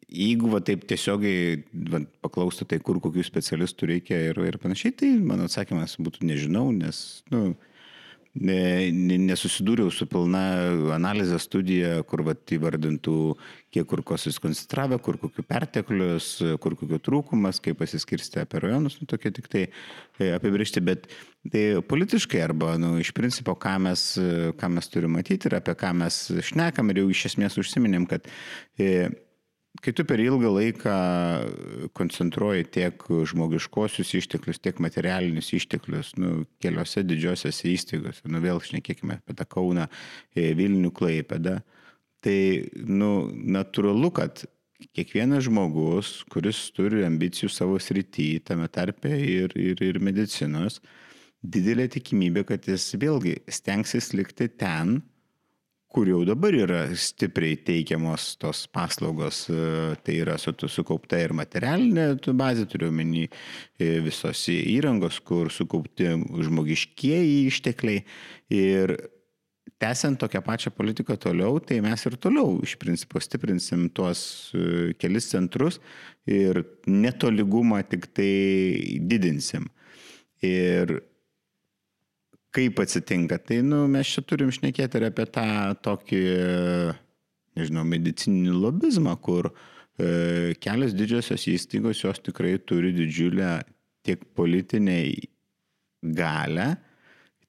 jeigu 0.06 0.52
va, 0.52 0.60
taip 0.62 0.84
tiesiogiai 0.86 1.56
va, 1.90 2.04
paklaustų, 2.22 2.68
tai 2.70 2.78
kur 2.86 3.00
kokių 3.02 3.24
specialistų 3.26 3.88
reikia 3.90 4.20
ir, 4.28 4.38
ir 4.46 4.60
panašiai, 4.62 4.94
tai 4.94 5.10
mano 5.18 5.50
atsakymas 5.50 5.96
būtų 5.98 6.22
nežinau, 6.30 6.68
nes, 6.76 7.02
na, 7.34 7.48
nu, 7.48 7.71
nesusidūriau 8.32 9.90
su 9.92 10.06
pilna 10.08 10.40
analizė 10.94 11.36
studija, 11.42 11.98
kur 12.08 12.22
vat, 12.24 12.46
įvardintų, 12.48 13.16
kiek 13.72 13.86
kur 13.88 14.00
ko 14.02 14.16
susikoncentravę, 14.16 14.96
kur 15.04 15.18
kokių 15.20 15.44
perteklius, 15.44 16.28
kur 16.60 16.76
kokių 16.80 17.00
trūkumas, 17.04 17.60
kaip 17.60 17.76
pasiskirsti 17.82 18.40
apie 18.40 18.62
rajonus, 18.64 18.96
nu, 19.00 19.08
tokie 19.10 19.32
tik 19.36 19.50
tai 19.52 19.66
e, 19.68 20.30
apibriežti, 20.32 20.80
bet 20.80 21.10
tai 21.52 21.82
politiškai 21.84 22.40
arba 22.40 22.78
nu, 22.80 22.94
iš 23.02 23.12
principo, 23.12 23.52
ką 23.52 23.76
mes, 23.84 24.06
ką 24.56 24.72
mes 24.72 24.88
turime 24.88 25.18
matyti 25.18 25.50
ir 25.50 25.58
apie 25.60 25.76
ką 25.76 25.92
mes 26.00 26.24
šnekam 26.48 26.88
ir 26.88 27.02
jau 27.02 27.10
iš 27.12 27.26
esmės 27.32 27.60
užsiminėm, 27.60 28.08
kad 28.08 28.28
e, 28.80 29.10
kai 29.80 29.92
tu 29.96 30.04
per 30.04 30.20
ilgą 30.20 30.50
laiką 30.52 30.94
koncentruoji 31.96 32.66
tiek 32.74 33.04
žmogiškosius 33.30 34.12
išteklius, 34.20 34.60
tiek 34.60 34.80
materialinius 34.84 35.52
išteklius, 35.56 36.12
nu, 36.20 36.42
keliose 36.62 37.04
didžiosiose 37.06 37.70
įstaigose, 37.72 38.26
nu, 38.28 38.42
vėl 38.44 38.60
šnekėkime 38.62 39.20
apie 39.20 39.36
tą 39.38 39.46
Kauną, 39.48 39.88
e, 40.36 40.50
Vilnių, 40.58 40.92
Klaipėdą, 40.96 41.60
tai, 42.22 42.38
nu, 42.76 43.30
natūralu, 43.32 44.12
kad 44.14 44.44
kiekvienas 44.92 45.46
žmogus, 45.46 46.18
kuris 46.32 46.66
turi 46.76 47.06
ambicijų 47.06 47.48
savo 47.52 47.78
srityje, 47.80 48.42
tame 48.50 48.68
tarpe 48.72 49.14
ir, 49.14 49.54
ir, 49.56 49.80
ir 49.82 50.00
medicinos, 50.02 50.80
didelė 51.42 51.88
tikimybė, 51.96 52.44
kad 52.50 52.68
jis 52.68 52.92
vėlgi 53.00 53.38
stengsis 53.50 54.12
likti 54.14 54.50
ten, 54.52 55.00
kur 55.92 56.08
jau 56.08 56.22
dabar 56.24 56.54
yra 56.56 56.80
stipriai 56.96 57.58
teikiamos 57.66 58.32
tos 58.40 58.64
paslaugos, 58.72 59.44
e, 59.52 59.94
tai 60.04 60.18
yra 60.22 60.38
su, 60.40 60.54
sukaupta 60.72 61.20
ir 61.20 61.34
materialinė 61.36 62.06
bazė, 62.38 62.66
turiu 62.70 62.88
omeny 62.88 63.26
e, 63.26 63.98
visos 64.04 64.46
įrangos, 64.52 65.20
kur 65.20 65.52
sukaupti 65.52 66.08
žmogiškieji 66.48 67.42
ištekliai. 67.50 68.04
Ir 68.56 68.96
tęsiant 69.82 70.20
tokią 70.22 70.42
pačią 70.46 70.72
politiką 70.74 71.18
toliau, 71.20 71.60
tai 71.60 71.80
mes 71.84 72.08
ir 72.08 72.16
toliau 72.22 72.56
iš 72.64 72.76
principo 72.80 73.20
stiprinsim 73.20 73.88
tuos 73.94 74.24
e, 74.56 74.92
kelis 74.98 75.28
centrus 75.32 75.80
ir 76.26 76.64
netolygumą 76.88 77.82
tik 77.90 78.08
tai 78.16 78.98
didinsim. 79.12 79.68
Ir 80.42 81.02
kaip 82.52 82.80
atsitinka. 82.82 83.38
Tai 83.40 83.60
nu, 83.66 83.84
mes 83.90 84.08
čia 84.14 84.24
turim 84.26 84.52
šnekėti 84.52 85.00
ir 85.00 85.08
apie 85.08 85.26
tą 85.32 85.46
tokį, 85.84 86.22
nežinau, 87.58 87.84
medicininį 87.88 88.54
lobizmą, 88.54 89.16
kur 89.24 89.50
e, 89.50 90.54
kelios 90.62 90.96
didžiosios 90.96 91.48
įstaigos 91.52 92.04
jos 92.04 92.22
tikrai 92.24 92.58
turi 92.60 92.92
didžiulę 92.96 93.54
tiek 94.06 94.24
politiniai 94.36 95.14
galę, 96.02 96.74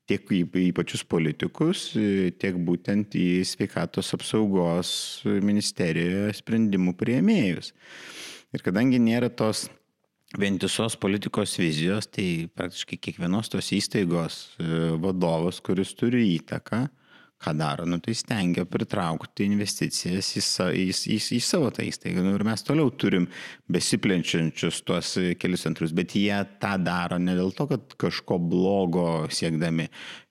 tiek 0.07 0.27
į, 0.35 0.43
į 0.45 0.71
pačius 0.75 1.03
politikus, 1.07 1.85
tiek 2.39 2.57
būtent 2.67 3.15
į 3.17 3.27
sveikatos 3.47 4.11
apsaugos 4.17 4.89
ministerijoje 5.25 6.35
sprendimų 6.37 6.95
prieimėjus. 6.99 7.71
Ir 8.53 8.61
kadangi 8.61 8.99
nėra 9.01 9.31
tos 9.33 9.65
vientisos 10.39 10.97
politikos 10.97 11.57
vizijos, 11.59 12.07
tai 12.09 12.49
praktiškai 12.55 12.97
kiekvienos 12.97 13.51
tos 13.53 13.69
įstaigos 13.75 14.39
e, 14.57 14.67
vadovas, 15.01 15.61
kuris 15.65 15.93
turi 15.97 16.25
įtaką, 16.39 16.81
ką 17.43 17.53
daro, 17.59 17.85
nu, 17.89 17.99
tai 18.01 18.15
stengia 18.15 18.63
pritraukti 18.69 19.45
investicijas 19.49 20.31
į, 20.39 20.43
į, 20.79 20.85
į, 21.15 21.17
į 21.37 21.41
savo 21.43 21.69
tą 21.75 21.83
įstaigą. 21.85 22.23
Nu, 22.23 22.33
ir 22.37 22.45
mes 22.47 22.63
toliau 22.65 22.91
turim 22.95 23.27
besiplenčiančius 23.71 24.79
tuos 24.87 25.15
kelius 25.41 25.65
centrus, 25.67 25.93
bet 25.95 26.15
jie 26.17 26.39
tą 26.63 26.77
daro 26.81 27.19
ne 27.19 27.35
dėl 27.37 27.51
to, 27.57 27.67
kad 27.73 27.97
kažko 28.05 28.39
blogo 28.39 29.07
siekdami, 29.33 29.89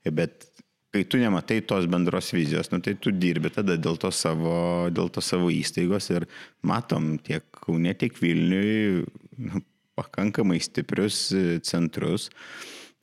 bet 0.08 0.48
kai 0.92 1.04
tu 1.08 1.20
nematai 1.20 1.62
tos 1.64 1.86
bendros 1.88 2.32
vizijos, 2.34 2.68
nu, 2.72 2.80
tai 2.84 2.96
tu 3.00 3.12
dirbi 3.16 3.52
tada 3.52 3.78
dėl 3.80 3.96
to 4.00 4.10
savo, 4.12 4.88
dėl 4.92 5.08
to 5.12 5.22
savo 5.24 5.48
įstaigos 5.52 6.10
ir 6.12 6.26
matom 6.68 7.14
tiek 7.24 7.46
Kaune, 7.62 7.94
tiek 7.96 8.16
Vilniui 8.18 9.04
nu, 9.40 9.62
pakankamai 9.98 10.60
stiprius 10.62 11.30
e, 11.36 11.58
centrus. 11.66 12.28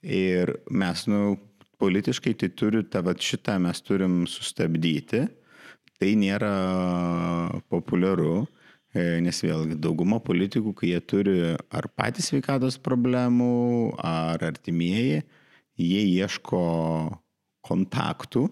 Ir 0.01 0.53
mes, 0.71 1.05
nu, 1.11 1.37
politiškai 1.79 2.35
tai 2.39 2.51
turi, 2.55 2.83
tą 2.87 3.03
va 3.07 3.15
šitą 3.15 3.57
mes 3.63 3.81
turim 3.85 4.23
sustabdyti. 4.29 5.25
Tai 5.99 6.11
nėra 6.15 6.53
populiaru, 7.71 8.45
e, 8.95 9.19
nes 9.23 9.41
vėlgi 9.43 9.75
dauguma 9.83 10.21
politikų, 10.23 10.73
kai 10.77 10.93
jie 10.93 11.01
turi 11.03 11.35
ar 11.51 11.89
patys 11.99 12.31
sveikatos 12.31 12.79
problemų, 12.79 13.97
ar 13.99 14.45
artimieji, 14.47 15.25
jie 15.79 16.05
ieško 16.07 16.63
kontaktų 17.67 18.47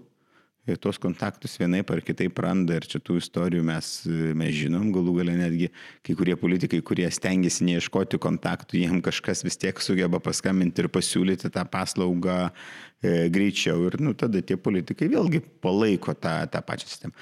tuos 0.76 1.00
kontaktus 1.00 1.56
vienaip 1.60 1.90
ar 1.94 2.02
kitaip 2.04 2.40
randa 2.44 2.76
ir 2.76 2.88
čia 2.90 3.00
tų 3.00 3.18
istorijų 3.22 3.64
mes, 3.68 3.92
mes 4.36 4.56
žinom, 4.58 4.90
galų 4.96 5.14
galę 5.22 5.38
netgi 5.40 5.70
kai 6.06 6.16
kurie 6.20 6.36
politikai, 6.40 6.82
kurie 6.86 7.08
stengiasi 7.14 7.68
neieškoti 7.70 8.20
kontaktų, 8.20 8.82
jiem 8.82 9.00
kažkas 9.06 9.46
vis 9.48 9.56
tiek 9.62 9.80
sugeba 9.84 10.20
paskambinti 10.24 10.84
ir 10.84 10.90
pasiūlyti 10.92 11.54
tą 11.54 11.64
paslaugą 11.72 12.40
e, 12.50 13.30
greičiau 13.32 13.88
ir 13.88 14.00
nu, 14.04 14.12
tada 14.18 14.44
tie 14.44 14.60
politikai 14.60 15.08
vėlgi 15.14 15.44
palaiko 15.64 16.18
tą, 16.18 16.42
tą 16.52 16.64
pačią 16.68 16.92
sistemą. 16.92 17.16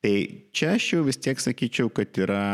Tai 0.00 0.14
čia 0.56 0.74
aš 0.76 0.92
jau 0.94 1.02
vis 1.08 1.20
tiek 1.20 1.40
sakyčiau, 1.40 1.88
kad 1.92 2.20
yra 2.20 2.44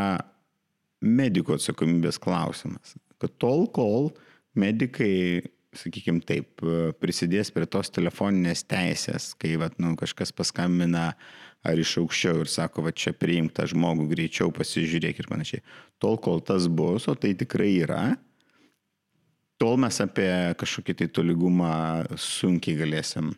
mediko 1.02 1.54
atsakomybės 1.56 2.18
klausimas. 2.22 2.96
Kad 3.22 3.34
tol, 3.42 3.66
kol 3.74 4.10
medikai, 4.58 5.44
sakykime 5.80 6.22
taip, 6.26 6.62
prisidės 7.00 7.52
prie 7.54 7.68
tos 7.70 7.90
telefoninės 7.94 8.64
teisės, 8.68 9.32
kai 9.40 9.54
vat, 9.60 9.78
nu, 9.82 9.94
kažkas 9.98 10.34
paskambina 10.36 11.10
ar 11.66 11.80
iš 11.82 11.96
aukščiau 12.02 12.44
ir 12.44 12.50
sako, 12.50 12.84
va 12.86 12.92
čia 12.94 13.14
priimk 13.16 13.54
tą 13.56 13.66
žmogų 13.70 14.06
greičiau, 14.12 14.52
pasižiūrėk 14.54 15.22
ir 15.22 15.30
panašiai. 15.30 15.64
Tol, 16.02 16.18
kol 16.22 16.42
tas 16.44 16.68
bus, 16.68 17.08
o 17.10 17.16
tai 17.18 17.32
tikrai 17.38 17.72
yra, 17.80 18.04
tol 19.60 19.78
mes 19.80 19.98
apie 20.04 20.30
kažkokį 20.60 21.00
tai 21.00 21.10
tolygumą 21.18 21.72
sunkiai 22.20 22.78
galėsim 22.78 23.32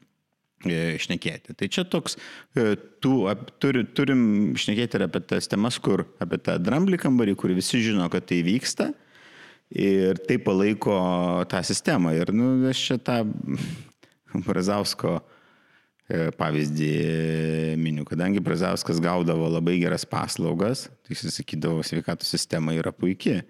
išnekėti. 0.66 1.54
Tai 1.54 1.68
čia 1.70 1.84
toks, 1.86 2.16
e, 2.58 2.74
tų, 3.02 3.14
turi, 3.62 3.84
turim 3.94 4.54
išnekėti 4.56 4.98
ir 4.98 5.06
apie 5.06 5.20
tas 5.22 5.46
temas, 5.46 5.78
kur 5.78 6.04
apie 6.18 6.40
tą 6.42 6.58
dramblį 6.58 6.98
kambarį, 6.98 7.36
kur 7.38 7.54
visi 7.54 7.78
žino, 7.82 8.08
kad 8.10 8.26
tai 8.26 8.42
vyksta 8.42 8.90
ir 9.70 10.20
tai 10.28 10.38
palaiko 10.42 10.94
tą 11.50 11.60
sistemą. 11.66 12.14
Ir 12.16 12.32
nu, 12.36 12.52
aš 12.68 12.84
čia 12.90 12.96
tą 13.02 13.18
Brazausko 14.48 15.18
e, 16.08 16.28
pavyzdį 16.38 16.92
miniu, 17.80 18.06
kadangi 18.08 18.42
Brazauskas 18.44 19.00
gaudavo 19.04 19.50
labai 19.52 19.78
geras 19.82 20.06
paslaugas, 20.08 20.88
tai 21.04 21.16
jis 21.16 21.38
sakydavo, 21.38 21.84
sveikatos 21.86 22.30
sistema 22.32 22.76
yra 22.76 22.92
puikia. 22.94 23.42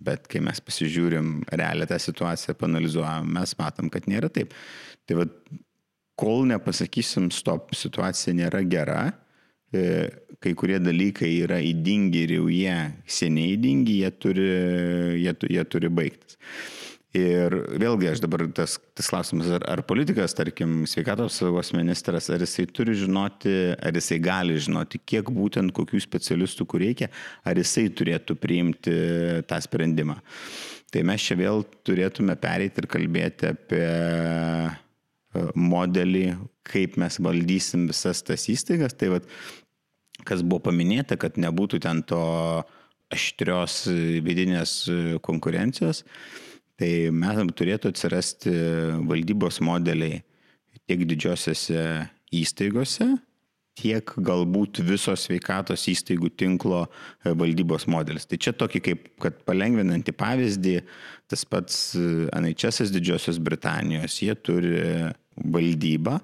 Bet 0.00 0.24
kai 0.32 0.40
mes 0.40 0.62
pasižiūrim 0.64 1.42
realią 1.52 1.84
tą 1.90 1.98
situaciją, 2.00 2.54
panalizuojam, 2.56 3.26
mes 3.36 3.52
matom, 3.58 3.90
kad 3.92 4.06
nėra 4.08 4.30
taip. 4.32 4.54
Tai 5.04 5.18
vad 5.18 5.34
kol 6.20 6.46
nepasakysim, 6.48 7.28
stop, 7.32 7.74
situacija 7.76 8.32
nėra 8.38 8.62
gera, 8.64 9.02
kai 9.70 10.52
kurie 10.58 10.80
dalykai 10.82 11.30
yra 11.44 11.60
įdingi 11.62 12.24
ir 12.26 12.36
jau 12.38 12.50
jie 12.50 12.76
seniai 13.06 13.54
įdingi, 13.54 14.00
jie 14.02 14.10
turi, 14.18 14.50
jie, 15.22 15.34
jie 15.54 15.64
turi 15.70 15.90
baigtis. 15.92 16.38
Ir 17.14 17.54
vėlgi 17.82 18.06
aš 18.06 18.20
dabar 18.22 18.44
tas, 18.54 18.76
tas 18.94 19.08
klausimas, 19.10 19.48
ar, 19.50 19.64
ar 19.66 19.80
politikas, 19.82 20.30
tarkim, 20.38 20.84
sveikatos 20.86 21.40
saugos 21.40 21.72
ministras, 21.74 22.28
ar 22.30 22.44
jisai 22.44 22.68
turi 22.70 22.94
žinoti, 22.98 23.54
ar 23.82 23.98
jisai 23.98 24.20
gali 24.22 24.58
žinoti, 24.62 25.00
kiek 25.02 25.32
būtent 25.34 25.74
kokių 25.74 25.98
specialistų 26.04 26.68
kur 26.70 26.84
reikia, 26.84 27.10
ar 27.42 27.58
jisai 27.58 27.88
turėtų 27.90 28.38
priimti 28.38 28.94
tą 29.50 29.58
sprendimą. 29.66 30.20
Tai 30.94 31.02
mes 31.10 31.26
čia 31.26 31.34
vėl 31.38 31.66
turėtume 31.86 32.38
pereiti 32.38 32.82
ir 32.82 32.86
kalbėti 32.90 33.50
apie 33.50 33.82
E, 35.30 35.42
modelį, 35.54 36.24
kaip 36.70 36.98
mes 37.00 37.18
valdysim 37.22 37.88
visas 37.90 38.22
tas 38.26 38.46
įstaigas. 38.52 38.94
Tai 38.98 39.16
vat, 39.16 39.30
kas 40.28 40.44
buvo 40.44 40.70
paminėta, 40.70 41.18
kad 41.20 41.40
nebūtų 41.40 41.80
ten 41.82 42.04
to 42.06 42.20
aštrios 43.10 43.82
vidinės 44.22 44.84
konkurencijos, 45.26 46.04
tai 46.78 47.10
mes 47.12 47.40
turėtų 47.58 47.90
atsirasti 47.92 48.52
valdybos 49.08 49.58
modeliai 49.66 50.22
tiek 50.86 51.02
didžiosiose 51.06 51.82
įstaigose, 52.34 53.08
tiek 53.80 54.12
galbūt 54.26 54.80
viso 54.84 55.14
sveikatos 55.18 55.86
įstaigų 55.90 56.30
tinklo 56.38 56.84
valdybos 57.24 57.86
modelis. 57.90 58.26
Tai 58.28 58.38
čia 58.42 58.54
tokį 58.56 58.82
kaip, 58.86 59.06
kad 59.22 59.38
palengvinantį 59.48 60.14
pavyzdį, 60.18 60.74
tas 61.30 61.46
pats 61.48 61.78
NHS 61.96 62.92
Didžiosios 62.94 63.40
Britanijos, 63.42 64.18
jie 64.22 64.34
turi 64.38 64.74
valdybą 65.40 66.18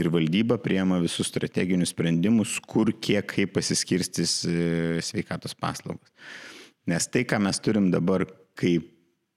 ir 0.00 0.08
valdyba 0.12 0.58
priema 0.62 0.98
visus 1.02 1.28
strateginius 1.28 1.92
sprendimus, 1.92 2.56
kur 2.64 2.92
kiek 3.00 3.26
kaip 3.34 3.54
pasiskirstys 3.56 4.36
e, 4.48 4.56
sveikatos 5.04 5.56
paslaugos. 5.58 6.12
Nes 6.88 7.06
tai, 7.10 7.26
ką 7.28 7.38
mes 7.44 7.60
turim 7.62 7.90
dabar, 7.92 8.24
kaip 8.58 8.88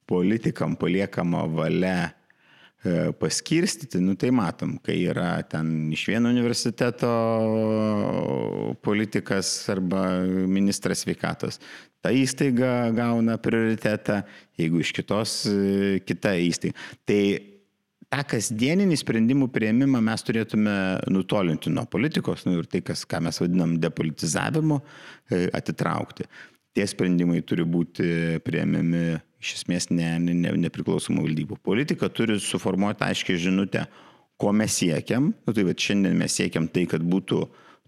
politikam 0.09 0.75
paliekama 0.79 1.45
valia 1.49 2.13
E, 2.85 3.11
paskirstyti, 3.17 3.97
nu 3.97 4.13
tai 4.13 4.29
matom, 4.29 4.75
kai 4.85 4.99
yra 5.09 5.39
ten 5.49 5.89
iš 5.95 6.03
vieno 6.05 6.29
universiteto 6.29 7.09
politikas 8.85 9.49
arba 9.73 10.03
ministras 10.45 11.01
sveikatos, 11.01 11.57
ta 12.05 12.11
įstaiga 12.13 12.91
gauna 12.93 13.39
prioritetą, 13.41 14.19
jeigu 14.61 14.83
iš 14.85 14.91
kitos 14.99 15.33
e, 15.49 15.97
kita 16.05 16.35
įstaiga. 16.45 16.77
Tai 17.09 17.19
tą 18.15 18.23
kasdieninį 18.35 18.97
sprendimų 19.01 19.49
prieimimą 19.53 19.99
mes 20.03 20.23
turėtume 20.25 20.75
nutolinti 21.11 21.71
nuo 21.73 21.85
politikos 21.89 22.45
nu, 22.47 22.59
ir 22.61 22.69
tai, 22.69 22.81
kas, 22.85 23.03
ką 23.09 23.21
mes 23.25 23.39
vadinam 23.41 23.75
depolitizavimu, 23.81 24.79
e, 25.29 25.45
atitraukti. 25.55 26.27
Tie 26.75 26.85
sprendimai 26.87 27.41
turi 27.47 27.63
būti 27.67 28.39
prieimiami 28.43 29.03
iš 29.43 29.53
esmės 29.59 29.89
ne, 29.91 30.15
ne, 30.19 30.55
nepriklausomų 30.65 31.23
valdybų. 31.27 31.59
Politika 31.63 32.09
turi 32.11 32.39
suformuoti 32.41 33.05
aiškiai 33.07 33.39
žinutę, 33.47 33.85
ko 34.39 34.51
mes 34.51 34.75
siekiam. 34.81 35.31
Nu, 35.45 35.55
tai 35.55 35.63
bet 35.67 35.79
šiandien 35.79 36.17
mes 36.19 36.35
siekiam 36.35 36.67
tai, 36.67 36.83
kad 36.91 37.03
būtų 37.03 37.45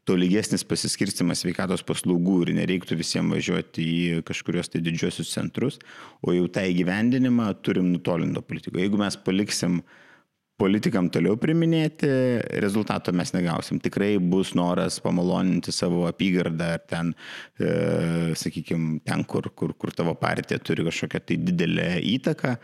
tolygesnis 0.07 0.63
pasiskirstimas 0.63 1.41
sveikatos 1.43 1.83
paslaugų 1.83 2.45
ir 2.45 2.53
nereiktų 2.61 2.95
visiems 2.95 3.33
važiuoti 3.35 3.83
į 3.83 4.25
kažkurios 4.27 4.71
tai 4.71 4.79
didžiosius 4.85 5.33
centrus, 5.33 5.81
o 6.23 6.31
jau 6.31 6.47
tą 6.47 6.63
įgyvendinimą 6.69 7.49
turim 7.59 7.89
nutolinto 7.91 8.39
politiko. 8.39 8.79
Jeigu 8.79 9.01
mes 9.01 9.19
paliksim 9.19 9.81
uh, 9.81 9.97
politikam 10.57 11.11
toliau 11.13 11.37
priminėti, 11.39 12.09
rezultato 12.63 13.13
mes 13.15 13.31
negausim. 13.35 13.79
Tikrai 13.83 14.15
bus 14.17 14.55
noras 14.57 14.97
pamaloninti 15.03 15.73
savo 15.75 16.07
apygardą 16.09 16.73
ar 16.77 16.83
ten, 16.89 17.13
e, 17.61 18.33
sakykime, 18.37 18.99
ten, 19.05 19.23
kur, 19.29 19.51
kur, 19.53 19.75
kur 19.77 19.93
tavo 19.93 20.17
partija 20.17 20.59
turi 20.59 20.85
kažkokią 20.87 21.23
tai 21.23 21.39
didelę 21.45 21.89
įtaką. 22.17 22.57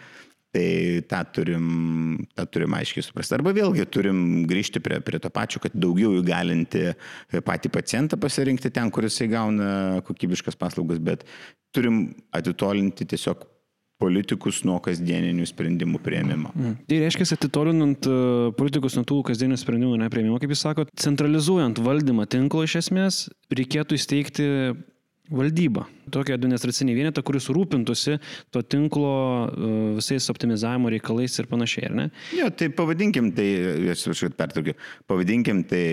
Tai 0.54 0.66
tą 1.10 1.20
turim, 1.34 1.70
tą 2.38 2.44
turim 2.46 2.76
aiškiai 2.78 3.02
suprasti. 3.02 3.34
Arba 3.34 3.56
vėlgi 3.58 3.88
turim 3.90 4.20
grįžti 4.46 4.84
prie, 4.86 5.00
prie 5.02 5.18
to 5.18 5.32
pačio, 5.34 5.58
kad 5.64 5.74
daugiau 5.74 6.12
įgalinti 6.20 6.92
patį 7.42 7.72
pacientą 7.74 8.20
pasirinkti 8.22 8.70
ten, 8.70 8.92
kur 8.94 9.08
jisai 9.08 9.32
gauna 9.32 9.72
kokybiškas 10.06 10.60
paslaugas, 10.62 11.02
bet 11.02 11.26
turim 11.74 12.04
atitolinti 12.38 13.10
tiesiog 13.10 13.48
politikus 14.02 14.62
nuo 14.68 14.80
kasdieninių 14.84 15.46
sprendimų 15.48 16.02
prieimimo. 16.04 16.52
Mm. 16.56 16.78
Tai 16.90 17.00
reiškia, 17.04 17.28
atitolinant 17.38 18.08
e, 18.10 18.16
politikus 18.58 18.98
nuo 18.98 19.06
tų 19.08 19.20
kasdienių 19.30 19.60
sprendimų 19.60 20.00
neprieimimo, 20.02 20.40
kaip 20.42 20.54
jūs 20.54 20.66
sakote, 20.66 20.96
centralizuojant 21.00 21.82
valdymą 21.84 22.28
tinklo 22.32 22.66
iš 22.68 22.80
esmės, 22.84 23.22
reikėtų 23.54 24.00
įsteigti 24.00 24.48
valdybą, 25.32 25.86
tokią 26.12 26.36
administracinį 26.36 26.96
vienetą, 26.98 27.24
kuris 27.24 27.48
rūpintųsi 27.54 28.18
to 28.52 28.62
tinklo 28.68 29.14
e, 29.48 29.70
visais 29.98 30.28
optimizavimo 30.34 30.92
reikalais 30.92 31.38
ir 31.40 31.48
panašiai, 31.52 31.88
ar 31.88 31.96
ne? 31.96 32.08
Jo, 32.36 32.50
tai 32.52 32.68
pavadinkim 32.76 33.32
tai, 33.38 33.48
aš 33.94 34.04
kažkaip 34.12 34.36
pertraukiu, 34.40 34.76
pavadinkim 35.10 35.64
tai 35.70 35.84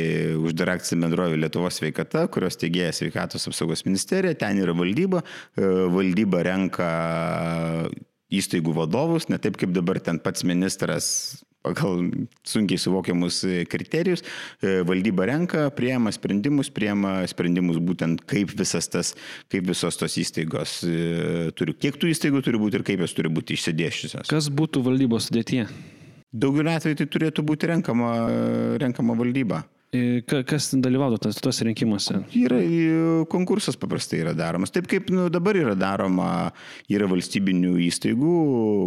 uždarą 0.41 0.75
akcijų 0.81 1.03
bendrovį 1.05 1.43
Lietuvos 1.45 1.79
sveikata, 1.79 2.27
kurios 2.35 2.59
teigėja 2.61 2.91
sveikatos 2.97 3.47
apsaugos 3.51 3.87
ministerija, 3.87 4.35
ten 4.39 4.59
yra 4.65 4.75
valdyba, 4.77 5.23
e, 5.55 5.69
valdyba 5.95 6.43
renka 6.51 6.91
įstaigų 8.35 8.75
vadovus, 8.83 9.29
ne 9.31 9.39
taip 9.43 9.59
kaip 9.61 9.71
dabar 9.75 10.03
ten 10.03 10.19
pats 10.23 10.43
ministras 10.47 11.07
pagal 11.65 12.05
sunkiai 12.47 12.81
suvokiamus 12.81 13.43
kriterijus, 13.71 14.25
e, 14.63 14.81
valdyba 14.87 15.27
renka, 15.31 15.67
prieima 15.77 16.13
sprendimus, 16.15 16.71
prieima 16.73 17.21
sprendimus 17.31 17.81
būtent 17.85 18.25
kaip 18.31 18.55
visas 18.57 18.89
tas, 18.89 19.15
kaip 19.53 19.69
visos 19.69 20.01
tos 20.01 20.17
įstaigos 20.21 20.81
e, 20.89 21.51
turi, 21.57 21.77
kiek 21.77 22.01
tų 22.01 22.13
įstaigų 22.15 22.45
turi 22.47 22.61
būti 22.63 22.81
ir 22.81 22.87
kaip 22.87 23.05
jos 23.05 23.17
turi 23.17 23.33
būti 23.33 23.59
išsidėščiusios. 23.59 24.31
Kas 24.31 24.49
būtų 24.53 24.85
valdybos 24.87 25.29
sudėtyje? 25.29 25.69
Daugeliu 26.31 26.71
atveju 26.71 27.01
tai 27.01 27.09
turėtų 27.11 27.43
būti 27.45 27.69
renkama, 27.73 28.15
renkama 28.79 29.17
valdyba. 29.19 29.65
Kas 29.91 30.69
dalyvautų 30.79 31.33
tuose 31.43 31.65
rinkimuose? 31.67 32.21
Yra 32.39 32.61
konkursas 33.31 33.75
paprastai 33.81 34.21
yra 34.23 34.35
daromas. 34.39 34.71
Taip 34.71 34.87
kaip 34.91 35.09
nu, 35.11 35.25
dabar 35.35 35.59
yra 35.59 35.75
daroma, 35.75 36.53
yra 36.87 37.09
valstybinių 37.11 37.73
įstaigų, 37.89 38.35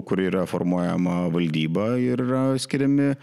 kur 0.08 0.22
yra 0.24 0.46
formuojama 0.48 1.26
valdyba 1.34 1.90
ir 2.00 2.24
yra 2.24 2.46
skiriami 2.56 3.10
e, 3.10 3.18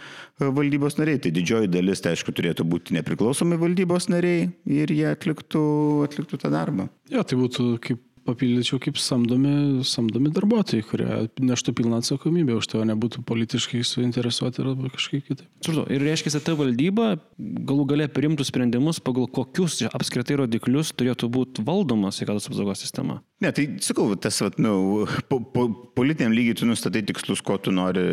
valdybos 0.44 0.98
nariai. 1.01 1.23
Tai 1.24 1.32
didžioji 1.39 1.73
dalis, 1.73 2.05
tai 2.05 2.12
aišku, 2.12 2.36
turėtų 2.36 2.69
būti 2.69 2.98
nepriklausomi 2.98 3.57
valdybos 3.61 4.11
nariai 4.12 4.51
ir 4.69 4.93
jie 4.93 5.09
atliktų, 5.15 5.65
atliktų 6.05 6.43
tą 6.44 6.52
darbą. 6.52 6.90
Jo, 7.09 7.24
tai 7.24 7.40
būtų 7.40 7.70
kaip 7.81 8.05
papildyčiau 8.31 8.81
kaip 8.82 8.98
samdomi, 9.01 9.82
samdomi 9.86 10.32
darbuotojai, 10.35 10.85
kurie 10.86 11.09
neštų 11.43 11.74
pilną 11.78 12.01
atsakomybę 12.01 12.57
už 12.59 12.70
tai, 12.70 12.81
o 12.82 12.89
nebūtų 12.89 13.24
politiškai 13.28 13.82
suinteresuoti 13.86 14.62
arba 14.65 14.90
kažkaip 14.94 15.27
kitaip. 15.27 15.48
Supratau. 15.65 15.86
Ir 15.93 16.05
reiškia, 16.07 16.32
kad 16.36 16.47
ta 16.47 16.57
valdyba 16.59 17.11
galų 17.39 17.86
galę 17.93 18.09
priimtų 18.12 18.47
sprendimus, 18.48 19.02
pagal 19.05 19.28
kokius 19.31 19.81
apskritai 19.90 20.40
rodiklius 20.40 20.94
turėtų 20.97 21.31
būti 21.32 21.66
valdoma 21.66 22.12
sveikatos 22.15 22.48
apsaugos 22.51 22.82
sistema. 22.82 23.20
Ne, 23.44 23.52
tai 23.57 23.66
sakau, 23.85 24.09
tas, 24.20 24.40
vat, 24.44 24.59
nu, 24.62 25.07
po, 25.31 25.40
po, 25.55 25.69
politiniam 25.97 26.35
lygiai 26.36 26.59
tu 26.61 26.69
nustatai 26.69 27.05
tikslus, 27.09 27.43
ko 27.44 27.59
tu 27.61 27.74
nori 27.74 28.05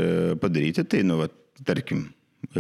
padaryti, 0.42 0.86
tai, 0.88 1.04
nu, 1.08 1.22
vat, 1.24 1.36
tarkim, 1.68 2.08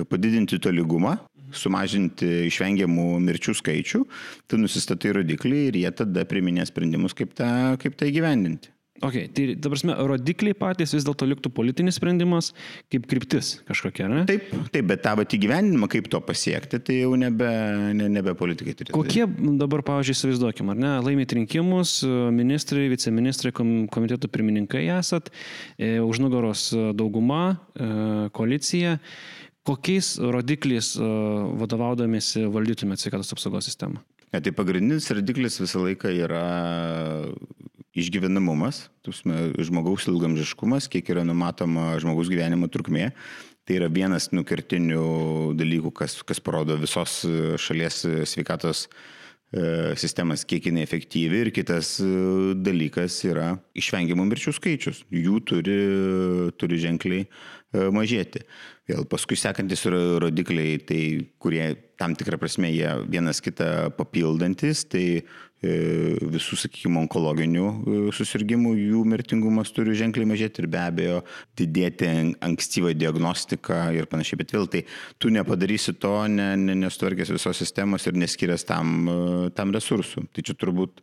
padidinti 0.09 0.59
tolygumą, 0.59 1.17
sumažinti 1.55 2.47
išvengiamų 2.47 3.09
mirčių 3.27 3.57
skaičių, 3.61 4.01
tu 4.47 4.61
nusistatai 4.61 5.13
rodiklį 5.19 5.67
ir 5.71 5.81
jie 5.83 5.91
tada 6.03 6.25
priminė 6.27 6.67
sprendimus, 6.67 7.15
kaip 7.17 7.35
tą, 7.37 7.51
kaip 7.81 7.99
tą 7.99 8.09
įgyvendinti. 8.11 8.73
Ok, 9.01 9.13
tai 9.33 9.53
dabar 9.61 9.77
mes 9.85 9.99
rodikliai 10.09 10.55
patys 10.57 10.95
vis 10.95 11.05
dėlto 11.05 11.27
liktų 11.29 11.51
politinis 11.53 11.99
sprendimas 11.99 12.49
kaip 12.89 13.05
kryptis 13.09 13.59
kažkokia, 13.67 14.07
ne? 14.09 14.23
Taip, 14.29 14.47
taip, 14.73 14.87
bet 14.89 15.03
tavo 15.05 15.21
įgyvendinimą, 15.21 15.89
kaip 15.91 16.09
to 16.09 16.21
pasiekti, 16.25 16.79
tai 16.81 16.97
jau 17.03 17.11
nebe, 17.19 17.49
ne, 17.97 18.09
nebe 18.09 18.33
politikai 18.37 18.73
turi. 18.73 18.95
Kokie 18.95 19.27
dabar, 19.59 19.85
pavyzdžiui, 19.85 20.17
įsivaizduokim, 20.17 20.73
ar 20.73 20.81
ne, 20.81 20.95
laimėti 21.05 21.37
rinkimus, 21.37 21.99
ministrai, 22.33 22.87
viceministrai, 22.93 23.53
komitetų 23.53 24.31
pirmininkai 24.33 24.87
esat, 24.97 25.29
e, 25.77 25.99
už 26.01 26.23
nugaros 26.25 26.71
dauguma, 26.97 27.59
e, 27.77 27.91
koalicija. 28.33 28.97
Kokiais 29.67 30.13
rodikliais 30.21 30.93
e, 30.95 31.07
vadovaudomėsi 31.59 32.45
valdytumėte 32.53 33.03
sveikatos 33.03 33.33
apsaugos 33.35 33.67
sistemą? 33.67 33.99
Ne, 34.31 34.39
tai 34.43 34.53
pagrindinis 34.55 35.09
rodiklis 35.15 35.59
visą 35.59 35.81
laiką 35.83 36.11
yra 36.25 36.45
išgyvenamumas, 37.97 38.85
tusme, 39.03 39.49
žmogaus 39.65 40.05
ilgamžiškumas, 40.11 40.89
kiek 40.91 41.09
yra 41.11 41.25
numatoma 41.27 41.95
žmogaus 42.01 42.29
gyvenimo 42.31 42.69
trukmė. 42.71 43.11
Tai 43.67 43.75
yra 43.81 43.89
vienas 43.91 44.29
nukirtinių 44.31 45.53
dalykų, 45.59 45.91
kas, 45.95 46.21
kas 46.23 46.39
parodo 46.39 46.77
visos 46.79 47.19
šalies 47.59 48.05
sveikatos 48.31 48.85
e, 48.87 49.16
sistemas, 49.95 50.43
kiek 50.43 50.65
jinai 50.67 50.83
efektyvi 50.83 51.45
ir 51.45 51.49
kitas 51.55 51.93
e, 52.03 52.07
dalykas 52.59 53.15
yra 53.29 53.53
išvengiamų 53.79 54.25
mirčių 54.27 54.51
skaičius. 54.57 55.05
Jų 55.07 55.39
turi, 55.47 55.77
turi 56.59 56.79
ženkliai 56.83 57.23
e, 57.23 57.29
mažėti. 57.95 58.43
Vėl 58.87 59.07
paskui 59.07 59.39
sekantis 59.39 59.85
rodikliai, 59.87 60.81
tai 60.83 61.01
kurie 61.39 61.73
tam 61.99 62.15
tikrą 62.15 62.39
prasme 62.39 62.73
jie 62.73 62.91
vienas 63.07 63.39
kitą 63.43 63.89
papildantis, 63.95 64.83
tai 64.91 65.07
E, 65.15 65.46
visų, 65.63 66.57
sakykime, 66.61 66.99
onkologinių 67.01 67.65
e, 67.65 67.99
susirgymų, 68.13 68.73
jų 68.77 69.03
mirtingumas 69.09 69.71
turi 69.73 69.95
ženkliai 69.97 70.27
mažėti 70.29 70.61
ir 70.61 70.67
be 70.69 70.81
abejo 70.83 71.21
didėti 71.57 72.09
ankstyvą 72.45 72.93
diagnostiką 72.93 73.79
ir 73.97 74.05
panašiai, 74.11 74.37
bet 74.43 74.53
vėl 74.53 74.67
tai 74.69 74.83
tu 75.17 75.31
nepadarysi 75.33 75.95
to, 75.97 76.13
ne, 76.29 76.51
ne, 76.61 76.75
nestvarkės 76.77 77.33
visos 77.33 77.57
sistemos 77.57 78.05
ir 78.05 78.19
neskirias 78.21 78.67
tam, 78.69 79.09
e, 79.09 79.49
tam 79.57 79.73
resursų. 79.73 80.27
Tai 80.29 80.45
čia 80.45 80.53
turbūt 80.53 81.01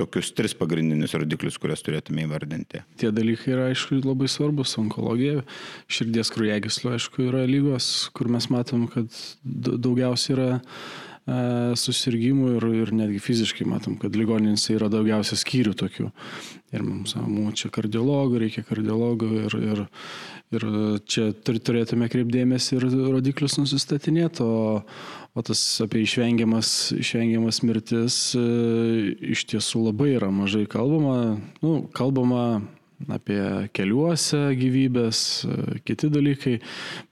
tokius 0.00 0.32
tris 0.34 0.56
pagrindinius 0.58 1.14
rodiklius, 1.14 1.60
kuriuos 1.62 1.84
turėtume 1.86 2.24
įvardinti. 2.24 2.82
Tie 2.98 3.12
dalykai 3.14 3.54
yra, 3.54 3.68
aišku, 3.70 4.00
labai 4.02 4.26
svarbus. 4.26 4.74
Onkologija, 4.82 5.44
širdies 5.92 6.32
kraujagyslių, 6.34 6.96
aišku, 6.96 7.28
yra 7.28 7.44
lygos, 7.46 7.92
kur 8.16 8.32
mes 8.32 8.50
matom, 8.50 8.88
kad 8.90 9.14
daugiausiai 9.44 10.34
yra 10.34 10.50
E, 10.56 11.11
susirgymų 11.26 12.56
ir, 12.56 12.64
ir 12.82 12.90
netgi 12.98 13.20
fiziškai 13.22 13.66
matom, 13.68 13.94
kad 14.00 14.16
ligoninėse 14.18 14.74
yra 14.74 14.88
daugiausia 14.90 15.38
skyrių 15.38 15.74
tokių. 15.78 16.08
Ir 16.74 16.82
mums, 16.82 17.14
mums 17.14 17.60
čia 17.60 17.70
kardiologų, 17.70 18.40
reikia 18.42 18.64
kardiologų 18.66 19.28
ir, 19.44 19.56
ir, 19.60 19.82
ir 20.58 20.66
čia 21.06 21.28
turėtume 21.46 22.08
kreipdėmėsi 22.10 22.74
ir 22.78 22.88
rodiklius 23.14 23.58
nusistatinėti, 23.60 24.42
o, 24.42 24.82
o 24.82 25.46
tas 25.46 25.62
apie 25.84 26.02
išvengiamas, 26.02 26.92
išvengiamas 26.98 27.62
mirtis 27.68 28.20
e, 28.34 28.46
iš 29.36 29.46
tiesų 29.52 29.86
labai 29.92 30.16
yra 30.16 30.32
mažai 30.34 30.64
kalbama. 30.70 31.36
Nu, 31.62 31.84
kalbama 31.94 32.64
apie 33.12 33.40
keliuose 33.74 34.40
gyvybės, 34.58 35.20
kiti 35.86 36.10
dalykai, 36.12 36.56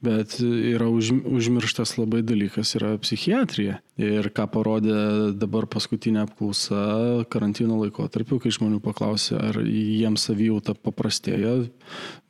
bet 0.04 0.36
yra 0.42 0.88
už, 0.90 1.12
užmirštas 1.26 1.96
labai 1.98 2.22
dalykas 2.26 2.74
yra 2.78 2.94
psichiatrija. 3.02 3.80
Ir 4.00 4.30
ką 4.32 4.46
parodė 4.52 5.32
dabar 5.36 5.66
paskutinė 5.70 6.22
apklausa 6.24 7.24
karantino 7.32 7.80
laikotarpiu, 7.82 8.38
kai 8.40 8.52
žmonių 8.54 8.80
paklausė, 8.84 9.36
ar 9.50 9.60
jiems 9.64 10.28
savijauta 10.30 10.76
paprastėja, 10.78 11.58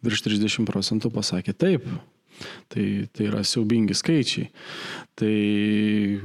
virš 0.03 0.25
30 0.27 0.67
procentų 0.71 1.13
pasakė 1.15 1.55
taip. 1.55 1.87
Tai, 2.71 2.87
tai 3.13 3.27
yra 3.27 3.43
siaubingi 3.47 3.97
skaičiai. 3.99 4.51
Tai 5.21 5.35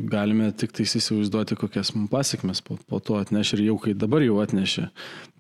galime 0.08 0.52
tik 0.56 0.72
tai 0.76 0.86
įsivaizduoti, 0.88 1.58
kokias 1.60 1.92
mums 1.96 2.12
pasiekmes 2.14 2.62
po, 2.64 2.78
po 2.88 3.02
to 3.04 3.18
atneš 3.20 3.56
ir 3.58 3.66
jau 3.66 3.76
kai 3.82 3.96
dabar 3.98 4.24
jau 4.24 4.38
atnešė, 4.44 4.86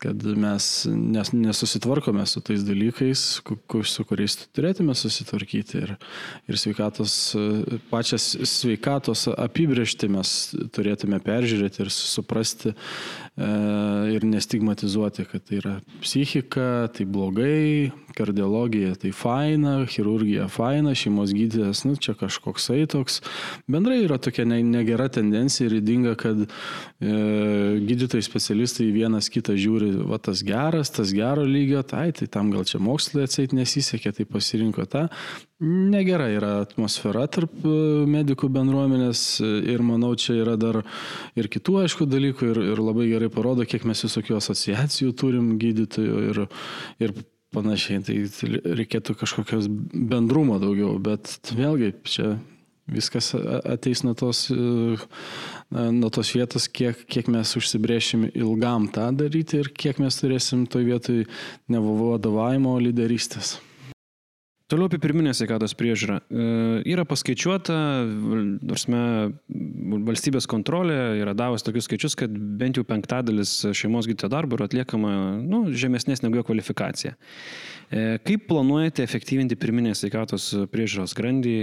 kad 0.03 0.25
mes 0.35 0.65
nes, 0.89 1.31
nesusitvarkome 1.31 2.25
su 2.27 2.41
tais 2.43 2.65
dalykais, 2.67 3.21
su 3.87 4.05
kuriais 4.09 4.37
turėtume 4.55 4.95
susitvarkyti. 4.97 5.83
Ir, 5.85 5.93
ir 6.51 6.59
sveikatos, 6.59 7.15
pačias 7.91 8.27
sveikatos 8.49 9.27
apibriežti 9.31 10.09
mes 10.11 10.33
turėtume 10.75 11.21
peržiūrėti 11.23 11.85
ir 11.85 11.93
suprasti 11.93 12.73
e, 12.73 12.75
ir 14.15 14.27
nestigmatizuoti, 14.27 15.29
kad 15.31 15.47
tai 15.47 15.61
yra 15.61 15.77
psichika, 16.03 16.89
tai 16.95 17.07
blogai, 17.07 17.93
kardiologija 18.17 18.95
tai 18.99 19.13
faina, 19.15 19.77
chirurgija 19.87 20.49
faina, 20.51 20.64
šeimos 20.95 21.33
gydytojas, 21.35 21.83
nu 21.85 21.95
čia 21.95 22.15
kažkoksai 22.17 22.85
toks. 22.91 23.21
Bendrai 23.71 24.01
yra 24.03 24.17
tokia 24.21 24.45
negera 24.45 25.07
tendencija 25.09 25.67
ir 25.69 25.77
įdinga, 25.79 26.15
kad 26.19 26.45
e, 26.45 26.47
gydytojai 27.85 28.25
specialistai 28.25 28.89
vienas 28.95 29.29
kitą 29.33 29.55
žiūri, 29.59 29.91
va 30.09 30.19
tas 30.21 30.43
geras, 30.45 30.91
tas 30.95 31.13
gero 31.15 31.45
lygio, 31.45 31.83
tai, 31.87 32.11
tai 32.15 32.27
tam 32.31 32.51
gal 32.53 32.65
čia 32.67 32.81
mokslai 32.83 33.27
atseit 33.27 33.53
nesisekė, 33.55 34.15
tai 34.15 34.27
pasirinko 34.29 34.87
tą. 34.89 35.05
Negera 35.63 36.27
yra 36.33 36.55
atmosfera 36.63 37.27
tarp 37.31 37.53
e, 37.63 37.75
medikų 38.11 38.49
bendruomenės 38.55 39.25
ir 39.43 39.85
manau, 39.85 40.13
čia 40.19 40.39
yra 40.41 40.57
dar 40.59 40.81
ir 41.37 41.51
kitų 41.51 41.81
aišku 41.85 42.09
dalykų 42.09 42.51
ir, 42.51 42.63
ir 42.73 42.83
labai 42.83 43.07
gerai 43.13 43.31
parodo, 43.33 43.67
kiek 43.67 43.87
mes 43.87 44.03
visokių 44.07 44.39
asociacijų 44.41 45.15
turim 45.15 45.55
gydytojų 45.61 46.27
ir, 46.31 46.43
ir 47.03 47.15
panašiai, 47.55 48.03
tai 48.05 48.17
reikėtų 48.77 49.15
kažkokios 49.21 49.69
bendrumo 49.69 50.59
daugiau, 50.61 50.97
bet 51.01 51.37
vėlgi 51.55 51.93
čia 52.05 52.35
viskas 52.91 53.31
ateis 53.65 54.03
nuo 54.05 54.13
tos, 54.17 54.45
nuo 55.71 56.09
tos 56.13 56.33
vietos, 56.35 56.67
kiek, 56.69 57.05
kiek 57.09 57.29
mes 57.33 57.55
užsibrėšim 57.57 58.27
ilgam 58.33 58.89
tą 58.93 59.09
daryti 59.17 59.63
ir 59.63 59.71
kiek 59.73 60.01
mes 60.03 60.19
turėsim 60.21 60.67
toj 60.69 60.85
vietoj 60.91 61.23
ne 61.71 61.81
vadovavimo, 61.81 62.75
o 62.77 62.83
lyderystės. 62.83 63.55
Toliau 64.65 64.87
apie 64.89 64.97
pirminę 64.97 65.29
sveikatos 65.37 65.75
priežiūrą. 65.77 66.15
E, 66.25 66.45
yra 66.89 67.03
paskaičiuota, 67.05 67.75
varsme, 68.65 69.01
valstybės 70.07 70.47
kontrolė 70.49 70.95
yra 71.19 71.35
davus 71.37 71.61
tokius 71.61 71.85
skaičius, 71.85 72.15
kad 72.17 72.33
bent 72.33 72.79
jau 72.79 72.85
penktadalis 72.87 73.59
šeimos 73.77 74.09
gydytojo 74.09 74.31
darbo 74.33 74.57
yra 74.57 74.65
atliekama 74.65 75.11
nu, 75.43 75.67
žemesnės 75.69 76.25
negu 76.25 76.39
jo 76.39 76.45
kvalifikacija. 76.47 77.13
E, 77.13 78.07
kaip 78.25 78.47
planuojate 78.49 79.05
efektyvinti 79.05 79.59
pirminės 79.61 80.01
sveikatos 80.01 80.49
priežiūros 80.73 81.13
grandį, 81.13 81.55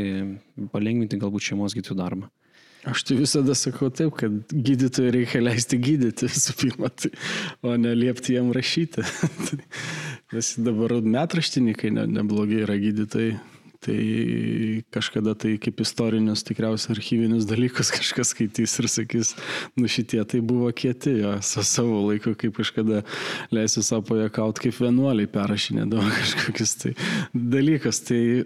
palengvinti 0.70 1.19
galbūt 1.19 1.51
šeimos 1.51 1.74
gydytojų 1.74 1.99
darbą? 2.05 2.31
Aš 2.83 3.05
tai 3.07 3.17
visada 3.21 3.55
sakau 3.55 3.93
taip, 3.95 4.17
kad 4.19 4.51
gydytojai 4.51 5.13
reikia 5.15 5.43
leisti 5.43 5.79
gydyti 5.79 6.27
visų 6.27 6.55
pirma, 6.59 6.89
tai, 6.91 7.13
o 7.63 7.77
ne 7.79 7.93
liepti 7.95 8.35
jam 8.35 8.51
rašyti. 8.55 9.05
Nes 10.35 10.49
dabar 10.59 10.97
metraštininkai 10.99 11.93
ne, 11.95 12.09
neblogai 12.19 12.65
yra 12.65 12.75
gydytojai. 12.83 13.37
Tai 13.83 14.83
kažkada 14.95 15.33
tai 15.35 15.57
kaip 15.59 15.81
istorinius, 15.83 16.45
tikriausiai 16.47 16.95
archyvinius 16.95 17.49
dalykus 17.51 17.89
kažkas 17.97 18.31
skaitys 18.31 18.77
ir 18.79 18.87
sakys, 18.87 19.33
nu 19.75 19.91
šitie 19.91 20.21
tai 20.29 20.39
buvo 20.39 20.69
kieti, 20.71 21.17
jo, 21.25 21.33
su 21.43 21.65
savo 21.67 22.05
laiku, 22.07 22.37
kaip 22.39 22.55
kažkada 22.61 23.01
leisiu 23.51 23.83
savo 23.83 24.05
pajakauti, 24.13 24.69
kaip 24.69 24.79
vienuoliai 24.85 25.31
perrašinėdavo 25.35 26.13
kažkokius 26.21 26.77
tai 26.79 26.95
dalykus. 27.35 28.05
Tai 28.07 28.21
e, 28.23 28.45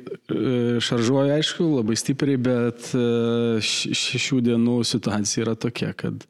šaržuoju, 0.88 1.34
aišku, 1.36 1.68
labai 1.82 1.98
stipriai, 2.00 2.40
bet 2.40 2.88
e, 2.96 3.04
šių 3.60 4.40
dienų 4.48 4.78
situacija 4.88 5.44
yra 5.44 5.56
tokia, 5.66 5.92
kad, 6.00 6.24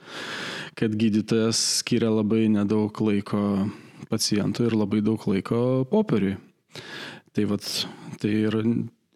kad 0.75 0.99
gydytojas 0.99 1.63
skiria 1.79 2.11
labai 2.11 2.49
nedaug 2.59 3.07
laiko 3.07 3.69
pacientui 4.11 4.67
ir 4.67 4.77
labai 4.83 4.99
daug 5.07 5.23
laiko 5.31 5.63
popieriui. 5.95 6.41
Tai, 7.37 7.45
vat, 7.51 7.67
tai 8.19 8.31
ir 8.49 8.55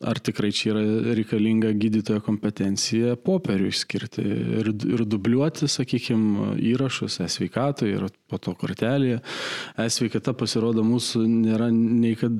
ar 0.00 0.18
tikrai 0.18 0.48
čia 0.52 0.72
yra 0.72 0.82
reikalinga 1.14 1.74
gydytojo 1.76 2.22
kompetencija 2.24 3.18
popieriui 3.20 3.72
skirti 3.76 4.22
ir, 4.60 4.70
ir 4.72 5.02
dubliuoti, 5.04 5.68
sakykime, 5.68 6.54
įrašus 6.70 7.18
e-sveikatoje 7.26 7.98
ir 7.98 8.06
po 8.30 8.40
to 8.40 8.54
kortelėje. 8.56 9.20
E-sveikata 9.80 10.32
pasirodo 10.36 10.84
mūsų 10.88 11.26
nėra 11.28 11.68
nei 11.74 12.14
kad 12.20 12.32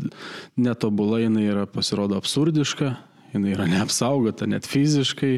netobula, 0.57 1.21
jinai 1.21 1.45
yra 1.51 1.67
pasirodo 1.69 2.17
absurdiška, 2.21 2.95
jinai 3.35 3.53
yra 3.59 3.69
neapsaugota 3.69 4.49
net 4.49 4.69
fiziškai. 4.69 5.37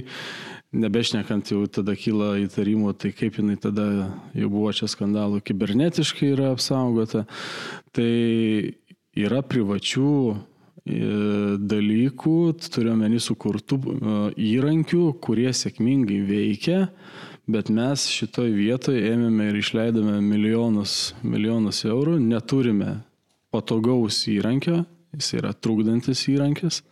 Nebešnekant 0.72 1.50
jau 1.52 1.66
tada 1.68 1.92
kyla 1.98 2.38
įtarimų, 2.46 2.94
tai 2.96 3.10
kaip 3.12 3.36
jinai 3.36 3.58
tada 3.60 3.84
jau 4.32 4.46
buvo 4.48 4.70
čia 4.72 4.86
skandalų 4.88 5.42
kibernetiškai 5.44 6.30
yra 6.32 6.54
apsaugota. 6.54 7.26
Tai 7.92 8.08
yra 9.12 9.42
privačių 9.44 10.14
dalykų, 10.82 12.36
turiuomenį 12.74 13.20
sukurtų 13.22 13.78
įrankių, 14.34 15.02
kurie 15.22 15.52
sėkmingai 15.54 16.22
veikia, 16.26 16.78
Bet 17.50 17.72
mes 17.74 18.04
šitoj 18.06 18.52
vietoje 18.54 19.00
ėmėme 19.10 19.48
ir 19.50 19.56
išleidome 19.58 20.20
milijonus, 20.22 21.10
milijonus 21.26 21.82
eurų, 21.88 22.20
neturime 22.22 23.00
patogaus 23.50 24.20
įrankio, 24.30 24.84
jis 25.16 25.32
yra 25.40 25.50
trukdantis 25.52 26.22
įrankis. 26.30 26.84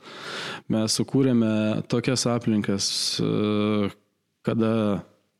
Mes 0.67 0.99
sukūrėme 0.99 1.85
tokias 1.89 2.27
aplinkas, 2.27 2.91
kada 4.43 4.73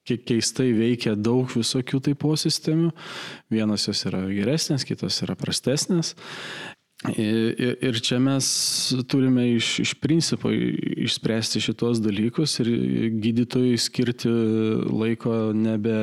keistai 0.07 0.71
veikia 0.79 1.17
daug 1.19 1.51
visokių 1.59 2.01
tai 2.07 2.15
posistemių. 2.15 2.93
Vienos 3.51 3.91
jos 3.91 4.07
yra 4.07 4.23
geresnės, 4.31 4.87
kitos 4.87 5.25
yra 5.27 5.35
prastesnės. 5.39 6.15
Ir 7.09 7.97
čia 8.05 8.19
mes 8.21 8.47
turime 9.09 9.47
iš, 9.55 9.69
iš 9.81 9.95
principo 9.97 10.51
išspręsti 10.53 11.63
šitos 11.65 12.03
dalykus 12.05 12.59
ir 12.61 12.69
gydytojui 13.23 13.79
skirti 13.81 14.29
laiko 14.85 15.55
nebe 15.57 15.95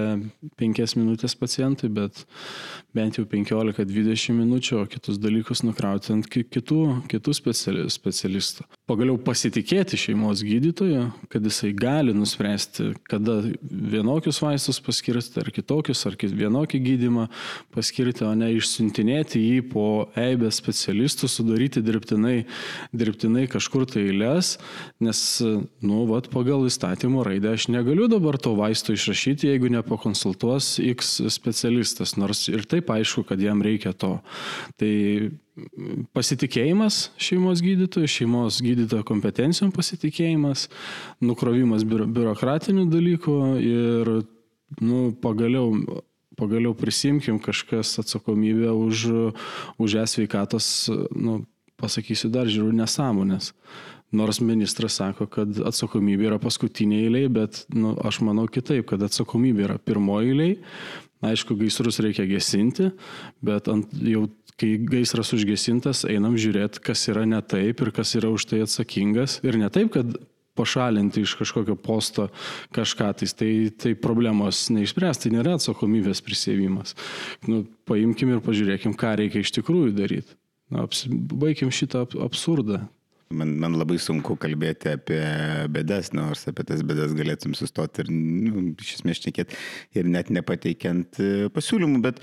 5 0.57 0.98
minutės 0.98 1.38
pacientui, 1.38 1.91
bet 1.94 2.24
bent 2.95 3.18
jau 3.19 3.26
15-20 3.27 4.35
minučių, 4.38 4.81
o 4.81 4.88
kitus 4.89 5.19
dalykus 5.22 5.64
nukrauti 5.65 6.14
ant 6.15 6.27
kitų, 6.31 6.81
kitų 7.11 7.35
specialistų. 7.35 8.65
Pagaliau 8.88 9.18
pasitikėti 9.19 9.99
šeimos 9.99 10.41
gydytoju, 10.47 11.01
kad 11.31 11.43
jisai 11.43 11.73
gali 11.76 12.14
nuspręsti, 12.15 12.93
kada 13.09 13.41
vienokius 13.61 14.39
vaistus 14.39 14.80
paskirti, 14.84 15.41
ar 15.41 15.51
kitokius, 15.51 16.05
ar 16.07 16.15
vienokį 16.15 16.80
gydimą 16.85 17.27
paskirti, 17.76 18.23
o 18.23 18.31
ne 18.38 18.53
išsiuntinėti 18.55 19.41
jį 19.43 19.57
po 19.73 19.88
eibę 20.15 20.51
specialistų, 20.55 21.27
sudaryti 21.31 21.84
dirbtinai, 21.84 22.38
dirbtinai 22.95 23.47
kažkur 23.51 23.84
tai 23.91 24.05
eilės, 24.07 24.55
nes, 25.03 25.22
nu, 25.84 26.05
vat, 26.07 26.31
pagal 26.31 26.64
įstatymo 26.69 27.26
raidę 27.27 27.57
aš 27.57 27.68
negaliu 27.73 28.07
dabar 28.11 28.39
to 28.39 28.55
vaisto 28.55 28.95
išrašyti, 28.95 29.51
jeigu 29.51 29.73
nepakonsultuos 29.76 30.77
X 30.95 31.18
specialistas, 31.34 32.15
nors 32.15 32.47
ir 32.47 32.64
taip 32.64 32.77
taip 32.78 32.94
aišku, 32.95 33.26
kad 33.28 33.41
jam 33.41 33.62
reikia 33.66 33.91
to. 33.98 34.16
Tai 34.80 34.94
pasitikėjimas 36.14 37.10
šeimos 37.22 37.62
gydytojų, 37.66 38.10
šeimos 38.14 38.62
gydytojo 38.64 39.06
kompetencijom 39.08 39.74
pasitikėjimas, 39.76 40.68
nukrovimas 41.26 41.86
biurokratinių 41.88 42.86
dalykų 42.94 43.40
ir 43.66 44.14
nu, 44.84 45.02
pagaliau 45.24 46.04
pagaliau 46.38 46.76
prisimkim 46.78 47.40
kažkas 47.41 47.98
atsakomybę 47.98 48.70
už, 48.70 49.10
už 49.82 49.95
esveikatos, 50.06 50.86
nu, 51.10 51.41
pasakysiu 51.82 52.30
dar 52.30 52.45
žiūriu, 52.45 52.76
nesąmonės. 52.78 53.54
Nors 54.16 54.38
ministras 54.40 55.02
sako, 55.02 55.26
kad 55.28 55.58
atsakomybė 55.68 56.30
yra 56.30 56.38
paskutinė 56.40 57.02
eilė, 57.08 57.24
bet 57.41 57.66
nu, 57.74 57.91
aš 58.08 58.22
manau 58.24 58.45
kitaip, 58.48 58.86
kad 58.88 59.02
atsakomybė 59.04 59.66
yra 59.66 59.76
pirmoji 59.82 60.32
eilė, 60.32 60.52
Aišku, 61.26 61.56
gaisrus 61.57 61.98
reikia 62.03 62.27
gesinti, 62.30 62.91
bet 63.41 63.69
ant, 63.72 63.94
jau 64.06 64.27
kai 64.57 64.76
gaisras 64.81 65.34
užgesintas, 65.38 66.03
einam 66.10 66.38
žiūrėti, 66.38 66.81
kas 66.85 67.07
yra 67.11 67.26
ne 67.30 67.39
taip 67.45 67.81
ir 67.81 67.94
kas 67.94 68.15
yra 68.18 68.30
už 68.34 68.48
tai 68.49 68.64
atsakingas. 68.65 69.39
Ir 69.45 69.57
ne 69.61 69.69
taip, 69.73 69.91
kad 69.94 70.18
pašalinti 70.57 71.22
iš 71.22 71.35
kažkokio 71.38 71.76
posto 71.76 72.27
kažką, 72.73 73.11
tai, 73.19 73.30
tai, 73.39 73.52
tai 73.77 73.94
problemos 74.02 74.68
neišspręs, 74.73 75.22
tai 75.22 75.34
nėra 75.35 75.57
atsakomybės 75.57 76.23
prisėmimas. 76.26 76.98
Nu, 77.45 77.64
paimkim 77.89 78.34
ir 78.34 78.41
pažiūrėkim, 78.45 78.98
ką 78.98 79.14
reikia 79.22 79.45
iš 79.45 79.53
tikrųjų 79.60 79.94
daryti. 79.98 80.38
Na, 80.73 80.84
baigim 81.38 81.69
šitą 81.72 82.07
absurdą. 82.26 82.81
Man, 83.30 83.58
man 83.60 83.74
labai 83.76 83.98
sunku 83.99 84.38
kalbėti 84.40 84.94
apie 84.95 85.20
bėdas, 85.74 86.14
nors 86.16 86.45
apie 86.48 86.64
tas 86.68 86.84
bėdas 86.88 87.12
galėtum 87.18 87.56
sustoti 87.58 88.06
ir 88.06 88.12
nu, 88.14 88.70
iš 88.80 88.99
esmės 88.99 89.20
šnekėti 89.20 89.58
ir 89.99 90.08
net 90.08 90.32
nepateikiant 90.32 91.20
e, 91.20 91.49
pasiūlymų, 91.52 91.99
bet 92.06 92.22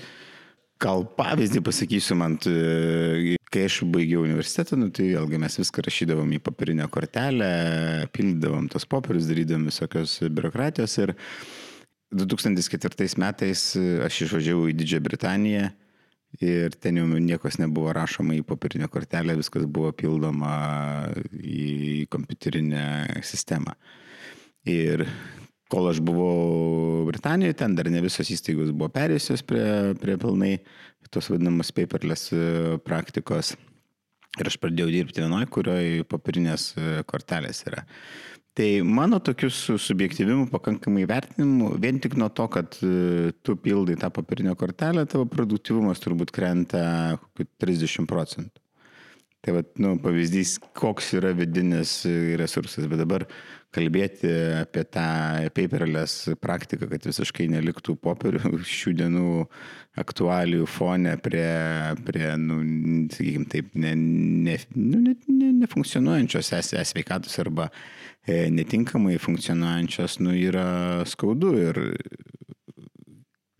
gal 0.81 1.05
pavyzdį 1.17 1.61
pasakysiu 1.65 2.17
man, 2.19 2.39
kai 2.41 3.67
aš 3.67 3.83
baigiau 3.93 4.25
universitetą, 4.25 4.79
nu, 4.81 4.89
tai 4.93 5.11
vėlgi 5.13 5.39
mes 5.45 5.59
viską 5.61 5.85
rašydavom 5.85 6.33
į 6.35 6.41
papirinę 6.43 6.89
kortelę, 6.91 7.51
pildydavom 8.15 8.67
tos 8.73 8.89
popierius, 8.89 9.29
darydavom 9.29 9.69
visokios 9.69 10.17
biurokratijos 10.25 10.97
ir 11.05 11.15
2004 12.15 13.13
metais 13.21 13.71
aš 14.09 14.21
išvažiavau 14.25 14.67
į 14.71 14.77
Didžiąją 14.81 15.05
Britaniją 15.05 15.71
Ir 16.43 16.73
ten 16.81 16.97
jau 16.99 17.05
niekas 17.07 17.59
nebuvo 17.61 17.93
rašoma 17.95 18.35
į 18.35 18.43
popierinę 18.47 18.89
kortelę, 18.91 19.37
viskas 19.39 19.63
buvo 19.71 19.93
pildoma 19.95 20.55
į 21.39 22.07
kompiuterinę 22.11 23.21
sistemą. 23.23 23.75
Ir 24.67 25.05
kol 25.71 25.87
aš 25.91 26.01
buvau 26.03 27.05
Britanijoje, 27.07 27.55
ten 27.61 27.77
dar 27.77 27.87
ne 27.91 28.01
visos 28.03 28.29
įstaigos 28.33 28.73
buvo 28.73 28.89
perėjusios 28.93 29.45
prie, 29.47 29.93
prie 30.01 30.17
pilnai 30.21 30.57
tos 31.13 31.29
vadinamos 31.31 31.71
paperless 31.75 32.33
e, 32.33 32.77
praktikos. 32.83 33.53
Ir 34.35 34.49
aš 34.49 34.57
pradėjau 34.59 34.91
dirbti 34.91 35.23
vienoje, 35.23 35.47
kurioje 35.53 36.05
popierinės 36.11 36.73
e, 36.75 37.03
kortelės 37.07 37.63
yra. 37.69 37.85
Tai 38.55 38.67
mano 38.87 39.17
tokius 39.19 39.57
subjektyvimų 39.83 40.45
pakankamai 40.47 41.03
vertinimų, 41.09 41.73
vien 41.83 41.97
tik 41.99 42.13
nuo 42.15 42.29
to, 42.31 42.45
kad 42.53 42.77
e, 42.87 43.33
tu 43.43 43.57
pildai 43.59 43.97
tą 43.99 44.07
papirinę 44.15 44.53
kortelę, 44.55 45.03
tavo 45.11 45.25
produktyvumas 45.27 45.99
turbūt 45.99 46.31
krenta 46.35 46.85
30 47.35 48.07
procentų. 48.07 48.63
Tai 49.43 49.57
va, 49.57 49.65
nu, 49.83 49.91
pavyzdys, 50.01 50.55
koks 50.73 51.11
yra 51.19 51.33
vidinis 51.35 51.99
resursas, 52.39 52.87
bet 52.89 53.03
dabar 53.03 53.27
kalbėti 53.75 54.31
apie 54.61 54.85
tą 54.87 55.07
paperless 55.55 56.31
praktiką, 56.41 56.87
kad 56.93 57.05
visiškai 57.09 57.49
neliktų 57.51 57.97
popierių 58.01 58.55
šių 58.79 58.95
dienų 59.01 59.27
aktualijų 59.99 60.65
fone 60.67 61.13
prie, 61.23 61.51
prie 62.07 62.33
nu, 62.39 62.59
sakykime 63.13 63.51
taip, 63.51 63.69
ne, 63.79 63.93
ne, 63.95 64.57
nu, 64.75 65.03
ne, 65.03 65.15
ne, 65.27 65.53
nefunkcionuojančios 65.61 66.51
e-sveikatos 66.59 67.39
arba 67.43 67.69
E, 68.25 68.49
netinkamai 68.49 69.19
funkcionuojančios, 69.21 70.17
nu, 70.25 70.31
yra 70.33 71.05
skaudu 71.05 71.51
ir 71.61 71.77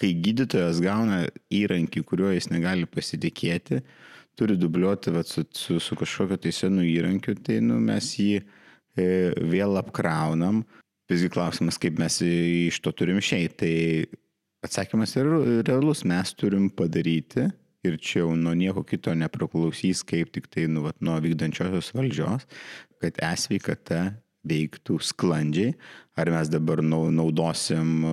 kai 0.01 0.09
gydytojas 0.25 0.79
gauna 0.81 1.19
įrankį, 1.53 2.01
kuriuo 2.09 2.31
jis 2.33 2.49
negali 2.49 2.89
pasitikėti, 2.89 3.83
turi 4.35 4.57
dubliuoti 4.57 5.13
vat, 5.13 5.29
su, 5.29 5.45
su, 5.53 5.77
su 5.77 5.97
kažkokiu 5.99 6.39
tai 6.41 6.53
senu 6.57 6.81
įrankiu, 6.81 7.37
tai 7.45 7.59
nu, 7.61 7.77
mes 7.77 8.09
jį 8.17 8.41
vėl 8.95 9.79
apkraunam. 9.81 10.63
Visgi 11.11 11.29
klausimas, 11.29 11.77
kaip 11.81 11.99
mes 12.01 12.17
iš 12.25 12.79
to 12.81 12.93
turim 12.95 13.19
išeiti. 13.21 13.55
Tai 13.59 14.65
atsakymas 14.65 15.13
yra 15.19 15.41
realus, 15.67 16.01
mes 16.07 16.33
turim 16.33 16.71
padaryti 16.73 17.45
ir 17.85 17.97
čia 18.01 18.23
jau 18.23 18.33
nuo 18.39 18.53
nieko 18.57 18.83
kito 18.87 19.13
nepriklausys, 19.13 20.03
kaip 20.07 20.31
tik 20.33 20.49
tai 20.51 20.65
nu, 20.71 20.85
vat, 20.87 20.97
nuo 21.05 21.17
vykdančiosios 21.21 21.91
valdžios, 21.95 22.47
kad 23.01 23.19
esveikata 23.29 24.01
veiktų 24.45 24.99
sklandžiai, 25.01 25.73
ar 26.17 26.31
mes 26.33 26.51
dabar 26.53 26.81
naudosim 26.85 27.93
e, 28.05 28.11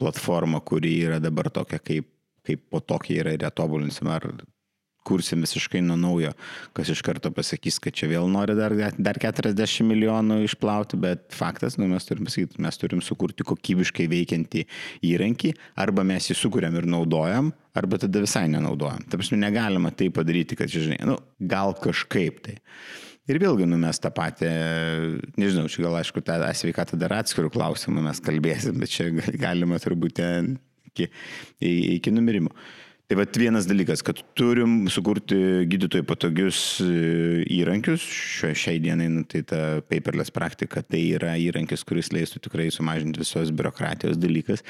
platformą, 0.00 0.62
kuri 0.64 0.94
yra 1.06 1.18
dabar 1.20 1.50
tokia, 1.52 1.80
kaip, 1.80 2.08
kaip 2.46 2.64
po 2.72 2.80
tokia 2.80 3.22
yra 3.22 3.34
ir 3.36 3.44
tobulinsim, 3.52 4.08
ar 4.12 4.30
kursim 5.06 5.42
visiškai 5.44 5.80
nuo 5.84 5.96
naujo, 5.98 6.32
kas 6.76 6.90
iš 6.92 7.00
karto 7.06 7.30
pasakys, 7.34 7.78
kad 7.82 7.96
čia 7.96 8.10
vėl 8.10 8.28
nori 8.30 8.56
dar, 8.58 8.74
dar 8.98 9.20
40 9.20 9.86
milijonų 9.88 10.42
išplauti, 10.44 10.98
bet 11.00 11.26
faktas, 11.36 11.78
nu, 11.80 11.88
mes 11.90 12.06
turim 12.08 12.28
pasakyti, 12.28 12.60
mes 12.64 12.80
turim 12.80 13.02
sukurti 13.04 13.46
kokybiškai 13.48 14.08
veikiantį 14.10 14.66
įrankį, 15.08 15.54
arba 15.80 16.04
mes 16.08 16.28
jį 16.30 16.38
sukūrėm 16.42 16.76
ir 16.80 16.88
naudojam, 16.90 17.52
arba 17.78 18.00
tada 18.02 18.22
visai 18.24 18.46
nenaudojam. 18.52 19.04
Ta 19.08 19.20
prasme, 19.20 19.40
negalima 19.40 19.92
tai 19.94 20.10
padaryti, 20.14 20.58
kad, 20.58 20.72
žinai, 20.72 21.00
nu, 21.08 21.18
gal 21.38 21.76
kažkaip 21.78 22.42
tai. 22.44 22.58
Ir 23.28 23.36
vėlgi, 23.42 23.66
nu, 23.68 23.76
mes 23.80 23.98
tą 24.00 24.08
patį, 24.14 24.48
nežinau, 25.36 25.66
čia 25.68 25.82
gal 25.84 25.98
aišku, 25.98 26.22
tą 26.24 26.38
sveikatą 26.56 26.96
dar 27.00 27.12
atskirų 27.18 27.50
klausimų 27.52 28.06
mes 28.06 28.22
kalbėsim, 28.24 28.78
bet 28.80 28.92
čia 28.92 29.10
galima 29.36 29.76
turbūt 29.84 30.22
iki, 30.88 31.10
iki 31.60 32.14
numirimo. 32.14 32.54
Tai 33.08 33.16
va 33.16 33.24
vienas 33.40 33.64
dalykas, 33.64 34.02
kad 34.04 34.18
turim 34.36 34.82
sukurti 34.92 35.36
gydytojai 35.72 36.04
patogius 36.04 36.58
e, 36.84 36.88
įrankius. 37.56 38.02
Šio, 38.04 38.50
šiai 38.52 38.82
dienai, 38.84 39.06
nu, 39.08 39.22
tai 39.24 39.40
ta 39.48 39.60
paperless 39.88 40.34
praktika, 40.36 40.82
tai 40.84 41.00
yra 41.16 41.32
įrankis, 41.40 41.86
kuris 41.88 42.12
leistų 42.12 42.42
tikrai 42.44 42.66
sumažinti 42.74 43.22
visos 43.24 43.48
biurokratijos 43.56 44.20
dalykas. 44.20 44.60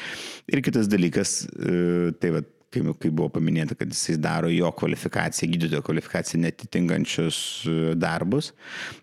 Ir 0.47 0.63
kitas 0.63 0.87
dalykas, 0.87 1.35
e, 1.51 2.15
tai 2.23 2.31
va 2.37 2.45
kai, 2.71 2.87
kai 3.03 3.11
buvo 3.11 3.27
paminėta, 3.41 3.75
kad 3.75 3.91
jisai 3.91 4.21
daro 4.23 4.55
jo 4.55 4.71
kvalifikaciją, 4.71 5.51
gydytojo 5.57 5.83
kvalifikaciją 5.91 6.45
netitinkančius 6.47 7.41
e, 7.67 7.79
darbus. 7.99 8.53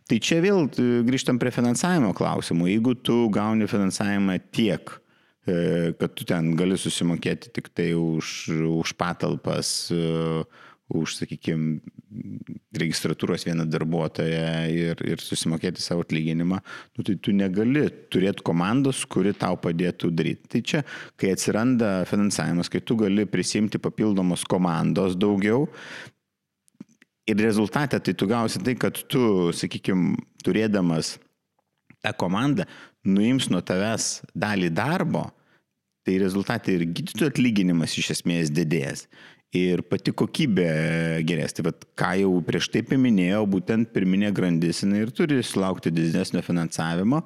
Tai 0.07 0.23
čia 0.23 0.39
vėl 0.47 0.69
grįžtam 1.11 1.43
prie 1.43 1.51
finansavimo 1.51 2.15
klausimų. 2.15 2.71
Jeigu 2.71 2.95
tu 3.03 3.25
gauni 3.35 3.67
finansavimą 3.67 4.39
tiek, 4.55 4.95
kad 5.45 6.13
tu 6.17 6.27
ten 6.27 6.53
gali 6.57 6.77
susimokėti 6.79 7.51
tik 7.53 7.69
tai 7.75 7.91
už, 7.97 8.35
už 8.81 8.93
patalpas, 8.97 9.91
už, 10.85 11.15
sakykime, 11.17 11.79
registratūros 12.77 13.45
vieną 13.47 13.65
darbuotoją 13.69 14.49
ir, 14.69 15.01
ir 15.01 15.21
susimokėti 15.21 15.81
savo 15.81 16.03
atlyginimą, 16.05 16.59
nu, 16.97 17.05
tai 17.05 17.15
tu 17.17 17.33
negali 17.33 17.87
turėti 18.13 18.45
komandos, 18.45 19.01
kuri 19.09 19.33
tau 19.37 19.57
padėtų 19.61 20.11
daryti. 20.13 20.49
Tai 20.55 20.61
čia, 20.71 20.83
kai 21.17 21.33
atsiranda 21.33 21.93
finansavimas, 22.09 22.69
kai 22.69 22.83
tu 22.85 22.97
gali 23.01 23.25
prisimti 23.29 23.81
papildomos 23.81 24.45
komandos 24.49 25.17
daugiau, 25.17 25.65
Ir 27.25 27.39
rezultatą 27.41 27.97
tai 27.99 28.13
tu 28.13 28.27
gausi 28.29 28.59
tai, 28.61 28.75
kad 28.77 28.99
tu, 29.09 29.49
sakykime, 29.49 30.13
turėdamas 30.45 31.15
tą 32.05 32.11
komandą, 32.21 32.67
nuims 33.05 33.49
nuo 33.53 33.61
tavęs 33.65 34.25
dalį 34.35 34.71
darbo, 34.75 35.27
tai 36.05 36.19
rezultatai 36.21 36.77
ir 36.77 36.85
gydytojų 36.89 37.31
atlyginimas 37.31 37.95
iš 37.97 38.11
esmės 38.17 38.51
didės 38.53 39.07
ir 39.55 39.83
pati 39.87 40.13
kokybė 40.15 40.69
gerės. 41.27 41.55
Tai 41.55 41.69
vad, 41.69 41.87
ką 41.97 42.11
jau 42.23 42.31
prieš 42.45 42.69
tai 42.73 42.83
paminėjau, 42.87 43.43
būtent 43.49 43.91
pirminė 43.95 44.31
grandis 44.35 44.83
jinai 44.83 45.05
ir 45.05 45.13
turi 45.15 45.41
sulaukti 45.45 45.93
didesnio 45.93 46.43
finansavimo. 46.45 47.23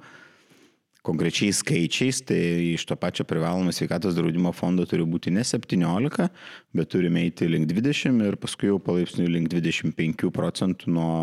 Konkrečiai 1.09 1.53
skaičiais, 1.55 2.19
tai 2.27 2.39
iš 2.73 2.83
to 2.85 2.97
pačio 2.99 3.23
privalomo 3.25 3.71
sveikatos 3.73 4.17
draudimo 4.17 4.51
fondo 4.53 4.83
turi 4.85 5.05
būti 5.07 5.31
ne 5.31 5.45
17, 5.47 6.27
bet 6.75 6.89
turime 6.91 7.23
eiti 7.23 7.47
link 7.47 7.69
20 7.71 8.19
ir 8.27 8.35
paskui 8.41 8.67
jau 8.67 8.81
palaipsniui 8.83 9.31
link 9.31 9.47
25 9.53 10.27
procentų 10.35 10.91
nuo 10.91 11.13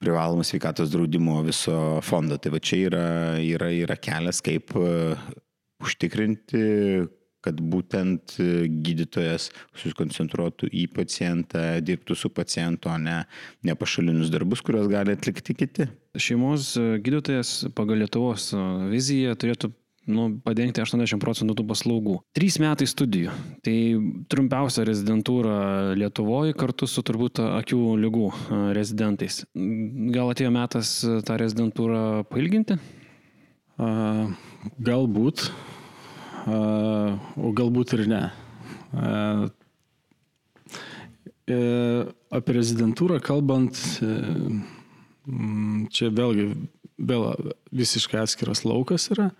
privalomo 0.00 0.44
sveikatos 0.46 0.92
draudimo 0.92 1.40
viso 1.46 2.00
fondo. 2.02 2.38
Tai 2.38 2.54
va 2.54 2.62
čia 2.62 2.86
yra, 2.90 3.04
yra, 3.42 3.70
yra 3.74 3.96
kelias, 4.00 4.42
kaip 4.44 4.74
užtikrinti, 5.82 6.62
kad 7.46 7.60
būtent 7.62 8.36
gydytojas 8.82 9.50
susikoncentruotų 9.78 10.70
į 10.74 10.86
pacientą, 10.96 11.62
dirbtų 11.84 12.16
su 12.18 12.30
pacientu, 12.34 12.90
o 12.90 12.96
ne, 12.98 13.20
ne 13.66 13.76
pašalinius 13.78 14.32
darbus, 14.34 14.64
kuriuos 14.66 14.90
gali 14.90 15.14
atlikti 15.14 15.54
kiti. 15.54 15.86
Šeimos 16.18 16.72
gydytojas 16.76 17.68
pagal 17.76 18.02
Lietuvos 18.02 18.50
viziją 18.90 19.36
turėtų 19.38 19.70
nu, 20.10 20.28
padengti 20.44 20.82
80 20.82 21.20
procentų 21.22 21.56
tų 21.58 21.66
paslaugų. 21.70 22.16
Trys 22.36 22.58
metai 22.62 22.88
studijų. 22.90 23.34
Tai 23.66 23.76
trumpiausia 24.32 24.86
rezidentūra 24.88 25.94
Lietuvoje 25.98 26.56
kartu 26.58 26.88
su 26.90 27.04
turbūt 27.06 27.42
akių 27.44 27.80
lygų 28.06 28.28
rezidentais. 28.76 29.44
Gal 30.14 30.34
atėjo 30.34 30.52
metas 30.54 30.98
tą 31.26 31.38
rezidentūrą 31.42 32.26
pailginti? 32.30 32.78
A, 33.76 33.88
galbūt 34.80 35.50
o 36.46 37.52
galbūt 37.56 37.96
ir 37.96 38.06
ne. 38.10 38.22
E, 41.46 41.58
apie 42.34 42.56
rezidentūrą 42.56 43.18
kalbant, 43.22 43.78
e, 44.02 44.12
čia 45.94 46.10
vėlgi 46.14 46.48
vėl 46.96 47.52
visiškai 47.76 48.22
atskiras 48.22 48.64
laukas 48.66 49.10
yra, 49.14 49.30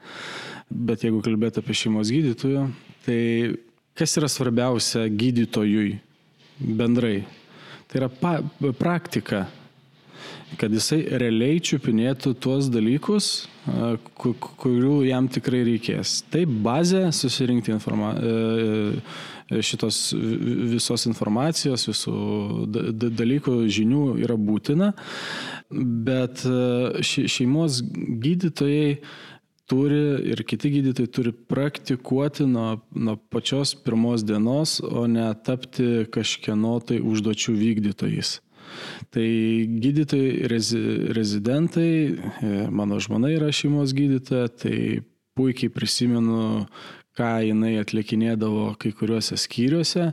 bet 0.71 1.07
jeigu 1.07 1.23
kalbėt 1.25 1.61
apie 1.61 1.77
šeimos 1.77 2.11
gydytoją, 2.15 2.67
tai 3.07 3.21
kas 3.97 4.17
yra 4.21 4.31
svarbiausia 4.31 5.07
gydytojui 5.09 5.99
bendrai? 6.59 7.21
Tai 7.87 8.01
yra 8.03 8.11
pa, 8.11 8.39
praktika 8.79 9.47
kad 10.55 10.73
jisai 10.73 11.03
realiai 11.19 11.59
čiupinėtų 11.63 12.33
tuos 12.43 12.69
dalykus, 12.73 13.47
kurių 13.67 15.01
jam 15.09 15.27
tikrai 15.33 15.65
reikės. 15.67 16.21
Taip, 16.33 16.53
bazė 16.65 17.09
susirinkti 17.15 17.75
informa 17.75 18.13
e, 18.15 18.35
e, 19.51 19.63
šitos 19.67 20.01
visos 20.73 21.07
informacijos, 21.11 21.89
visų 21.91 22.17
dalykų, 23.19 23.59
žinių 23.79 24.05
yra 24.23 24.39
būtina, 24.39 24.93
bet 26.07 26.47
e, 26.47 27.03
šeimos 27.03 27.83
gydytojai 28.23 29.01
turi 29.67 30.31
ir 30.31 30.43
kiti 30.47 30.71
gydytojai 30.77 31.11
turi 31.11 31.33
praktikuoti 31.33 32.47
nuo, 32.47 32.77
nuo 32.95 33.17
pačios 33.31 33.75
pirmos 33.75 34.25
dienos, 34.27 34.79
o 34.81 35.07
ne 35.11 35.27
tapti 35.45 36.07
kažkieno 36.13 36.79
tai 36.87 37.01
užduočių 37.03 37.55
vykdytojais. 37.61 38.37
Tai 39.15 39.27
gydytojai, 39.83 40.47
rezi, 40.51 40.83
rezidentai, 41.15 41.91
e, 42.43 42.67
mano 42.71 42.99
žmona 43.03 43.31
yra 43.35 43.53
šeimos 43.55 43.95
gydytoja, 43.97 44.51
tai 44.51 44.79
puikiai 45.39 45.73
prisimenu, 45.73 46.67
ką 47.17 47.31
jinai 47.47 47.77
atlikinėdavo 47.81 48.75
kai 48.81 48.93
kuriuose 48.97 49.39
skyriuose. 49.41 50.11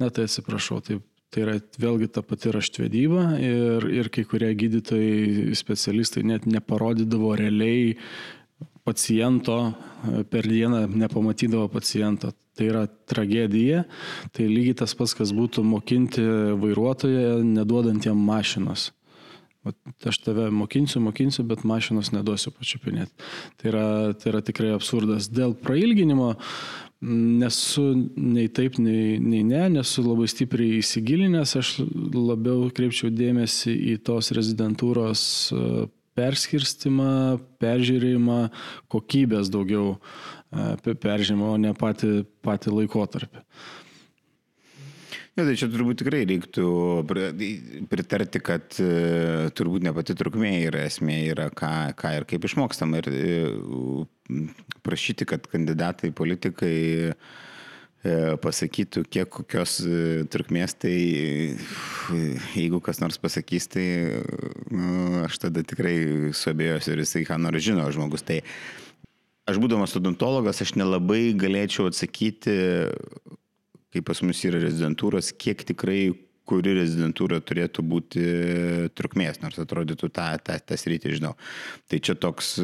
Na 0.00 0.10
tai 0.14 0.28
atsiprašau, 0.28 0.80
tai, 0.86 1.00
tai 1.34 1.44
yra 1.46 1.56
vėlgi 1.80 2.10
ta 2.14 2.22
pati 2.22 2.52
raštvedyba 2.54 3.24
ir, 3.42 3.88
ir 3.90 4.10
kai 4.14 4.24
kurie 4.28 4.52
gydytojai, 4.58 5.50
specialistai 5.58 6.24
net 6.30 6.48
neparodydavo 6.50 7.34
realiai 7.40 7.96
paciento 8.84 9.58
per 10.30 10.48
dieną, 10.48 10.86
nepamatydavo 10.88 11.68
paciento. 11.72 12.32
Tai 12.54 12.66
yra 12.70 12.84
tragedija. 12.86 13.82
Tai 14.30 14.44
lygiai 14.46 14.76
tas 14.78 14.92
pats, 14.94 15.16
kas 15.18 15.32
būtų 15.34 15.64
mokinti 15.66 16.22
vairuotoją, 16.62 17.40
neduodant 17.42 18.06
jam 18.06 18.20
mašinos. 18.22 18.92
Aš 20.04 20.18
tave 20.20 20.50
mokinsiu, 20.52 21.00
mokinsiu, 21.00 21.42
bet 21.48 21.64
mašinos 21.64 22.12
neduosiu 22.12 22.52
pačiupinėti. 22.52 23.10
Tai 23.58 23.70
yra, 23.72 23.86
tai 24.20 24.30
yra 24.34 24.42
tikrai 24.44 24.74
absurdas. 24.76 25.30
Dėl 25.32 25.56
prailginimo 25.56 26.34
nesu 27.04 27.84
nei 28.14 28.46
taip, 28.52 28.78
nei, 28.78 29.16
nei 29.18 29.42
ne, 29.44 29.64
nesu 29.78 30.04
labai 30.04 30.28
stipriai 30.30 30.78
įsigilinęs, 30.82 31.56
aš 31.60 31.72
labiau 32.14 32.68
kreipčiau 32.76 33.10
dėmesį 33.12 33.74
į 33.94 33.98
tos 34.06 34.30
rezidentūros 34.36 35.24
perskirstimą, 36.18 37.38
peržiūrėjimą, 37.62 38.40
kokybės 38.92 39.50
daugiau 39.52 39.96
peržymą, 41.02 41.54
o 41.54 41.56
ne 41.60 41.72
patį, 41.78 42.22
patį 42.44 42.76
laikotarpį. 42.78 43.42
Ja, 45.34 45.42
tai 45.42 45.56
čia 45.58 45.66
turbūt 45.66 45.98
tikrai 45.98 46.20
reiktų 46.30 46.64
pritarti, 47.90 48.38
kad 48.38 48.76
e, 48.78 49.48
turbūt 49.58 49.82
ne 49.82 49.90
pati 49.96 50.14
trukmė 50.14 50.52
yra 50.68 50.84
esmė, 50.86 51.16
yra 51.32 51.48
ką, 51.50 51.70
ką 51.98 52.12
ir 52.20 52.26
kaip 52.30 52.46
išmokstam. 52.46 52.94
Ir 53.00 53.08
e, 53.10 53.32
prašyti, 54.86 55.26
kad 55.26 55.48
kandidatai, 55.50 56.12
politikai 56.14 56.76
e, 57.08 57.16
pasakytų, 58.44 59.04
kiek 59.08 59.30
kokios 59.32 59.78
trukmės, 60.32 60.74
tai 60.76 60.94
jeigu 62.52 62.80
kas 62.84 63.00
nors 63.00 63.16
pasakys, 63.20 63.68
tai 63.72 63.86
nu, 64.68 65.22
aš 65.24 65.38
tada 65.46 65.64
tikrai 65.64 66.32
suabėjosiu 66.36 66.92
ir 66.92 67.04
jisai 67.04 67.24
ką 67.28 67.38
nors 67.40 67.64
žino 67.64 67.86
žmogus. 67.94 68.26
Tai 68.26 68.42
aš 69.48 69.60
būdamas 69.62 69.96
odontologas, 69.96 70.60
aš 70.60 70.74
nelabai 70.76 71.32
galėčiau 71.38 71.88
atsakyti, 71.88 72.58
kaip 73.94 74.06
pas 74.10 74.20
mus 74.26 74.44
yra 74.44 74.60
rezidentūros, 74.60 75.32
kiek 75.40 75.64
tikrai 75.64 76.12
kuri 76.44 76.74
rezidentūra 76.76 77.38
turėtų 77.40 77.82
būti 77.88 78.24
trukmės, 78.98 79.40
nors 79.40 79.56
atrodytų 79.62 80.10
tą, 80.12 80.26
tą, 80.44 80.58
tą 80.60 80.76
sritį 80.76 81.16
žinau. 81.16 81.32
Tai 81.88 82.00
čia 82.04 82.16
toks, 82.20 82.58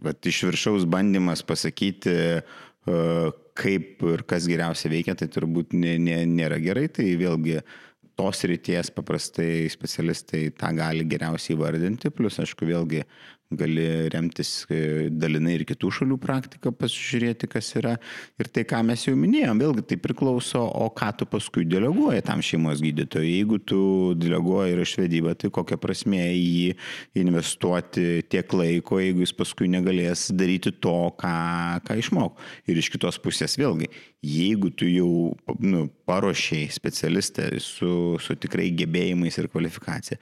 vat, 0.00 0.24
iš 0.24 0.40
viršaus 0.48 0.88
bandymas 0.88 1.44
pasakyti, 1.44 2.14
kaip 3.60 4.02
ir 4.08 4.24
kas 4.28 4.48
geriausia 4.48 4.90
veikia, 4.92 5.14
tai 5.18 5.28
turbūt 5.32 5.76
nė, 5.76 5.96
nė, 6.00 6.18
nėra 6.30 6.60
gerai, 6.62 6.88
tai 6.92 7.10
vėlgi 7.20 7.60
tos 8.20 8.44
ryties 8.48 8.92
paprastai 8.92 9.68
specialistai 9.72 10.48
tą 10.56 10.72
gali 10.76 11.06
geriausiai 11.08 11.56
įvardinti, 11.56 12.12
plus 12.12 12.40
aišku 12.42 12.68
vėlgi 12.68 13.04
gali 13.50 14.08
remtis 14.12 14.64
e, 14.70 15.08
dalinai 15.10 15.56
ir 15.58 15.64
kitų 15.66 15.90
šalių 15.96 16.16
praktiką, 16.22 16.70
pasižiūrėti, 16.78 17.48
kas 17.50 17.72
yra. 17.80 17.96
Ir 18.38 18.50
tai, 18.52 18.62
ką 18.68 18.82
mes 18.86 19.02
jau 19.08 19.16
minėjom, 19.18 19.58
vėlgi 19.58 19.84
tai 19.90 19.98
priklauso, 20.02 20.62
o 20.62 20.86
ką 20.94 21.10
tu 21.18 21.26
paskui 21.30 21.66
deleguoji 21.66 22.22
tam 22.26 22.44
šeimos 22.46 22.82
gydytojui. 22.84 23.32
Jeigu 23.40 23.58
tu 23.66 23.80
deleguoji 24.18 24.76
ir 24.76 24.84
išvedybą, 24.84 25.34
tai 25.40 25.50
kokia 25.54 25.80
prasme 25.82 26.22
į 26.30 26.44
jį 26.44 26.76
investuoti 27.24 28.06
tiek 28.30 28.54
laiko, 28.54 29.00
jeigu 29.02 29.24
jis 29.26 29.34
paskui 29.34 29.70
negalės 29.72 30.28
daryti 30.30 30.72
to, 30.78 30.96
ką, 31.18 31.34
ką 31.86 31.98
išmok. 32.04 32.38
Ir 32.70 32.78
iš 32.78 32.92
kitos 32.94 33.18
pusės 33.22 33.58
vėlgi, 33.58 33.90
jeigu 34.22 34.70
tu 34.78 34.86
jau 34.86 35.10
nu, 35.58 35.88
paruošiai 36.06 36.70
specialistą 36.70 37.50
su, 37.64 37.92
su 38.22 38.38
tikrai 38.38 38.70
gebėjimais 38.78 39.42
ir 39.42 39.50
kvalifikacija, 39.50 40.20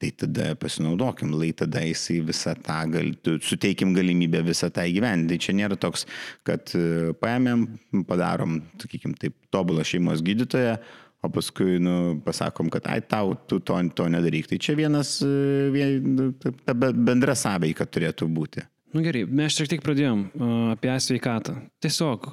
tai 0.00 0.10
tada 0.16 0.54
pasinaudokim, 0.56 1.34
lai 1.36 1.50
tada 1.52 1.82
jisai 1.84 2.20
visą 2.24 2.54
tą, 2.64 2.78
gal, 2.94 3.12
suteikim 3.44 3.92
galimybę 3.96 4.40
visą 4.46 4.70
tą 4.72 4.86
įgyvendinti. 4.88 5.34
Tai 5.34 5.44
čia 5.44 5.54
nėra 5.58 5.76
toks, 5.80 6.06
kad 6.48 6.72
e, 6.78 7.12
paėmėm, 7.20 7.66
padarom, 8.08 8.62
sakykim, 8.80 9.14
taip, 9.20 9.36
tobulą 9.52 9.84
šeimos 9.84 10.24
gydytoją, 10.24 10.78
o 11.20 11.28
paskui 11.34 11.76
nu, 11.84 11.94
pasakom, 12.24 12.72
kad 12.72 12.88
ai 12.88 13.02
tau, 13.04 13.34
tu 13.44 13.60
to, 13.60 13.76
to 13.92 14.08
nedaryk. 14.08 14.48
Tai 14.48 14.60
čia 14.64 14.78
vienas, 14.78 15.18
e, 15.26 15.68
vien, 15.74 16.12
nu, 16.16 16.30
ta 16.40 16.76
bendra 16.80 17.36
sąveika 17.36 17.84
turėtų 17.84 18.30
būti. 18.32 18.64
Na 18.90 18.98
nu, 18.98 19.06
gerai, 19.06 19.26
mes 19.28 19.54
šiek 19.54 19.68
tiek 19.70 19.84
pradėjom 19.84 20.30
apie 20.72 20.96
sveikatą. 20.96 21.60
Tiesiog, 21.84 22.32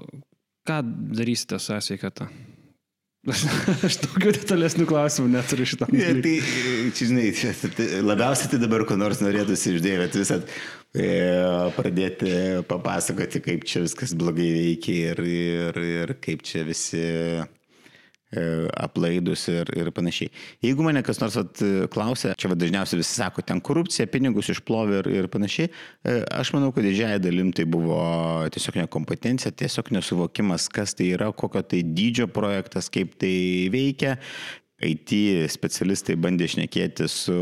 ką 0.66 0.80
darysite 1.20 1.60
su 1.62 1.76
sveikata? 1.84 2.32
Aš 3.28 3.98
daugiau 4.06 4.32
detalesnių 4.36 4.86
klausimų 4.88 5.28
neturiu 5.34 5.68
šitam. 5.68 5.92
Ja, 5.98 6.14
tai, 6.24 6.38
čia, 6.96 7.10
žinai, 7.10 7.26
čia, 7.36 7.52
tai, 7.76 7.88
labiausiai 8.06 8.54
tai 8.54 8.62
dabar 8.62 8.86
ko 8.88 8.96
nors 9.00 9.20
norėtųsi 9.24 9.74
išdėvėt 9.76 10.16
visat 10.16 10.48
e, 10.96 11.10
pradėti 11.76 12.32
papasakoti, 12.70 13.44
kaip 13.44 13.68
čia 13.68 13.84
viskas 13.84 14.16
blogai 14.18 14.48
veikia 14.56 15.12
ir, 15.12 15.24
ir, 15.28 15.82
ir 15.84 16.16
kaip 16.24 16.46
čia 16.48 16.64
visi 16.68 17.04
aplaidus 18.76 19.46
ir, 19.48 19.70
ir 19.78 19.92
panašiai. 19.96 20.32
Jeigu 20.66 20.84
mane 20.84 21.00
kas 21.06 21.22
nors 21.22 21.38
at, 21.40 21.62
klausia, 21.94 22.34
čia 22.40 22.52
va, 22.52 22.58
dažniausiai 22.60 23.00
visi 23.00 23.16
sako, 23.16 23.44
ten 23.48 23.62
korupcija, 23.64 24.10
pinigus 24.12 24.52
išplovė 24.52 25.00
ir, 25.00 25.10
ir 25.22 25.30
panašiai, 25.32 25.72
e, 25.72 26.18
aš 26.36 26.52
manau, 26.56 26.74
kad 26.76 26.84
didžiąją 26.84 27.22
dalim 27.24 27.54
tai 27.56 27.64
buvo 27.72 27.98
tiesiog 28.52 28.82
nekompetencija, 28.84 29.56
tiesiog 29.56 29.94
nesuvokimas, 29.96 30.68
kas 30.74 30.98
tai 30.98 31.14
yra, 31.16 31.32
kokio 31.32 31.64
tai 31.64 31.84
dydžio 31.88 32.28
projektas, 32.34 32.92
kaip 32.92 33.16
tai 33.22 33.36
veikia 33.72 34.18
IT 34.78 35.14
specialistai 35.50 36.14
bandė 36.22 36.46
šnekėti 36.54 37.08
su 37.10 37.38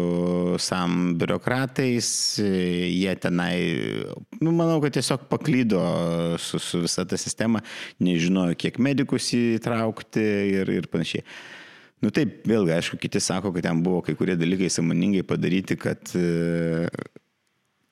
SAM 0.62 1.18
biurokratais, 1.20 2.08
jie 2.40 3.16
tenai, 3.20 3.58
nu, 4.40 4.54
manau, 4.56 4.78
kad 4.84 4.96
tiesiog 4.96 5.26
paklydo 5.28 5.82
su, 6.40 6.62
su 6.64 6.80
visa 6.86 7.04
ta 7.04 7.20
sistema, 7.20 7.60
nežinojo, 8.00 8.56
kiek 8.56 8.80
medikus 8.80 9.34
įtraukti 9.36 10.24
ir, 10.62 10.72
ir 10.78 10.88
panašiai. 10.92 11.28
Nu 12.04 12.14
taip, 12.16 12.40
vėlgi, 12.48 12.72
aišku, 12.78 13.02
kiti 13.04 13.20
sako, 13.24 13.52
kad 13.56 13.68
ten 13.68 13.84
buvo 13.84 14.00
kai 14.06 14.16
kurie 14.16 14.38
dalykai 14.40 14.72
samoningai 14.72 15.26
padaryti, 15.28 15.76
kad 15.80 16.16
uh, 16.16 16.88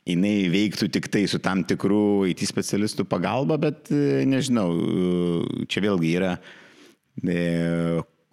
jinai 0.08 0.34
veiktų 0.54 0.88
tik 0.94 1.12
tai 1.12 1.26
su 1.28 1.42
tam 1.44 1.66
tikrų 1.68 2.30
IT 2.32 2.48
specialistų 2.48 3.10
pagalba, 3.12 3.60
bet 3.60 3.92
uh, 3.92 4.24
nežinau, 4.30 4.70
uh, 4.72 5.64
čia 5.68 5.84
vėlgi 5.84 6.16
yra 6.22 6.38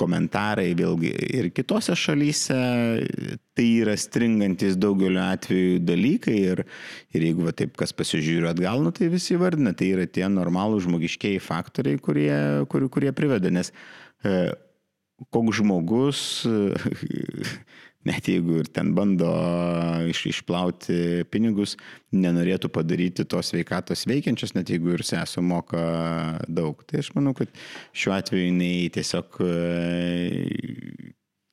komentarai 0.00 0.70
vėlgi 0.78 1.10
ir 1.36 1.50
kitose 1.54 1.94
šalyse, 1.98 2.56
tai 3.56 3.66
yra 3.82 3.96
stringantis 4.00 4.78
daugeliu 4.80 5.20
atveju 5.22 5.82
dalykai 5.84 6.38
ir, 6.54 6.64
ir 7.14 7.26
jeigu 7.28 7.46
va, 7.48 7.54
taip 7.56 7.76
kas 7.80 7.92
pasižiūri 7.96 8.48
atgal, 8.50 8.80
nu, 8.84 8.94
tai 8.96 9.10
visi 9.12 9.36
vardina, 9.40 9.74
tai 9.76 9.92
yra 9.94 10.08
tie 10.08 10.26
normalūs 10.32 10.86
žmogiškiai 10.88 11.42
faktoriai, 11.44 12.00
kurie, 12.02 12.32
kur, 12.72 12.88
kurie 12.92 13.12
priveda, 13.16 13.52
nes 13.52 13.72
e, 14.24 14.36
koks 15.28 15.60
žmogus 15.60 16.22
net 18.08 18.28
jeigu 18.30 18.60
ir 18.62 18.68
ten 18.72 18.94
bando 18.96 19.28
iš, 20.08 20.22
išplauti 20.30 21.26
pinigus, 21.32 21.76
nenorėtų 22.16 22.70
padaryti 22.72 23.26
tos 23.28 23.52
veikatos 23.52 24.06
veikiančios, 24.08 24.54
net 24.56 24.72
jeigu 24.72 24.94
ir 24.96 25.04
sesu 25.06 25.44
moka 25.44 25.82
daug. 26.48 26.80
Tai 26.88 27.02
aš 27.02 27.12
manau, 27.16 27.34
kad 27.36 27.52
šiuo 27.92 28.16
atveju 28.16 28.48
jinai 28.48 28.88
tiesiog, 28.94 29.36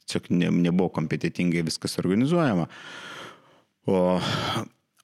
tiesiog 0.05 0.31
ne, 0.39 0.53
nebuvo 0.69 0.89
kompetitingai 0.95 1.65
viskas 1.67 1.99
organizuojama. 1.99 2.69
O, 3.87 3.99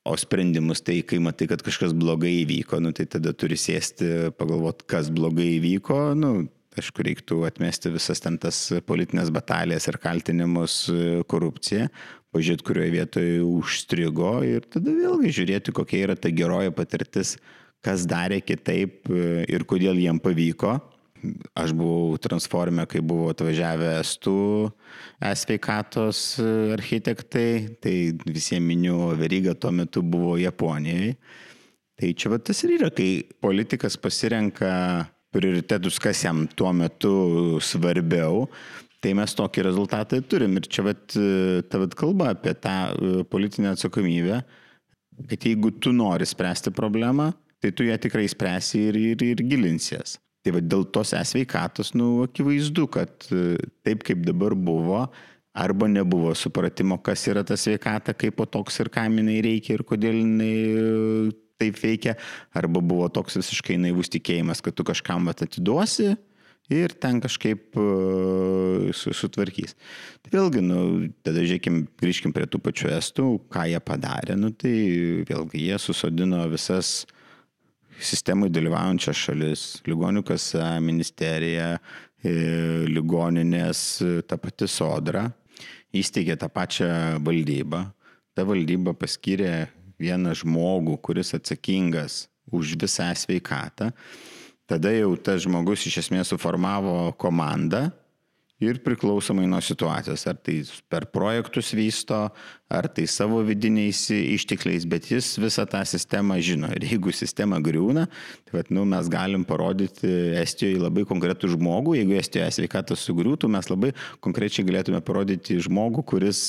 o 0.03 0.17
sprendimus 0.19 0.83
tai, 0.83 1.01
kai 1.07 1.19
matai, 1.23 1.49
kad 1.51 1.63
kažkas 1.63 1.95
blogai 1.95 2.33
įvyko, 2.41 2.79
nu, 2.83 2.95
tai 2.95 3.07
tada 3.11 3.35
turi 3.35 3.59
sėsti, 3.59 4.31
pagalvoti, 4.39 4.87
kas 4.91 5.11
blogai 5.11 5.57
įvyko, 5.57 5.99
nu, 6.19 6.33
Aišku, 6.73 7.03
reiktų 7.05 7.43
atmesti 7.45 7.91
visas 7.93 8.21
ten 8.23 8.39
tas 8.41 8.57
politinės 8.87 9.29
batalijas 9.33 9.85
ir 9.91 9.99
kaltinimus 10.01 10.77
e, 10.89 11.19
korupcija, 11.29 11.89
pažiūrėti, 12.33 12.65
kurioje 12.65 12.93
vietoje 12.95 13.35
užstrigo 13.45 14.31
ir 14.47 14.65
tada 14.73 14.95
vėlgi 14.95 15.35
žiūrėti, 15.37 15.75
kokia 15.75 16.07
yra 16.07 16.15
ta 16.17 16.31
geroja 16.33 16.73
patirtis, 16.73 17.35
kas 17.85 18.07
darė 18.09 18.41
kitaip 18.41 19.05
e, 19.11 19.45
ir 19.53 19.67
kodėl 19.69 20.01
jiem 20.01 20.21
pavyko. 20.23 20.79
Aš 21.55 21.71
buvau 21.77 22.17
transforme, 22.19 22.83
kai 22.89 22.99
buvo 22.99 23.29
atvažiavę 23.31 23.93
estų 24.01 24.37
esveikatos 25.29 26.25
e, 26.41 26.51
architektai, 26.73 27.47
tai 27.85 27.95
visiems 28.25 28.65
miniu 28.65 29.13
veryga 29.19 29.53
tuo 29.53 29.71
metu 29.71 30.01
buvo 30.01 30.39
Japonijoje. 30.41 31.13
Tai 32.01 32.09
čia 32.17 32.33
va 32.33 32.41
tas 32.41 32.65
ir 32.65 32.79
yra, 32.79 32.89
kai 32.89 33.27
politikas 33.45 33.95
pasirenka 34.01 34.73
prioritetus, 35.33 35.99
kas 36.01 36.23
jam 36.25 36.45
tuo 36.55 36.71
metu 36.75 37.13
svarbiau, 37.63 38.47
tai 39.03 39.13
mes 39.17 39.35
tokį 39.35 39.65
rezultatą 39.67 40.21
turim. 40.29 40.57
Ir 40.59 40.69
čia 40.71 40.85
vat, 40.87 41.15
ta 41.69 41.81
vat 41.81 41.95
kalba 41.99 42.31
apie 42.33 42.53
tą 42.55 42.75
e, 42.93 43.23
politinę 43.27 43.73
atsakomybę, 43.73 44.39
kad 45.29 45.47
jeigu 45.49 45.73
tu 45.83 45.91
nori 45.95 46.25
spręsti 46.25 46.71
problemą, 46.71 47.31
tai 47.59 47.73
tu 47.75 47.85
ją 47.87 47.97
tikrai 47.99 48.29
spręsi 48.31 48.87
ir, 48.89 48.99
ir, 49.11 49.25
ir 49.33 49.43
gilinsies. 49.43 50.17
Tai 50.43 50.57
vad 50.57 50.65
dėl 50.67 50.87
tos 50.91 51.13
esveikatos, 51.15 51.93
nu, 51.95 52.23
akivaizdu, 52.25 52.87
kad 52.91 53.29
e, 53.31 53.55
taip 53.85 54.03
kaip 54.07 54.25
dabar 54.27 54.55
buvo, 54.55 55.05
arba 55.53 55.87
nebuvo 55.87 56.33
supratimo, 56.35 56.97
kas 57.03 57.27
yra 57.29 57.43
ta 57.45 57.55
sveikata, 57.59 58.15
kaip 58.17 58.35
po 58.39 58.47
toks 58.49 58.81
ir 58.81 58.89
kam 58.91 59.19
jinai 59.21 59.37
reikia 59.45 59.77
ir 59.77 59.83
kodėl 59.87 60.17
jinai 60.17 60.53
taip 61.63 61.79
veikia, 61.81 62.17
arba 62.53 62.83
buvo 62.83 63.09
toks 63.13 63.39
visiškai 63.39 63.79
naivus 63.81 64.11
tikėjimas, 64.13 64.61
kad 64.63 64.77
tu 64.77 64.85
kažkam 64.87 65.31
vat 65.31 65.41
atiduosi 65.47 66.13
ir 66.71 66.93
ten 66.95 67.19
kažkaip 67.23 67.75
uh, 67.79 68.91
sutvarkys. 68.93 69.75
Tai 70.23 70.31
vėlgi, 70.31 70.63
nu, 70.63 70.77
tada 71.25 71.43
žiūrėkim, 71.43 71.83
grįžkim 71.99 72.35
prie 72.35 72.47
tų 72.47 72.61
pačių 72.63 72.93
estų, 72.97 73.27
ką 73.51 73.67
jie 73.71 73.81
padarė, 73.83 74.37
nu, 74.39 74.53
tai 74.55 74.73
vėlgi 75.27 75.65
jie 75.67 75.79
susodino 75.81 76.43
visas 76.51 77.03
sistemai 78.03 78.49
dalyvaujančias 78.51 79.19
šalis, 79.27 79.65
ligonių 79.87 80.23
kasa, 80.27 80.77
ministerija, 80.83 81.75
e, 82.23 82.33
ligoninės, 82.89 83.83
ta 84.27 84.39
pati 84.41 84.67
sodra, 84.71 85.27
įsteigė 85.93 86.39
tą 86.39 86.49
pačią 86.49 86.89
valdybą. 87.23 87.83
Ta 88.33 88.47
valdyba 88.49 88.95
paskyrė 88.97 89.67
vieną 90.03 90.35
žmogų, 90.43 90.97
kuris 91.03 91.33
atsakingas 91.37 92.27
už 92.53 92.75
visą 92.79 93.09
sveikatą, 93.17 93.91
tada 94.69 94.91
jau 94.93 95.15
tas 95.17 95.43
žmogus 95.45 95.87
iš 95.89 96.03
esmės 96.05 96.33
suformavo 96.33 97.13
komandą 97.19 97.87
ir 98.63 98.79
priklausomai 98.83 99.47
nuo 99.49 99.59
situacijos, 99.63 100.25
ar 100.29 100.37
tai 100.39 100.61
per 100.91 101.07
projektus 101.11 101.73
vysto, 101.75 102.27
ar 102.73 102.87
tai 102.89 103.05
savo 103.09 103.41
vidiniais 103.45 103.99
ištekliais, 104.09 104.87
bet 104.89 105.09
jis 105.11 105.35
visą 105.41 105.65
tą 105.69 105.83
sistemą 105.87 106.39
žino. 106.43 106.71
Ir 106.73 106.87
jeigu 106.93 107.13
sistema 107.15 107.59
griūna, 107.63 108.07
tai 108.47 108.57
vat, 108.57 108.71
nu, 108.73 108.85
mes 108.89 109.09
galim 109.11 109.45
parodyti 109.47 110.09
Estijoje 110.41 110.81
labai 110.81 111.05
konkretų 111.09 111.51
žmogų. 111.53 111.95
Jeigu 111.99 112.17
Estijoje 112.17 112.49
sveikatas 112.57 113.05
sugriūtų, 113.07 113.49
mes 113.53 113.69
labai 113.69 113.93
konkrečiai 114.25 114.65
galėtume 114.67 115.01
parodyti 115.05 115.59
žmogų, 115.63 116.05
kuris, 116.13 116.41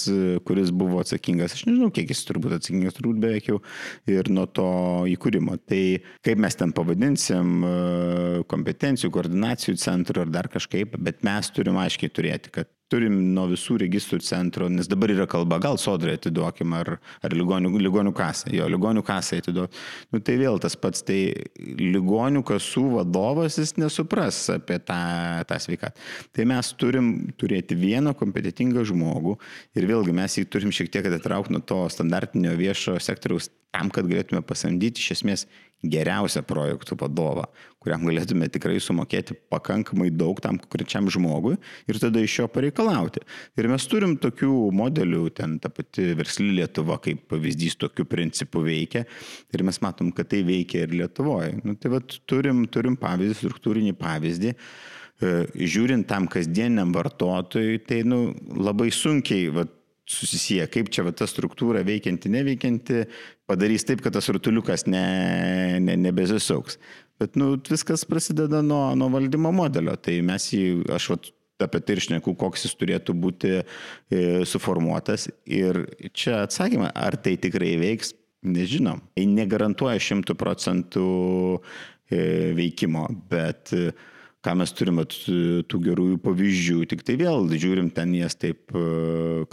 kuris 0.48 0.72
buvo 0.74 1.02
atsakingas. 1.04 1.58
Aš 1.58 1.66
nežinau, 1.68 1.90
kiek 1.94 2.12
jis 2.14 2.24
turbūt 2.28 2.58
atsakingas, 2.58 2.96
turbūt 2.98 3.20
beveik 3.24 3.50
jau 3.52 3.60
ir 4.10 4.30
nuo 4.32 4.46
to 4.48 4.68
įkūrimo. 5.12 5.58
Tai 5.68 5.82
kaip 6.24 6.40
mes 6.44 6.60
ten 6.60 6.72
pavadinsim, 6.76 7.56
kompetencijų, 8.50 9.12
koordinacijų 9.14 9.76
centrų 9.82 10.24
ar 10.24 10.32
dar 10.40 10.50
kažkaip, 10.52 10.96
bet 10.98 11.22
mes 11.26 11.52
turim 11.54 11.78
aiškiai 11.84 12.12
turėti, 12.14 12.54
kad 12.54 12.73
turim 12.92 13.16
nuo 13.34 13.46
visų 13.50 13.78
registrų 13.80 14.20
centro, 14.24 14.68
nes 14.70 14.88
dabar 14.90 15.12
yra 15.14 15.26
kalba, 15.30 15.58
gal 15.62 15.78
sodrai 15.80 16.16
atiduokim, 16.18 16.74
ar, 16.76 16.94
ar 17.24 17.34
ligonių, 17.34 17.72
ligonių 17.80 18.12
kasą, 18.16 18.52
jo, 18.54 18.68
ligonių 18.70 19.02
kasą 19.06 19.40
atiduokim. 19.40 19.80
Nu, 20.12 20.20
tai 20.24 20.36
vėl 20.40 20.60
tas 20.62 20.76
pats, 20.78 21.04
tai 21.06 21.18
ligonių 21.58 22.44
kasų 22.46 22.84
vadovas 22.98 23.58
jis 23.60 23.74
nesupras 23.80 24.42
apie 24.54 24.78
tą, 24.84 25.00
tą 25.48 25.60
sveikatą. 25.66 26.06
Tai 26.36 26.48
mes 26.52 26.72
turim 26.80 27.10
turėti 27.40 27.78
vieną 27.78 28.14
kompetitingą 28.20 28.84
žmogų 28.92 29.38
ir 29.78 29.88
vėlgi 29.90 30.16
mes 30.16 30.38
jį 30.38 30.48
turim 30.52 30.74
šiek 30.74 30.92
tiek 30.92 31.08
atitraukti 31.10 31.56
nuo 31.56 31.64
to 31.64 31.84
standartinio 31.92 32.54
viešo 32.58 32.98
sektoriaus 33.02 33.50
tam, 33.74 33.90
kad 33.90 34.06
galėtume 34.06 34.44
pasamdyti 34.46 35.02
iš 35.02 35.16
esmės 35.18 35.48
geriausią 35.90 36.42
projektų 36.46 36.96
vadovą, 37.00 37.44
kuriam 37.82 38.04
galėtume 38.06 38.48
tikrai 38.52 38.78
sumokėti 38.82 39.36
pakankamai 39.52 40.08
daug 40.14 40.40
tam 40.44 40.58
konkrečiam 40.60 41.10
žmogui 41.12 41.56
ir 41.90 42.00
tada 42.00 42.22
iš 42.24 42.38
jo 42.40 42.48
pareikalauti. 42.52 43.24
Ir 43.60 43.68
mes 43.72 43.86
turim 43.90 44.16
tokių 44.20 44.52
modelių, 44.74 45.26
ten 45.36 45.58
ta 45.62 45.70
pati 45.72 46.12
versli 46.18 46.50
Lietuva 46.58 46.98
kaip 47.04 47.26
pavyzdys 47.32 47.78
tokiu 47.80 48.08
principu 48.08 48.64
veikia 48.64 49.04
ir 49.52 49.66
mes 49.66 49.80
matom, 49.84 50.12
kad 50.16 50.32
tai 50.32 50.42
veikia 50.46 50.86
ir 50.86 50.96
Lietuvoje. 50.96 51.60
Nu, 51.64 51.76
tai 51.80 51.92
vat, 51.96 52.18
turim, 52.30 52.64
turim 52.72 52.98
pavyzdį, 53.00 53.38
struktūrinį 53.42 53.94
pavyzdį 54.00 54.52
e, 54.54 55.32
žiūrint 55.54 56.08
tam 56.08 56.28
kasdieniam 56.30 56.94
vartotojui, 56.94 57.80
tai 57.88 58.02
nu, 58.08 58.26
labai 58.56 58.90
sunkiai 58.94 59.48
vat, 59.54 59.80
susisieja, 60.04 60.66
kaip 60.68 60.90
čia 60.92 61.04
va, 61.06 61.14
ta 61.16 61.26
struktūra 61.28 61.80
veikianti, 61.86 62.28
neveikianti, 62.32 63.04
padarys 63.50 63.86
taip, 63.86 64.02
kad 64.04 64.14
tas 64.16 64.28
rutuliukas 64.32 64.86
ne, 64.90 65.04
ne, 65.82 65.96
nebezisuks. 66.00 66.78
Bet 67.20 67.38
nu, 67.38 67.54
viskas 67.70 68.04
prasideda 68.08 68.62
nuo, 68.64 68.88
nuo 68.98 69.08
valdymo 69.12 69.52
modelio. 69.54 69.94
Tai 70.00 70.16
mes 70.26 70.48
jį, 70.52 70.64
aš 70.96 71.08
vat, 71.12 71.30
apie 71.62 71.80
tai 71.84 71.96
ir 71.96 72.02
šneku, 72.08 72.34
koks 72.40 72.66
jis 72.66 72.74
turėtų 72.80 73.14
būti 73.20 73.52
e, 73.60 73.64
suformuotas. 74.48 75.28
Ir 75.46 75.84
čia 76.16 76.42
atsakymą, 76.44 76.90
ar 76.90 77.18
tai 77.22 77.36
tikrai 77.40 77.76
veiks, 77.80 78.14
nežinom. 78.44 79.00
Tai 79.14 79.28
negarantuoja 79.30 80.02
šimtų 80.02 80.36
procentų 80.40 81.06
e, 82.10 82.18
veikimo, 82.58 83.06
bet 83.30 83.72
e, 83.76 83.92
ką 84.44 84.54
mes 84.60 84.72
turime 84.76 85.06
tų 85.08 85.80
gerųjų 85.86 86.18
pavyzdžių, 86.24 86.78
tik 86.90 87.04
tai 87.06 87.16
vėl 87.20 87.48
žiūrim 87.50 87.88
ten 87.94 88.12
jas 88.16 88.36
taip 88.36 88.74
e, 88.76 88.84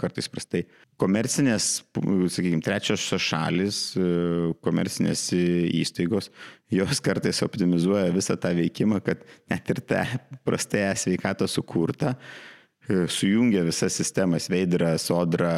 kartais 0.00 0.28
prastai. 0.32 0.66
Komercinės, 1.00 1.68
sakykime, 1.96 2.60
trečios 2.62 3.08
šalis, 3.24 3.80
e, 3.96 4.52
komercinės 4.62 5.30
įstaigos, 5.32 6.30
jos 6.72 7.02
kartais 7.04 7.42
optimizuoja 7.44 8.12
visą 8.14 8.36
tą 8.40 8.52
veikimą, 8.60 9.00
kad 9.04 9.24
net 9.50 9.72
ir 9.72 9.82
tą 9.88 10.04
prastai 10.46 10.90
sveikatą 11.00 11.48
sukurtą, 11.50 12.14
E, 12.14 12.51
sujungia 12.88 13.62
visas 13.62 13.94
sistemas 13.94 14.48
veidrą, 14.50 14.96
sodrą 14.98 15.52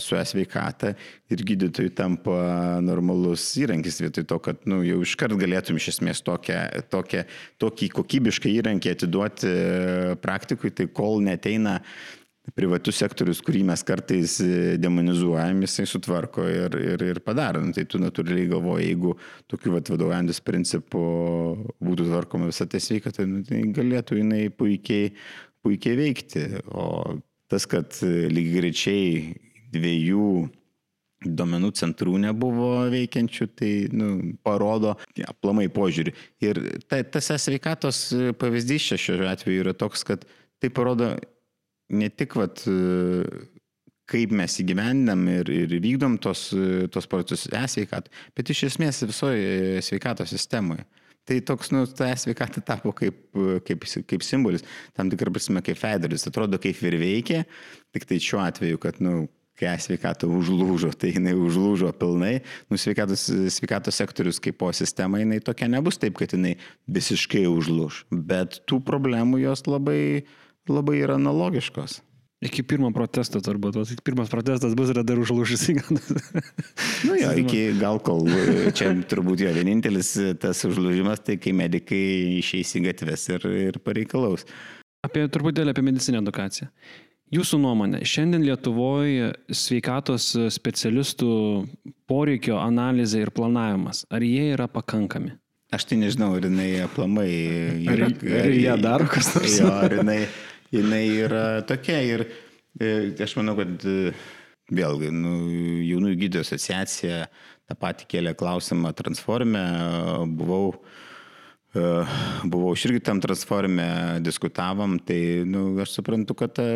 su 0.00 0.16
esveikata 0.16 0.94
ir 1.32 1.44
gydytojui 1.48 1.92
tampa 1.96 2.80
normalus 2.84 3.44
įrankis 3.60 4.00
vietoj 4.00 4.26
to, 4.28 4.38
kad 4.46 4.64
nu, 4.68 4.80
jau 4.86 5.02
iškart 5.04 5.36
galėtum 5.40 5.76
iš 5.76 5.92
esmės 5.96 6.24
tokią, 6.24 6.64
tokią, 6.92 7.26
tokį 7.60 7.92
kokybišką 7.98 8.50
įrankį 8.56 8.96
atiduoti 8.96 9.52
e, 9.52 10.16
praktikui, 10.24 10.72
tai 10.72 10.88
kol 10.88 11.20
neteina 11.24 11.78
privatus 12.56 12.98
sektorius, 12.98 13.38
kurį 13.44 13.62
mes 13.68 13.84
kartais 13.86 14.34
demonizuojam, 14.82 15.60
jisai 15.62 15.86
sutvarko 15.86 16.48
ir, 16.50 16.74
ir, 16.74 17.04
ir 17.12 17.20
padaro. 17.22 17.62
Nu, 17.62 17.70
tai 17.76 17.84
tu 17.86 18.00
natūraliai 18.02 18.48
galvoji, 18.50 18.88
jeigu 18.90 19.14
tokiu 19.50 19.76
vadovaujantis 19.76 20.42
principu 20.42 21.04
būtų 21.78 22.08
tvarkoma 22.08 22.50
visą 22.50 22.66
tą 22.66 22.82
sveikatą, 22.82 23.28
nu, 23.30 23.44
tai 23.46 23.62
galėtų 23.76 24.18
jinai 24.18 24.48
puikiai 24.50 25.12
puikiai 25.62 25.98
veikti. 25.98 26.48
O 26.72 27.18
tas, 27.52 27.68
kad 27.68 27.98
lygiai 28.02 28.58
greičiai 28.62 29.14
dviejų 29.72 30.26
duomenų 31.22 31.70
centrų 31.78 32.16
nebuvo 32.22 32.88
veikiančių, 32.92 33.46
tai 33.58 33.70
nu, 33.94 34.08
parodo 34.44 34.96
aplamai 35.28 35.68
požiūrį. 35.72 36.14
Ir 36.42 36.60
ta, 36.90 37.02
tas 37.04 37.30
sveikatos 37.44 38.08
pavyzdys 38.40 38.90
čia 38.90 39.00
šiuo 39.00 39.28
atveju 39.30 39.66
yra 39.66 39.74
toks, 39.78 40.04
kad 40.08 40.26
tai 40.62 40.70
parodo 40.74 41.12
ne 41.92 42.08
tik, 42.10 42.36
vat, 42.40 42.64
kaip 44.10 44.34
mes 44.34 44.58
įgyvendinam 44.62 45.22
ir, 45.30 45.52
ir 45.52 45.76
vykdom 45.82 46.18
tos, 46.22 46.48
tos 46.92 47.08
procesus 47.10 47.52
e-sveikatų, 47.54 48.12
bet 48.36 48.52
iš 48.52 48.66
esmės 48.72 49.02
visoje 49.06 49.82
sveikatos 49.84 50.34
sistemoje. 50.34 50.86
Tai 51.28 51.36
toks, 51.46 51.70
nu, 51.70 51.84
ta 51.86 52.08
sveikata 52.18 52.60
tapo 52.66 52.90
kaip, 52.98 53.20
kaip, 53.66 53.84
kaip 54.10 54.24
simbolis, 54.26 54.64
tam 54.96 55.10
tikrą 55.12 55.30
prasme 55.30 55.62
kaip 55.62 55.78
federis, 55.78 56.26
atrodo 56.26 56.58
kaip 56.62 56.80
ir 56.82 56.96
veikia, 56.98 57.44
tik 57.94 58.08
tai 58.10 58.18
šiuo 58.22 58.40
atveju, 58.42 58.80
kad, 58.82 58.98
nu, 59.04 59.28
kai 59.58 59.76
sveikata 59.78 60.26
užlūžo, 60.26 60.90
tai 60.98 61.12
jinai 61.12 61.34
užlūžo 61.38 61.92
pilnai, 61.98 62.40
nu, 62.72 62.78
sveikatos, 62.80 63.28
sveikatos 63.54 64.00
sektorius 64.02 64.42
kaip 64.42 64.58
po 64.58 64.72
sistema, 64.74 65.20
jinai 65.22 65.38
tokia 65.44 65.70
nebus 65.70 66.00
taip, 66.02 66.16
kad 66.18 66.34
jinai 66.34 66.56
visiškai 66.90 67.44
užlūž, 67.50 68.06
bet 68.10 68.62
tų 68.66 68.80
problemų 68.86 69.44
jos 69.44 69.62
labai, 69.70 70.24
labai 70.66 70.98
yra 71.04 71.20
analogiškos. 71.20 72.00
Iki 72.42 72.64
pirmo 72.66 72.88
protesto 72.90 73.38
turbūt, 73.38 73.76
o 73.78 73.84
pirmas 74.02 74.30
protestas 74.32 74.74
bus 74.74 74.90
ir 74.90 74.98
dar 75.06 75.20
užlūžus 75.22 75.62
įganas. 75.70 76.08
nu 77.06 77.14
jo, 77.20 77.30
iki 77.38 77.60
gal 77.78 78.00
kol, 78.02 78.26
čia 78.74 78.90
turbūt 79.06 79.44
jo 79.44 79.52
vienintelis 79.54 80.10
tas 80.42 80.64
užlūžimas, 80.66 81.22
tai 81.22 81.38
kai 81.38 81.54
medikai 81.54 82.02
išeis 82.40 82.74
į 82.80 82.84
gatves 82.88 83.28
ir, 83.30 83.46
ir 83.68 83.78
pareikalaus. 83.86 84.46
Apie 85.06 85.28
truputėlį 85.30 85.70
apie 85.70 85.86
medicinę 85.86 86.18
edukaciją. 86.22 86.68
Jūsų 87.32 87.62
nuomonė, 87.62 88.02
šiandien 88.04 88.42
Lietuvoje 88.44 89.30
sveikatos 89.48 90.32
specialistų 90.52 91.30
poreikio 92.10 92.58
analizė 92.60 93.22
ir 93.22 93.30
planavimas, 93.32 94.02
ar 94.12 94.26
jie 94.26 94.50
yra 94.52 94.66
pakankami? 94.68 95.38
Aš 95.72 95.86
tai 95.88 95.96
nežinau, 96.02 96.34
ar 96.36 96.44
jinai 96.44 96.72
aplamai 96.84 97.30
yra. 97.86 98.10
Ar, 98.10 98.18
ar 98.42 98.50
jie 98.52 98.74
daro 98.82 99.06
kas 99.08 99.30
nors? 99.32 99.54
Jo, 99.62 99.70
ar 99.72 99.94
jinai 99.96 100.18
jinai 100.72 101.04
yra 101.26 101.44
tokia 101.68 102.00
ir 102.04 102.24
e, 102.80 103.12
aš 103.22 103.36
manau, 103.38 103.56
kad 103.58 103.84
e, 103.88 104.12
vėlgi, 104.72 105.12
nu, 105.14 105.34
jaunųjų 105.84 106.18
gydytojų 106.24 106.46
asociacija 106.46 107.26
tą 107.68 107.78
patį 107.78 108.08
kėlė 108.10 108.34
klausimą 108.38 108.94
transformę, 108.96 109.62
buvau, 110.38 110.72
e, 111.76 111.84
buvau 112.48 112.72
irgi 112.74 113.04
tam 113.04 113.20
transformė, 113.22 113.88
diskutavom, 114.24 114.98
tai 115.06 115.20
nu, 115.48 115.70
aš 115.84 115.98
suprantu, 116.00 116.38
kad 116.38 116.58
ta 116.58 116.68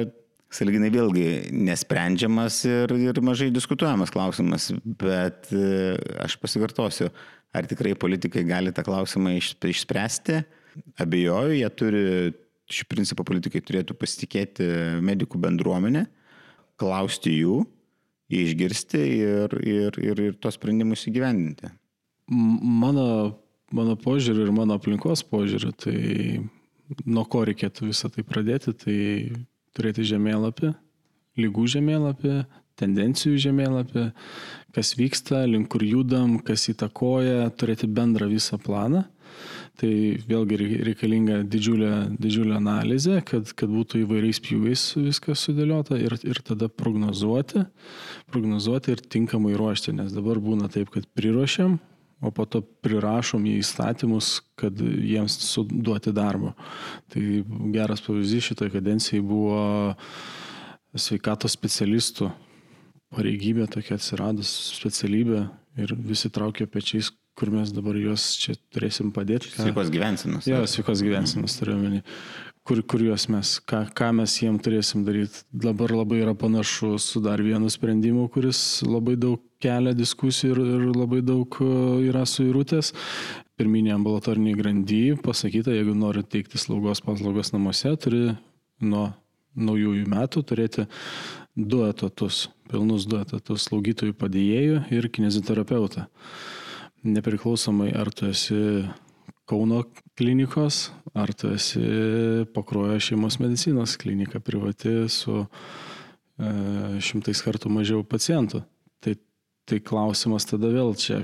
Salginai 0.56 0.92
vėlgi 0.94 1.50
nesprendžiamas 1.50 2.60
ir, 2.68 2.92
ir 3.02 3.18
mažai 3.26 3.48
diskutuojamas 3.50 4.12
klausimas, 4.14 4.68
bet 5.02 5.50
aš 6.22 6.36
pasikartosiu, 6.38 7.08
ar 7.50 7.66
tikrai 7.66 7.96
politikai 7.98 8.44
gali 8.46 8.70
tą 8.72 8.84
klausimą 8.86 9.34
išspręsti. 9.40 10.38
Abejoju, 11.02 11.56
jie 11.58 11.70
turi 11.74 12.04
iš 12.70 12.82
principo 12.90 13.24
politikai 13.26 13.62
turėtų 13.64 13.96
pasitikėti 13.98 14.66
medikų 15.04 15.40
bendruomenę, 15.42 16.06
klausti 16.80 17.38
jų, 17.38 17.60
išgirsti 18.32 19.02
ir, 19.20 19.56
ir, 19.62 19.98
ir, 20.02 20.22
ir 20.30 20.38
tos 20.42 20.58
sprendimus 20.58 21.06
įgyvendinti. 21.08 21.70
Mano, 22.26 23.06
mano 23.70 23.94
požiūriu 24.02 24.48
ir 24.48 24.54
mano 24.54 24.80
aplinkos 24.80 25.22
požiūriu, 25.30 25.70
tai 25.78 25.98
nuo 27.06 27.24
ko 27.30 27.44
reikėtų 27.46 27.90
visą 27.92 28.10
tai 28.12 28.26
pradėti, 28.26 28.74
tai 28.74 28.98
turėti 29.76 30.06
žemėlapį, 30.10 30.72
lygų 31.38 31.66
žemėlapį, 31.76 32.36
tendencijų 32.76 33.38
žemėlapį, 33.46 34.08
kas 34.76 34.92
vyksta, 34.98 35.44
link 35.48 35.70
kur 35.72 35.84
judam, 35.86 36.36
kas 36.44 36.66
įtakoja, 36.72 37.46
turėti 37.56 37.88
bendrą 37.88 38.28
visą 38.32 38.58
planą 38.60 39.06
Tai 39.76 39.90
vėlgi 40.24 40.56
reikalinga 40.86 41.42
didžiulė, 41.52 41.90
didžiulė 42.16 42.54
analizė, 42.56 43.18
kad, 43.28 43.50
kad 43.58 43.68
būtų 43.68 44.00
įvairiais 44.06 44.40
pjūviais 44.40 44.84
viskas 45.04 45.42
sudėliota 45.44 45.98
ir, 46.00 46.16
ir 46.24 46.40
tada 46.46 46.70
prognozuoti, 46.72 47.66
prognozuoti 48.32 48.94
ir 48.94 49.02
tinkamai 49.04 49.52
ruošti, 49.58 49.92
nes 49.98 50.14
dabar 50.16 50.40
būna 50.40 50.70
taip, 50.72 50.88
kad 50.94 51.04
priruošiam, 51.18 51.76
o 52.24 52.32
po 52.32 52.46
to 52.48 52.62
prirašom 52.86 53.44
į 53.44 53.58
įstatymus, 53.60 54.38
kad 54.56 54.80
jiems 54.80 55.36
suduoti 55.44 56.14
darbo. 56.16 56.54
Tai 57.12 57.26
geras 57.76 58.00
pavyzdys 58.06 58.48
šitoje 58.48 58.72
kadencijai 58.78 59.20
buvo 59.20 59.60
sveikatos 60.96 61.52
specialistų 61.52 62.32
pareigybė 63.14 63.68
tokia 63.70 63.96
atsiradus 63.96 64.50
specialybė 64.76 65.46
ir 65.80 65.94
visi 66.08 66.30
traukė 66.32 66.66
pečiais, 66.70 67.12
kur 67.36 67.52
mes 67.52 67.70
dabar 67.76 67.98
juos 68.00 68.30
čia 68.40 68.56
turėsim 68.72 69.12
padėti. 69.14 69.52
Ką... 69.52 69.66
Sveikos 69.66 69.92
gyvensinos. 69.92 70.48
Jo, 70.48 70.62
sveikos 70.70 71.02
gyvensinos 71.04 71.58
turiu 71.58 71.76
omeny. 71.76 72.00
Kur, 72.66 72.80
kur 72.88 73.02
juos 73.04 73.28
mes, 73.30 73.52
ką, 73.62 73.84
ką 73.94 74.08
mes 74.16 74.32
jiem 74.40 74.56
turėsim 74.58 75.04
daryti. 75.06 75.44
Dabar 75.52 75.92
labai 75.94 76.22
yra 76.24 76.32
panašu 76.34 76.96
su 76.98 77.22
dar 77.22 77.42
vienu 77.44 77.68
sprendimu, 77.70 78.24
kuris 78.34 78.58
labai 78.88 79.14
daug 79.20 79.44
kelia 79.62 79.92
diskusijų 79.94 80.56
ir, 80.56 80.62
ir 80.78 80.88
labai 80.96 81.20
daug 81.22 81.60
e, 81.62 81.68
yra 82.08 82.24
suirutės. 82.26 82.90
Pirminė 83.56 83.94
ambulatorinė 83.94 84.56
grandy 84.56 85.04
pasakyta, 85.22 85.76
jeigu 85.76 85.94
nori 85.96 86.24
teikti 86.24 86.58
slaugos 86.60 87.04
paslaugos 87.04 87.52
namuose, 87.54 87.94
turi 88.00 88.24
nuo 88.82 89.06
naujųjų 89.56 90.08
metų 90.12 90.42
turėti 90.48 90.88
du 91.56 91.84
etatus, 91.86 92.46
pilnus 92.72 93.06
du 93.08 93.20
etatus 93.20 93.68
slaugytojų 93.68 94.16
padėjėjų 94.18 94.82
ir 94.92 95.08
kineziterapeutą 95.12 96.08
nepriklausomai 97.06 97.92
ar 97.96 98.10
tu 98.14 98.28
esi 98.30 98.60
Kauno 99.46 99.84
klinikos, 100.18 100.88
ar 101.14 101.30
tu 101.38 101.52
esi 101.54 101.80
pakruojo 102.54 102.98
šeimos 102.98 103.38
medicinos 103.38 103.94
klinika 103.96 104.40
privati 104.42 104.90
su 105.06 105.44
e, 105.44 106.48
šimtais 106.98 107.44
kartų 107.46 107.70
mažiau 107.70 108.02
pacientų. 108.02 108.64
Tai, 109.06 109.14
tai 109.70 109.78
klausimas 109.86 110.48
tada 110.50 110.72
vėl 110.74 110.96
čia, 110.98 111.20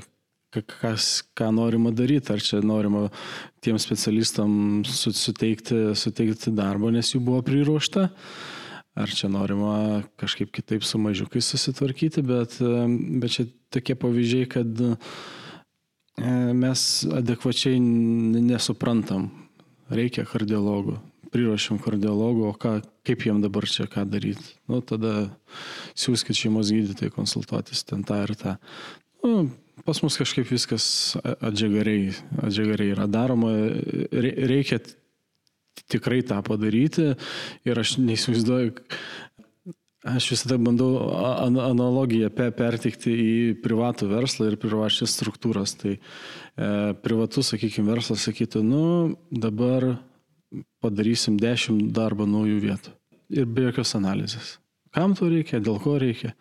kas, 0.54 1.24
ką 1.34 1.50
norima 1.59 1.90
daryti, 1.90 2.30
ar 2.30 2.46
čia 2.46 2.62
norima 2.62 3.09
tiem 3.59 3.82
specialistam 3.82 4.54
suteikti, 4.86 5.88
suteikti 5.98 6.54
darbo, 6.54 6.94
nes 6.94 7.10
jų 7.16 7.24
buvo 7.26 7.42
priruošta, 7.50 8.06
ar 8.94 9.18
čia 9.18 9.34
norima 9.34 10.04
kažkaip 10.22 10.54
kitaip 10.54 10.86
su 10.86 11.02
mažiukais 11.02 11.50
susitvarkyti, 11.56 12.22
bet, 12.22 12.60
e, 12.62 12.88
bet 13.18 13.34
čia 13.34 13.50
tokie 13.74 13.98
pavyzdžiai, 13.98 14.52
kad 14.54 14.70
E, 14.78 15.41
mes 16.18 17.05
adekvačiai 17.09 17.80
nesuprantam. 17.80 19.30
Reikia 19.93 20.24
kardiologų. 20.28 20.98
Priruošiam 21.32 21.78
kardiologų, 21.80 22.44
o 22.51 22.52
ką, 22.60 22.74
kaip 23.09 23.24
jiem 23.24 23.40
dabar 23.40 23.64
čia 23.68 23.86
ką 23.89 24.05
daryti. 24.09 24.52
Nu, 24.68 24.82
tada 24.84 25.30
siūskit 25.97 26.36
šeimos 26.36 26.72
gydytojai 26.74 27.12
konsultuotis 27.14 27.84
ten 27.89 28.05
tą 28.05 28.20
ir 28.26 28.34
tą. 28.36 28.59
Nu, 29.24 29.47
pas 29.86 30.02
mus 30.05 30.18
kažkaip 30.20 30.51
viskas 30.52 31.16
atžegariai, 31.40 32.12
atžegariai 32.44 32.93
yra 32.93 33.09
daroma. 33.09 33.55
Reikia 34.12 34.82
tikrai 35.93 36.20
tą 36.26 36.43
padaryti 36.44 37.14
ir 37.64 37.80
aš 37.80 37.97
neįsivaizduoju, 38.01 38.74
Aš 40.02 40.32
visada 40.32 40.56
bandau 40.58 40.96
analogiją 41.62 42.26
pertikti 42.34 43.12
į 43.12 43.34
privatų 43.62 44.08
verslą 44.10 44.48
ir 44.50 44.56
privačias 44.58 45.14
struktūras. 45.14 45.76
Tai 45.78 45.92
e, 45.94 46.00
privatus, 47.04 47.52
sakykime, 47.52 47.86
verslas 47.92 48.24
sakytų, 48.26 48.64
nu 48.66 48.86
dabar 49.30 49.92
padarysim 50.82 51.36
10 51.38 51.92
darbo 51.94 52.26
naujų 52.26 52.58
vietų. 52.64 52.96
Ir 53.32 53.46
be 53.46 53.68
jokios 53.68 53.94
analizės. 53.94 54.56
Kam 54.92 55.14
to 55.16 55.30
reikia, 55.30 55.62
dėl 55.62 55.78
ko 55.80 55.94
reikia. 56.02 56.34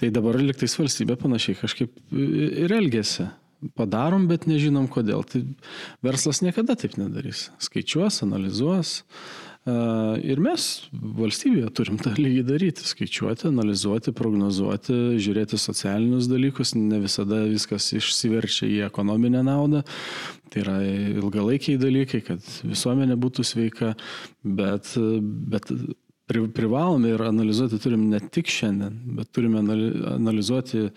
Tai 0.00 0.10
dabar 0.12 0.40
liktais 0.40 0.74
valstybė 0.80 1.14
panašiai 1.20 1.60
kažkaip 1.60 1.94
ir 2.10 2.74
elgesi. 2.74 3.28
Padarom, 3.76 4.24
bet 4.28 4.46
nežinom 4.48 4.86
kodėl. 4.90 5.22
Tai 5.28 5.44
verslas 6.04 6.40
niekada 6.42 6.74
taip 6.80 6.96
nedarys. 6.98 7.50
Skaičiuos, 7.60 8.22
analizuos, 8.24 9.02
Ir 9.68 10.40
mes 10.40 10.62
valstybėje 10.96 11.68
turim 11.76 11.98
tą 12.00 12.14
lygį 12.16 12.44
daryti, 12.48 12.84
skaičiuoti, 12.88 13.50
analizuoti, 13.50 14.14
prognozuoti, 14.16 14.96
žiūrėti 15.20 15.58
socialinius 15.60 16.30
dalykus, 16.30 16.72
ne 16.78 17.02
visada 17.02 17.42
viskas 17.44 17.90
išsiverčia 17.98 18.70
į 18.70 18.78
ekonominę 18.86 19.42
naudą, 19.44 19.82
tai 20.48 20.64
yra 20.64 20.78
ilgalaikiai 21.20 21.76
dalykai, 21.80 22.22
kad 22.24 22.48
visuomenė 22.64 23.18
būtų 23.20 23.44
sveika, 23.44 23.92
bet, 24.40 24.94
bet 25.52 25.68
privalome 26.56 27.12
ir 27.12 27.28
analizuoti 27.28 27.82
turim 27.84 28.08
ne 28.08 28.22
tik 28.32 28.48
šiandien, 28.48 28.96
bet 29.20 29.28
turime 29.36 29.60
analizuoti, 30.16 30.88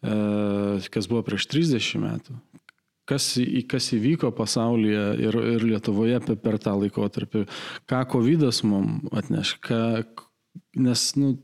kas 0.00 1.10
buvo 1.10 1.26
prieš 1.26 1.50
30 1.50 1.98
metų, 2.06 2.38
kas, 3.08 3.28
kas 3.70 3.90
įvyko 3.96 4.30
pasaulyje 4.36 5.04
ir, 5.24 5.38
ir 5.54 5.66
Lietuvoje 5.68 6.20
per, 6.24 6.38
per 6.40 6.58
tą 6.62 6.74
laikotarpį, 6.80 7.44
ką 7.90 8.02
COVID 8.14 8.46
mums 8.68 9.14
atneš, 9.20 9.54
ką, 9.64 9.80
nes 10.80 11.06
nu, 11.20 11.34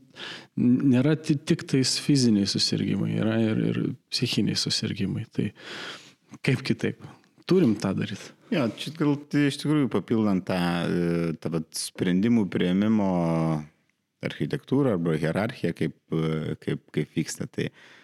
nėra 0.57 1.15
tik 1.19 1.65
tais 1.69 1.95
fiziniai 2.01 2.49
susirgymai, 2.49 3.13
yra 3.21 3.39
ir, 3.43 3.63
ir 3.71 3.81
psichiniai 4.11 4.59
susirgymai. 4.59 5.25
Tai 5.33 5.49
kaip 6.45 6.63
kitaip? 6.67 7.01
Turim 7.49 7.75
tą 7.79 7.93
daryti. 7.97 8.31
Jo, 8.51 8.65
čia 8.77 8.91
gal 8.97 9.15
tai 9.31 9.47
iš 9.47 9.61
tikrųjų 9.61 9.87
papildant 9.91 10.43
tą, 10.47 10.59
tą 11.39 11.51
vat, 11.53 11.69
sprendimų 11.75 12.45
prieimimo 12.51 13.11
architektūrą 14.21 14.97
arba 14.97 15.15
hierarchiją, 15.17 15.71
kaip, 15.75 15.95
kaip, 16.61 16.83
kaip 16.93 17.15
vyksta. 17.15 17.47
Tai 17.49 17.69
uh, 17.71 18.00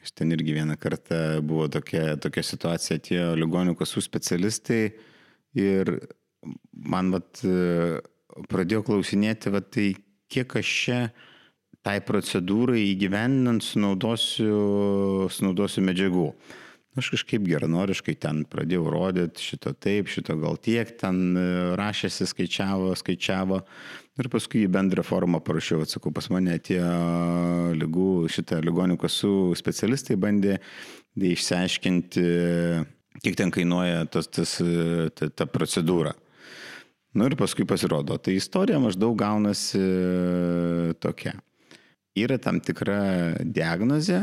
Iš 0.00 0.14
ten 0.16 0.32
irgi 0.32 0.54
vieną 0.56 0.78
kartą 0.80 1.40
buvo 1.44 1.66
tokia, 1.68 2.14
tokia 2.20 2.44
situacija, 2.46 2.96
atėjo 3.00 3.32
ligonių 3.36 3.74
kasų 3.76 4.00
specialistai 4.04 4.82
ir 5.60 5.92
man 6.72 7.10
vat, 7.12 7.42
pradėjo 8.48 8.86
klausinėti, 8.86 9.52
vat, 9.52 9.68
tai 9.74 9.90
kiek 10.32 10.56
aš 10.60 10.72
čia 10.84 11.00
tai 11.84 11.98
procedūrai 12.04 12.82
įgyvendinant 12.90 13.64
sunaudosiu, 13.64 15.28
sunaudosiu 15.32 15.84
medžiagų. 15.84 16.26
Aš 16.98 17.12
kažkaip 17.14 17.44
geranoriškai 17.46 18.16
ten 18.18 18.42
pradėjau 18.50 18.88
rodyti 18.90 19.44
šito 19.52 19.72
taip, 19.78 20.10
šito 20.10 20.34
gal 20.40 20.58
tiek, 20.60 20.90
ten 21.00 21.38
rašėsi, 21.78 22.26
skaičiavo, 22.28 22.90
skaičiavo. 22.98 23.60
Ir 24.20 24.28
paskui 24.28 24.66
į 24.66 24.70
bendrą 24.72 25.00
formą 25.06 25.38
parašiau, 25.40 25.80
atsakau, 25.86 26.12
pas 26.12 26.26
mane 26.32 26.58
tie 26.60 26.80
lygų, 27.80 28.28
šitą 28.28 28.58
ligonių 28.60 28.98
kasų 29.00 29.34
specialistai 29.56 30.18
bandė 30.20 30.58
išsiaiškinti, 31.16 32.24
kiek 33.24 33.38
ten 33.38 33.52
kainuoja 33.54 34.04
tas, 34.12 34.28
tas, 34.28 34.58
ta, 35.16 35.30
ta 35.32 35.46
procedūra. 35.48 36.12
Na 37.10 37.24
nu, 37.24 37.30
ir 37.30 37.38
paskui 37.40 37.64
pasirodo, 37.66 38.18
tai 38.22 38.36
istorija 38.38 38.78
maždaug 38.82 39.16
gaunasi 39.18 39.80
tokia. 41.02 41.32
Yra 42.20 42.36
tam 42.42 42.60
tikra 42.62 43.00
diagnozė 43.40 44.20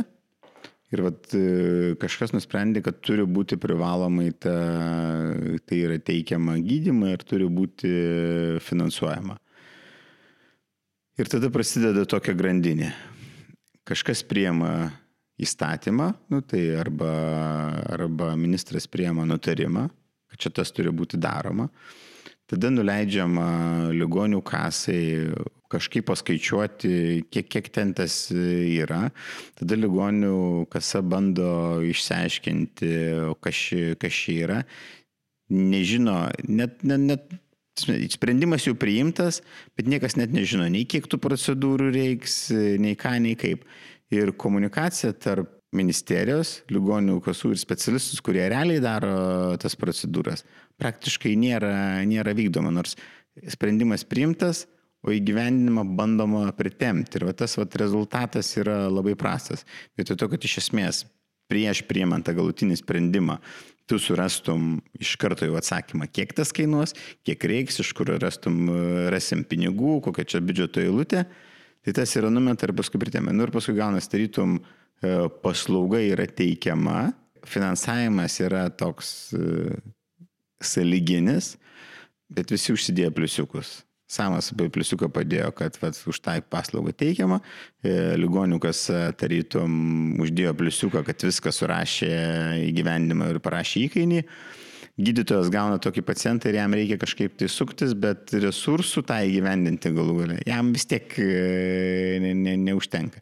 ir 0.93 1.03
vat, 1.03 1.33
kažkas 1.99 2.35
nusprendė, 2.35 2.85
kad 2.85 3.01
turi 3.03 3.25
būti 3.27 3.57
privalomai 3.59 4.29
ta, 4.39 4.55
tai 5.65 5.81
yra 5.81 5.97
teikiama 5.99 6.61
gydymai 6.63 7.17
ir 7.17 7.27
turi 7.27 7.49
būti 7.49 7.91
finansuojama. 8.63 9.41
Ir 11.17 11.25
tada 11.25 11.49
prasideda 11.49 12.03
tokia 12.05 12.35
grandinė. 12.37 12.91
Kažkas 13.89 14.19
priema 14.21 14.91
įstatymą, 15.41 16.11
nu, 16.29 16.43
tai 16.45 16.59
arba, 16.77 17.09
arba 17.89 18.35
ministras 18.37 18.85
priema 18.85 19.25
nutarimą, 19.25 19.87
kad 20.29 20.43
čia 20.43 20.51
tas 20.59 20.69
turi 20.69 20.93
būti 20.93 21.17
daroma. 21.17 21.71
Tada 22.45 22.69
nuleidžiama 22.69 23.47
ligonių 23.97 24.43
kasai 24.45 25.01
kažkaip 25.73 26.05
paskaičiuoti, 26.11 26.93
kiek, 27.33 27.49
kiek 27.49 27.71
ten 27.73 27.95
tas 27.97 28.19
yra. 28.29 29.07
Tada 29.57 29.79
ligonių 29.81 30.67
kasa 30.69 31.01
bando 31.01 31.81
išsiaiškinti, 31.81 32.93
kas, 33.41 33.65
kas 34.05 34.21
čia 34.21 34.37
yra. 34.45 34.61
Nežino, 35.49 36.27
net, 36.45 36.85
net, 36.85 37.09
net 37.09 37.37
Sprendimas 37.77 38.65
jau 38.67 38.73
priimtas, 38.79 39.41
bet 39.77 39.89
niekas 39.89 40.17
net 40.17 40.33
nežino 40.33 40.67
nei 40.71 40.87
kiek 40.89 41.07
tų 41.09 41.19
procedūrų 41.23 41.91
reiks, 41.93 42.47
nei 42.81 42.97
ką, 42.99 43.17
nei 43.23 43.37
kaip. 43.39 43.67
Ir 44.13 44.31
komunikacija 44.39 45.11
tarp 45.19 45.51
ministerijos, 45.75 46.61
ligonių 46.71 47.17
kasų 47.25 47.51
ir 47.53 47.59
specialistus, 47.59 48.21
kurie 48.23 48.45
realiai 48.47 48.79
daro 48.83 49.57
tas 49.59 49.75
procedūras, 49.79 50.45
praktiškai 50.79 51.35
nėra, 51.39 51.73
nėra 52.07 52.33
vykdoma, 52.37 52.71
nors 52.71 52.95
sprendimas 53.51 54.05
priimtas, 54.07 54.65
o 55.05 55.13
įgyvendinimą 55.13 55.83
bandoma 55.97 56.47
pritemti. 56.57 57.19
Ir 57.19 57.27
va, 57.29 57.35
tas 57.37 57.55
va, 57.59 57.67
rezultatas 57.79 58.49
yra 58.59 58.85
labai 58.89 59.15
prastas. 59.19 59.63
Vietoj 59.99 60.17
to, 60.19 60.29
kad 60.31 60.47
iš 60.47 60.57
esmės 60.63 61.03
prieš 61.51 61.83
priimant 61.87 62.25
tą 62.27 62.33
galutinį 62.35 62.79
sprendimą 62.79 63.37
tu 63.87 63.99
surastum 64.01 64.77
iš 64.99 65.15
karto 65.19 65.47
jau 65.47 65.55
atsakymą, 65.59 66.09
kiek 66.11 66.33
tas 66.35 66.51
kainuos, 66.55 66.93
kiek 67.27 67.45
reiks, 67.47 67.79
iš 67.83 67.93
kur 67.95 68.11
rastum, 68.19 68.67
rasim 69.13 69.45
pinigų, 69.47 70.01
kokia 70.07 70.27
čia 70.27 70.41
biudžeto 70.43 70.83
eilutė, 70.83 71.23
tai 71.85 71.95
tas 71.95 72.15
yra 72.19 72.31
numeta 72.33 72.67
ir 72.67 72.75
paskui 72.75 72.99
pritėmė. 73.01 73.31
Nu 73.35 73.47
ir 73.47 73.53
paskui 73.55 73.77
gaunas, 73.77 74.09
tarytum, 74.11 74.59
e, 74.59 75.13
paslauga 75.43 76.01
yra 76.03 76.27
teikiama, 76.27 77.13
finansavimas 77.47 78.35
yra 78.43 78.67
toks 78.75 79.13
e, 79.37 79.79
saliginis, 80.59 81.55
bet 82.27 82.51
visi 82.51 82.75
užsidėjo 82.75 83.13
pliusiukus. 83.15 83.77
Samas 84.07 84.53
pliusiuką 84.55 85.09
padėjo, 85.11 85.49
kad 85.55 85.75
vat, 85.81 85.97
už 86.07 86.21
tą 86.23 86.37
paslaugą 86.47 86.93
teikiamą, 86.95 87.41
e, 87.83 88.15
ligoniukas 88.15 88.85
tarytum 89.19 90.15
uždėjo 90.23 90.53
pliusiuką, 90.55 91.03
kad 91.09 91.25
viską 91.27 91.51
surašė 91.51 92.13
įgyvendimą 92.69 93.33
ir 93.33 93.41
parašė 93.43 93.83
įkainį. 93.89 94.23
Gydytojas 94.97 95.51
gauna 95.53 95.75
tokį 95.83 96.01
pacientą 96.07 96.49
ir 96.49 96.57
jam 96.57 96.73
reikia 96.73 96.95
kažkaip 96.97 97.35
tai 97.37 97.51
suktis, 97.51 97.91
bet 97.93 98.31
resursų 98.33 99.03
tą 99.11 99.19
įgyvendinti 99.27 99.91
galų 99.93 100.15
galę. 100.23 100.39
Jam 100.47 100.71
vis 100.73 100.87
tiek 100.89 101.11
e, 101.21 102.17
ne, 102.23 102.31
ne, 102.33 102.55
neužtenka. 102.63 103.21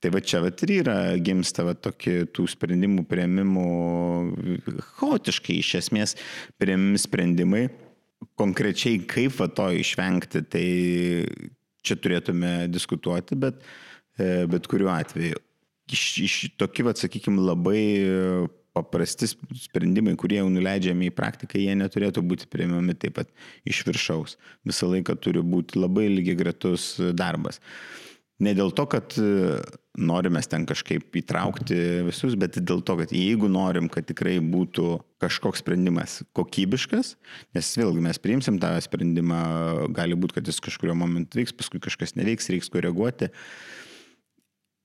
Tai 0.00 0.10
va 0.16 0.20
čia 0.24 0.40
va 0.40 0.48
ir 0.48 0.72
yra 0.80 0.96
gimsta 1.20 1.64
va 1.66 1.76
tokie 1.76 2.24
tų 2.32 2.48
sprendimų 2.56 3.04
prieimimų, 3.10 3.68
chaotiškai 4.96 5.60
iš 5.60 5.74
esmės 5.84 6.16
prieimimi 6.60 7.00
sprendimai 7.00 7.66
konkrečiai 8.38 9.00
kaip 9.08 9.36
va 9.38 9.48
to 9.52 9.70
išvengti, 9.78 10.42
tai 10.50 10.66
čia 11.86 11.96
turėtume 12.00 12.66
diskutuoti, 12.72 13.38
bet, 13.38 13.62
e, 14.18 14.44
bet 14.50 14.66
kuriuo 14.70 14.92
atveju. 14.94 15.42
Iš, 15.92 16.04
iš 16.26 16.36
tokie, 16.58 16.82
va, 16.86 16.96
sakykime, 16.98 17.38
labai 17.46 17.82
paprasti 18.76 19.28
sprendimai, 19.56 20.16
kurie 20.20 20.40
jau 20.40 20.48
nuleidžiami 20.52 21.08
į 21.08 21.14
praktiką, 21.16 21.58
jie 21.60 21.76
neturėtų 21.78 22.22
būti 22.28 22.48
priimami 22.52 22.96
taip 22.98 23.16
pat 23.20 23.30
iš 23.68 23.82
viršaus. 23.88 24.36
Visą 24.68 24.90
laiką 24.90 25.16
turi 25.22 25.42
būti 25.44 25.80
labai 25.80 26.08
lygiai 26.12 26.36
gretus 26.42 26.96
darbas. 27.16 27.60
Ne 28.42 28.52
dėl 28.52 28.68
to, 28.76 28.84
kad 28.92 29.14
e, 29.16 29.56
norime 29.96 30.42
ten 30.44 30.66
kažkaip 30.68 31.14
įtraukti 31.16 31.78
visus, 32.04 32.34
bet 32.36 32.58
dėl 32.60 32.82
to, 32.84 32.98
kad 33.00 33.12
jeigu 33.16 33.48
norim, 33.48 33.88
kad 33.92 34.04
tikrai 34.08 34.36
būtų 34.44 34.98
kažkoks 35.24 35.62
sprendimas 35.64 36.18
kokybiškas, 36.36 37.14
nes 37.56 37.72
vėlgi 37.80 38.04
mes 38.04 38.20
priimsim 38.20 38.60
tą 38.60 38.74
sprendimą, 38.84 39.40
gali 39.96 40.18
būti, 40.18 40.36
kad 40.36 40.52
jis 40.52 40.60
kažkurio 40.68 40.96
momentu 40.98 41.40
veiks, 41.40 41.56
paskui 41.56 41.80
kažkas 41.80 42.12
neveiks, 42.20 42.50
reiks 42.52 42.68
koreguoti. 42.72 43.30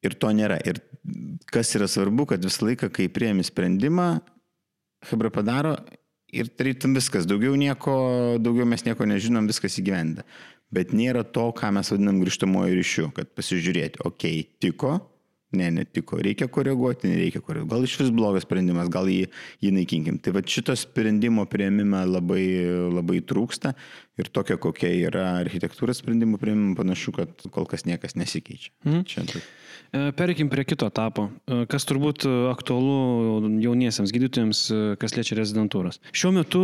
Ir 0.01 0.15
to 0.17 0.31
nėra. 0.33 0.55
Ir 0.65 0.79
kas 1.51 1.75
yra 1.77 1.91
svarbu, 1.91 2.29
kad 2.31 2.47
visą 2.47 2.69
laiką, 2.69 2.87
kai 2.93 3.11
prieimi 3.11 3.43
sprendimą, 3.45 4.13
Hebra 5.09 5.31
padaro 5.33 5.75
ir 6.31 6.47
tarytum 6.55 6.93
viskas, 6.95 7.25
daugiau 7.27 7.55
nieko, 7.57 7.93
daugiau 8.39 8.67
mes 8.69 8.85
nieko 8.85 9.07
nežinom, 9.09 9.47
viskas 9.49 9.79
įgyvenda 9.81 10.23
bet 10.75 10.95
nėra 10.95 11.23
to, 11.27 11.49
ką 11.57 11.71
mes 11.75 11.91
vadinam 11.93 12.21
grįžtamojo 12.23 12.75
ryšiu, 12.77 13.07
kad 13.15 13.31
pasižiūrėti, 13.37 14.03
okei, 14.07 14.43
okay, 14.43 14.59
tiko, 14.63 14.97
ne, 15.57 15.67
netiko, 15.75 16.19
reikia 16.23 16.47
koreguoti, 16.51 17.09
nereikia 17.11 17.41
koreguoti. 17.43 17.71
Gal 17.73 17.87
iš 17.87 17.97
vis 18.01 18.11
blogas 18.15 18.45
sprendimas, 18.47 18.89
gal 18.91 19.09
jį, 19.11 19.25
jį 19.63 19.73
naikinkim. 19.75 20.19
Tai 20.23 20.35
va 20.37 20.43
šito 20.47 20.75
sprendimo 20.79 21.45
prieimime 21.51 22.05
labai, 22.07 22.45
labai 22.91 23.19
trūksta 23.27 23.73
ir 24.21 24.31
tokia 24.31 24.59
kokia 24.61 24.93
yra 25.09 25.25
architektūros 25.41 26.01
sprendimų 26.03 26.39
prieimimo 26.41 26.77
panašu, 26.79 27.15
kad 27.19 27.49
kol 27.51 27.67
kas 27.69 27.87
niekas 27.89 28.15
nesikeičia. 28.19 28.71
Mhm. 28.87 29.03
Čia. 29.11 29.43
Pereikim 29.91 30.47
prie 30.47 30.63
kito 30.63 30.87
etapo, 30.87 31.25
e, 31.51 31.65
kas 31.71 31.83
turbūt 31.89 32.23
e, 32.23 32.29
aktualu 32.47 33.49
jauniesiams 33.59 34.13
gydytojams, 34.15 34.61
kas 35.01 35.17
liečia 35.17 35.35
rezidentūras. 35.35 35.99
Šiuo 36.15 36.31
metu, 36.37 36.61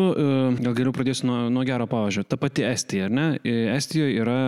gal 0.64 0.78
geriau 0.78 0.95
pradėsiu 0.95 1.28
nuo, 1.28 1.40
nuo 1.52 1.66
gero 1.68 1.90
pavyzdžio, 1.91 2.24
ta 2.24 2.40
pati 2.40 2.64
Estija, 2.64 3.10
ar 3.10 3.18
ne? 3.18 3.28
Estijoje 3.76 4.22
yra 4.24 4.40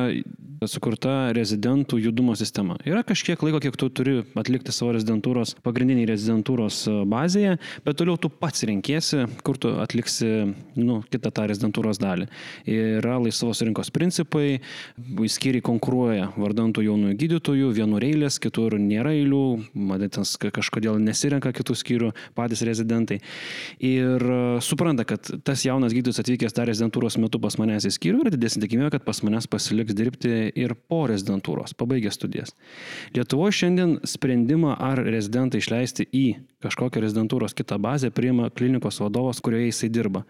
sukurta 0.68 1.32
rezidentų 1.36 2.00
judumo 2.04 2.34
sistema. 2.36 2.76
Yra 2.88 3.04
kažkiek 3.08 3.40
laiko, 3.44 3.62
kiek 3.64 3.78
tu 3.80 3.88
turi 3.94 4.16
atlikti 4.40 4.74
savo 4.76 4.92
rezidentūros, 4.96 5.56
pagrindiniai 5.64 6.08
rezidentūros 6.10 6.82
e, 6.90 6.96
bazėje, 7.10 7.56
bet 7.86 8.00
toliau 8.00 8.18
tu 8.20 8.32
pats 8.32 8.66
renkėsi, 8.68 9.26
kur 9.46 9.60
tu 9.62 9.76
atliksi 9.80 10.30
nu, 10.76 11.00
kitą 11.12 11.32
tą 11.36 11.46
rezidentūros 11.52 12.02
dalį. 12.02 12.28
Yra 12.70 13.20
laisvos 13.22 13.64
rinkos 13.64 13.92
principai, 13.96 14.60
skyriai 15.30 15.64
konkuruoja 15.66 16.32
vardantų 16.40 16.84
jaunųjų 16.88 17.20
gydytojų, 17.24 17.72
vienur 17.78 18.04
eilės, 18.06 18.40
kitur 18.42 18.69
nėra 18.78 19.14
eilių, 19.18 19.42
matytas 19.74 20.36
kažkodėl 20.38 21.00
nesirenka 21.02 21.52
kitų 21.56 21.76
skyrių 21.80 22.12
patys 22.38 22.62
rezidentai. 22.68 23.20
Ir 23.80 24.22
e, 24.22 24.42
supranta, 24.66 25.06
kad 25.08 25.32
tas 25.48 25.64
jaunas 25.66 25.96
gydytojas 25.96 26.22
atvykęs 26.24 26.56
dar 26.58 26.70
rezidentūros 26.70 27.18
metu 27.22 27.42
pas 27.42 27.58
manęs 27.62 27.88
į 27.90 27.94
skyrių 27.96 28.26
yra 28.26 28.34
didesnė 28.36 28.66
tikimybė, 28.66 28.92
kad 28.98 29.08
pas 29.08 29.24
manęs 29.26 29.50
pasiliks 29.50 29.98
dirbti 29.98 30.52
ir 30.54 30.76
po 30.90 31.06
rezidentūros, 31.10 31.76
pabaigę 31.80 32.12
studijas. 32.14 32.54
Lietuvoje 33.16 33.62
šiandien 33.64 33.98
sprendimą 34.08 34.76
ar 34.78 35.02
rezidentą 35.08 35.62
išleisti 35.62 36.08
į 36.12 36.26
kažkokią 36.64 37.00
rezidentūros 37.06 37.56
kitą 37.56 37.78
bazę 37.80 38.12
priima 38.12 38.50
klinikos 38.52 39.00
vadovas, 39.00 39.40
kurioje 39.40 39.70
jisai 39.70 39.90
dirba. 39.96 40.26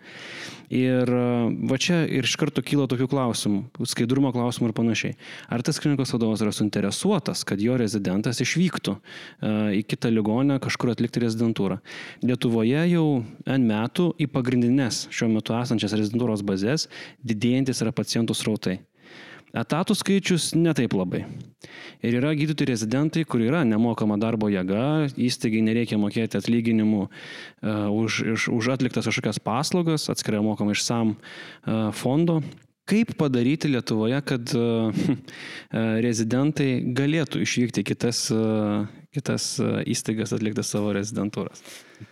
Ir 0.69 1.09
e, 1.09 1.21
va 1.65 1.77
čia 1.81 2.03
ir 2.05 2.27
iš 2.27 2.35
karto 2.37 2.61
kyla 2.61 2.85
tokių 2.89 3.07
klausimų, 3.09 3.87
skaidrumo 3.89 4.29
klausimų 4.35 4.69
ir 4.69 4.75
panašiai. 4.77 5.15
Ar 5.49 5.63
tas 5.65 5.81
klinikos 5.81 6.13
vadovas 6.13 6.43
yra 6.45 6.53
suinteresuotas, 6.53 7.41
kad 7.49 7.61
jo 7.61 7.77
rezidentas 7.81 8.28
išvyktų 8.37 8.93
uh, 8.93 9.71
į 9.73 9.81
kitą 9.89 10.11
ligonę 10.13 10.59
kažkur 10.61 10.93
atlikti 10.93 11.23
rezidentūrą? 11.25 11.79
Lietuvoje 12.21 12.85
jau 12.91 13.07
N 13.49 13.65
metų 13.69 14.11
į 14.21 14.29
pagrindinės 14.29 15.07
šiuo 15.09 15.31
metu 15.33 15.57
esančias 15.57 15.97
rezidentūros 15.97 16.45
bazės 16.45 16.85
didėjantis 17.25 17.81
yra 17.81 17.95
pacientų 17.95 18.37
srautai. 18.37 18.77
Etatų 19.49 19.95
skaičius 19.97 20.51
netaip 20.53 20.93
labai. 20.93 21.23
Ir 22.05 22.19
yra 22.19 22.35
gydytojai 22.37 22.69
rezidentai, 22.69 23.23
kur 23.25 23.41
yra 23.41 23.63
nemokama 23.65 24.19
darbo 24.21 24.45
jėga, 24.51 25.09
įstaigai 25.17 25.63
nereikia 25.65 25.97
mokėti 25.97 26.37
atlyginimų 26.37 27.01
uh, 27.07 27.89
už, 27.89 28.21
už, 28.35 28.47
už 28.53 28.71
atliktas 28.77 29.09
kažkokias 29.09 29.41
paslaugas, 29.41 30.05
atskirai 30.13 30.43
mokama 30.45 30.77
iš 30.77 30.85
SAM 30.85 31.15
uh, 31.17 31.89
fondo. 31.97 32.43
Kaip 32.89 33.13
padaryti 33.19 33.69
Lietuvoje, 33.69 34.17
kad 34.25 34.55
uh, 34.57 35.03
rezidentai 36.07 36.79
galėtų 36.97 37.43
išvykti 37.45 37.85
kitas, 37.85 38.25
uh, 38.33 38.87
kitas 39.13 39.51
įstaigas 39.89 40.33
atlikti 40.33 40.65
savo 40.65 40.95
rezidentūras? 40.97 41.61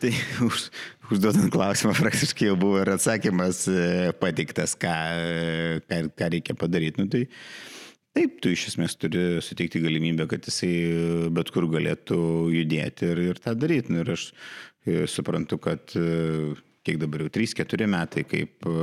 Tai 0.01 0.11
už, 0.47 0.67
užduodant 1.11 1.49
klausimą 1.53 1.95
praktiškai 1.97 2.51
jau 2.51 2.59
buvo 2.59 2.81
ir 2.83 2.91
atsakymas 2.97 3.63
e, 3.71 4.11
pateiktas, 4.19 4.75
ką, 4.79 4.93
ką, 5.87 6.01
ką 6.17 6.29
reikia 6.33 6.57
padaryti. 6.59 7.01
Nu, 7.01 7.07
tai, 7.11 7.23
taip, 8.17 8.37
tu 8.43 8.51
iš 8.51 8.67
esmės 8.73 8.97
turi 8.99 9.39
suteikti 9.43 9.81
galimybę, 9.83 10.27
kad 10.29 10.47
jisai 10.49 10.73
bet 11.33 11.53
kur 11.55 11.69
galėtų 11.71 12.19
judėti 12.53 13.13
ir, 13.13 13.23
ir 13.31 13.41
tą 13.43 13.55
daryti. 13.57 13.95
Nu, 13.95 14.03
ir 14.03 14.13
aš 14.17 14.29
e, 14.85 15.05
suprantu, 15.11 15.61
kad 15.63 15.95
e, 15.95 16.53
kiek 16.87 16.99
dabar 17.01 17.25
jau 17.25 17.31
3-4 17.37 17.87
metai, 17.91 18.23
kaip 18.27 18.67
e, 18.67 18.75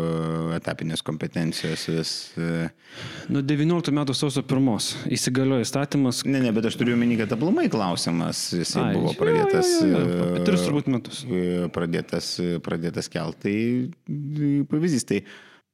etapinės 0.58 1.02
kompetencijos 1.06 1.86
vis. 1.92 2.12
E, 2.36 2.66
Nuo 3.32 3.42
19 3.44 3.94
metų 3.96 4.16
sausio 4.16 4.44
1 4.44 5.10
įsigaliojo 5.16 5.64
įstatymas. 5.64 6.22
Ne, 6.28 6.42
ne, 6.44 6.52
bet 6.54 6.68
aš 6.68 6.78
turiu 6.80 6.96
omeny, 6.98 7.16
kad 7.20 7.32
aplamai 7.36 7.66
klausimas, 7.72 8.46
jisai 8.54 8.90
Ai, 8.90 8.92
buvo 8.98 9.14
pradėtas. 9.18 9.72
Jo, 9.80 9.88
jo, 9.90 10.04
jo, 10.04 10.28
jo. 10.36 10.44
Tris 10.50 10.66
turbūt 10.66 10.92
metus. 10.92 11.24
E, 11.24 11.42
pradėtas, 11.74 12.34
pradėtas 12.66 13.10
keltai 13.12 13.56
pavyzdys. 14.70 15.08
Tai 15.08 15.22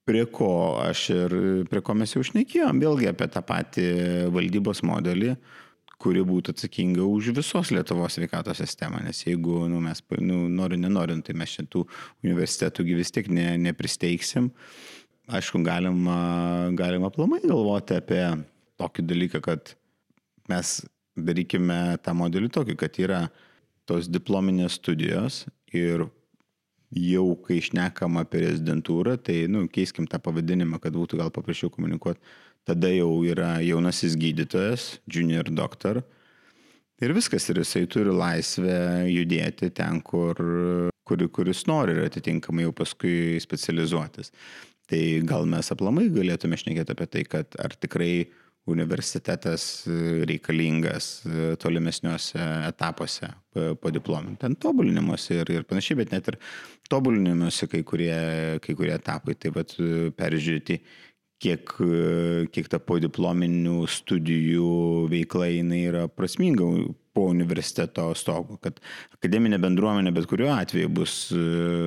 prie 0.09 0.27
ko 0.31 0.53
aš 0.83 1.09
ir 1.15 1.35
prie 1.71 1.83
ko 1.87 1.95
mes 1.99 2.15
jau 2.15 2.23
šnekėjom, 2.27 2.81
vėlgi 2.83 3.11
apie 3.11 3.29
tą 3.31 3.43
patį 3.47 3.89
valdybos 4.35 4.85
modelį 4.87 5.37
kuri 6.01 6.23
būtų 6.25 6.55
atsakinga 6.55 7.05
už 7.05 7.33
visos 7.37 7.73
Lietuvos 7.75 8.17
sveikatos 8.17 8.61
sistemą, 8.63 9.03
nes 9.05 9.21
jeigu 9.27 9.67
nu, 9.69 9.83
mes, 9.85 10.01
nu, 10.21 10.47
nori, 10.49 10.79
nenorint, 10.81 11.27
tai 11.27 11.37
mes 11.37 11.53
šitų 11.53 11.85
universitetų 12.25 12.87
vis 12.89 13.13
tiek 13.13 13.29
ne, 13.29 13.53
nepristeigsim. 13.61 14.51
Aišku, 15.31 15.61
galima, 15.63 16.17
galima 16.75 17.11
aplamai 17.11 17.43
galvoti 17.45 17.99
apie 18.01 18.25
tokį 18.81 19.05
dalyką, 19.07 19.43
kad 19.45 19.75
mes 20.51 20.81
darykime 21.21 21.99
tą 22.03 22.17
modelį 22.17 22.51
tokį, 22.57 22.79
kad 22.81 22.97
yra 23.03 23.21
tos 23.87 24.09
diplominės 24.11 24.81
studijos 24.81 25.45
ir 25.77 26.09
jau 26.91 27.27
kai 27.45 27.61
išnekam 27.61 28.19
apie 28.19 28.43
rezidentūrą, 28.49 29.15
tai 29.23 29.45
nu, 29.51 29.67
keiskim 29.71 30.09
tą 30.11 30.19
pavadinimą, 30.23 30.81
kad 30.83 30.97
būtų 30.97 31.21
gal 31.21 31.31
paprasčiau 31.35 31.71
komunikuoti 31.71 32.19
tada 32.69 32.91
jau 32.93 33.21
yra 33.27 33.59
jaunasis 33.65 34.17
gydytojas, 34.21 34.99
junior 35.11 35.49
doktor. 35.51 36.03
Ir 37.01 37.15
viskas, 37.17 37.47
ir 37.49 37.63
jisai 37.63 37.87
turi 37.89 38.13
laisvę 38.13 39.07
judėti 39.09 39.71
ten, 39.73 40.03
kur, 40.05 40.37
kur, 41.09 41.23
kuris 41.33 41.65
nori 41.71 41.97
ir 41.97 42.11
atitinkamai 42.11 42.67
jau 42.67 42.75
paskui 42.77 43.41
specializuotis. 43.41 44.35
Tai 44.91 45.01
gal 45.25 45.49
mes 45.49 45.71
aplamai 45.73 46.11
galėtume 46.13 46.59
šnekėti 46.61 46.93
apie 46.97 47.09
tai, 47.09 47.25
kad 47.25 47.57
ar 47.63 47.77
tikrai 47.79 48.29
universitetas 48.71 49.87
reikalingas 50.29 51.23
tolimesniuose 51.63 52.41
etapuose 52.69 53.31
po 53.81 53.93
diplomų. 53.95 54.37
Ten 54.43 54.57
tobulinimuose 54.61 55.41
ir, 55.41 55.53
ir 55.55 55.65
panašiai, 55.69 55.99
bet 56.03 56.13
net 56.15 56.29
ir 56.33 56.37
tobulinimuose 56.93 57.71
kai 57.71 57.81
kurie, 57.87 58.13
kai 58.65 58.77
kurie 58.79 58.93
etapai, 58.95 59.39
taip 59.41 59.57
pat 59.57 59.73
peržiūrėti 60.21 60.81
kiek, 61.41 61.73
kiek 62.53 62.69
ta 62.69 62.81
podiplominių 62.85 63.83
studijų 63.89 64.73
veikla 65.11 65.49
jinai 65.49 65.85
yra 65.89 66.05
prasminga 66.13 66.67
po 67.13 67.27
universiteto 67.31 68.11
stogo, 68.19 68.59
kad 68.63 68.79
akademinė 69.17 69.59
bendruomenė 69.63 70.13
bet 70.15 70.29
kuriuo 70.31 70.53
atveju 70.55 70.91
bus 70.95 71.15
e, 71.35 71.43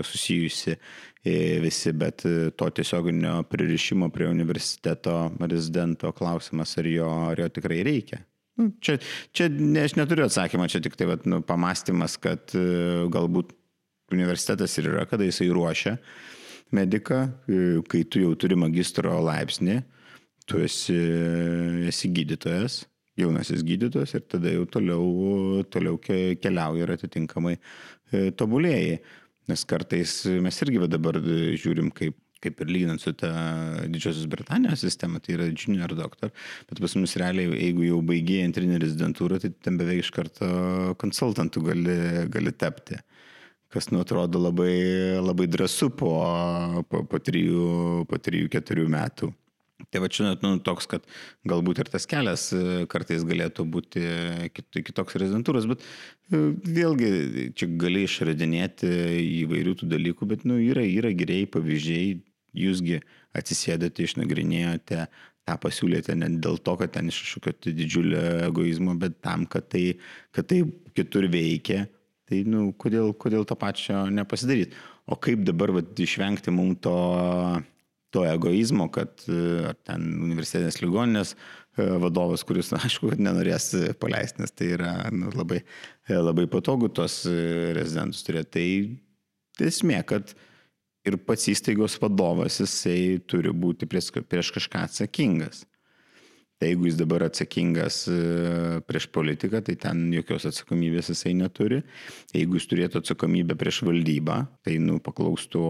susijusi 0.06 0.76
e, 0.76 1.36
visi, 1.64 1.94
bet 1.96 2.26
e, 2.28 2.52
to 2.60 2.70
tiesioginio 2.80 3.40
pririšimo 3.50 4.10
prie 4.14 4.28
universiteto 4.32 5.16
rezidento 5.40 6.12
klausimas, 6.18 6.76
ar 6.80 6.92
jo, 6.92 7.10
ar 7.32 7.44
jo 7.46 7.50
tikrai 7.56 7.82
reikia. 7.88 8.24
Nu, 8.60 8.70
čia, 8.84 9.00
čia 9.34 9.48
ne, 9.50 9.88
aš 9.88 9.96
neturiu 9.98 10.28
atsakymą, 10.28 10.68
čia 10.70 10.84
tik 10.84 11.00
tai 11.00 11.08
vat, 11.10 11.24
nu, 11.30 11.40
pamastymas, 11.46 12.20
kad 12.22 12.54
galbūt 12.54 13.56
universitetas 14.14 14.78
ir 14.78 14.92
yra, 14.92 15.08
kada 15.10 15.26
jisai 15.26 15.50
ruošia 15.50 15.98
mediką, 16.76 17.26
e, 17.48 17.60
kai 17.90 18.04
tu 18.06 18.24
jau 18.24 18.34
turi 18.40 18.58
magistro 18.60 19.14
laipsnį, 19.24 19.80
tu 20.50 20.60
esi, 20.64 20.98
esi 21.90 22.12
gydytojas, 22.16 22.84
jaunasis 23.20 23.64
gydytojas 23.66 24.16
ir 24.18 24.26
tada 24.32 24.52
jau 24.52 24.66
toliau, 24.70 25.06
toliau 25.72 26.00
keliauji 26.02 26.84
ir 26.84 26.96
atitinkamai 26.98 27.56
e, 27.58 28.32
tobulėjai. 28.40 29.00
Nes 29.52 29.66
kartais 29.68 30.22
mes 30.40 30.62
irgi 30.64 30.88
dabar 30.88 31.18
žiūrim, 31.20 31.90
kaip, 31.92 32.16
kaip 32.44 32.62
ir 32.64 32.70
lyginant 32.72 33.02
su 33.04 33.12
ta 33.16 33.32
Didžiosios 33.92 34.28
Britanijos 34.32 34.84
sistema, 34.84 35.20
tai 35.20 35.36
yra 35.36 35.50
junior 35.52 35.92
doktor, 35.96 36.32
bet 36.70 36.80
pas 36.80 36.96
mus 36.96 37.18
realiai, 37.20 37.52
jeigu 37.60 37.90
jau 37.90 38.00
baigėjai 38.08 38.48
antrinį 38.48 38.80
rezidentūrą, 38.84 39.42
tai 39.44 39.52
ten 39.64 39.80
beveik 39.80 40.06
iš 40.06 40.14
karto 40.16 40.48
konsultantų 41.04 41.66
gali, 41.68 41.98
gali 42.32 42.56
tapti 42.56 43.00
kas 43.74 43.90
nu 43.92 44.04
atrodo 44.04 44.42
labai, 44.42 44.74
labai 45.22 45.48
drąsu 45.50 45.90
po, 45.98 46.14
po, 46.90 47.04
po, 47.10 47.20
trijų, 47.22 48.04
po 48.10 48.20
trijų, 48.22 48.52
keturių 48.54 48.86
metų. 48.94 49.32
Tai 49.92 50.00
va 50.04 50.08
čia 50.14 50.36
nu, 50.42 50.54
toks, 50.64 50.86
kad 50.90 51.08
galbūt 51.50 51.82
ir 51.82 51.90
tas 51.92 52.06
kelias 52.10 52.46
e, 52.56 52.86
kartais 52.90 53.26
galėtų 53.28 53.66
būti 53.74 54.04
kitoks 54.54 55.18
rezidentūros, 55.20 55.68
bet 55.70 55.82
e, 55.84 56.44
vėlgi 56.78 57.50
čia 57.58 57.68
gali 57.82 58.06
išradinėti 58.08 58.90
įvairių 59.44 59.76
tų 59.82 59.90
dalykų, 59.92 60.30
bet 60.30 60.46
nu, 60.48 60.60
yra, 60.62 60.86
yra 60.86 61.12
geriai 61.18 61.50
pavyzdžiai, 61.52 62.16
jūsgi 62.64 63.02
atsisėdate, 63.36 64.06
išnagrinėjote, 64.06 65.08
tą 65.44 65.58
pasiūlėte 65.60 66.16
ne 66.16 66.30
dėl 66.44 66.62
to, 66.64 66.78
kad 66.80 66.94
ten 66.96 67.10
iš 67.12 67.20
kažkokio 67.26 67.58
tai 67.66 67.76
didžiulio 67.76 68.22
egoizmo, 68.48 68.96
bet 69.00 69.20
tam, 69.26 69.48
kad 69.50 69.68
tai, 69.74 69.98
kad 70.36 70.48
tai 70.54 70.62
kitur 70.96 71.28
veikia, 71.34 71.88
Tai, 72.34 72.40
nu, 72.50 72.72
kodėl, 72.82 73.12
kodėl 73.14 73.46
to 73.46 73.54
pačio 73.60 74.08
nepasidaryti? 74.10 74.74
O 75.06 75.20
kaip 75.22 75.44
dabar 75.46 75.70
vat, 75.76 75.92
išvengti 76.02 76.50
mums 76.50 76.82
to 76.82 76.98
to 78.14 78.22
egoizmo, 78.30 78.88
kad 78.94 79.26
ar 79.66 79.78
ten 79.88 80.06
universitetinės 80.28 80.80
ligoninės 80.84 81.34
vadovas, 81.78 82.44
kuris, 82.46 82.70
na, 82.74 82.82
aišku, 82.86 83.16
nenorės 83.18 83.72
paleisti, 84.02 84.44
nes 84.44 84.54
tai 84.54 84.74
yra 84.76 84.94
nu, 85.14 85.32
labai, 85.34 85.64
labai 86.14 86.46
patogu 86.52 86.92
tos 86.94 87.24
rezidentus 87.78 88.22
turėti. 88.28 88.68
Tai 89.58 89.70
esmė, 89.70 90.00
kad 90.10 90.36
ir 91.10 91.18
pats 91.26 91.50
įstaigos 91.52 91.98
vadovas, 92.02 92.62
jisai 92.62 93.18
turi 93.30 93.54
būti 93.66 93.90
prieš, 93.90 94.12
prieš 94.30 94.54
kažką 94.60 94.86
atsakingas. 94.88 95.66
Tai 96.64 96.70
jeigu 96.70 96.86
jis 96.88 96.96
dabar 96.96 97.26
atsakingas 97.26 97.96
e, 98.08 98.18
prieš 98.88 99.10
politiką, 99.12 99.60
tai 99.68 99.74
ten 99.76 100.06
jokios 100.16 100.46
atsakomybės 100.48 101.10
jisai 101.12 101.34
neturi. 101.36 101.82
Jeigu 102.32 102.56
jis 102.56 102.70
turėtų 102.72 103.02
atsakomybę 103.02 103.58
prieš 103.60 103.82
valdybą, 103.84 104.38
tai 104.64 104.78
nu 104.80 105.02
paklaustų, 105.04 105.64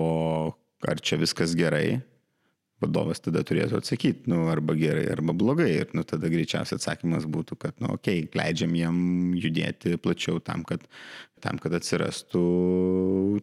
ar 0.85 1.01
čia 1.01 1.17
viskas 1.17 1.55
gerai, 1.57 2.03
vadovas 2.83 3.23
tada 3.23 3.41
turėtų 3.47 3.79
atsakyti, 3.79 4.29
nu, 4.31 4.45
arba 4.51 4.75
gerai, 4.77 5.07
arba 5.13 5.35
blogai. 5.37 5.69
Ir 5.81 5.93
nu, 5.97 6.05
tada 6.07 6.29
greičiausias 6.31 6.81
atsakymas 6.81 7.27
būtų, 7.29 7.57
kad, 7.59 7.77
nu, 7.83 7.93
okei, 7.97 8.25
okay, 8.25 8.39
leidžiam 8.39 8.75
jam 8.77 8.97
judėti 9.39 9.97
plačiau 10.03 10.41
tam, 10.43 10.65
kad, 10.67 10.85
tam, 11.43 11.59
kad 11.61 11.75
atsirastų 11.79 12.43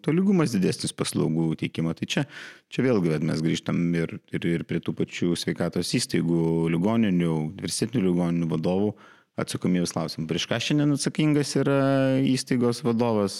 tolygumas 0.05 0.55
didesnis 0.55 0.95
paslaugų 0.97 1.53
teikimo. 1.61 1.95
Tai 1.99 2.09
čia, 2.15 2.27
čia 2.73 2.85
vėlgi 2.87 3.21
mes 3.27 3.45
grįžtam 3.45 3.81
ir, 3.99 4.19
ir, 4.33 4.51
ir 4.55 4.67
prie 4.69 4.83
tų 4.85 4.97
pačių 5.01 5.33
sveikatos 5.39 5.95
įstaigų, 5.99 6.45
ligoninių, 6.77 7.33
universitetinių 7.51 8.07
ligoninių 8.11 8.53
vadovų 8.55 8.95
atsakomybės 9.41 9.95
klausim. 9.97 10.29
Prieš 10.31 10.47
ką 10.51 10.61
šiandien 10.63 10.97
atsakingas 10.97 11.55
yra 11.61 11.81
įstaigos 12.27 12.83
vadovas, 12.85 13.37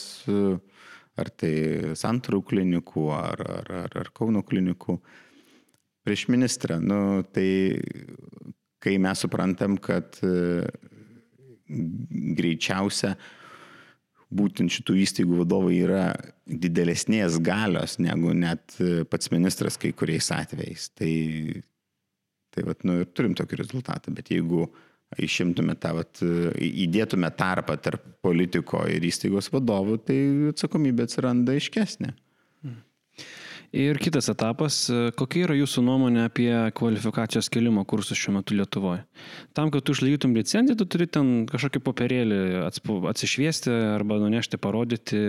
ar 1.21 1.31
tai 1.41 1.95
santrų 1.99 2.43
klinikų, 2.51 3.09
ar, 3.17 3.43
ar, 3.59 3.73
ar, 3.85 3.99
ar 4.03 4.13
Kauno 4.17 4.43
klinikų 4.47 4.99
prieš 6.07 6.27
ministrą. 6.33 6.79
Nu, 6.83 7.23
tai 7.35 7.81
kai 8.81 8.97
mes 9.03 9.21
suprantam, 9.25 9.77
kad 9.83 10.17
e, 10.25 10.65
greičiausia 12.39 13.15
būtent 14.31 14.71
šitų 14.73 14.97
įstaigų 15.05 15.41
vadovai 15.43 15.81
yra 15.83 16.05
didelesnės 16.47 17.41
galios 17.45 17.99
negu 18.03 18.33
net 18.37 18.77
e, 18.81 19.03
pats 19.09 19.33
ministras 19.35 19.79
kai 19.81 19.93
kuriais 19.93 20.31
atvejais. 20.35 20.89
Tai, 20.97 21.15
tai 22.55 22.67
vat, 22.69 22.87
nu, 22.89 23.03
ir 23.03 23.11
turim 23.13 23.37
tokį 23.39 23.61
rezultatą, 23.61 24.15
bet 24.17 24.33
jeigu 24.33 24.69
išimtume 25.19 25.75
tą, 25.83 25.97
vat, 25.99 26.21
įdėtume 26.63 27.33
tarpą 27.35 27.75
tarp 27.83 28.05
politiko 28.23 28.85
ir 28.87 29.03
įstaigos 29.09 29.51
vadovų, 29.51 29.99
tai 30.07 30.19
atsakomybė 30.53 31.09
atsiranda 31.09 31.57
iškesnė. 31.59 32.15
Ir 33.71 34.01
kitas 34.03 34.27
etapas, 34.27 34.77
e, 34.91 35.13
kokia 35.15 35.45
yra 35.47 35.55
jūsų 35.55 35.85
nuomonė 35.87 36.25
apie 36.27 36.51
kvalifikacijos 36.75 37.47
kelimo 37.55 37.85
kursus 37.87 38.19
šiuo 38.19 38.33
metu 38.41 38.57
Lietuvoje? 38.59 39.05
Tam, 39.55 39.69
kad 39.71 39.85
tu 39.87 39.95
išlaikytum 39.95 40.33
licenciją, 40.35 40.75
tu 40.75 40.89
turi 40.91 41.07
ten 41.07 41.45
kažkokį 41.47 41.83
popierėlį 41.87 42.41
atsišviesti 43.13 43.71
arba 43.95 44.19
nunešti, 44.19 44.59
parodyti 44.59 45.21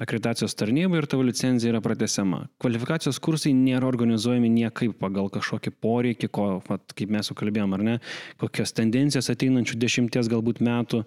akreditacijos 0.00 0.56
tarnybą 0.56 1.02
ir 1.02 1.08
tavo 1.12 1.26
licencija 1.28 1.74
yra 1.74 1.82
pratesiama. 1.84 2.46
Kvalifikacijos 2.64 3.20
kursai 3.20 3.52
nėra 3.58 3.90
organizuojami 3.90 4.48
niekaip 4.54 4.96
pagal 5.02 5.28
kažkokį 5.34 5.74
poreikį, 5.76 6.30
ko, 6.32 6.46
vat, 6.70 6.96
kaip 6.96 7.12
mes 7.12 7.28
jau 7.28 7.36
kalbėjom, 7.36 7.76
ar 7.76 7.84
ne, 7.90 7.98
kokios 8.40 8.72
tendencijos 8.72 9.28
ateinančių 9.36 9.76
dešimties 9.84 10.32
galbūt 10.32 10.64
metų 10.64 11.04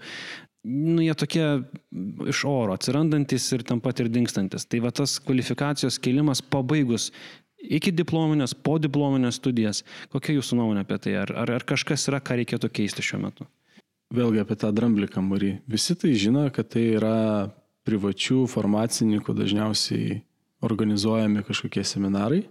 nu, 0.68 1.02
jie 1.04 1.14
tokie 1.16 1.46
iš 2.30 2.44
oro 2.50 2.76
atsirandantis 2.76 3.46
ir 3.56 3.64
tam 3.68 3.82
pat 3.84 4.02
ir 4.04 4.10
dinkstantis. 4.12 4.68
Tai 4.68 4.82
va 4.84 4.92
tas 4.96 5.18
kvalifikacijos 5.24 6.00
kelimas 6.04 6.42
pabaigus 6.42 7.10
iki 7.60 7.92
diplominės, 7.96 8.56
po 8.56 8.78
diplominės 8.82 9.40
studijas. 9.40 9.84
Kokia 10.14 10.38
jūsų 10.38 10.60
nuomonė 10.60 10.86
apie 10.86 11.00
tai? 11.04 11.16
Ar, 11.24 11.34
ar, 11.44 11.56
ar 11.60 11.66
kažkas 11.68 12.08
yra, 12.12 12.22
ką 12.24 12.40
reikėtų 12.42 12.72
keisti 12.72 13.06
šiuo 13.06 13.22
metu? 13.26 13.48
Vėlgi 14.16 14.42
apie 14.42 14.58
tą 14.58 14.72
dramblį 14.74 15.10
kambarį. 15.14 15.52
Visi 15.70 15.96
tai 16.00 16.16
žino, 16.18 16.48
kad 16.54 16.72
tai 16.74 16.88
yra 16.98 17.50
privačių 17.88 18.46
farmacininkų 18.50 19.36
dažniausiai 19.38 20.22
organizuojami 20.66 21.44
kažkokie 21.48 21.84
seminarai. 21.88 22.42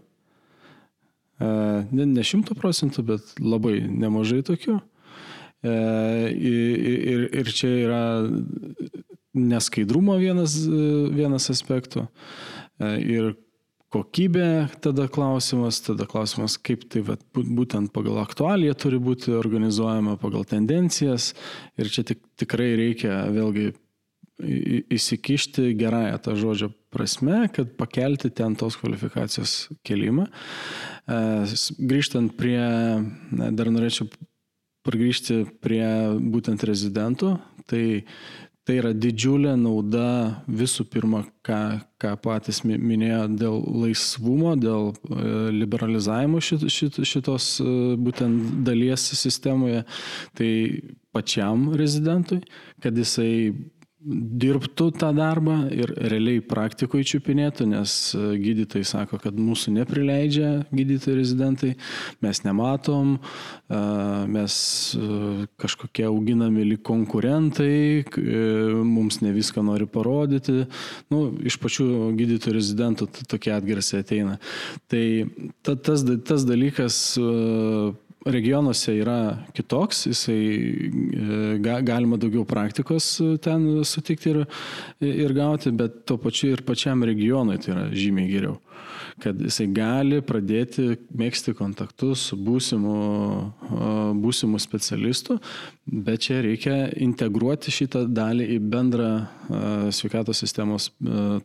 E, 1.39 1.49
ne 1.91 2.25
šimtų 2.25 2.57
procentų, 2.59 3.05
bet 3.13 3.35
labai 3.43 3.81
nemažai 3.85 4.41
tokių. 4.47 4.79
E, 5.65 5.75
ir, 6.39 7.27
ir 7.35 7.51
čia 7.51 7.71
yra 7.83 8.03
neskaidrumo 9.39 10.17
vienas, 10.21 10.55
vienas 11.15 11.49
aspektų. 11.51 12.07
E, 12.79 12.93
ir 13.03 13.33
kokybė 13.95 14.69
tada 14.85 15.09
klausimas, 15.11 15.81
tada 15.85 16.07
klausimas, 16.09 16.59
kaip 16.61 16.85
tai 16.93 17.03
vat, 17.07 17.23
būtent 17.35 17.93
pagal 17.95 18.21
aktualiją 18.23 18.77
turi 18.79 19.01
būti 19.03 19.35
organizuojama, 19.39 20.19
pagal 20.21 20.47
tendencijas. 20.49 21.33
Ir 21.81 21.91
čia 21.93 22.05
tik, 22.13 22.23
tikrai 22.41 22.75
reikia 22.79 23.25
vėlgi 23.35 23.73
įsikišti 24.95 25.73
gerąją 25.75 26.19
tą 26.23 26.37
žodžio 26.39 26.69
prasme, 26.95 27.49
kad 27.51 27.73
pakelti 27.81 28.31
ten 28.31 28.55
tos 28.55 28.77
kvalifikacijos 28.79 29.55
kelimą. 29.87 30.29
E, 30.29 31.19
grįžtant 31.91 32.37
prie, 32.39 32.63
dar 33.59 33.73
norėčiau 33.75 34.07
pargrįžti 34.89 35.43
prie 35.63 35.87
būtent 36.19 36.65
rezidentų, 36.67 37.37
tai 37.69 37.85
tai 38.69 38.77
yra 38.83 38.91
didžiulė 38.93 39.55
nauda 39.57 40.09
visų 40.45 40.85
pirma, 40.93 41.23
ką, 41.47 41.79
ką 41.97 42.11
patys 42.21 42.61
minėjo 42.67 43.23
dėl 43.33 43.63
laisvumo, 43.87 44.53
dėl 44.61 44.91
e, 44.93 45.23
liberalizavimo 45.57 46.43
šit, 46.45 46.67
šit, 46.69 46.99
šitos 47.09 47.47
e, 47.65 47.71
būtent 47.97 48.61
dalies 48.69 49.07
sistemoje, 49.17 49.87
tai 50.37 50.51
pačiam 51.17 51.71
rezidentui, 51.81 52.43
kad 52.85 53.01
jisai 53.01 53.55
dirbtų 53.99 54.93
tą 54.95 55.11
darbą 55.17 55.57
ir 55.75 55.91
realiai 56.11 56.43
praktikoje 56.45 57.07
čiupinėtų, 57.13 57.67
nes 57.73 57.95
e, 58.15 58.23
gydytojai 58.39 58.87
sako, 58.87 59.19
kad 59.23 59.35
mūsų 59.35 59.75
neprileidžia 59.75 60.51
gydytojai 60.71 61.17
rezidentai, 61.19 61.73
mes 62.23 62.43
nematom, 62.47 63.17
e, 63.19 63.81
mes 64.31 64.59
e, 64.95 65.11
kažkokie 65.59 66.07
auginami 66.07 66.67
lyg 66.73 66.85
konkurentai, 66.87 68.07
mums 68.87 69.19
ne 69.25 69.35
viską 69.35 69.67
nori 69.67 69.89
parodyti. 69.91 70.69
Nu, 71.11 71.27
iš 71.43 71.59
pačių 71.59 71.89
gydytojų 72.19 72.55
rezidentų 72.55 73.11
tokie 73.27 73.55
atgarsiai 73.57 74.05
ateina. 74.05 74.39
Tai 74.87 75.05
ta, 75.67 75.75
tas, 75.75 76.07
tas 76.29 76.47
dalykas 76.47 77.01
regionuose 78.27 78.95
yra 78.99 79.19
kitoks, 79.55 80.07
jisai 80.11 80.39
e, 80.39 81.59
ga, 81.63 81.79
galima 81.87 82.19
daugiau 82.21 82.45
praktikos 82.49 83.11
e, 83.23 83.37
ten 83.43 83.85
sutikti 83.87 84.33
ir, 84.35 84.41
ir 85.07 85.35
gauti, 85.37 85.73
bet 85.75 86.03
tuo 86.09 86.19
pačiu 86.23 86.53
ir 86.57 86.65
pačiam 86.67 87.05
regionui 87.07 87.61
tai 87.63 87.75
yra 87.77 87.87
žymiai 87.95 88.31
geriau 88.33 88.59
kad 89.23 89.41
jisai 89.43 89.67
gali 89.75 90.21
pradėti 90.25 90.97
mėgsti 91.19 91.55
kontaktus 91.59 92.29
su 92.31 92.39
būsimu, 92.41 92.95
būsimu 94.23 94.61
specialistu, 94.63 95.39
bet 95.87 96.27
čia 96.27 96.41
reikia 96.45 96.77
integruoti 97.03 97.73
šitą 97.75 98.05
dalį 98.15 98.47
į 98.55 98.59
bendrą 98.73 99.11
sveikatos 99.95 100.43
sistemos 100.45 100.91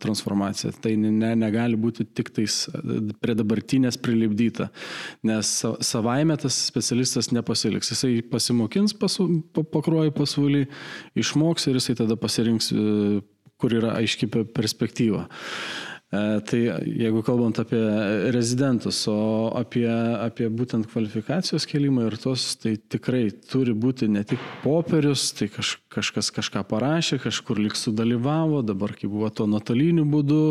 transformaciją. 0.02 0.74
Tai 0.84 0.94
ne, 1.00 1.32
negali 1.38 1.78
būti 1.80 2.06
tik 2.06 2.30
tais 2.36 2.64
prie 3.22 3.36
dabartinės 3.38 3.98
prilipdyta, 4.00 4.70
nes 5.26 5.54
savaime 5.84 6.36
tas 6.40 6.58
specialistas 6.68 7.32
nepasiliks. 7.34 7.94
Jisai 7.94 8.18
pasimokins 8.30 8.96
pasu, 8.98 9.28
pakruoji 9.54 10.14
pasvalį, 10.14 10.66
išmoks 11.18 11.70
ir 11.70 11.80
jisai 11.80 11.98
tada 12.04 12.18
pasirinks, 12.20 12.70
kur 13.60 13.74
yra 13.74 13.94
aiški 14.00 14.28
perspektyva. 14.54 15.26
E, 16.12 16.40
tai 16.46 16.60
jeigu 16.84 17.22
kalbant 17.24 17.58
apie 17.58 17.80
rezidentus, 18.34 19.00
o 19.10 19.50
apie, 19.56 19.86
apie 19.88 20.50
būtent 20.52 20.86
kvalifikacijos 20.90 21.66
kelimą 21.70 22.06
ir 22.08 22.16
tos, 22.20 22.44
tai 22.60 22.76
tikrai 22.76 23.30
turi 23.50 23.74
būti 23.74 24.08
ne 24.12 24.22
tik 24.28 24.42
popierius, 24.62 25.30
tai 25.38 25.48
kaž, 25.52 25.78
kažkas 25.94 26.30
kažką 26.34 26.64
parašė, 26.70 27.18
kažkur 27.24 27.62
lik 27.62 27.78
sudalyvavo, 27.78 28.62
dabar 28.66 28.94
kai 28.98 29.10
buvo 29.10 29.30
to 29.32 29.48
nuotoliniu 29.50 30.04
būdu, 30.10 30.42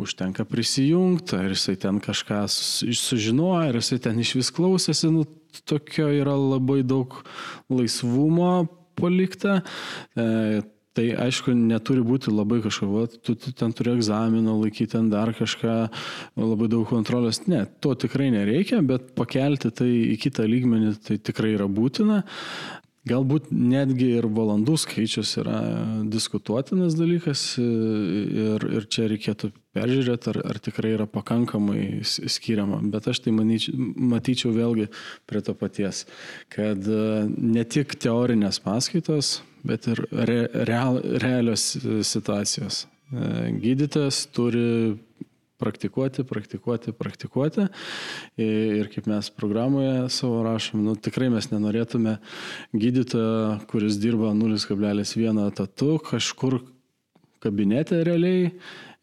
užtenka 0.00 0.46
prisijungti, 0.48 1.36
ar 1.40 1.50
jisai 1.52 1.76
ten 1.82 2.00
kažką 2.04 2.44
sužinojo, 2.48 3.66
ar 3.66 3.80
jisai 3.80 4.00
ten 4.06 4.22
iš 4.22 4.36
vis 4.38 4.52
klausėsi, 4.54 5.10
nu, 5.12 5.26
tokio 5.66 6.08
yra 6.12 6.36
labai 6.36 6.82
daug 6.86 7.20
laisvumo 7.72 8.68
palikta. 8.96 9.60
E, 10.16 10.62
Tai 10.96 11.04
aišku, 11.26 11.52
neturi 11.52 12.00
būti 12.00 12.32
labai 12.32 12.62
kažko, 12.64 13.02
tu, 13.20 13.34
tu 13.36 13.52
ten 13.52 13.74
turi 13.76 13.92
egzaminą 13.92 14.54
laikyti, 14.62 14.94
ten 14.94 15.10
dar 15.12 15.34
kažką, 15.36 15.74
labai 16.40 16.70
daug 16.72 16.86
kontrolės. 16.88 17.42
Ne, 17.52 17.66
to 17.84 17.92
tikrai 18.06 18.30
nereikia, 18.32 18.80
bet 18.80 19.12
pakelti 19.18 19.68
tai 19.76 19.90
į 20.14 20.16
kitą 20.22 20.46
lygmenį 20.48 20.94
tai 21.04 21.18
tikrai 21.20 21.52
yra 21.58 21.68
būtina. 21.68 22.22
Galbūt 23.06 23.52
netgi 23.54 24.08
ir 24.18 24.26
valandų 24.34 24.74
skaičius 24.82 25.36
yra 25.38 25.60
diskutuotinas 26.10 26.96
dalykas 26.98 27.42
ir, 27.60 28.64
ir 28.66 28.86
čia 28.90 29.04
reikėtų 29.12 29.52
peržiūrėti, 29.76 30.32
ar, 30.32 30.40
ar 30.50 30.58
tikrai 30.64 30.94
yra 30.96 31.06
pakankamai 31.06 32.00
skiriama. 32.02 32.80
Bet 32.90 33.06
aš 33.12 33.20
tai 33.22 33.36
manyčiau, 33.36 33.76
matyčiau 34.14 34.50
vėlgi 34.56 34.88
prie 35.28 35.44
to 35.44 35.54
paties, 35.54 36.02
kad 36.50 36.88
ne 36.88 37.66
tik 37.68 37.94
teorinės 38.02 38.58
paskaitos, 38.64 39.36
bet 39.66 39.88
ir 39.92 40.02
re, 40.10 40.38
real, 40.68 41.00
realios 41.22 41.72
situacijos. 42.06 42.84
E, 43.12 43.50
gydytojas 43.62 44.24
turi 44.34 44.96
praktikuoti, 45.58 46.24
praktikuoti, 46.24 46.92
praktikuoti. 46.92 47.66
Ir 48.42 48.90
kaip 48.92 49.08
mes 49.10 49.30
programoje 49.32 50.08
savo 50.12 50.42
rašom, 50.44 50.82
nu, 50.84 50.96
tikrai 51.00 51.30
mes 51.32 51.48
nenorėtume 51.52 52.18
gydytojo, 52.76 53.60
kuris 53.70 54.00
dirba 54.02 54.34
0,1 54.36 55.46
etatu, 55.46 55.96
kažkur 56.10 56.60
kabinete 57.44 58.02
realiai 58.04 58.50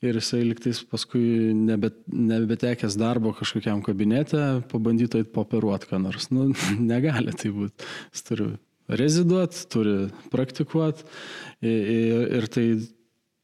ir 0.04 0.20
jisai 0.20 0.44
liktais 0.44 0.82
paskui 0.90 1.54
nebet, 1.56 1.96
nebetekęs 2.12 2.98
darbo 3.00 3.32
kažkokiam 3.38 3.82
kabinete, 3.86 4.42
pabandytų 4.72 5.24
eit 5.24 5.32
poperuoti 5.36 5.90
ką 5.90 6.02
nors. 6.04 6.30
Nu, 6.34 6.52
negali 6.94 7.34
tai 7.40 7.54
būti. 7.56 7.88
Jis 8.14 8.28
turi 8.28 8.52
reziduoti, 9.00 9.64
turi 9.72 9.96
praktikuoti 10.34 11.06
ir, 11.64 12.28
ir 12.40 12.50
tai 12.52 12.68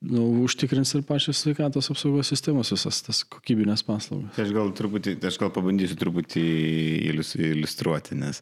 nu, 0.01 0.26
užtikrins 0.45 0.93
ir 0.95 1.05
pačios 1.07 1.41
sveikatos 1.43 1.89
apsaugos 1.91 2.30
sistemos 2.31 2.71
visas 2.73 3.01
tas 3.05 3.23
kokybinės 3.27 3.84
paslaugas. 3.88 4.35
Tai 4.35 4.45
aš 4.45 4.53
gal 4.55 4.71
truputį, 4.76 5.17
aš 5.27 5.39
gal 5.41 5.51
pabandysiu 5.55 5.97
truputį 5.99 6.45
iliustruoti, 7.11 8.19
nes 8.19 8.41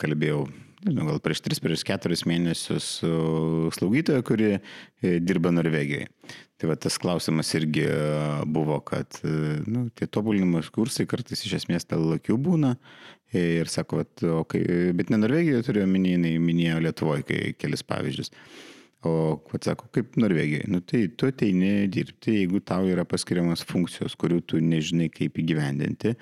kalbėjau, 0.00 0.46
nežinau, 0.86 1.10
gal 1.10 1.20
prieš 1.24 1.42
3-4 1.44 2.18
mėnesius 2.30 2.88
su 3.00 3.12
slaugytoja, 3.76 4.24
kuri 4.26 4.56
e, 4.56 4.60
dirba 5.20 5.52
Norvegijoje. 5.54 6.10
Tai 6.56 6.70
va 6.70 6.76
tas 6.80 6.96
klausimas 7.00 7.52
irgi 7.58 7.84
e, 7.84 7.96
buvo, 8.48 8.78
kad 8.84 9.18
nu, 9.68 9.88
tie 9.96 10.08
tobulinimas 10.08 10.70
kursai 10.72 11.08
kartais 11.08 11.44
iš 11.44 11.58
esmės 11.60 11.88
dėl 11.88 12.06
lakių 12.14 12.38
būna. 12.40 12.76
Ir 13.34 13.66
sako, 13.66 14.04
vat, 14.04 14.22
okay, 14.22 14.92
bet 14.94 15.10
ne 15.10 15.18
Norvegijoje 15.18 15.66
turiu 15.66 15.82
omeny, 15.82 16.12
jinai 16.14 16.36
minėjo 16.38 16.78
Lietuvoje, 16.84 17.24
kai 17.26 17.40
kelis 17.58 17.82
pavyzdžius. 17.86 18.30
O, 19.06 19.36
kad 19.50 19.66
sako, 19.66 19.88
kaip 19.94 20.14
Norvegijai, 20.18 20.66
nu 20.72 20.80
tai 20.80 21.04
tu 21.18 21.28
ateini 21.28 21.88
dirbti, 21.92 22.38
jeigu 22.40 22.62
tau 22.64 22.86
yra 22.88 23.04
paskiriamas 23.06 23.62
funkcijos, 23.66 24.16
kurių 24.18 24.40
tu 24.50 24.60
nežinai 24.62 25.10
kaip 25.12 25.36
įgyvendinti, 25.42 26.14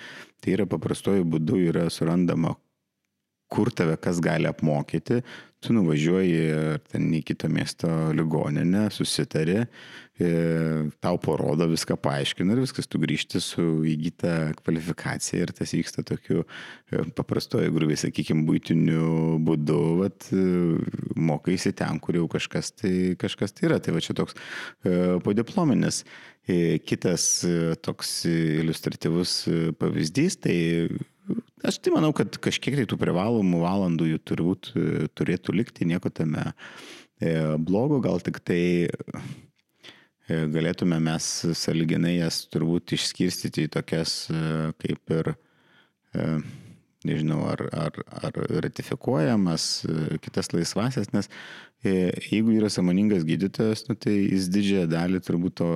tai 0.42 0.56
yra 0.56 0.66
paprastuoju 0.68 1.24
būdu 1.36 1.60
yra 1.68 1.86
surandama, 1.92 2.56
kur 3.52 3.70
tave 3.70 3.96
kas 4.00 4.18
gali 4.24 4.48
apmokyti, 4.50 5.20
tu 5.64 5.74
nuvažiuoji 5.74 6.78
ten 6.90 7.08
į 7.16 7.22
kitą 7.30 7.48
miesto 7.52 7.88
ligoninę, 8.14 8.86
susitari, 8.92 9.62
e, 9.64 10.30
tau 11.04 11.18
parodo 11.22 11.66
viską, 11.70 11.96
paaiškina 12.04 12.54
ir 12.54 12.62
viskas, 12.64 12.88
tu 12.90 13.00
grįžti 13.02 13.40
su 13.42 13.64
įgyta 13.88 14.52
kvalifikacija 14.60 15.46
ir 15.46 15.54
tas 15.56 15.72
vyksta 15.76 16.04
tokiu 16.06 16.42
e, 16.44 17.04
paprastoju, 17.16 17.72
grubiai 17.74 18.00
sakykime, 18.00 18.44
būtiniu 18.48 19.38
būdu, 19.46 19.80
vat, 20.02 20.28
e, 20.36 20.44
mokaisi 21.16 21.74
ten, 21.76 22.00
kur 22.04 22.20
jau 22.20 22.28
kažkas 22.36 22.74
tai, 22.76 22.94
kažkas 23.20 23.56
tai 23.56 23.70
yra. 23.70 23.80
Tai 23.80 23.96
va 23.96 24.04
čia 24.04 24.16
toks 24.16 24.36
podiplominis. 25.24 26.04
Kitas 26.84 27.24
toks 27.80 28.10
iliustratyvus 28.28 29.36
pavyzdys, 29.80 30.36
tai 30.44 30.56
Aš 31.64 31.78
tai 31.80 31.94
manau, 31.94 32.10
kad 32.16 32.36
kažkiek 32.44 32.76
tai 32.76 32.84
tų 32.88 32.98
privalomų 33.00 33.62
valandų 33.62 34.10
jų 34.10 34.20
turbūt 34.28 34.68
e, 34.76 35.06
turėtų 35.16 35.54
likti, 35.56 35.86
nieko 35.88 36.12
tame 36.12 36.50
e, 36.52 37.32
blogo, 37.56 38.02
gal 38.04 38.20
tik 38.24 38.42
tai 38.44 38.60
e, 38.84 38.90
galėtume 40.28 40.98
mes 41.00 41.30
saliginai 41.56 42.18
jas 42.18 42.42
turbūt 42.52 42.96
išskirstyti 42.98 43.64
į 43.64 43.72
tokias 43.78 44.14
kaip 44.80 45.12
ir, 45.16 45.34
nežinau, 47.04 47.42
ar, 47.52 47.60
ar, 47.72 47.98
ar 48.24 48.38
ratifikuojamas, 48.64 49.66
kitas 50.24 50.52
laisvasias, 50.54 51.10
nes 51.16 51.28
jeigu 51.84 52.54
yra 52.56 52.70
samoningas 52.72 53.26
gydytojas, 53.28 53.84
nu, 53.88 53.96
tai 54.00 54.14
jis 54.16 54.48
didžiąją 54.52 54.88
dalį 54.92 55.20
turbūt 55.24 55.60
to 55.60 55.70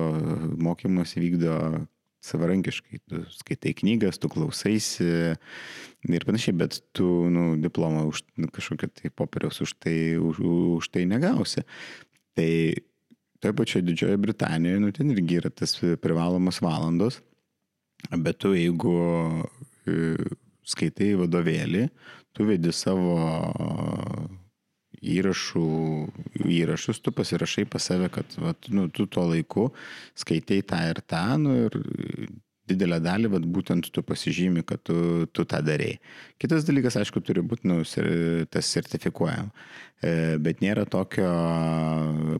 mokymus 0.57 1.13
vykdo 1.17 1.59
savarankiškai, 2.25 2.99
tu 3.07 3.21
skaitai 3.37 3.73
knygas, 3.77 4.19
tu 4.19 4.29
klausaisi 4.31 5.07
ir 6.09 6.25
panašiai, 6.27 6.57
bet 6.59 6.79
tu 6.95 7.07
nu, 7.31 7.53
diplomą 7.61 8.05
už 8.09 8.23
nu, 8.39 8.49
kažkokią 8.51 8.91
tai 8.91 9.11
popieriaus 9.11 9.61
už 9.63 9.75
tai, 9.79 9.97
už, 10.19 10.41
už 10.79 10.91
tai 10.91 11.05
negausi. 11.07 11.63
Tai 12.35 12.51
toje 13.39 13.55
pačioje 13.55 13.87
Didžiojoje 13.87 14.17
Britanijoje, 14.17 14.83
nu, 14.83 14.91
ten 14.95 15.11
irgi 15.15 15.39
yra 15.39 15.51
tas 15.51 15.77
privalomas 16.03 16.59
valandos, 16.63 17.21
bet 18.11 18.39
tu 18.43 18.53
jeigu 18.55 18.95
e, 19.87 20.15
skaitai 20.67 21.13
vadovėlį, 21.19 21.87
tu 22.35 22.47
vedi 22.47 22.73
savo 22.75 23.15
įrašų, 25.01 25.65
įrašus, 26.59 27.01
tu 27.03 27.13
pasirašai 27.15 27.65
pas 27.71 27.89
save, 27.91 28.09
kad 28.13 28.37
vat, 28.41 28.69
nu, 28.73 28.89
tu 28.93 29.07
tuo 29.07 29.25
laiku 29.29 29.69
skaitei 30.17 30.63
tą 30.65 30.81
ir 30.91 31.01
tą, 31.07 31.25
nu, 31.41 31.55
ir 31.67 31.79
didelę 32.69 32.99
dalį, 33.03 33.31
vat, 33.33 33.45
būtent 33.57 33.89
tu 33.93 34.03
pasižymi, 34.05 34.63
kad 34.67 34.81
tu, 34.85 35.25
tu 35.33 35.45
tą 35.49 35.61
darėjai. 35.65 35.99
Kitas 36.41 36.65
dalykas, 36.67 36.97
aišku, 36.99 37.21
turi 37.25 37.43
būti 37.45 37.69
nu, 37.69 37.81
tas 38.53 38.71
sertifikuojama. 38.75 39.49
E, 39.99 40.11
bet 40.39 40.61
nėra 40.63 40.85
tokio 40.87 41.27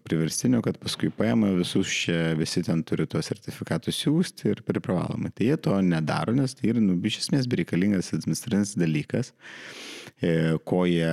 priverstinio, 0.08 0.62
kad 0.64 0.78
paskui 0.80 1.10
paima 1.12 1.52
visus 1.58 1.92
čia, 1.92 2.34
visi 2.40 2.64
ten 2.64 2.86
turi 2.88 3.08
tuos 3.10 3.28
sertifikatus 3.32 4.00
siūsti 4.06 4.54
ir 4.54 4.64
privalomai. 4.68 5.34
Tai 5.36 5.50
jie 5.50 5.58
to 5.60 5.76
nedaro, 5.84 6.36
nes 6.38 6.56
tai 6.56 6.72
yra, 6.74 6.84
nu, 6.84 6.96
iš 7.04 7.24
esmės, 7.26 7.50
bereikalingas 7.52 8.14
administracinis 8.16 8.78
dalykas. 8.80 9.34
E, 10.20 10.58
ko 10.68 10.84
jie 10.90 11.12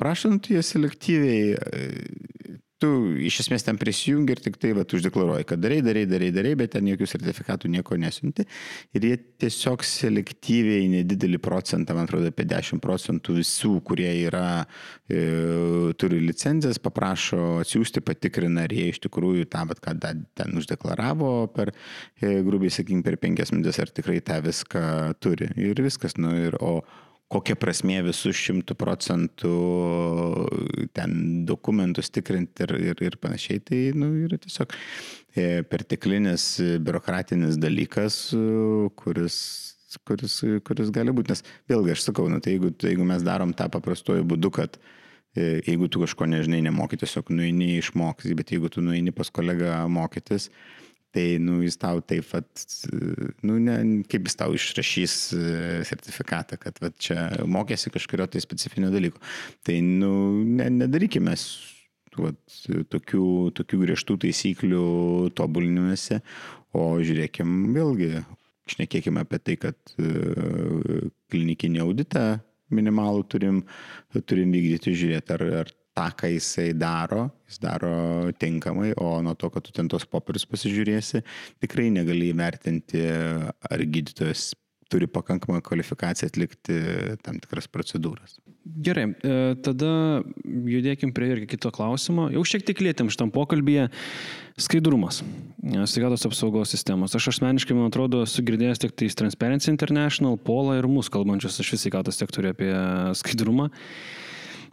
prašo, 0.00 0.32
tai 0.42 0.58
jie 0.58 0.64
selektyviai 0.66 1.42
e, 1.54 2.58
tu 2.82 2.88
iš 3.26 3.40
esmės 3.42 3.64
ten 3.66 3.78
prisijungi 3.78 4.34
ir 4.34 4.40
tik 4.42 4.58
tai 4.62 4.70
va, 4.76 4.84
uždeklaruoji, 4.86 5.46
kad 5.50 5.60
darai, 5.62 5.80
darai, 5.84 6.04
darai, 6.10 6.28
darai, 6.34 6.52
bet 6.58 6.72
ten 6.76 6.86
jokių 6.86 7.08
sertifikatų 7.10 7.70
nieko 7.74 7.98
nesunti. 7.98 8.46
Ir 8.94 9.06
jie 9.08 9.16
tiesiog 9.42 9.82
selektyviai 9.86 10.86
nedidelį 10.92 11.40
procentą, 11.42 11.96
man 11.98 12.06
atrodo, 12.06 12.30
apie 12.30 12.46
10 12.48 12.82
procentų 12.84 13.38
visų, 13.40 13.72
kurie 13.88 14.10
yra, 14.28 14.62
e, 15.10 15.24
turi 15.98 16.22
licenzijas, 16.22 16.78
paprašo 16.82 17.58
atsiųsti, 17.64 18.04
patikrina, 18.06 18.68
ar 18.68 18.74
jie 18.74 18.88
iš 18.92 19.02
tikrųjų 19.08 19.48
tą, 19.50 19.66
bet 19.72 19.82
ką 19.82 19.96
ten 19.98 20.62
uždeklaravo 20.62 21.32
per, 21.54 21.74
e, 22.22 22.38
grubiai 22.46 22.70
sakykime, 22.74 23.02
per 23.06 23.18
5 23.18 23.54
minutės, 23.56 23.82
ar 23.82 23.90
tikrai 23.90 24.22
tą 24.22 24.38
viską 24.46 24.86
turi. 25.18 25.50
Ir 25.58 25.82
viskas, 25.82 26.14
nu 26.20 26.30
ir 26.46 26.58
o 26.62 26.78
kokia 27.32 27.56
prasmė 27.60 28.00
visus 28.06 28.36
šimtų 28.40 28.76
procentų 28.80 29.54
ten 30.96 31.16
dokumentus 31.48 32.08
tikrinti 32.14 32.64
ir, 32.64 32.74
ir, 32.92 33.02
ir 33.04 33.18
panašiai, 33.20 33.60
tai 33.60 33.80
nu, 33.96 34.10
yra 34.24 34.40
tiesiog 34.40 34.72
e, 34.72 35.48
perteklinis 35.68 36.50
biurokratinis 36.84 37.60
dalykas, 37.60 38.22
kuris 38.98 39.40
kuris, 40.04 40.40
kuris 40.66 40.92
gali 40.92 41.12
būti, 41.14 41.32
nes 41.32 41.44
vėlgi 41.70 41.94
aš 41.94 42.06
sakau, 42.08 42.28
nu, 42.32 42.40
tai 42.44 42.56
jeigu, 42.56 42.72
tai 42.76 42.92
jeigu 42.92 43.06
mes 43.08 43.24
darom 43.24 43.54
tą 43.56 43.68
paprastuoju 43.72 44.26
būdu, 44.28 44.50
kad 44.58 44.76
e, 44.78 45.62
jeigu 45.66 45.88
tu 45.88 46.02
kažko 46.02 46.28
nežinai, 46.28 46.60
nemokai, 46.66 46.98
tiesiog 47.00 47.32
nueini 47.32 47.78
išmokai, 47.78 48.34
bet 48.38 48.52
jeigu 48.52 48.70
tu 48.72 48.84
nueini 48.84 49.14
pas 49.16 49.30
kolegą 49.32 49.80
mokytis, 49.92 50.50
Tai, 51.16 51.24
nu, 51.40 51.62
jis 51.64 51.78
tau 51.80 52.02
taip, 52.04 52.28
at, 52.36 52.64
nu, 53.40 53.56
ne, 53.64 53.78
kaip 54.12 54.26
jis 54.28 54.36
tau 54.36 54.52
išrašys 54.52 55.14
e, 55.32 55.44
sertifikatą, 55.88 56.58
kad 56.60 56.76
va, 56.84 56.90
čia 57.00 57.30
mokėsi 57.48 57.92
kažkurio 57.94 58.26
tai 58.28 58.42
specifinio 58.44 58.90
dalyko. 58.92 59.22
Tai, 59.64 59.78
nu, 59.80 60.10
ne, 60.44 60.68
nedarykime 60.82 61.32
va, 62.18 62.34
tokių, 62.92 63.24
tokių 63.56 63.80
griežtų 63.86 64.18
taisyklių 64.26 64.84
tobulinimuose, 65.38 66.20
o 66.76 66.90
žiūrėkim 67.00 67.56
vėlgi, 67.72 68.12
šnekėkime 68.68 69.24
apie 69.24 69.40
tai, 69.40 69.56
kad 69.64 69.96
e, 69.96 71.08
klinikinį 71.32 71.82
auditą 71.86 72.26
minimalų 72.74 73.24
turim, 73.32 73.62
turim 74.28 74.52
vykdyti, 74.52 74.92
žiūrėti, 74.92 75.38
ar, 75.38 75.44
ar 75.62 75.72
tą, 75.98 76.06
ką 76.14 76.30
jisai 76.30 76.70
daro, 76.78 77.26
jis 77.50 77.58
daro 77.62 77.92
tinkamai, 78.38 78.92
o 79.02 79.18
nuo 79.24 79.34
to, 79.38 79.50
kad 79.50 79.66
tu 79.66 79.74
ten 79.74 79.90
tos 79.90 80.06
popierius 80.06 80.46
pasižiūrėsi, 80.48 81.24
tikrai 81.64 81.90
negali 81.94 82.30
įvertinti, 82.32 83.02
ar 83.70 83.84
gydytojas 83.84 84.52
turi 84.88 85.08
pakankamą 85.10 85.60
kvalifikaciją 85.64 86.30
atlikti 86.30 86.76
tam 87.24 87.36
tikras 87.42 87.68
procedūras. 87.68 88.38
Gerai, 88.64 89.10
e, 89.10 89.34
tada 89.64 89.90
judėkim 90.44 91.12
prie 91.16 91.30
irgi 91.34 91.48
kito 91.54 91.72
klausimo. 91.74 92.28
Jau 92.32 92.44
šiek 92.48 92.64
tiek 92.68 92.80
lėtėm 92.84 93.10
šitam 93.12 93.32
pokalbėje. 93.34 93.88
Skaidrumas. 94.58 95.20
E, 95.60 95.84
sveikatos 95.88 96.24
apsaugos 96.28 96.72
sistemos. 96.72 97.16
Aš 97.16 97.30
asmeniškai, 97.34 97.76
man 97.76 97.92
atrodo, 97.92 98.22
esu 98.24 98.44
girdėjęs 98.48 98.80
tik 98.84 98.96
tai 98.96 99.10
Transparency 99.20 99.70
International, 99.72 100.40
Pola 100.40 100.78
ir 100.80 100.88
mūsų 100.88 101.18
kalbančius 101.18 101.60
iš 101.60 101.74
vis 101.74 101.84
sveikatos 101.84 102.20
sektoriuje 102.20 102.56
apie 102.56 102.72
skaidrumą. 103.20 103.68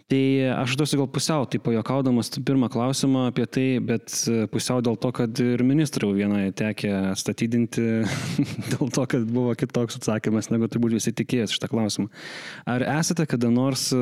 Tai 0.05 0.25
aš 0.53 0.75
duosiu 0.77 0.99
gal 0.99 1.07
pusiau, 1.09 1.47
tai 1.49 1.57
pajokaudamas 1.65 2.27
pirmą 2.45 2.67
klausimą 2.69 3.23
apie 3.31 3.47
tai, 3.49 3.65
bet 3.81 4.13
pusiau 4.53 4.83
dėl 4.85 4.99
to, 5.01 5.09
kad 5.17 5.39
ir 5.41 5.63
ministrų 5.65 6.11
vieną 6.13 6.43
tekė 6.53 6.91
statydinti, 7.17 7.85
dėl 8.75 8.91
to, 8.93 9.05
kad 9.09 9.23
buvo 9.25 9.55
kitoks 9.57 9.97
atsakymas, 9.97 10.51
negu 10.53 10.69
turbūt 10.69 10.93
visi 10.99 11.09
tikėjosi 11.09 11.57
šitą 11.57 11.69
klausimą. 11.71 12.11
Ar 12.69 12.85
esate 12.99 13.25
kada 13.31 13.49
nors 13.49 13.87
e, 13.97 14.01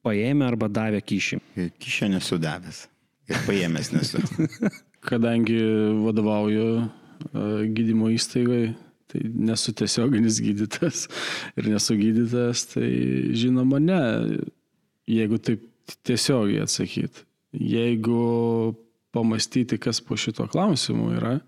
paėmę 0.00 0.46
arba 0.48 0.70
davę 0.72 1.02
kyšį? 1.04 1.42
Kyšio 1.84 2.08
nesu 2.14 2.38
davęs. 2.40 2.86
Ir 3.28 3.42
paėmęs 3.44 3.92
nesu. 3.92 4.22
Kadangi 5.10 5.58
vadovauju 6.00 6.70
e, 6.78 6.86
gydymo 7.76 8.08
įstaigai, 8.14 8.70
tai 9.12 9.26
nesu 9.28 9.76
tiesioginis 9.76 10.40
gydytas 10.40 11.04
ir 11.60 11.68
nesu 11.74 11.98
gydytas, 12.00 12.64
tai 12.72 12.88
žinoma 13.36 13.82
ne 13.84 14.00
jeigu 15.10 15.40
taip 15.42 15.66
tiesiogiai 16.06 16.62
atsakyti. 16.64 17.26
Jeigu 17.50 18.74
pamastyti, 19.10 19.78
kas 19.82 20.00
po 20.00 20.16
šito 20.20 20.46
klausimu 20.50 21.10
yra, 21.18 21.38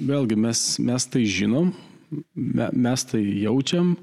vėlgi 0.00 0.38
mes, 0.40 0.62
mes 0.80 1.06
tai 1.12 1.24
žinom, 1.28 1.74
me, 2.34 2.70
mes 2.72 3.04
tai 3.10 3.20
jaučiam 3.42 3.94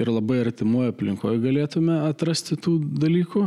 ir 0.00 0.10
labai 0.12 0.40
artimoje 0.46 0.94
aplinkoje 0.94 1.42
galėtume 1.42 1.98
atrasti 2.08 2.56
tų 2.56 2.78
dalykų, 3.02 3.44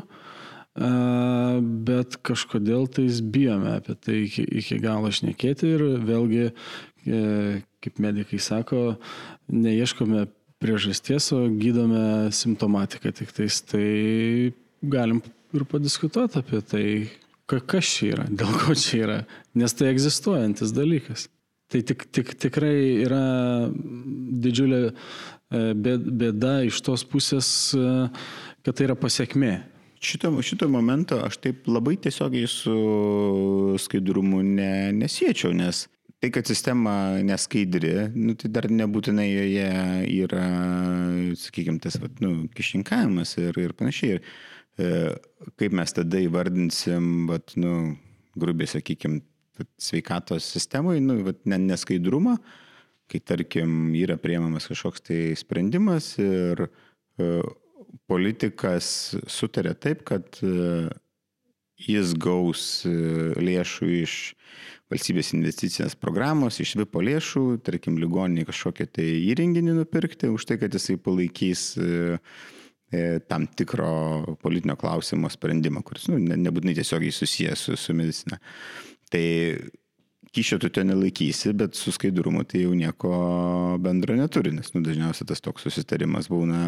bet 1.89 2.19
kažkodėl 2.23 2.87
tais 2.87 3.19
bijome 3.21 3.73
apie 3.79 3.95
tai 3.99 4.21
iki, 4.27 4.45
iki 4.61 4.79
galo 4.83 5.11
šnekėti 5.11 5.73
ir 5.75 5.83
vėlgi, 6.05 6.51
e, 7.03 7.23
kaip 7.83 7.99
medikai 7.99 8.39
sako, 8.39 8.95
neieškome 9.51 10.29
priežasties, 10.61 11.31
o 11.33 11.45
gydome 11.49 12.31
simptomatiką 12.35 13.11
tik 13.17 13.33
tais, 13.35 13.59
tai 13.65 14.53
galim 14.81 15.21
ir 15.53 15.65
padiskutuoti 15.67 16.39
apie 16.41 16.61
tai, 16.61 16.85
kas 17.59 17.89
čia 17.97 18.13
yra, 18.15 18.27
dėl 18.39 18.53
ko 18.61 18.77
čia 18.77 19.03
yra, 19.05 19.19
nes 19.57 19.75
tai 19.75 19.91
egzistuojantis 19.91 20.73
dalykas. 20.75 21.27
Tai 21.71 21.79
tik, 21.87 22.03
tik, 22.11 22.33
tikrai 22.35 22.75
yra 23.05 23.25
didžiulė 23.71 24.79
e, 24.89 24.93
bėda 25.71 26.57
iš 26.67 26.81
tos 26.83 27.05
pusės, 27.07 27.47
e, 27.71 28.09
kad 28.65 28.75
tai 28.75 28.89
yra 28.89 28.97
pasiekmė. 28.99 29.53
Šito, 30.01 30.33
šito 30.43 30.67
momento 30.67 31.19
aš 31.23 31.37
taip 31.39 31.69
labai 31.69 31.93
tiesiogiai 32.01 32.49
su 32.49 32.75
skaidrumu 33.79 34.41
ne, 34.43 34.89
nesiečiau, 34.97 35.53
nes 35.55 35.85
Tai, 36.21 36.29
kad 36.29 36.45
sistema 36.45 36.93
neskaidri, 37.25 37.95
nu, 38.13 38.35
tai 38.37 38.51
dar 38.53 38.67
nebūtinai 38.69 39.25
joje 39.25 39.69
yra, 40.21 40.43
sakykime, 41.41 41.81
tas 41.81 41.97
vat, 41.97 42.19
nu, 42.21 42.43
kišinkavimas 42.53 43.33
ir, 43.41 43.57
ir 43.57 43.73
panašiai. 43.79 44.19
Ir, 44.19 44.27
e, 44.77 44.91
kaip 45.57 45.73
mes 45.79 45.97
tada 45.97 46.21
įvardinsim, 46.21 47.25
vat, 47.31 47.55
nu, 47.57 47.95
grubiai, 48.37 48.69
sakykime, 48.69 49.23
sveikatos 49.81 50.45
sistemai, 50.53 50.99
nu, 51.01 51.17
vat, 51.25 51.41
neskaidrumą, 51.49 52.37
kai 53.09 53.19
tarkim 53.25 53.95
yra 53.97 54.19
priemamas 54.21 54.69
kažkoks 54.69 55.03
tai 55.09 55.19
sprendimas 55.39 56.13
ir 56.21 56.67
e, 56.67 57.31
politikas 58.05 59.15
sutarė 59.25 59.73
taip, 59.73 60.05
kad 60.07 60.37
e, 60.45 60.85
jis 61.81 62.13
gaus 62.13 62.85
e, 62.85 62.93
lėšų 63.41 63.89
iš 64.03 64.17
valstybės 64.91 65.31
investicinės 65.37 65.95
programos 65.99 66.59
iš 66.63 66.75
VIPO 66.81 67.03
lėšų, 67.07 67.43
tarkim, 67.65 67.99
ligoniniai 68.01 68.47
kažkokią 68.49 68.87
tai 68.97 69.07
įrenginį 69.31 69.77
nupirkti 69.79 70.31
už 70.31 70.47
tai, 70.49 70.59
kad 70.61 70.75
jisai 70.75 70.97
palaikys 71.01 71.65
e, 71.79 72.17
e, 72.91 73.03
tam 73.31 73.47
tikro 73.47 74.37
politinio 74.43 74.77
klausimo 74.79 75.31
sprendimą, 75.31 75.83
kuris 75.87 76.09
nu, 76.11 76.19
nebūtinai 76.19 76.75
tiesiogiai 76.77 77.15
susijęs 77.15 77.67
su, 77.69 77.77
su 77.79 77.95
medicina. 77.97 78.41
Tai 79.11 79.25
kyšio 80.35 80.59
tu 80.63 80.69
ten 80.71 80.87
nelaikysi, 80.87 81.51
bet 81.59 81.75
su 81.75 81.91
skaidrumu 81.91 82.45
tai 82.47 82.63
jau 82.63 82.71
nieko 82.77 83.11
bendro 83.83 84.15
neturi, 84.15 84.53
nes 84.55 84.71
nu, 84.75 84.83
dažniausiai 84.85 85.27
tas 85.27 85.43
toks 85.43 85.65
susitarimas 85.67 86.29
būna 86.31 86.61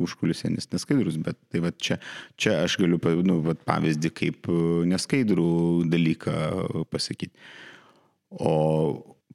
užkulisienis 0.00 0.70
neskaidrus, 0.72 1.18
bet 1.24 1.36
tai 1.52 1.60
va 1.64 1.72
čia, 1.76 1.98
čia 2.40 2.62
aš 2.64 2.78
galiu 2.80 3.00
nu, 3.28 3.40
va, 3.44 3.56
pavyzdį 3.68 4.12
kaip 4.22 4.48
neskaidrų 4.88 5.50
dalyką 5.92 6.36
pasakyti. 6.92 7.36
O 8.40 8.54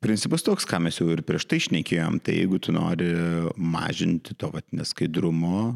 principas 0.03 0.45
toks, 0.45 0.65
ką 0.69 0.81
mes 0.83 0.97
jau 0.99 1.07
ir 1.13 1.21
prieš 1.25 1.45
tai 1.49 1.61
išnekėjom, 1.61 2.19
tai 2.25 2.39
jeigu 2.41 2.59
tu 2.61 2.73
nori 2.75 3.11
mažinti 3.57 4.33
to 4.37 4.49
vat, 4.53 4.65
neskaidrumo 4.73 5.67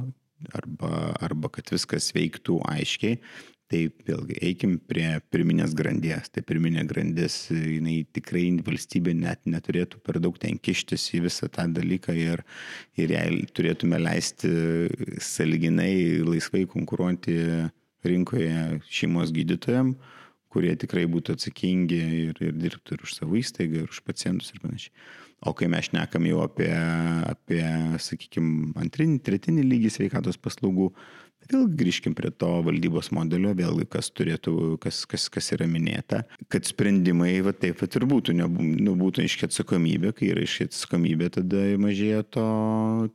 arba, 0.58 1.14
arba 1.24 1.54
kad 1.54 1.70
viskas 1.74 2.10
veiktų 2.16 2.60
aiškiai, 2.74 3.22
Tai 3.68 3.82
vėlgi 4.08 4.38
eikim 4.48 4.78
prie 4.88 5.10
pirminės 5.28 5.74
grandies. 5.76 6.30
Tai 6.32 6.44
pirminė 6.48 6.86
grandis, 6.88 7.50
jinai 7.52 7.98
tikrai 8.16 8.46
valstybė 8.64 9.12
net 9.18 9.42
neturėtų 9.44 10.00
per 10.06 10.22
daug 10.24 10.38
ten 10.40 10.56
kištis 10.56 11.10
į 11.18 11.26
visą 11.26 11.50
tą 11.52 11.66
dalyką 11.76 12.16
ir, 12.16 12.46
ir 12.96 13.12
jai 13.12 13.26
turėtume 13.52 14.00
leisti 14.00 14.54
saliginai 15.20 16.24
laisvai 16.24 16.64
konkuruoti 16.72 17.36
rinkoje 18.08 18.80
šeimos 18.88 19.36
gydytojams, 19.36 20.16
kurie 20.48 20.72
tikrai 20.80 21.04
būtų 21.12 21.36
atsakingi 21.36 22.02
ir, 22.30 22.40
ir 22.40 22.56
dirbtų 22.56 22.96
ir 22.96 23.04
už 23.04 23.20
savo 23.20 23.36
įstaigą, 23.36 23.84
ir 23.84 23.92
už 23.92 24.00
pacientus 24.08 24.54
ir 24.56 24.64
panašiai. 24.64 24.96
O 25.46 25.52
kai 25.54 25.68
mes 25.70 25.86
šnekam 25.92 26.26
jau 26.26 26.40
apie, 26.42 26.72
apie 27.28 27.62
sakykime, 28.02 28.72
antrinį, 28.82 29.20
tretinį 29.28 29.68
lygį 29.68 29.92
sveikatos 29.94 30.40
paslaugų, 30.42 30.88
Vėl 31.52 31.68
grįžkim 31.80 32.16
prie 32.18 32.32
to 32.32 32.50
valdybos 32.66 33.10
modelio, 33.16 33.54
vėlgi 33.58 33.88
kas 33.92 34.10
turėtų, 34.12 34.78
kas, 34.84 35.04
kas, 35.10 35.28
kas 35.32 35.52
yra 35.56 35.68
minėta, 35.70 36.24
kad 36.52 36.68
sprendimai 36.68 37.36
va 37.46 37.54
taip 37.56 37.80
pat 37.82 37.96
ir 38.00 38.08
būtų, 38.10 38.36
ne, 38.38 38.48
nu, 38.84 38.96
iški 39.24 39.48
atsakomybė, 39.48 40.14
kai 40.18 40.32
yra 40.34 40.44
iški 40.44 40.68
atsakomybė, 40.68 41.30
tada 41.40 41.64
mažėja 41.82 42.26
to, 42.36 42.48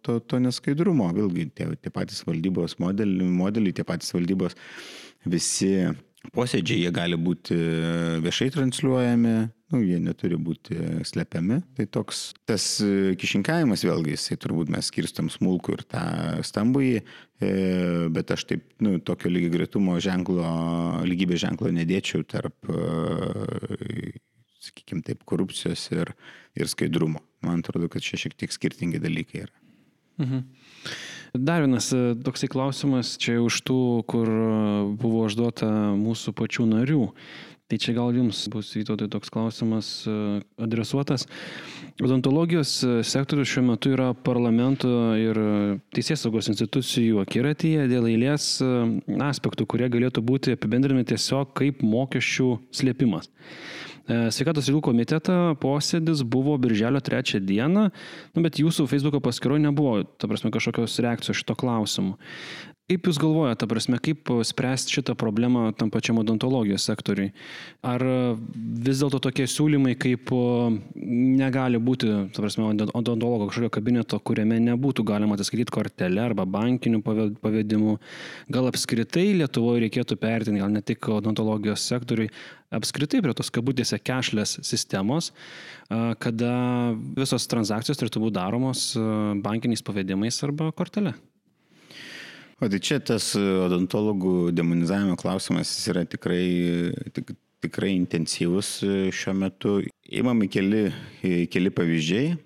to, 0.02 0.18
to 0.24 0.40
neskaidrumo. 0.42 1.10
Vėlgi 1.16 1.50
tie, 1.56 1.68
tie 1.76 1.92
patys 1.92 2.24
valdybos 2.28 2.78
modeliai, 2.82 3.28
modeliai, 3.28 3.76
tie 3.76 3.84
patys 3.88 4.14
valdybos 4.16 4.56
visi 5.28 5.74
posėdžiai, 6.32 6.86
jie 6.86 6.92
gali 6.94 7.18
būti 7.18 7.56
viešai 8.22 8.52
transliuojami, 8.54 9.36
nu, 9.72 9.80
jie 9.84 9.98
neturi 10.02 10.36
būti 10.40 10.76
slepiami. 11.08 11.60
Tai 11.76 11.86
toks 11.96 12.22
tas 12.48 12.66
e, 12.84 13.14
kišinkavimas 13.18 13.84
vėlgi, 13.86 14.14
jisai 14.16 14.38
turbūt 14.40 14.72
mes 14.72 14.90
skirstam 14.92 15.30
smulkų 15.32 15.76
ir 15.78 15.84
tą 15.94 16.04
stambųjį, 16.46 16.98
e, 17.00 17.52
bet 18.12 18.34
aš 18.36 18.46
taip, 18.50 18.66
nu, 18.84 18.98
tokio 19.04 19.32
lygiai 19.32 19.54
greitumo 19.56 19.96
ženklo, 20.02 20.44
lygybės 21.08 21.44
ženklo 21.46 21.72
nedėčiau 21.74 22.26
tarp, 22.28 22.56
e, 22.68 24.12
sakykime 24.62 25.04
taip, 25.06 25.24
korupcijos 25.28 25.88
ir, 25.96 26.12
ir 26.58 26.70
skaidrumo. 26.70 27.24
Man 27.42 27.64
atrodo, 27.64 27.88
kad 27.90 28.04
čia 28.04 28.20
šiek 28.20 28.36
tiek 28.38 28.54
skirtingi 28.54 29.02
dalykai 29.02 29.46
yra. 29.46 29.56
Mhm. 30.22 30.44
Dar 31.32 31.62
vienas 31.64 31.86
toksai 32.20 32.50
klausimas, 32.52 33.14
čia 33.16 33.38
už 33.40 33.62
tų, 33.64 33.78
kur 34.04 34.28
buvo 35.00 35.22
užduota 35.24 35.70
mūsų 35.96 36.34
pačių 36.36 36.66
narių. 36.68 37.06
Tai 37.70 37.78
čia 37.80 37.94
gal 37.97 38.12
jums 38.12 38.43
bus 38.52 38.68
įtautai 38.76 39.06
toks 39.12 39.30
klausimas 39.32 39.86
e, 40.05 40.14
adresuotas. 40.60 41.24
Odontologijos 42.02 42.72
e, 42.84 42.90
sektorius 43.06 43.48
šiuo 43.48 43.62
metu 43.70 43.94
yra 43.94 44.10
parlamento 44.12 44.90
ir 45.16 45.39
teisės 45.94 46.24
saugos 46.26 46.51
institucijų 46.52 47.22
akiratyje 47.22 47.86
dėl 47.89 48.10
eilės 48.10 48.59
e, 48.60 48.72
aspektų, 49.24 49.68
kurie 49.70 49.89
galėtų 49.93 50.24
būti 50.26 50.56
apibendrinami 50.59 51.06
tiesiog 51.09 51.55
kaip 51.59 51.80
mokesčių 51.86 52.51
slėpimas. 52.74 53.30
Sveikatos 54.02 54.66
reikalų 54.66 54.82
komiteto 54.82 55.34
posėdis 55.62 56.24
buvo 56.26 56.56
birželio 56.60 56.98
3 57.06 57.39
dieną, 57.47 57.84
nu, 58.34 58.43
bet 58.43 58.59
jūsų 58.59 58.89
Facebook 58.90 59.20
paskyroje 59.22 59.62
nebuvo, 59.62 60.01
ta 60.18 60.26
prasme, 60.26 60.51
kažkokios 60.52 60.98
reakcijos 61.06 61.39
šito 61.39 61.55
klausimu. 61.56 62.16
Kaip 62.93 63.06
Jūs 63.09 63.16
galvojate, 63.16 63.56
ta 63.62 63.66
prasme, 63.70 63.97
kaip 64.05 64.28
spręsti 64.44 64.93
šitą 64.98 65.14
problemą 65.16 65.70
tam 65.81 65.89
pačiam 65.89 66.19
odontologijos 66.20 66.85
sektoriui? 66.85 67.31
Ar 67.89 68.02
vis 68.85 69.01
dėlto 69.01 69.16
tokie 69.24 69.47
siūlymai, 69.48 69.94
kaip 69.97 70.28
negali 70.93 71.81
būti, 71.81 72.10
ta 72.36 72.44
prasme, 72.44 72.66
odontologo 72.93 73.47
kažkokio 73.48 73.73
kabineto, 73.78 74.20
kuriame 74.20 74.60
nebūtų 74.66 75.06
galima 75.09 75.39
atsiskaityti 75.39 75.73
kortelę 75.73 76.20
arba 76.27 76.44
bankinių 76.44 77.01
pavedimu, 77.40 77.97
gal 78.52 78.69
apskritai 78.69 79.31
Lietuvoje 79.40 79.86
reikėtų 79.86 80.20
pertinti, 80.20 80.60
gal 80.60 80.77
ne 80.77 80.85
tik 80.85 81.09
odontologijos 81.16 81.89
sektoriui, 81.89 82.28
apskritai 82.77 83.24
prie 83.24 83.32
tos 83.40 83.48
kabutėse 83.56 83.97
kešlės 84.05 84.59
sistemos, 84.69 85.32
kada 85.89 86.55
visos 87.16 87.48
transakcijos 87.48 88.05
turėtų 88.05 88.27
būti 88.28 88.40
daromos 88.43 88.90
bankiniais 89.40 89.81
pavedimais 89.81 90.44
arba 90.44 90.74
kortelė? 90.77 91.16
O 92.62 92.68
tai 92.70 92.78
čia 92.78 93.01
tas 93.02 93.32
odontologų 93.34 94.52
demonizavimo 94.55 95.16
klausimas 95.18 95.70
yra 95.90 96.05
tikrai, 96.06 96.44
tik, 97.10 97.32
tikrai 97.64 97.90
intensyvus 97.97 98.76
šiuo 99.18 99.34
metu. 99.34 99.72
Įmami 100.06 100.47
keli, 100.47 100.84
keli 101.51 101.72
pavyzdžiai. 101.74 102.36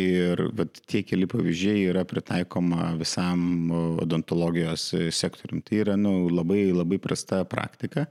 Ir 0.00 0.40
vat, 0.56 0.80
tie 0.88 1.02
keli 1.04 1.28
pavyzdžiai 1.28 1.82
yra 1.90 2.06
pritaikoma 2.08 2.94
visam 2.96 3.68
odontologijos 4.00 4.94
sektorium. 5.12 5.60
Tai 5.66 5.82
yra 5.82 5.98
nu, 6.00 6.30
labai, 6.32 6.70
labai 6.72 6.96
prasta 7.02 7.42
praktika. 7.44 8.06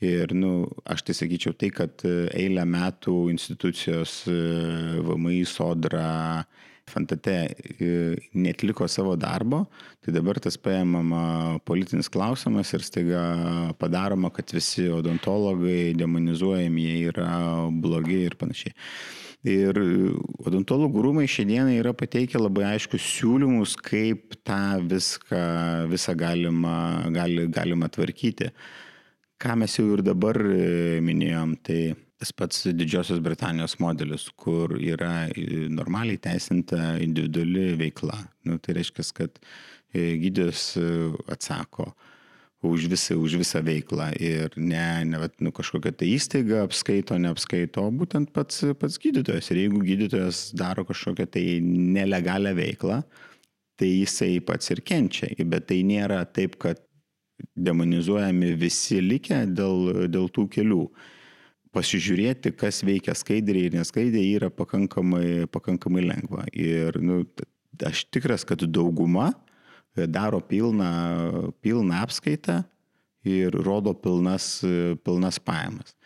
Ir 0.00 0.32
nu, 0.32 0.62
aš 0.88 1.04
tai 1.04 1.18
sakyčiau 1.20 1.58
tai, 1.60 1.74
kad 1.76 2.08
eilę 2.08 2.64
metų 2.72 3.18
institucijos 3.34 4.22
VMI 4.30 5.44
sodra 5.44 6.08
FNTT 6.86 7.32
netliko 8.38 8.86
savo 8.88 9.16
darbo, 9.18 9.64
tai 10.04 10.14
dabar 10.14 10.38
tas 10.42 10.54
paėmama 10.60 11.58
politinis 11.66 12.08
klausimas 12.12 12.70
ir 12.76 12.84
staiga 12.86 13.22
padaroma, 13.80 14.30
kad 14.34 14.54
visi 14.54 14.86
odontologai 14.94 15.96
demonizuojami, 15.98 16.86
jie 16.86 17.12
yra 17.12 17.30
blogi 17.82 18.22
ir 18.28 18.38
panašiai. 18.38 18.74
Ir 19.46 19.78
odontologų 20.42 21.04
rūmai 21.04 21.26
šiandieną 21.30 21.76
yra 21.76 21.92
pateikę 21.94 22.40
labai 22.40 22.64
aiškius 22.72 23.04
siūlymus, 23.18 23.76
kaip 23.78 24.34
tą 24.46 24.80
viską, 24.82 25.42
visą 25.92 26.16
galima, 26.18 27.06
gali, 27.14 27.46
galima 27.54 27.90
tvarkyti. 27.92 28.50
Ką 29.38 29.58
mes 29.60 29.76
jau 29.76 29.90
ir 29.94 30.02
dabar 30.02 30.40
e, 30.40 30.98
minėjom, 31.04 31.54
tai 31.62 31.80
tas 32.20 32.32
pats 32.32 32.66
Didžiosios 32.72 33.20
Britanijos 33.24 33.76
modelis, 33.82 34.28
kur 34.40 34.76
yra 34.80 35.28
e, 35.28 35.66
normaliai 35.72 36.20
teisinta 36.22 36.96
individuali 37.02 37.74
veikla. 37.80 38.18
Nu, 38.48 38.58
tai 38.62 38.78
reiškia, 38.78 39.06
kad 39.16 39.40
e, 39.92 40.16
gydytojas 40.22 40.68
atsako, 41.32 41.90
už 42.66 42.88
visą, 42.90 43.16
už 43.20 43.36
visą 43.40 43.60
veiklą 43.64 44.08
ir 44.20 44.54
ne, 44.56 45.04
ne 45.04 45.20
vat, 45.20 45.34
nu, 45.44 45.52
kažkokia 45.54 45.92
tai 45.92 46.08
įstaiga 46.16 46.64
apskaito, 46.64 47.18
neapskaito, 47.20 47.84
o 47.84 47.92
būtent 47.94 48.32
pats, 48.34 48.64
pats 48.80 48.98
gydytojas. 49.02 49.50
Ir 49.52 49.66
jeigu 49.66 49.82
gydytojas 49.84 50.50
daro 50.56 50.86
kažkokią 50.88 51.28
tai 51.36 51.44
nelegalią 51.62 52.54
veiklą, 52.56 53.02
tai 53.76 53.90
jisai 53.92 54.38
pats 54.44 54.72
ir 54.72 54.82
kenčia. 54.86 55.30
Bet 55.44 55.68
tai 55.70 55.82
nėra 55.86 56.24
taip, 56.24 56.56
kad 56.62 56.80
demonizuojami 57.56 58.54
visi 58.56 59.02
likę 59.04 59.44
dėl, 59.52 60.08
dėl 60.08 60.30
tų 60.32 60.48
kelių. 60.56 60.86
Pasižiūrėti, 61.76 62.54
kas 62.56 62.80
veikia 62.86 63.12
skaidriai 63.12 63.68
ir 63.68 63.74
neskaidriai, 63.76 64.30
yra 64.38 64.48
pakankamai, 64.48 65.44
pakankamai 65.52 66.06
lengva. 66.06 66.46
Ir 66.56 66.96
nu, 67.04 67.20
aš 67.84 68.06
tikras, 68.08 68.46
kad 68.48 68.64
dauguma 68.64 69.34
daro 70.08 70.40
pilną, 70.40 71.52
pilną 71.60 72.00
apskaitą 72.04 72.62
ir 73.26 73.52
rodo 73.66 73.94
pilnas, 73.94 74.60
pilnas 75.04 75.40
pajamas. 75.42 75.96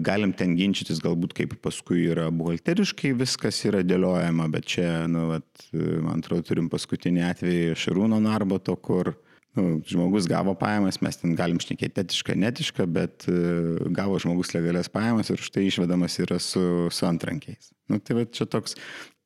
Galim 0.00 0.32
ten 0.32 0.54
ginčytis 0.56 1.00
galbūt 1.04 1.34
kaip 1.36 1.58
paskui 1.64 2.06
yra 2.08 2.30
buhalteriškai 2.32 3.12
viskas 3.18 3.58
yra 3.68 3.82
dėliojama, 3.84 4.46
bet 4.52 4.70
čia, 4.72 4.88
nu, 5.10 5.26
vat, 5.34 5.66
man 5.74 6.22
atrodo, 6.22 6.46
turim 6.48 6.70
paskutinį 6.72 7.24
atvejį 7.28 7.74
Šarūno 7.82 8.20
Narboto, 8.24 8.78
kur 8.80 9.12
nu, 9.54 9.78
žmogus 9.86 10.28
gavo 10.30 10.54
pajamas, 10.58 11.00
mes 11.04 11.18
ten 11.20 11.34
galim 11.38 11.60
šnekėti 11.62 12.02
etišką, 12.02 12.36
netišką, 12.42 12.86
bet 12.90 13.26
uh, 13.30 13.80
gavo 13.94 14.18
žmogus 14.22 14.54
legalias 14.56 14.90
pajamas 14.92 15.30
ir 15.30 15.42
štai 15.42 15.68
išvedamas 15.68 16.18
yra 16.24 16.40
su, 16.42 16.64
su 16.90 17.08
antrankiais. 17.08 17.72
Nu, 17.90 18.00
tai 18.00 18.18
va 18.18 18.28
čia 18.30 18.48
toks 18.50 18.78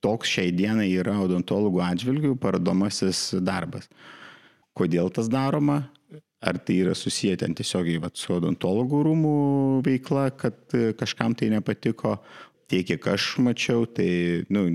toks 0.05 0.31
šiai 0.31 0.53
dienai 0.55 0.89
yra 0.95 1.17
odontologų 1.25 1.83
atžvilgių 1.85 2.35
parodomasis 2.41 3.33
darbas. 3.45 3.89
Kodėl 4.79 5.11
tas 5.15 5.31
daroma? 5.31 5.89
Ar 6.39 6.55
tai 6.63 6.77
yra 6.85 6.93
susiję 6.95 7.35
ten 7.41 7.55
tiesiogiai 7.59 7.99
vat, 7.99 8.15
su 8.15 8.31
odontologų 8.37 9.01
rūmų 9.09 9.39
veikla, 9.83 10.29
kad 10.39 10.77
kažkam 11.01 11.35
tai 11.35 11.49
nepatiko, 11.51 12.15
tiek 12.71 12.87
kiek 12.87 13.09
aš 13.11 13.33
mačiau, 13.43 13.89
tai 13.91 14.45
nu, 14.55 14.69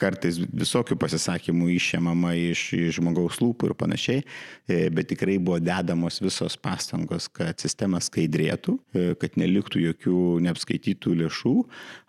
kartais 0.00 0.38
visokių 0.38 0.96
pasisakymų 1.00 1.70
išėmama 1.76 2.34
iš, 2.36 2.66
iš 2.76 2.98
žmogaus 2.98 3.38
lūpų 3.40 3.70
ir 3.70 3.74
panašiai, 3.80 4.22
e, 4.68 4.78
bet 4.92 5.08
tikrai 5.12 5.38
buvo 5.40 5.58
dedamos 5.62 6.20
visos 6.24 6.58
pastangos, 6.60 7.28
kad 7.32 7.60
sistema 7.62 8.00
skaidrėtų, 8.04 8.76
e, 8.92 9.06
kad 9.20 9.38
neliktų 9.40 9.82
jokių 9.86 10.20
neapskaitytų 10.46 11.16
lėšų. 11.22 11.54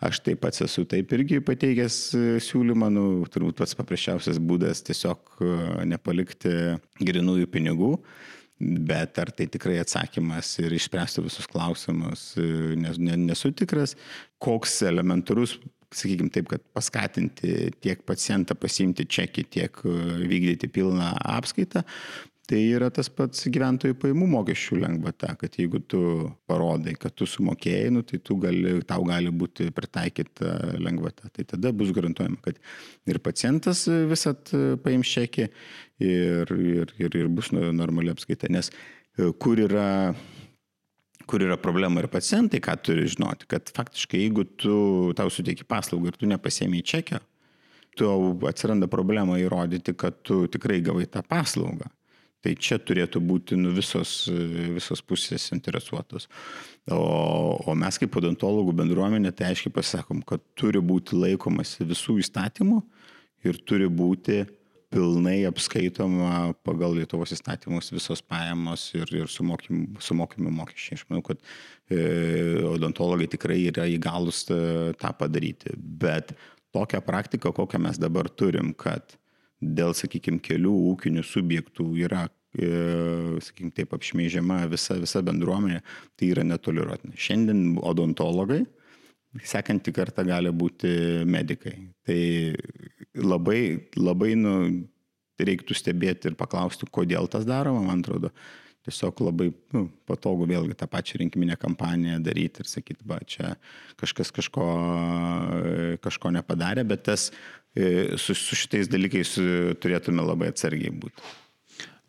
Aš 0.07 0.21
taip 0.25 0.43
pats 0.43 0.65
esu 0.67 0.83
taip 0.89 1.13
irgi 1.15 1.39
pateikęs 1.47 1.99
e, 2.17 2.25
siūlymą, 2.43 2.91
nu, 2.93 3.05
turbūt 3.31 3.61
pats 3.61 3.77
paprasčiausias 3.79 4.41
būdas 4.43 4.83
tiesiog 4.87 5.39
nepalikti 5.87 6.51
grinųjų 6.99 7.47
pinigų. 7.53 7.93
Bet 8.57 9.19
ar 9.21 9.29
tai 9.37 9.45
tikrai 9.53 9.75
atsakymas 9.83 10.55
ir 10.63 10.73
išspręstų 10.73 11.27
visus 11.27 11.45
klausimus, 11.45 12.31
nes, 12.81 12.97
nesu 12.97 13.51
tikras, 13.53 13.93
koks 14.41 14.79
elementarus 14.89 15.59
sakykime 15.95 16.31
taip, 16.33 16.49
kad 16.51 16.63
paskatinti 16.75 17.69
tiek 17.83 18.01
pacientą 18.07 18.57
pasiimti 18.59 19.07
čekį, 19.07 19.45
tiek 19.53 19.83
e, 19.85 19.93
vykdyti 20.27 20.69
pilną 20.73 21.13
apskaitą, 21.37 21.83
tai 22.47 22.61
yra 22.71 22.87
tas 22.93 23.09
pats 23.11 23.43
gyventojų 23.51 23.97
pajamų 23.99 24.27
mokesčių 24.31 24.79
lengvata, 24.79 25.33
kad 25.39 25.57
jeigu 25.59 25.81
tu 25.91 26.01
parodai, 26.47 26.93
kad 26.99 27.15
tu 27.17 27.27
sumokėjai, 27.27 27.89
nu, 27.91 28.03
tai 28.07 28.21
gali, 28.43 28.77
tau 28.87 29.03
gali 29.07 29.33
būti 29.35 29.67
pritaikyta 29.75 30.53
lengvata. 30.79 31.31
Tai 31.35 31.47
tada 31.55 31.73
bus 31.75 31.91
garantuojama, 31.95 32.39
kad 32.45 32.59
ir 33.07 33.19
pacientas 33.23 33.83
visat 33.87 34.53
paims 34.83 35.11
čekį 35.11 35.47
ir, 35.47 36.55
ir, 36.55 36.95
ir, 37.03 37.19
ir 37.19 37.27
bus 37.27 37.51
normali 37.51 38.15
apskaita. 38.15 38.51
Nes 38.53 38.71
e, 38.71 39.33
kur 39.35 39.59
yra 39.59 39.89
kur 41.27 41.43
yra 41.43 41.57
problema 41.59 42.01
ir 42.01 42.09
pacientai, 42.11 42.61
ką 42.63 42.77
turi 42.83 43.07
žinoti, 43.11 43.47
kad 43.51 43.71
faktiškai 43.75 44.23
jeigu 44.23 44.45
tu 44.59 44.77
tau 45.17 45.31
suteiki 45.33 45.67
paslaugą 45.67 46.11
ir 46.11 46.19
tu 46.19 46.29
nepasėmiai 46.29 46.85
čekio, 46.85 47.19
tau 47.97 48.31
atsiranda 48.49 48.89
problema 48.91 49.39
įrodyti, 49.41 49.95
kad 49.97 50.21
tu 50.27 50.45
tikrai 50.51 50.79
gavai 50.85 51.07
tą 51.11 51.23
paslaugą. 51.27 51.89
Tai 52.45 52.53
čia 52.61 52.77
turėtų 52.77 53.19
būti 53.25 53.57
nu, 53.57 53.71
visos, 53.75 54.27
visos 54.29 55.01
pusės 55.01 55.49
interesuotos. 55.55 56.27
O, 56.93 56.99
o 57.65 57.73
mes 57.75 57.97
kaip 57.99 58.13
odontologų 58.19 58.75
bendruomenė 58.77 59.33
tai 59.35 59.49
aiškiai 59.49 59.73
pasakom, 59.73 60.21
kad 60.23 60.43
turi 60.55 60.79
būti 60.79 61.17
laikomasi 61.17 61.87
visų 61.89 62.19
įstatymų 62.21 62.77
ir 63.49 63.59
turi 63.67 63.89
būti 63.89 64.43
pilnai 64.93 65.41
apskaitoma 65.49 66.53
pagal 66.65 66.95
Lietuvos 66.95 67.33
įstatymus 67.35 67.91
visos 67.91 68.21
pajamos 68.23 68.87
ir, 68.95 69.09
ir 69.15 69.31
sumokimi, 69.31 69.97
sumokimi 70.03 70.51
mokesčiai. 70.53 70.99
Aš 70.99 71.05
manau, 71.09 71.23
kad 71.27 71.41
e, 71.91 71.99
odontologai 72.69 73.27
tikrai 73.31 73.59
yra 73.67 73.87
įgalus 73.91 74.45
e, 74.53 74.59
tą 75.01 75.11
padaryti. 75.19 75.75
Bet 75.75 76.33
tokią 76.75 77.03
praktiką, 77.03 77.51
kokią 77.55 77.81
mes 77.83 77.99
dabar 77.99 78.29
turim, 78.31 78.71
kad 78.77 79.17
dėl, 79.59 79.95
sakykime, 79.97 80.39
kelių 80.45 80.73
ūkinių 80.93 81.25
subjektų 81.25 81.89
yra 82.05 82.27
e, 82.55 82.71
sakykime, 83.43 83.73
taip 83.75 83.95
apšmeižiama 83.97 84.63
visa, 84.71 84.95
visa 85.01 85.23
bendruomenė, 85.25 85.83
tai 86.15 86.31
yra 86.31 86.47
netoleruotina. 86.47 87.17
Šiandien 87.19 87.81
odontologai, 87.83 88.63
sekanti 89.43 89.91
kartą 89.93 90.23
gali 90.27 90.53
būti 90.55 90.89
medikai. 91.27 91.75
Tai 92.07 92.21
labai, 93.21 93.89
labai 93.97 94.35
nu, 94.39 94.53
reiktų 95.37 95.75
stebėti 95.77 96.31
ir 96.31 96.37
paklausti, 96.37 96.87
kodėl 96.89 97.29
tas 97.31 97.45
daroma, 97.47 97.83
man 97.85 98.01
atrodo. 98.01 98.31
Tiesiog 98.87 99.19
labai 99.19 99.49
nu, 99.75 99.87
patogu 100.07 100.45
vėlgi 100.47 100.77
tą 100.79 100.87
pačią 100.87 101.19
rinkiminę 101.19 101.57
kampaniją 101.59 102.21
daryti 102.23 102.63
ir 102.63 102.69
sakyti, 102.71 103.03
va, 103.09 103.17
čia 103.27 103.57
kažkas 103.99 104.31
kažko, 104.31 104.67
kažko 106.03 106.31
nepadarė, 106.31 106.85
bet 106.87 107.03
tas 107.09 107.27
e, 107.75 108.15
su, 108.15 108.31
su 108.31 108.55
šitais 108.55 108.87
dalykais 108.87 109.33
turėtume 109.83 110.23
labai 110.23 110.53
atsargiai 110.53 110.93
būti. 111.03 111.25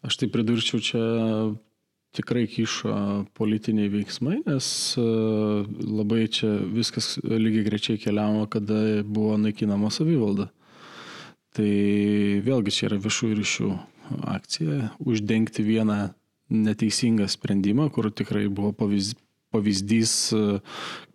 Aš 0.06 0.20
tai 0.20 0.28
pridurčiau 0.30 0.78
čia 0.78 1.02
tikrai 2.14 2.46
kišo 2.46 2.94
politiniai 3.36 3.90
veiksmai, 3.92 4.38
nes 4.46 4.68
e, 4.94 5.08
labai 5.82 6.28
čia 6.30 6.52
viskas 6.78 7.16
lygiai 7.26 7.66
grečiai 7.66 7.98
keliavo, 8.00 8.46
kada 8.54 9.02
buvo 9.02 9.34
naikinama 9.40 9.90
savivalda. 9.94 10.48
Tai 11.58 11.70
vėlgi 12.46 12.70
čia 12.70 12.84
yra 12.86 13.00
viešųjų 13.02 13.36
ryšių 13.40 13.68
akcija 14.30 14.92
uždengti 15.02 15.64
vieną 15.66 15.96
neteisingą 16.54 17.26
sprendimą, 17.28 17.88
kur 17.90 18.12
tikrai 18.14 18.46
buvo 18.46 18.70
pavyzdys 18.78 19.18
pavyzdys, 19.54 20.14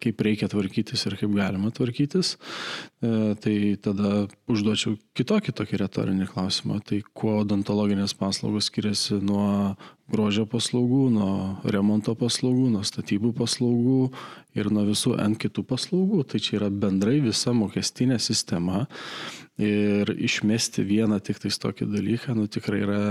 kaip 0.04 0.22
reikia 0.26 0.50
tvarkytis 0.52 1.06
ir 1.08 1.16
kaip 1.20 1.34
galima 1.36 1.72
tvarkytis, 1.74 2.36
e, 2.36 3.34
tai 3.40 3.56
tada 3.84 4.26
užduočiau 4.52 4.98
kitokį 5.18 5.54
tokį 5.56 5.80
retorinį 5.84 6.30
klausimą. 6.32 6.80
Tai 6.88 7.00
kuo 7.16 7.38
odontologinės 7.44 8.16
paslaugos 8.20 8.70
skiriasi 8.72 9.20
nuo 9.24 9.76
grožio 10.12 10.46
paslaugų, 10.50 11.04
nuo 11.14 11.36
remonto 11.64 12.16
paslaugų, 12.20 12.68
nuo 12.74 12.84
statybų 12.88 13.34
paslaugų 13.38 14.02
ir 14.60 14.70
nuo 14.74 14.84
visų 14.90 15.16
N 15.24 15.38
kitų 15.40 15.66
paslaugų. 15.70 16.26
Tai 16.34 16.44
čia 16.44 16.60
yra 16.60 16.70
bendrai 16.74 17.20
visa 17.24 17.56
mokestinė 17.56 18.20
sistema. 18.22 18.88
Ir 19.62 20.10
išmesti 20.10 20.82
vieną 20.82 21.20
tik 21.22 21.38
tais 21.44 21.60
tokį 21.62 21.86
dalyką, 21.92 22.34
nu 22.34 22.48
tikrai 22.50 22.80
yra 22.82 23.02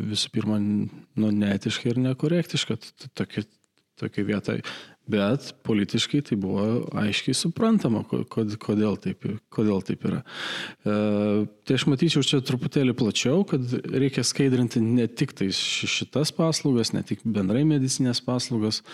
visų 0.00 0.30
pirma, 0.32 0.56
nu, 0.56 1.28
neetiška 1.28 1.90
ir 1.90 2.00
nekorektiška 2.00 2.78
tokia, 3.12 3.44
tokia 4.00 4.26
vieta. 4.28 4.56
Bet 5.10 5.48
politiškai 5.66 6.20
tai 6.28 6.36
buvo 6.38 6.84
aiškiai 7.00 7.34
suprantama, 7.34 8.04
kodėl 8.06 8.94
taip, 9.02 9.24
kodėl 9.50 9.80
taip 9.82 10.04
yra. 10.06 10.20
E, 10.20 10.94
tai 11.66 11.78
aš 11.78 11.86
matyčiau 11.90 12.22
čia 12.26 12.38
truputėlį 12.46 12.94
plačiau, 12.98 13.42
kad 13.48 13.64
reikia 13.90 14.22
skaidrinti 14.26 14.82
ne 14.84 15.08
tik 15.10 15.34
tai 15.40 15.48
šitas 15.56 16.30
paslaugas, 16.36 16.92
ne 16.94 17.02
tik 17.06 17.24
bendrai 17.24 17.64
medicinės 17.66 18.22
paslaugas, 18.22 18.84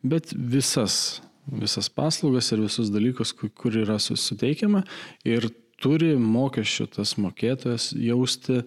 bet 0.00 0.32
visas, 0.32 1.20
visas 1.44 1.92
paslaugas 1.92 2.48
ir 2.54 2.64
visus 2.64 2.88
dalykus, 2.94 3.34
kur 3.36 3.76
yra 3.76 3.98
suteikiama. 4.00 4.86
Ir 5.28 5.50
turi 5.82 6.14
mokesčių 6.20 6.88
tas 6.96 7.14
mokėtojas 7.20 7.90
jausti 8.00 8.62
e, 8.62 8.64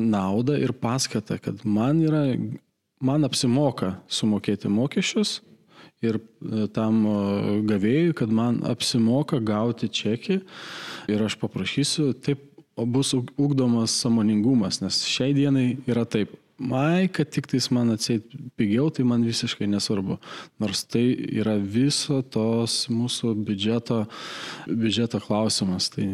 naudą 0.00 0.56
ir 0.60 0.72
paskatą, 0.80 1.38
kad 1.42 1.64
man 1.68 2.00
yra, 2.04 2.24
man 3.00 3.24
apsimoka 3.28 3.94
sumokėti 4.10 4.70
mokesčius 4.72 5.40
ir 6.04 6.20
e, 6.20 6.66
tam 6.74 7.02
gavėjui, 7.68 8.14
kad 8.16 8.32
man 8.32 8.62
apsimoka 8.68 9.40
gauti 9.40 9.88
čekį 9.88 10.40
ir 11.12 11.24
aš 11.26 11.36
paprašysiu, 11.40 12.12
taip 12.16 12.46
bus 12.80 13.12
ugdomas 13.14 13.92
samoningumas, 14.00 14.80
nes 14.80 15.02
šiai 15.04 15.34
dienai 15.36 15.66
yra 15.90 16.06
taip, 16.08 16.32
Ai, 16.60 17.08
kad 17.08 17.30
tik 17.32 17.46
tais 17.48 17.70
man 17.72 17.88
atseit 17.88 18.34
pigiau, 18.60 18.90
tai 18.92 19.00
man 19.08 19.22
visiškai 19.24 19.64
nesvarbu. 19.64 20.18
Nors 20.60 20.82
tai 20.84 21.06
yra 21.40 21.54
viso 21.56 22.18
tos 22.20 22.82
mūsų 22.92 23.32
biudžeto, 23.46 24.02
biudžeto 24.68 25.22
klausimas. 25.24 25.88
Tai 25.94 26.04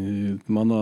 mano 0.47 0.79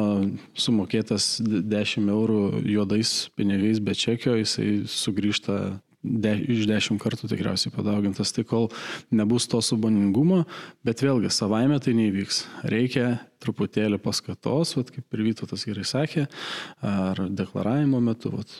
sumokėtas 0.52 1.38
10 1.40 2.12
eurų 2.12 2.42
juodais 2.74 3.14
pinigais 3.38 3.80
be 3.80 3.96
čekio, 3.96 4.36
jisai 4.42 4.84
sugrįžta 4.84 5.80
de, 6.04 6.34
iš 6.52 6.66
10 6.68 7.00
kartų 7.02 7.30
tikriausiai 7.32 7.72
padaugintas. 7.74 8.34
Tai 8.36 8.44
kol 8.48 8.68
nebus 9.14 9.48
to 9.50 9.60
suboningumo, 9.64 10.44
bet 10.86 11.02
vėlgi 11.04 11.32
savaime 11.32 11.80
tai 11.82 11.96
neįvyks. 11.96 12.44
Reikia 12.70 13.08
truputėlį 13.44 13.98
paskatos, 14.04 14.76
vat, 14.78 14.92
kaip 14.94 15.16
ir 15.16 15.24
Vytautas 15.30 15.66
gerai 15.68 15.86
sakė, 15.88 16.28
ar 16.84 17.24
deklaravimo 17.32 18.00
metu. 18.04 18.32
Vat, 18.36 18.52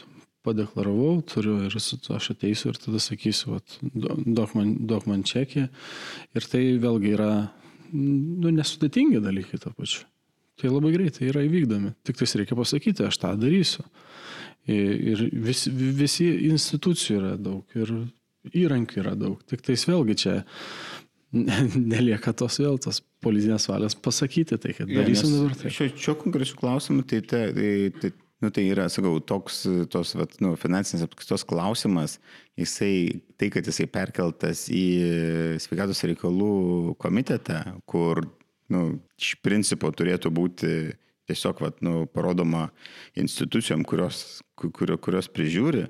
padeklaravau, 0.44 1.22
turiu 1.24 1.56
ir 1.64 1.72
aš 1.72 2.26
ateisiu 2.34 2.68
ir 2.72 2.76
tada 2.76 3.00
sakysiu, 3.00 3.54
vat, 3.54 3.78
duok, 3.80 4.52
man, 4.58 4.74
duok 4.84 5.06
man 5.08 5.22
čekį. 5.24 5.68
Ir 6.36 6.48
tai 6.50 6.66
vėlgi 6.82 7.14
yra 7.16 7.30
nu, 7.94 8.50
nesudėtingi 8.50 9.22
dalykai 9.24 9.60
to 9.62 9.72
pačiu. 9.72 10.04
Tai 10.60 10.70
labai 10.70 10.92
greitai 10.94 11.30
yra 11.32 11.42
įvykdomi. 11.48 11.94
Tik 12.06 12.20
tais 12.20 12.36
reikia 12.38 12.58
pasakyti, 12.58 13.08
aš 13.08 13.18
tą 13.22 13.32
darysiu. 13.40 13.82
Ir 14.70 15.26
vis, 15.44 15.66
visi 15.68 16.28
institucijų 16.48 17.18
yra 17.18 17.34
daug 17.36 17.76
ir 17.76 17.90
įrankių 18.56 19.02
yra 19.02 19.12
daug. 19.18 19.42
Tik 19.50 19.64
tais 19.66 19.84
vėlgi 19.88 20.16
čia 20.24 20.34
nelieka 21.92 22.32
tos 22.36 22.60
vėl 22.62 22.78
tos 22.80 23.02
politinės 23.24 23.68
valios 23.68 23.96
pasakyti 23.96 24.56
tai, 24.60 24.72
kad 24.76 24.88
darysim 24.88 25.32
ja, 25.32 25.40
dabar 25.40 25.56
tai. 25.60 25.72
Šiuo, 25.74 25.90
šiuo 26.00 26.16
konkrečiu 26.20 26.60
klausimu 26.60 27.04
tai, 27.08 27.20
tai, 27.28 27.46
tai, 27.56 27.72
tai 28.00 28.14
Nu, 28.42 28.50
tai 28.52 28.66
yra, 28.68 28.90
sakau, 28.92 29.20
toks 29.24 29.62
tos 29.88 30.10
vat, 30.18 30.34
nu, 30.44 30.50
finansinės 30.60 31.06
apskaitos 31.06 31.46
klausimas, 31.48 32.18
jisai, 32.60 33.22
tai, 33.40 33.48
kad 33.54 33.64
jisai 33.64 33.86
perkeltas 33.88 34.66
į 34.68 34.82
sveikatos 35.64 36.02
reikalų 36.10 36.96
komitetą, 37.00 37.62
kur 37.88 38.20
nu, 38.74 38.82
iš 39.16 39.30
principo 39.40 39.88
turėtų 39.96 40.34
būti 40.34 40.74
tiesiog 41.28 41.60
vat, 41.64 41.82
nu, 41.84 42.04
parodoma 42.10 42.68
institucijom, 43.18 43.84
kurios, 43.88 44.42
kur, 44.58 44.96
kurios 45.02 45.28
prižiūri, 45.32 45.86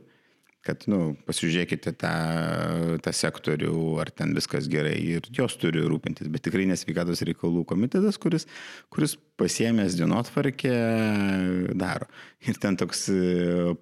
kad, 0.64 0.86
nu, 0.88 1.12
pasižiūrėkite 1.28 1.92
tą, 2.00 2.12
tą 3.04 3.12
sektorių, 3.12 3.74
ar 4.00 4.10
ten 4.16 4.32
viskas 4.36 4.68
gerai 4.72 4.96
ir 5.16 5.28
jos 5.36 5.58
turi 5.60 5.82
rūpintis, 5.84 6.30
bet 6.32 6.46
tikrai 6.46 6.64
nesveikatos 6.70 7.20
reikalų 7.28 7.66
komitetas, 7.68 8.16
kuris, 8.20 8.48
kuris 8.94 9.18
pasiemęs 9.40 9.98
dienotvarkę 9.98 10.74
daro. 11.76 12.08
Ir 12.48 12.56
ten 12.62 12.78
toks 12.80 13.06
e, 13.12 13.20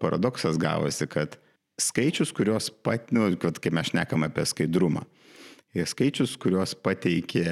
paradoksas 0.02 0.58
gavosi, 0.60 1.06
kad 1.10 1.38
skaičius, 1.80 2.34
kuriuos 2.34 2.72
pat, 2.82 3.12
nu, 3.14 3.30
kad 3.40 3.62
kai 3.62 3.72
mes 3.74 3.92
šnekam 3.92 4.26
apie 4.26 4.44
skaidrumą, 4.48 5.06
skaičius, 5.72 6.34
kuriuos 6.40 6.74
pateikė 6.82 7.46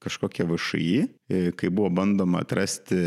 kažkokie 0.00 0.46
VŠI, 0.48 0.90
kai 1.60 1.68
buvo 1.68 1.90
bandoma 2.00 2.40
atrasti, 2.44 2.98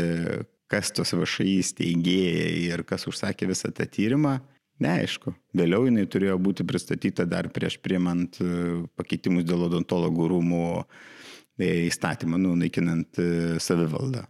kas 0.70 0.92
tos 0.94 1.14
VŠI 1.14 1.58
steigėjai 1.66 2.50
ir 2.70 2.84
kas 2.88 3.08
užsakė 3.10 3.48
visą 3.50 3.72
tą 3.74 3.86
tyrimą, 3.90 4.38
neaišku. 4.82 5.34
Vėliau 5.56 5.86
jinai 5.88 6.06
turėjo 6.10 6.36
būti 6.42 6.66
pristatyta 6.66 7.26
dar 7.28 7.48
prieš 7.54 7.78
priemant 7.84 8.38
e, 8.42 8.84
pakeitimus 8.98 9.46
dėl 9.46 9.66
odontologų 9.68 10.28
rūmų 10.32 10.64
e, 10.80 11.86
įstatymą, 11.88 12.40
nu, 12.42 12.54
naikinant 12.58 13.20
e, 13.22 13.28
savivaldą. 13.62 14.24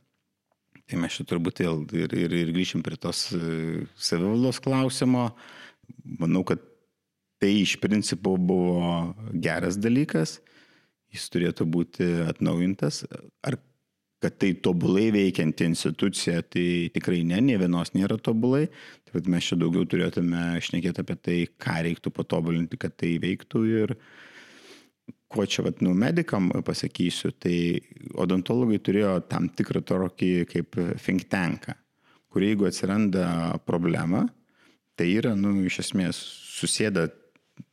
Tai 0.85 1.01
mes 1.01 1.16
čia 1.16 1.24
turbūt 1.24 1.62
ir, 1.65 2.12
ir, 2.12 2.35
ir 2.43 2.53
grįšim 2.53 2.82
prie 2.85 2.99
tos 3.01 3.31
savivaldos 3.97 4.59
klausimo. 4.61 5.31
Manau, 6.20 6.43
kad 6.45 6.61
tai 7.41 7.55
iš 7.62 7.78
principo 7.81 8.35
buvo 8.36 9.15
geras 9.32 9.78
dalykas, 9.81 10.43
jis 11.15 11.31
turėtų 11.32 11.66
būti 11.70 12.09
atnaujintas. 12.28 13.05
Ar 13.47 13.59
kad 14.24 14.39
tai 14.41 14.55
tobulai 14.65 15.11
veikianti 15.12 15.66
institucija, 15.69 16.41
tai 16.49 16.89
tikrai 16.95 17.20
ne, 17.28 17.43
ne 17.45 17.59
vienos 17.61 17.93
nėra 17.97 18.16
tobulai. 18.16 18.66
Tai 19.05 19.20
mes 19.31 19.49
čia 19.51 19.59
daugiau 19.61 19.85
turėtume 19.89 20.45
šnekėti 20.65 21.03
apie 21.05 21.16
tai, 21.20 21.36
ką 21.61 21.82
reiktų 21.89 22.12
patobulinti, 22.15 22.81
kad 22.81 22.97
tai 22.97 23.15
veiktų 23.20 23.65
ir 23.82 23.95
ko 25.35 25.45
čia, 25.51 25.65
vat, 25.66 25.82
nu, 25.85 25.93
medikam 25.99 26.49
pasakysiu, 26.65 27.35
tai 27.36 27.82
odontologai 28.23 28.78
turėjo 28.81 29.19
tam 29.28 29.51
tikrą 29.53 29.82
tokį 29.85 30.31
kaip 30.49 30.78
think 31.03 31.27
tanką, 31.28 31.74
kur 32.32 32.47
jeigu 32.47 32.69
atsiranda 32.70 33.27
problema, 33.66 34.23
tai 34.97 35.11
yra, 35.19 35.35
nu, 35.36 35.57
iš 35.66 35.82
esmės 35.85 36.20
susėda 36.55 37.09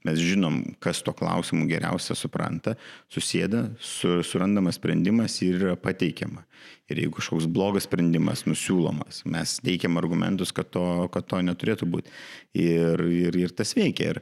mes 0.08 0.20
žinom, 0.22 0.62
kas 0.82 1.04
to 1.06 1.14
klausimu 1.18 1.68
geriausia 1.70 2.16
supranta, 2.18 2.74
susėda, 3.12 3.68
su, 3.78 4.20
surandamas 4.26 4.80
sprendimas 4.80 5.38
ir 5.46 5.60
yra 5.60 5.76
pateikiama. 5.80 6.46
Ir 6.92 7.04
jeigu 7.04 7.16
kažkoks 7.20 7.48
blogas 7.52 7.86
sprendimas 7.88 8.44
nusiūlomas, 8.50 9.22
mes 9.30 9.56
teikiam 9.64 10.00
argumentus, 10.02 10.52
kad 10.56 10.70
to, 10.74 10.84
kad 11.14 11.30
to 11.30 11.40
neturėtų 11.46 11.88
būti. 11.90 12.12
Ir, 12.58 13.06
ir, 13.08 13.38
ir 13.46 13.56
tas 13.56 13.72
veikia. 13.78 14.16
Ir 14.16 14.22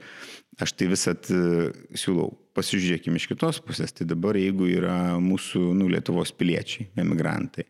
aš 0.62 0.76
tai 0.78 0.90
visat 0.92 1.32
e, 1.34 1.72
siūlau, 1.98 2.30
pasižiūrėkime 2.58 3.20
iš 3.20 3.30
kitos 3.32 3.62
pusės. 3.66 3.96
Tai 3.96 4.08
dabar 4.12 4.38
jeigu 4.40 4.70
yra 4.70 5.18
mūsų 5.24 5.64
nu, 5.80 5.90
Lietuvos 5.92 6.36
piliečiai, 6.36 6.92
emigrantai, 7.00 7.66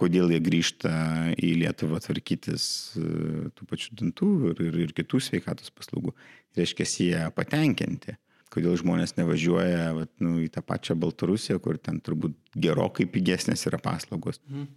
kodėl 0.00 0.32
jie 0.32 0.40
grįžta 0.42 0.92
į 1.36 1.54
Lietuvą 1.62 2.00
tvarkytis 2.02 2.66
e, 2.96 3.06
tų 3.54 3.68
pačių 3.70 3.96
dantų 4.00 4.30
ir, 4.50 4.62
ir, 4.68 4.78
ir 4.86 4.94
kitų 4.96 5.20
sveikatos 5.22 5.72
paslaugų 5.74 6.14
reiškia, 6.56 6.86
jie 7.04 7.24
patenkinti. 7.36 8.16
Kodėl 8.54 8.76
žmonės 8.78 9.16
nevažiuoja 9.16 9.88
vat, 9.96 10.10
nu, 10.22 10.36
į 10.44 10.46
tą 10.54 10.62
pačią 10.62 10.94
Baltarusiją, 11.02 11.58
kur 11.62 11.74
ten 11.82 11.98
turbūt 12.04 12.36
gerokai 12.54 13.08
pigesnės 13.10 13.66
yra 13.66 13.80
paslaugos. 13.82 14.38
Mhm. 14.46 14.68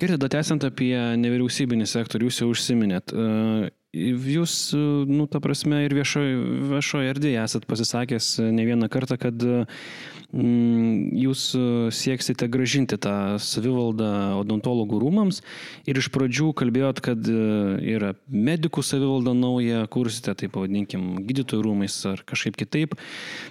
Gerai, 0.00 0.16
dar 0.22 0.32
tęsiant 0.32 0.64
apie 0.64 0.94
nevyriausybinį 1.20 1.88
sektorių, 1.92 2.30
jūs 2.30 2.40
jau 2.40 2.48
užsiminėt. 2.54 3.12
Jūs, 3.92 4.54
nu, 5.04 5.26
ta 5.28 5.42
prasme, 5.44 5.82
ir 5.84 5.92
viešoje 5.92 6.38
viešo 6.70 7.02
erdvėje 7.04 7.42
esat 7.42 7.66
pasisakęs 7.68 8.38
ne 8.48 8.64
vieną 8.64 8.88
kartą, 8.92 9.18
kad 9.20 9.44
jūs 10.32 11.42
sieksite 11.92 12.46
gražinti 12.48 12.96
tą 13.00 13.36
savivaldą 13.42 14.38
odontologų 14.40 15.00
rūmams 15.02 15.42
ir 15.88 16.00
iš 16.00 16.08
pradžių 16.14 16.52
kalbėjot, 16.56 17.02
kad 17.04 17.28
yra 17.28 18.14
medikų 18.32 18.84
savivalda 18.86 19.34
nauja, 19.36 19.84
kursite, 19.92 20.32
taip 20.40 20.54
pavadinkim, 20.56 21.20
gydytojų 21.28 21.66
rūmais 21.66 21.98
ar 22.08 22.24
kažkaip 22.28 22.56
kitaip, 22.62 22.96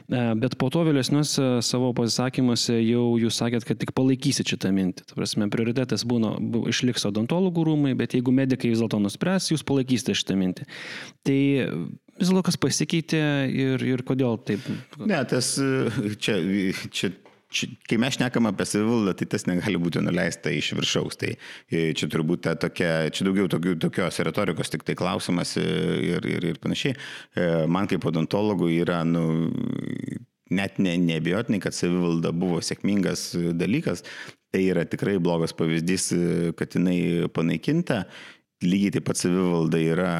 bet 0.09 0.57
po 0.57 0.71
to 0.73 0.83
vėlesniuose 0.89 1.61
savo 1.65 1.93
pasisakymuose 1.97 2.79
jau 2.81 3.05
jūs 3.21 3.37
sakėt, 3.43 3.67
kad 3.69 3.81
tik 3.81 3.93
palaikysit 3.97 4.49
šitą 4.49 4.73
mintį. 4.73 5.05
Ta 5.11 5.17
prasme, 5.19 5.51
prioritetas 5.53 6.05
būna, 6.09 6.33
išliks 6.71 7.05
odontologų 7.11 7.67
rūmai, 7.69 7.93
bet 7.99 8.17
jeigu 8.17 8.33
medikai 8.33 8.73
vis 8.73 8.81
dėlto 8.81 9.01
nuspręs, 9.05 9.51
jūs 9.53 9.65
palaikysite 9.67 10.17
šitą 10.17 10.39
mintį. 10.41 10.65
Tai 11.27 11.41
vis 12.21 12.31
dėlto 12.31 12.45
kas 12.47 12.59
pasikeitė 12.61 13.25
ir, 13.49 13.83
ir 13.83 14.05
kodėl 14.07 14.39
taip? 14.47 14.63
Ne, 15.01 15.19
tas 15.29 15.55
čia, 16.21 16.37
čia 16.93 17.11
kai 17.51 17.99
mes 17.99 18.15
šnekam 18.15 18.47
apie 18.49 18.65
savivaldą, 18.67 19.13
tai 19.17 19.27
tas 19.33 19.45
negali 19.49 19.79
būti 19.81 20.01
nuleista 20.03 20.51
iš 20.53 20.71
viršaus. 20.77 21.19
Tai 21.19 21.31
e, 21.35 21.91
čia 21.97 22.09
turbūt 22.11 22.45
ta 22.47 22.55
tokia, 22.59 23.11
čia 23.13 23.27
daugiau 23.27 23.49
tokių, 23.51 23.75
tokios 23.81 24.19
retorikos 24.25 24.71
tik 24.71 24.85
tai 24.87 24.95
klausimas 24.99 25.55
ir, 25.59 26.25
ir, 26.27 26.51
ir 26.53 26.59
panašiai. 26.63 26.95
E, 26.95 27.47
man 27.71 27.89
kaip 27.91 28.07
odontologui 28.07 28.79
yra, 28.81 29.01
nu, 29.07 29.25
net 30.51 30.79
ne, 30.83 30.95
nebejotinai, 30.99 31.61
kad 31.63 31.75
savivalda 31.75 32.33
buvo 32.35 32.61
sėkmingas 32.63 33.31
dalykas. 33.59 34.05
Tai 34.51 34.59
yra 34.67 34.83
tikrai 34.83 35.15
blogas 35.23 35.53
pavyzdys, 35.55 36.09
kad 36.59 36.75
jinai 36.75 37.29
panaikinta 37.31 38.03
lygiai 38.61 38.93
taip 38.95 39.07
pat 39.09 39.19
savivalda 39.19 39.79
yra 39.81 40.11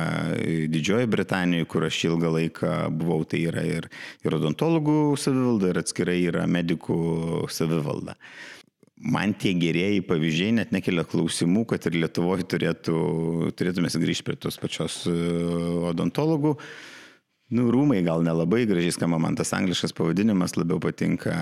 Didžioji 0.71 1.09
Britanijoje, 1.11 1.67
kur 1.69 1.85
aš 1.85 1.99
ilgą 2.09 2.31
laiką 2.37 2.71
buvau, 2.97 3.25
tai 3.25 3.43
yra 3.51 3.63
ir, 3.67 3.89
ir 4.25 4.37
odontologų 4.37 5.17
savivalda, 5.21 5.71
ir 5.71 5.81
atskirai 5.83 6.17
yra 6.29 6.47
medikų 6.49 7.01
savivalda. 7.53 8.17
Man 9.01 9.33
tie 9.33 9.55
gerieji 9.57 10.03
pavyzdžiai 10.05 10.55
net 10.59 10.73
nekelia 10.73 11.05
klausimų, 11.09 11.65
kad 11.71 11.85
ir 11.89 11.97
Lietuvoje 12.03 12.45
turėtų, 12.53 12.97
turėtume 13.57 13.89
grįžti 13.89 14.27
prie 14.27 14.37
tos 14.37 14.59
pačios 14.61 14.99
e, 15.09 15.13
odontologų. 15.89 16.53
Nu, 17.51 17.65
rūmai 17.73 17.99
gal 18.05 18.21
nelabai 18.23 18.61
gražiai 18.69 18.93
skamba, 18.95 19.17
man 19.19 19.35
tas 19.35 19.51
angliškas 19.57 19.95
pavadinimas 19.97 20.53
labiau 20.55 20.79
patinka 20.79 21.33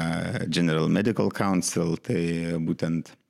General 0.48 0.88
Medical 0.90 1.30
Council, 1.36 1.98
tai 2.02 2.22
būtent 2.64 3.12
E, 3.12 3.29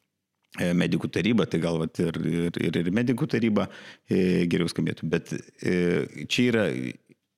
medikų 0.78 1.10
taryba, 1.14 1.46
tai 1.50 1.62
gal 1.64 1.80
vat, 1.82 2.00
ir, 2.02 2.18
ir, 2.60 2.80
ir, 2.82 2.90
medikų 2.96 3.28
taryba 3.32 3.68
e, 4.10 4.48
geriau 4.50 4.70
skambėtų. 4.72 5.10
Bet 5.12 5.34
e, 5.36 5.76
čia 6.32 6.48
yra 6.52 6.66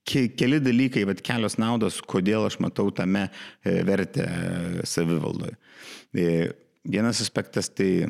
ke, 0.07 0.27
keli 0.37 0.61
dalykai, 0.63 1.05
vat, 1.09 1.21
kelios 1.25 1.59
naudos, 1.61 2.01
kodėl 2.01 2.47
aš 2.49 2.59
matau 2.63 2.89
tame 2.95 3.27
vertę 3.63 4.25
savivaldoje. 4.89 5.57
Vienas 6.81 7.21
aspektas 7.21 7.69
tai, 7.69 8.07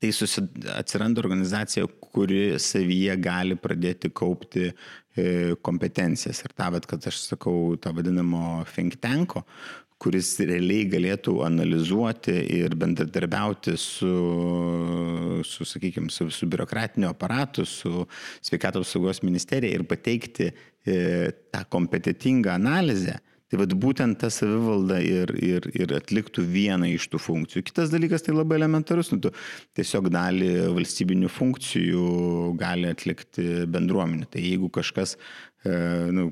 tai 0.00 0.12
susid, 0.16 0.54
atsiranda 0.72 1.20
organizacija, 1.20 1.84
kuri 2.08 2.56
savyje 2.62 3.18
gali 3.20 3.58
pradėti 3.60 4.08
kaupti 4.16 4.70
kompetencijas. 5.66 6.40
Ir 6.46 6.54
tą, 6.56 6.70
kad 6.88 7.10
aš 7.10 7.20
sakau, 7.26 7.74
tą 7.76 7.92
vadinamo 7.96 8.62
think 8.70 8.96
tanko, 9.02 9.44
kuris 10.02 10.30
realiai 10.46 10.86
galėtų 10.90 11.40
analizuoti 11.46 12.34
ir 12.54 12.74
bendradarbiauti 12.78 13.74
su, 13.80 14.12
su 15.46 15.66
sakykime, 15.66 16.10
su, 16.14 16.28
su 16.30 16.46
biurokratiniu 16.50 17.10
aparatu, 17.10 17.66
su 17.66 18.04
sveikatos 18.38 18.94
saugos 18.94 19.24
ministerija 19.26 19.74
ir 19.74 19.86
pateikti 19.90 20.52
e, 20.52 21.00
tą 21.50 21.64
kompetitingą 21.74 22.54
analizę. 22.54 23.18
Tai 23.48 23.62
vad 23.62 23.72
būtent 23.80 24.18
ta 24.20 24.28
savivalda 24.28 24.98
ir, 25.00 25.30
ir, 25.40 25.64
ir 25.72 25.92
atliktų 25.96 26.42
vieną 26.44 26.90
iš 26.92 27.06
tų 27.08 27.20
funkcijų. 27.24 27.64
Kitas 27.64 27.88
dalykas 27.88 28.26
tai 28.26 28.34
labai 28.36 28.58
elementarus, 28.58 29.08
nu, 29.14 29.22
tu 29.24 29.32
tiesiog 29.78 30.10
dalį 30.12 30.50
valstybinių 30.76 31.30
funkcijų 31.32 32.02
gali 32.60 32.90
atlikti 32.92 33.64
bendruomenė. 33.72 34.28
Tai 34.28 34.44
jeigu 34.44 34.68
kažkas, 34.76 35.16
e, 35.64 35.72
nu, 36.12 36.28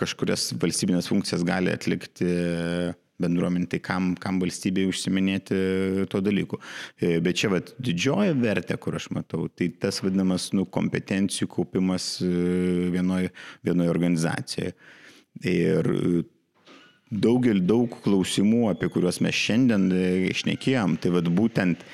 kažkurias 0.00 0.50
valstybinės 0.60 1.10
funkcijas 1.10 1.44
gali 1.46 1.72
atlikti 1.74 2.28
bendruomenė, 3.20 3.68
tai 3.74 3.80
kam, 3.84 4.12
kam 4.20 4.40
valstybėje 4.42 4.90
užsiminėti 4.94 5.60
to 6.12 6.22
dalyku. 6.24 6.60
E, 6.96 7.18
bet 7.24 7.40
čia 7.40 7.52
vat, 7.52 7.74
didžioji 7.82 8.36
vertė, 8.40 8.78
kur 8.80 8.96
aš 8.98 9.10
matau, 9.16 9.46
tai 9.52 9.70
tas 9.82 10.00
vadinamas 10.04 10.50
nu, 10.56 10.66
kompetencijų 10.78 11.50
kaupimas 11.52 12.12
e, 12.24 12.30
vienoje 12.94 13.32
vienoj 13.66 13.92
organizacijoje. 13.92 14.74
Ir 15.46 15.90
daugelį 17.10 17.62
daug 17.66 17.94
klausimų, 18.04 18.68
apie 18.72 18.90
kuriuos 18.92 19.20
mes 19.24 19.36
šiandien 19.36 19.88
e, 19.92 20.04
išnekėjom, 20.30 20.98
tai 21.02 21.14
vad 21.14 21.30
būtent 21.34 21.84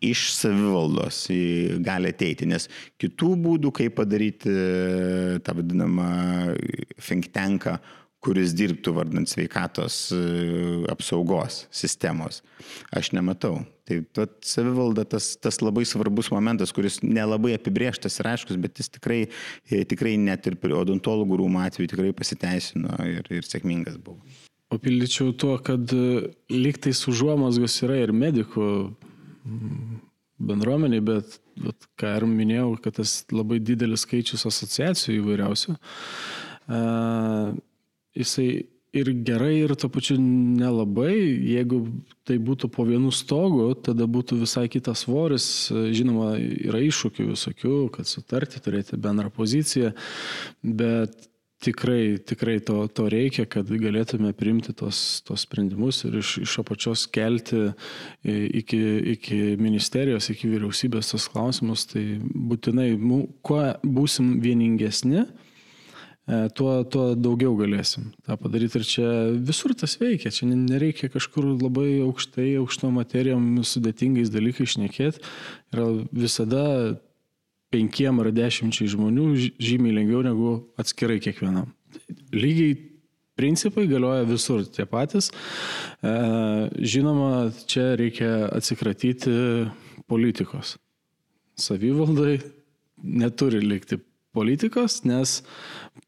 iš 0.00 0.30
savivaldos 0.34 1.26
gali 1.84 2.12
ateiti, 2.14 2.48
nes 2.48 2.68
kitų 3.00 3.34
būdų, 3.44 3.72
kaip 3.80 3.96
padaryti 4.00 4.52
tą 5.44 5.56
vadinamą 5.58 6.10
think 6.98 7.30
tanką, 7.34 7.78
kuris 8.20 8.52
dirbtų 8.56 8.92
vardant 8.96 9.30
sveikatos 9.30 10.10
apsaugos 10.92 11.64
sistemos. 11.72 12.42
Aš 12.92 13.14
nematau. 13.16 13.62
Tai 13.88 14.02
vat, 14.14 14.36
savivalda 14.46 15.06
tas, 15.08 15.32
tas 15.40 15.58
labai 15.64 15.86
svarbus 15.88 16.28
momentas, 16.30 16.70
kuris 16.76 17.00
nelabai 17.02 17.56
apibrieštas 17.56 18.20
ir 18.20 18.28
aiškus, 18.34 18.60
bet 18.60 18.78
jis 18.78 18.92
tikrai, 18.98 19.22
tikrai 19.66 20.14
net 20.20 20.46
ir 20.46 20.58
odontologų 20.76 21.40
rūmų 21.40 21.64
atveju 21.64 21.90
tikrai 21.94 22.12
pasiteisino 22.16 23.00
ir, 23.08 23.26
ir 23.32 23.48
sėkmingas 23.48 23.98
buvo. 23.98 24.20
Papildyčiau 24.70 25.32
tuo, 25.34 25.56
kad 25.66 25.90
lygtais 26.52 27.00
užuomasgos 27.10 27.80
yra 27.88 27.96
ir 28.04 28.12
medikų 28.14 28.68
bendruomeniai, 30.40 31.04
bet, 31.04 31.38
bet 31.60 31.88
ką 32.00 32.16
ir 32.18 32.26
minėjau, 32.28 32.74
kad 32.84 32.98
tas 33.00 33.20
labai 33.32 33.60
didelis 33.62 34.06
skaičius 34.06 34.46
asociacijų 34.48 35.20
įvairiausių, 35.20 35.76
uh, 35.76 37.56
jisai 38.16 38.50
ir 38.92 39.10
gerai, 39.26 39.52
ir 39.62 39.74
to 39.78 39.88
pačiu 39.92 40.16
nelabai. 40.18 41.14
Jeigu 41.46 41.84
tai 42.26 42.40
būtų 42.42 42.70
po 42.74 42.84
vienu 42.88 43.12
stogu, 43.14 43.70
tada 43.78 44.06
būtų 44.10 44.40
visai 44.42 44.66
kitas 44.72 45.04
svoris. 45.06 45.46
Žinoma, 45.70 46.32
yra 46.40 46.82
iššūkių 46.82 47.30
visokių, 47.30 47.76
kad 47.94 48.10
sutarti, 48.10 48.62
turėti 48.62 48.98
bendrą 49.00 49.30
poziciją, 49.34 49.92
bet 50.62 51.29
tikrai, 51.60 52.18
tikrai 52.18 52.58
to, 52.64 52.84
to 52.88 53.06
reikia, 53.12 53.44
kad 53.48 53.68
galėtume 53.68 54.32
priimti 54.36 54.72
tos, 54.76 55.20
tos 55.26 55.44
sprendimus 55.44 56.02
ir 56.08 56.20
iš, 56.20 56.36
iš 56.46 56.56
apačios 56.62 57.04
kelti 57.12 57.70
iki, 58.24 58.80
iki 59.14 59.40
ministerijos, 59.60 60.30
iki 60.32 60.50
vyriausybės 60.50 61.12
tos 61.12 61.28
klausimus. 61.32 61.86
Tai 61.90 62.02
būtinai, 62.50 62.94
kuo 63.46 63.60
būsim 63.84 64.38
vieningesni, 64.44 65.26
e, 65.26 66.40
tuo, 66.56 66.78
tuo 66.88 67.10
daugiau 67.18 67.52
galėsim 67.60 68.10
tą 68.24 68.38
padaryti. 68.40 68.80
Ir 68.80 68.88
čia 68.94 69.12
visur 69.36 69.76
tas 69.76 69.98
veikia, 70.00 70.32
čia 70.32 70.48
nereikia 70.48 71.12
kažkur 71.12 71.52
labai 71.60 72.00
aukštai, 72.06 72.54
aukšto 72.62 72.92
materijom, 72.96 73.52
sudėtingais 73.68 74.32
dalykais 74.32 74.78
šnekėti. 74.78 75.24
Yra 75.74 75.92
visada 76.08 76.64
penkiem 77.70 78.20
ar 78.22 78.30
dešimčiai 78.34 78.90
žmonių 78.90 79.26
žymiai 79.62 79.96
lengviau 80.00 80.22
negu 80.26 80.54
atskirai 80.80 81.20
kiekvienam. 81.22 81.70
Lygiai 82.34 82.76
principai 83.38 83.86
galioja 83.90 84.26
visur 84.28 84.64
tie 84.68 84.86
patys. 84.90 85.30
E, 85.30 86.12
žinoma, 86.92 87.50
čia 87.70 87.94
reikia 87.98 88.50
atsikratyti 88.52 89.32
politikos. 90.10 90.76
Savivaldai 91.60 92.40
neturi 93.00 93.62
likti 93.64 94.00
politikos, 94.34 95.00
nes 95.08 95.40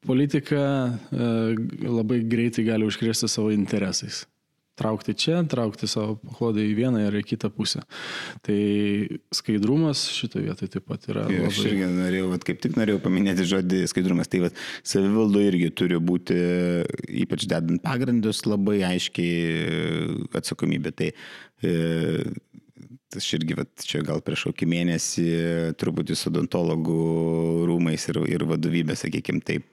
politika 0.06 0.62
e, 0.92 1.30
labai 1.86 2.22
greitai 2.28 2.66
gali 2.68 2.86
užkrėsti 2.86 3.30
savo 3.30 3.54
interesais 3.54 4.24
traukti 4.82 5.14
čia, 5.18 5.40
traukti 5.48 5.88
savo 5.90 6.16
paklodę 6.20 6.64
į 6.66 6.74
vieną 6.78 7.06
ar 7.08 7.16
į 7.18 7.24
kitą 7.32 7.50
pusę. 7.54 7.84
Tai 8.46 8.58
skaidrumas 9.34 10.04
šitoje 10.12 10.48
vietoje 10.48 10.74
taip 10.74 10.86
pat 10.90 11.08
yra. 11.10 11.26
Labai... 11.28 11.48
Aš 11.48 11.62
irgi 11.70 11.88
norėjau, 11.94 12.30
vat, 12.34 12.46
kaip 12.48 12.62
tik 12.64 12.78
norėjau 12.80 13.02
paminėti 13.04 13.48
žodį 13.48 13.82
skaidrumas. 13.90 14.30
Tai 14.32 14.44
vat, 14.48 14.62
savivaldo 14.86 15.42
irgi 15.42 15.72
turi 15.78 16.00
būti, 16.02 16.38
ypač 17.24 17.46
dedant 17.50 17.82
pagrindus, 17.84 18.44
labai 18.48 18.80
aiškiai 18.92 20.32
atsakomybė. 20.42 20.96
Tai, 20.98 21.12
e, 21.62 21.76
Aš 23.12 23.26
irgi, 23.36 23.52
vat, 23.58 23.68
čia 23.84 24.00
gal 24.00 24.22
prieš 24.24 24.46
kokį 24.48 24.66
mėnesį 24.72 25.24
truputį 25.76 26.14
su 26.16 26.30
odontologų 26.30 26.94
rūmais 27.68 28.06
ir, 28.08 28.22
ir 28.38 28.44
vadovybė, 28.48 28.96
sakykime, 28.96 29.42
taip 29.44 29.66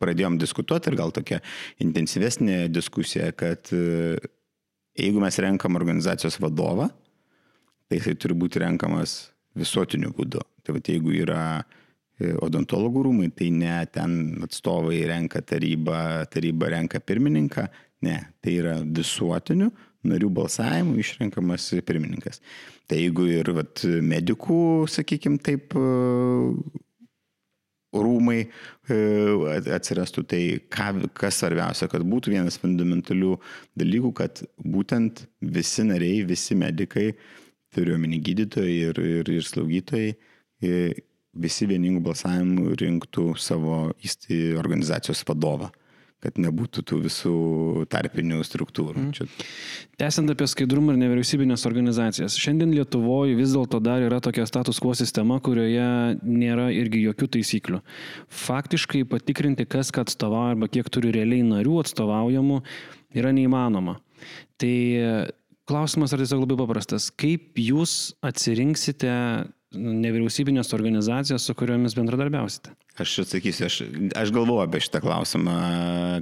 pradėjom 0.00 0.38
diskutuoti 0.40 0.90
ir 0.90 0.98
gal 1.00 1.12
tokia 1.14 1.40
intensyvesnė 1.82 2.66
diskusija, 2.72 3.30
kad 3.36 3.72
e, 3.74 4.16
jeigu 4.98 5.22
mes 5.22 5.38
renkam 5.42 5.78
organizacijos 5.80 6.38
vadovą, 6.42 6.88
tai 7.88 8.00
jisai 8.00 8.16
turi 8.20 8.36
būti 8.38 8.62
renkamas 8.62 9.16
visuotiniu 9.58 10.12
būdu. 10.16 10.42
Tai 10.64 10.76
va, 10.76 10.82
jeigu 10.88 11.14
yra 11.22 11.44
e, 11.60 12.32
odontologų 12.44 13.06
rūmai, 13.08 13.30
tai 13.36 13.50
ne 13.54 13.78
ten 13.92 14.44
atstovai 14.46 15.02
renka 15.10 15.42
tarybą, 15.44 16.26
taryba 16.32 16.72
renka 16.76 17.00
pirmininką, 17.00 17.66
ne, 18.06 18.18
tai 18.42 18.58
yra 18.62 18.76
visuotiniu 18.82 19.70
narių 20.08 20.30
balsavimu 20.34 20.96
išrenkamas 20.98 21.68
pirmininkas. 21.86 22.40
Tai 22.90 22.98
jeigu 22.98 23.28
ir 23.30 23.52
vat, 23.54 23.84
medikų, 24.02 24.88
sakykime, 24.90 25.38
taip 25.44 25.76
rūmai 27.92 28.38
e, 28.42 28.96
atsirastų, 29.76 30.24
tai 30.28 30.42
ką, 30.72 30.88
kas 31.16 31.42
svarbiausia, 31.42 31.88
kad 31.92 32.04
būtų 32.08 32.32
vienas 32.34 32.58
fundamentalių 32.62 33.36
dalykų, 33.78 34.12
kad 34.16 34.42
būtent 34.64 35.26
visi 35.40 35.86
nariai, 35.88 36.24
visi 36.28 36.56
medikai, 36.58 37.10
turiuomenį 37.72 38.20
gydytojai 38.28 38.78
ir, 38.88 39.02
ir, 39.20 39.32
ir 39.36 39.46
slaugytojai, 39.48 40.16
e, 40.64 40.80
visi 41.32 41.68
vieningų 41.68 42.02
balsavimų 42.04 42.76
rinktų 42.80 43.30
savo 43.40 43.84
organizacijos 44.60 45.24
vadovą 45.28 45.70
kad 46.22 46.38
nebūtų 46.38 46.84
tų 46.86 46.98
visų 47.02 47.34
tarpinių 47.90 48.40
struktūrų. 48.46 49.08
Mm. 49.08 49.10
Čia... 49.16 49.26
Tęsiant 49.98 50.30
apie 50.30 50.46
skaidrumą 50.50 50.94
ir 50.94 51.00
nevyriausybinės 51.02 51.66
organizacijas. 51.68 52.36
Šiandien 52.38 52.74
Lietuvoje 52.76 53.34
vis 53.38 53.54
dėlto 53.56 53.80
dar 53.82 54.04
yra 54.06 54.20
tokia 54.22 54.46
status 54.46 54.78
quo 54.82 54.94
sistema, 54.98 55.40
kurioje 55.42 55.88
nėra 56.22 56.68
irgi 56.74 57.02
jokių 57.08 57.30
taisyklių. 57.38 57.82
Faktiškai 58.42 59.02
patikrinti, 59.10 59.66
kas 59.66 59.90
ką 59.94 60.06
atstovauja 60.06 60.54
arba 60.54 60.70
kiek 60.70 60.90
turi 60.94 61.10
realiai 61.14 61.42
narių 61.48 61.80
atstovaujamų, 61.82 62.60
yra 63.18 63.34
neįmanoma. 63.34 63.98
Tai 64.62 64.76
klausimas 65.66 66.14
yra 66.14 66.22
tiesiog 66.22 66.44
labai 66.44 66.60
paprastas. 66.60 67.10
Kaip 67.10 67.58
jūs 67.58 68.12
atsirinksite 68.22 69.10
nevyriausybinės 69.74 70.72
organizacijos, 70.76 71.46
su 71.46 71.54
kuriomis 71.58 71.96
bendradarbiausite? 71.98 72.74
Aš 73.02 73.22
atsakysiu, 73.24 73.66
aš, 73.68 73.78
aš 74.18 74.32
galvoju 74.34 74.64
apie 74.66 74.82
šitą 74.84 75.00
klausimą 75.04 75.56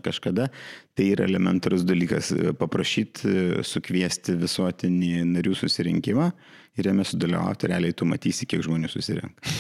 kažkada. 0.07 0.49
Tai 0.95 1.07
yra 1.15 1.27
elementarus 1.27 1.85
dalykas 1.89 2.33
paprašyti 2.61 3.63
sukviesti 3.67 4.37
visuotinį 4.41 5.15
narių 5.35 5.57
susirinkimą 5.59 6.31
ir 6.79 6.91
jame 6.93 7.07
sudalyvauti, 7.07 7.71
realiai 7.71 7.97
tu 7.97 8.09
matysi, 8.09 8.49
kiek 8.51 8.63
žmonių 8.67 8.93
susirinka. 8.93 9.57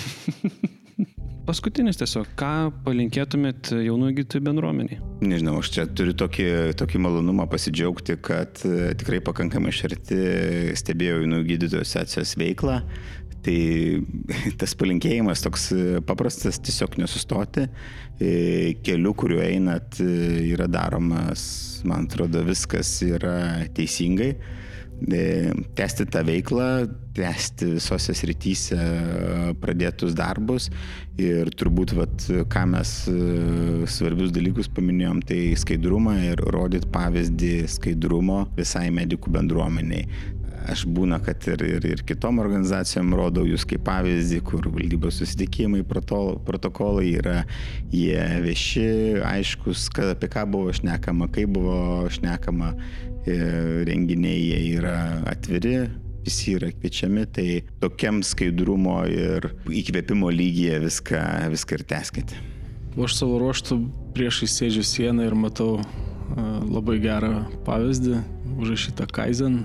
Paskutinis 1.50 1.96
tiesiog, 1.98 2.28
ką 2.38 2.70
palinkėtumėt 2.84 3.72
jaunų 3.72 4.12
gydytojų 4.18 4.44
bendruomeniai? 4.46 4.98
Nežinau, 5.24 5.56
aš 5.58 5.70
čia 5.74 5.84
turiu 5.98 6.12
tokį, 6.14 6.46
tokį 6.78 7.00
malonumą 7.02 7.48
pasidžiaugti, 7.50 8.14
kad 8.22 8.60
e, 8.68 8.92
tikrai 9.00 9.18
pakankamai 9.26 9.72
šarti 9.74 10.20
stebėjau 10.78 11.22
jaunų 11.24 11.40
gydytojų 11.48 11.82
asociacijos 11.82 12.36
veiklą. 12.38 12.76
Tai 13.44 13.58
tas 14.60 14.76
palinkėjimas 14.78 15.44
toks 15.44 15.70
e, 15.72 15.82
paprastas, 16.06 16.60
tiesiog 16.60 16.98
nesustoti. 17.00 17.66
E, 18.20 18.32
keliu, 18.84 19.14
kuriuo 19.16 19.42
einat, 19.44 20.00
yra 20.00 20.68
daromas, 20.70 21.42
man 21.88 22.08
atrodo, 22.08 22.44
viskas 22.46 22.98
yra 23.06 23.36
teisingai. 23.76 24.34
Tęsti 25.00 26.04
tą 26.12 26.20
veiklą, 26.28 26.64
tęsti 27.16 27.70
visose 27.78 28.12
srityse 28.12 28.76
pradėtus 29.62 30.12
darbus. 30.12 30.68
Ir 31.20 31.48
turbūt, 31.56 31.94
vat, 31.96 32.26
ką 32.52 32.66
mes 32.68 32.92
e, 33.08 33.16
svarbius 33.88 34.34
dalykus 34.36 34.68
paminėjom, 34.76 35.22
tai 35.28 35.40
skaidrumą 35.60 36.18
ir 36.28 36.44
rodyti 36.52 36.88
pavyzdį 36.92 37.54
skaidrumo 37.72 38.42
visai 38.58 38.90
medikų 38.92 39.32
bendruomeniai 39.38 40.04
aš 40.68 40.84
būna, 40.90 41.20
kad 41.24 41.44
ir, 41.48 41.62
ir, 41.64 41.86
ir 41.94 42.02
kitom 42.06 42.40
organizacijom 42.42 43.14
rodau 43.16 43.46
jūs 43.48 43.64
kaip 43.68 43.84
pavyzdį, 43.86 44.40
kur 44.46 44.68
valdybos 44.72 45.20
susitikimai, 45.20 45.82
protokolai 45.86 47.06
yra 47.20 47.38
jie 47.92 48.20
vieši, 48.44 48.86
aiškus, 49.26 49.88
kad 49.94 50.12
apie 50.14 50.30
ką 50.32 50.46
buvo 50.50 50.74
šnekama, 50.76 51.30
kaip 51.34 51.54
buvo 51.56 52.10
šnekama, 52.12 52.74
e, 53.24 53.40
renginiai 53.88 54.38
jie 54.38 54.60
yra 54.76 54.96
atviri, 55.30 55.88
visi 56.24 56.56
yra 56.58 56.70
kviečiami, 56.74 57.24
tai 57.32 57.48
tokiam 57.80 58.20
skaidrumo 58.26 59.00
ir 59.08 59.50
įkvėpimo 59.70 60.30
lygyje 60.34 60.82
viską, 60.84 61.24
viską 61.54 61.80
ir 61.80 61.88
teskite. 61.94 62.46
O 62.98 63.06
aš 63.06 63.20
savo 63.20 63.38
ruoštų 63.40 63.76
prieš 64.16 64.44
įsėdžiu 64.48 64.82
sieną 64.84 65.28
ir 65.28 65.36
matau 65.38 65.78
labai 66.70 66.98
gerą 67.02 67.44
pavyzdį, 67.66 68.20
užrašytą 68.60 69.06
Kaizen, 69.14 69.62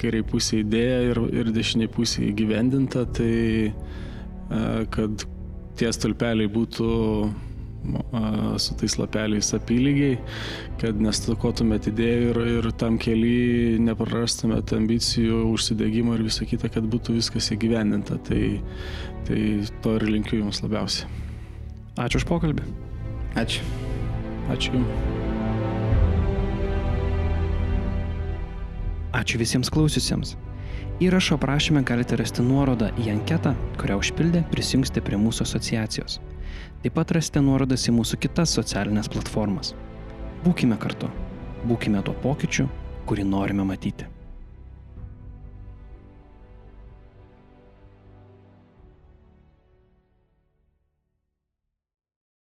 kairiai 0.00 0.26
pusė 0.26 0.62
idėja 0.64 1.02
ir, 1.10 1.22
ir 1.42 1.52
dešiniai 1.54 1.90
pusė 1.92 2.24
įgyvendinta, 2.30 3.04
tai 3.16 3.34
e, 3.68 3.72
kad 4.94 5.28
tie 5.80 5.92
stulpeliai 5.96 6.50
būtų 6.50 6.90
su 8.58 8.74
tais 8.76 8.96
lapeliais 8.98 9.52
apylygiai, 9.56 10.18
kad 10.80 11.00
nestokotumėt 11.00 11.88
idėjų 11.90 12.28
ir, 12.32 12.40
ir 12.58 12.68
tam 12.80 12.98
keliui 13.00 13.80
neprarastumėt 13.82 14.74
ambicijų, 14.76 15.42
užsidėgymo 15.54 16.18
ir 16.18 16.26
visą 16.28 16.48
kitą, 16.48 16.70
kad 16.72 16.84
būtų 16.90 17.16
viskas 17.16 17.50
įgyvendinta. 17.56 18.20
Tai, 18.28 18.42
tai 19.28 19.40
to 19.82 19.96
ir 19.96 20.08
linkiu 20.10 20.42
Jums 20.42 20.62
labiausiai. 20.64 21.08
Ačiū 22.00 22.22
už 22.22 22.28
pokalbį. 22.28 22.68
Ačiū. 23.40 23.64
Ačiū 24.52 24.76
Jums. 24.76 25.29
Ačiū 29.10 29.40
visiems 29.40 29.70
klausiusiems. 29.74 30.36
Įrašo 31.02 31.34
aprašymę 31.38 31.80
galite 31.88 32.18
rasti 32.20 32.44
nuorodą 32.46 32.90
į 33.00 33.08
anketą, 33.14 33.54
kurią 33.80 33.96
užpildę 34.02 34.44
prisijungsite 34.52 35.02
prie 35.02 35.18
mūsų 35.18 35.46
asociacijos. 35.48 36.20
Taip 36.84 36.94
pat 36.94 37.16
rasite 37.16 37.42
nuorodas 37.42 37.88
į 37.90 37.96
mūsų 37.96 38.20
kitas 38.22 38.54
socialinės 38.58 39.10
platformas. 39.10 39.74
Būkime 40.44 40.78
kartu, 40.78 41.10
būkime 41.66 42.04
tuo 42.06 42.14
pokyčiu, 42.22 42.68
kurį 43.10 43.26
norime 43.32 43.66
matyti. 43.66 44.06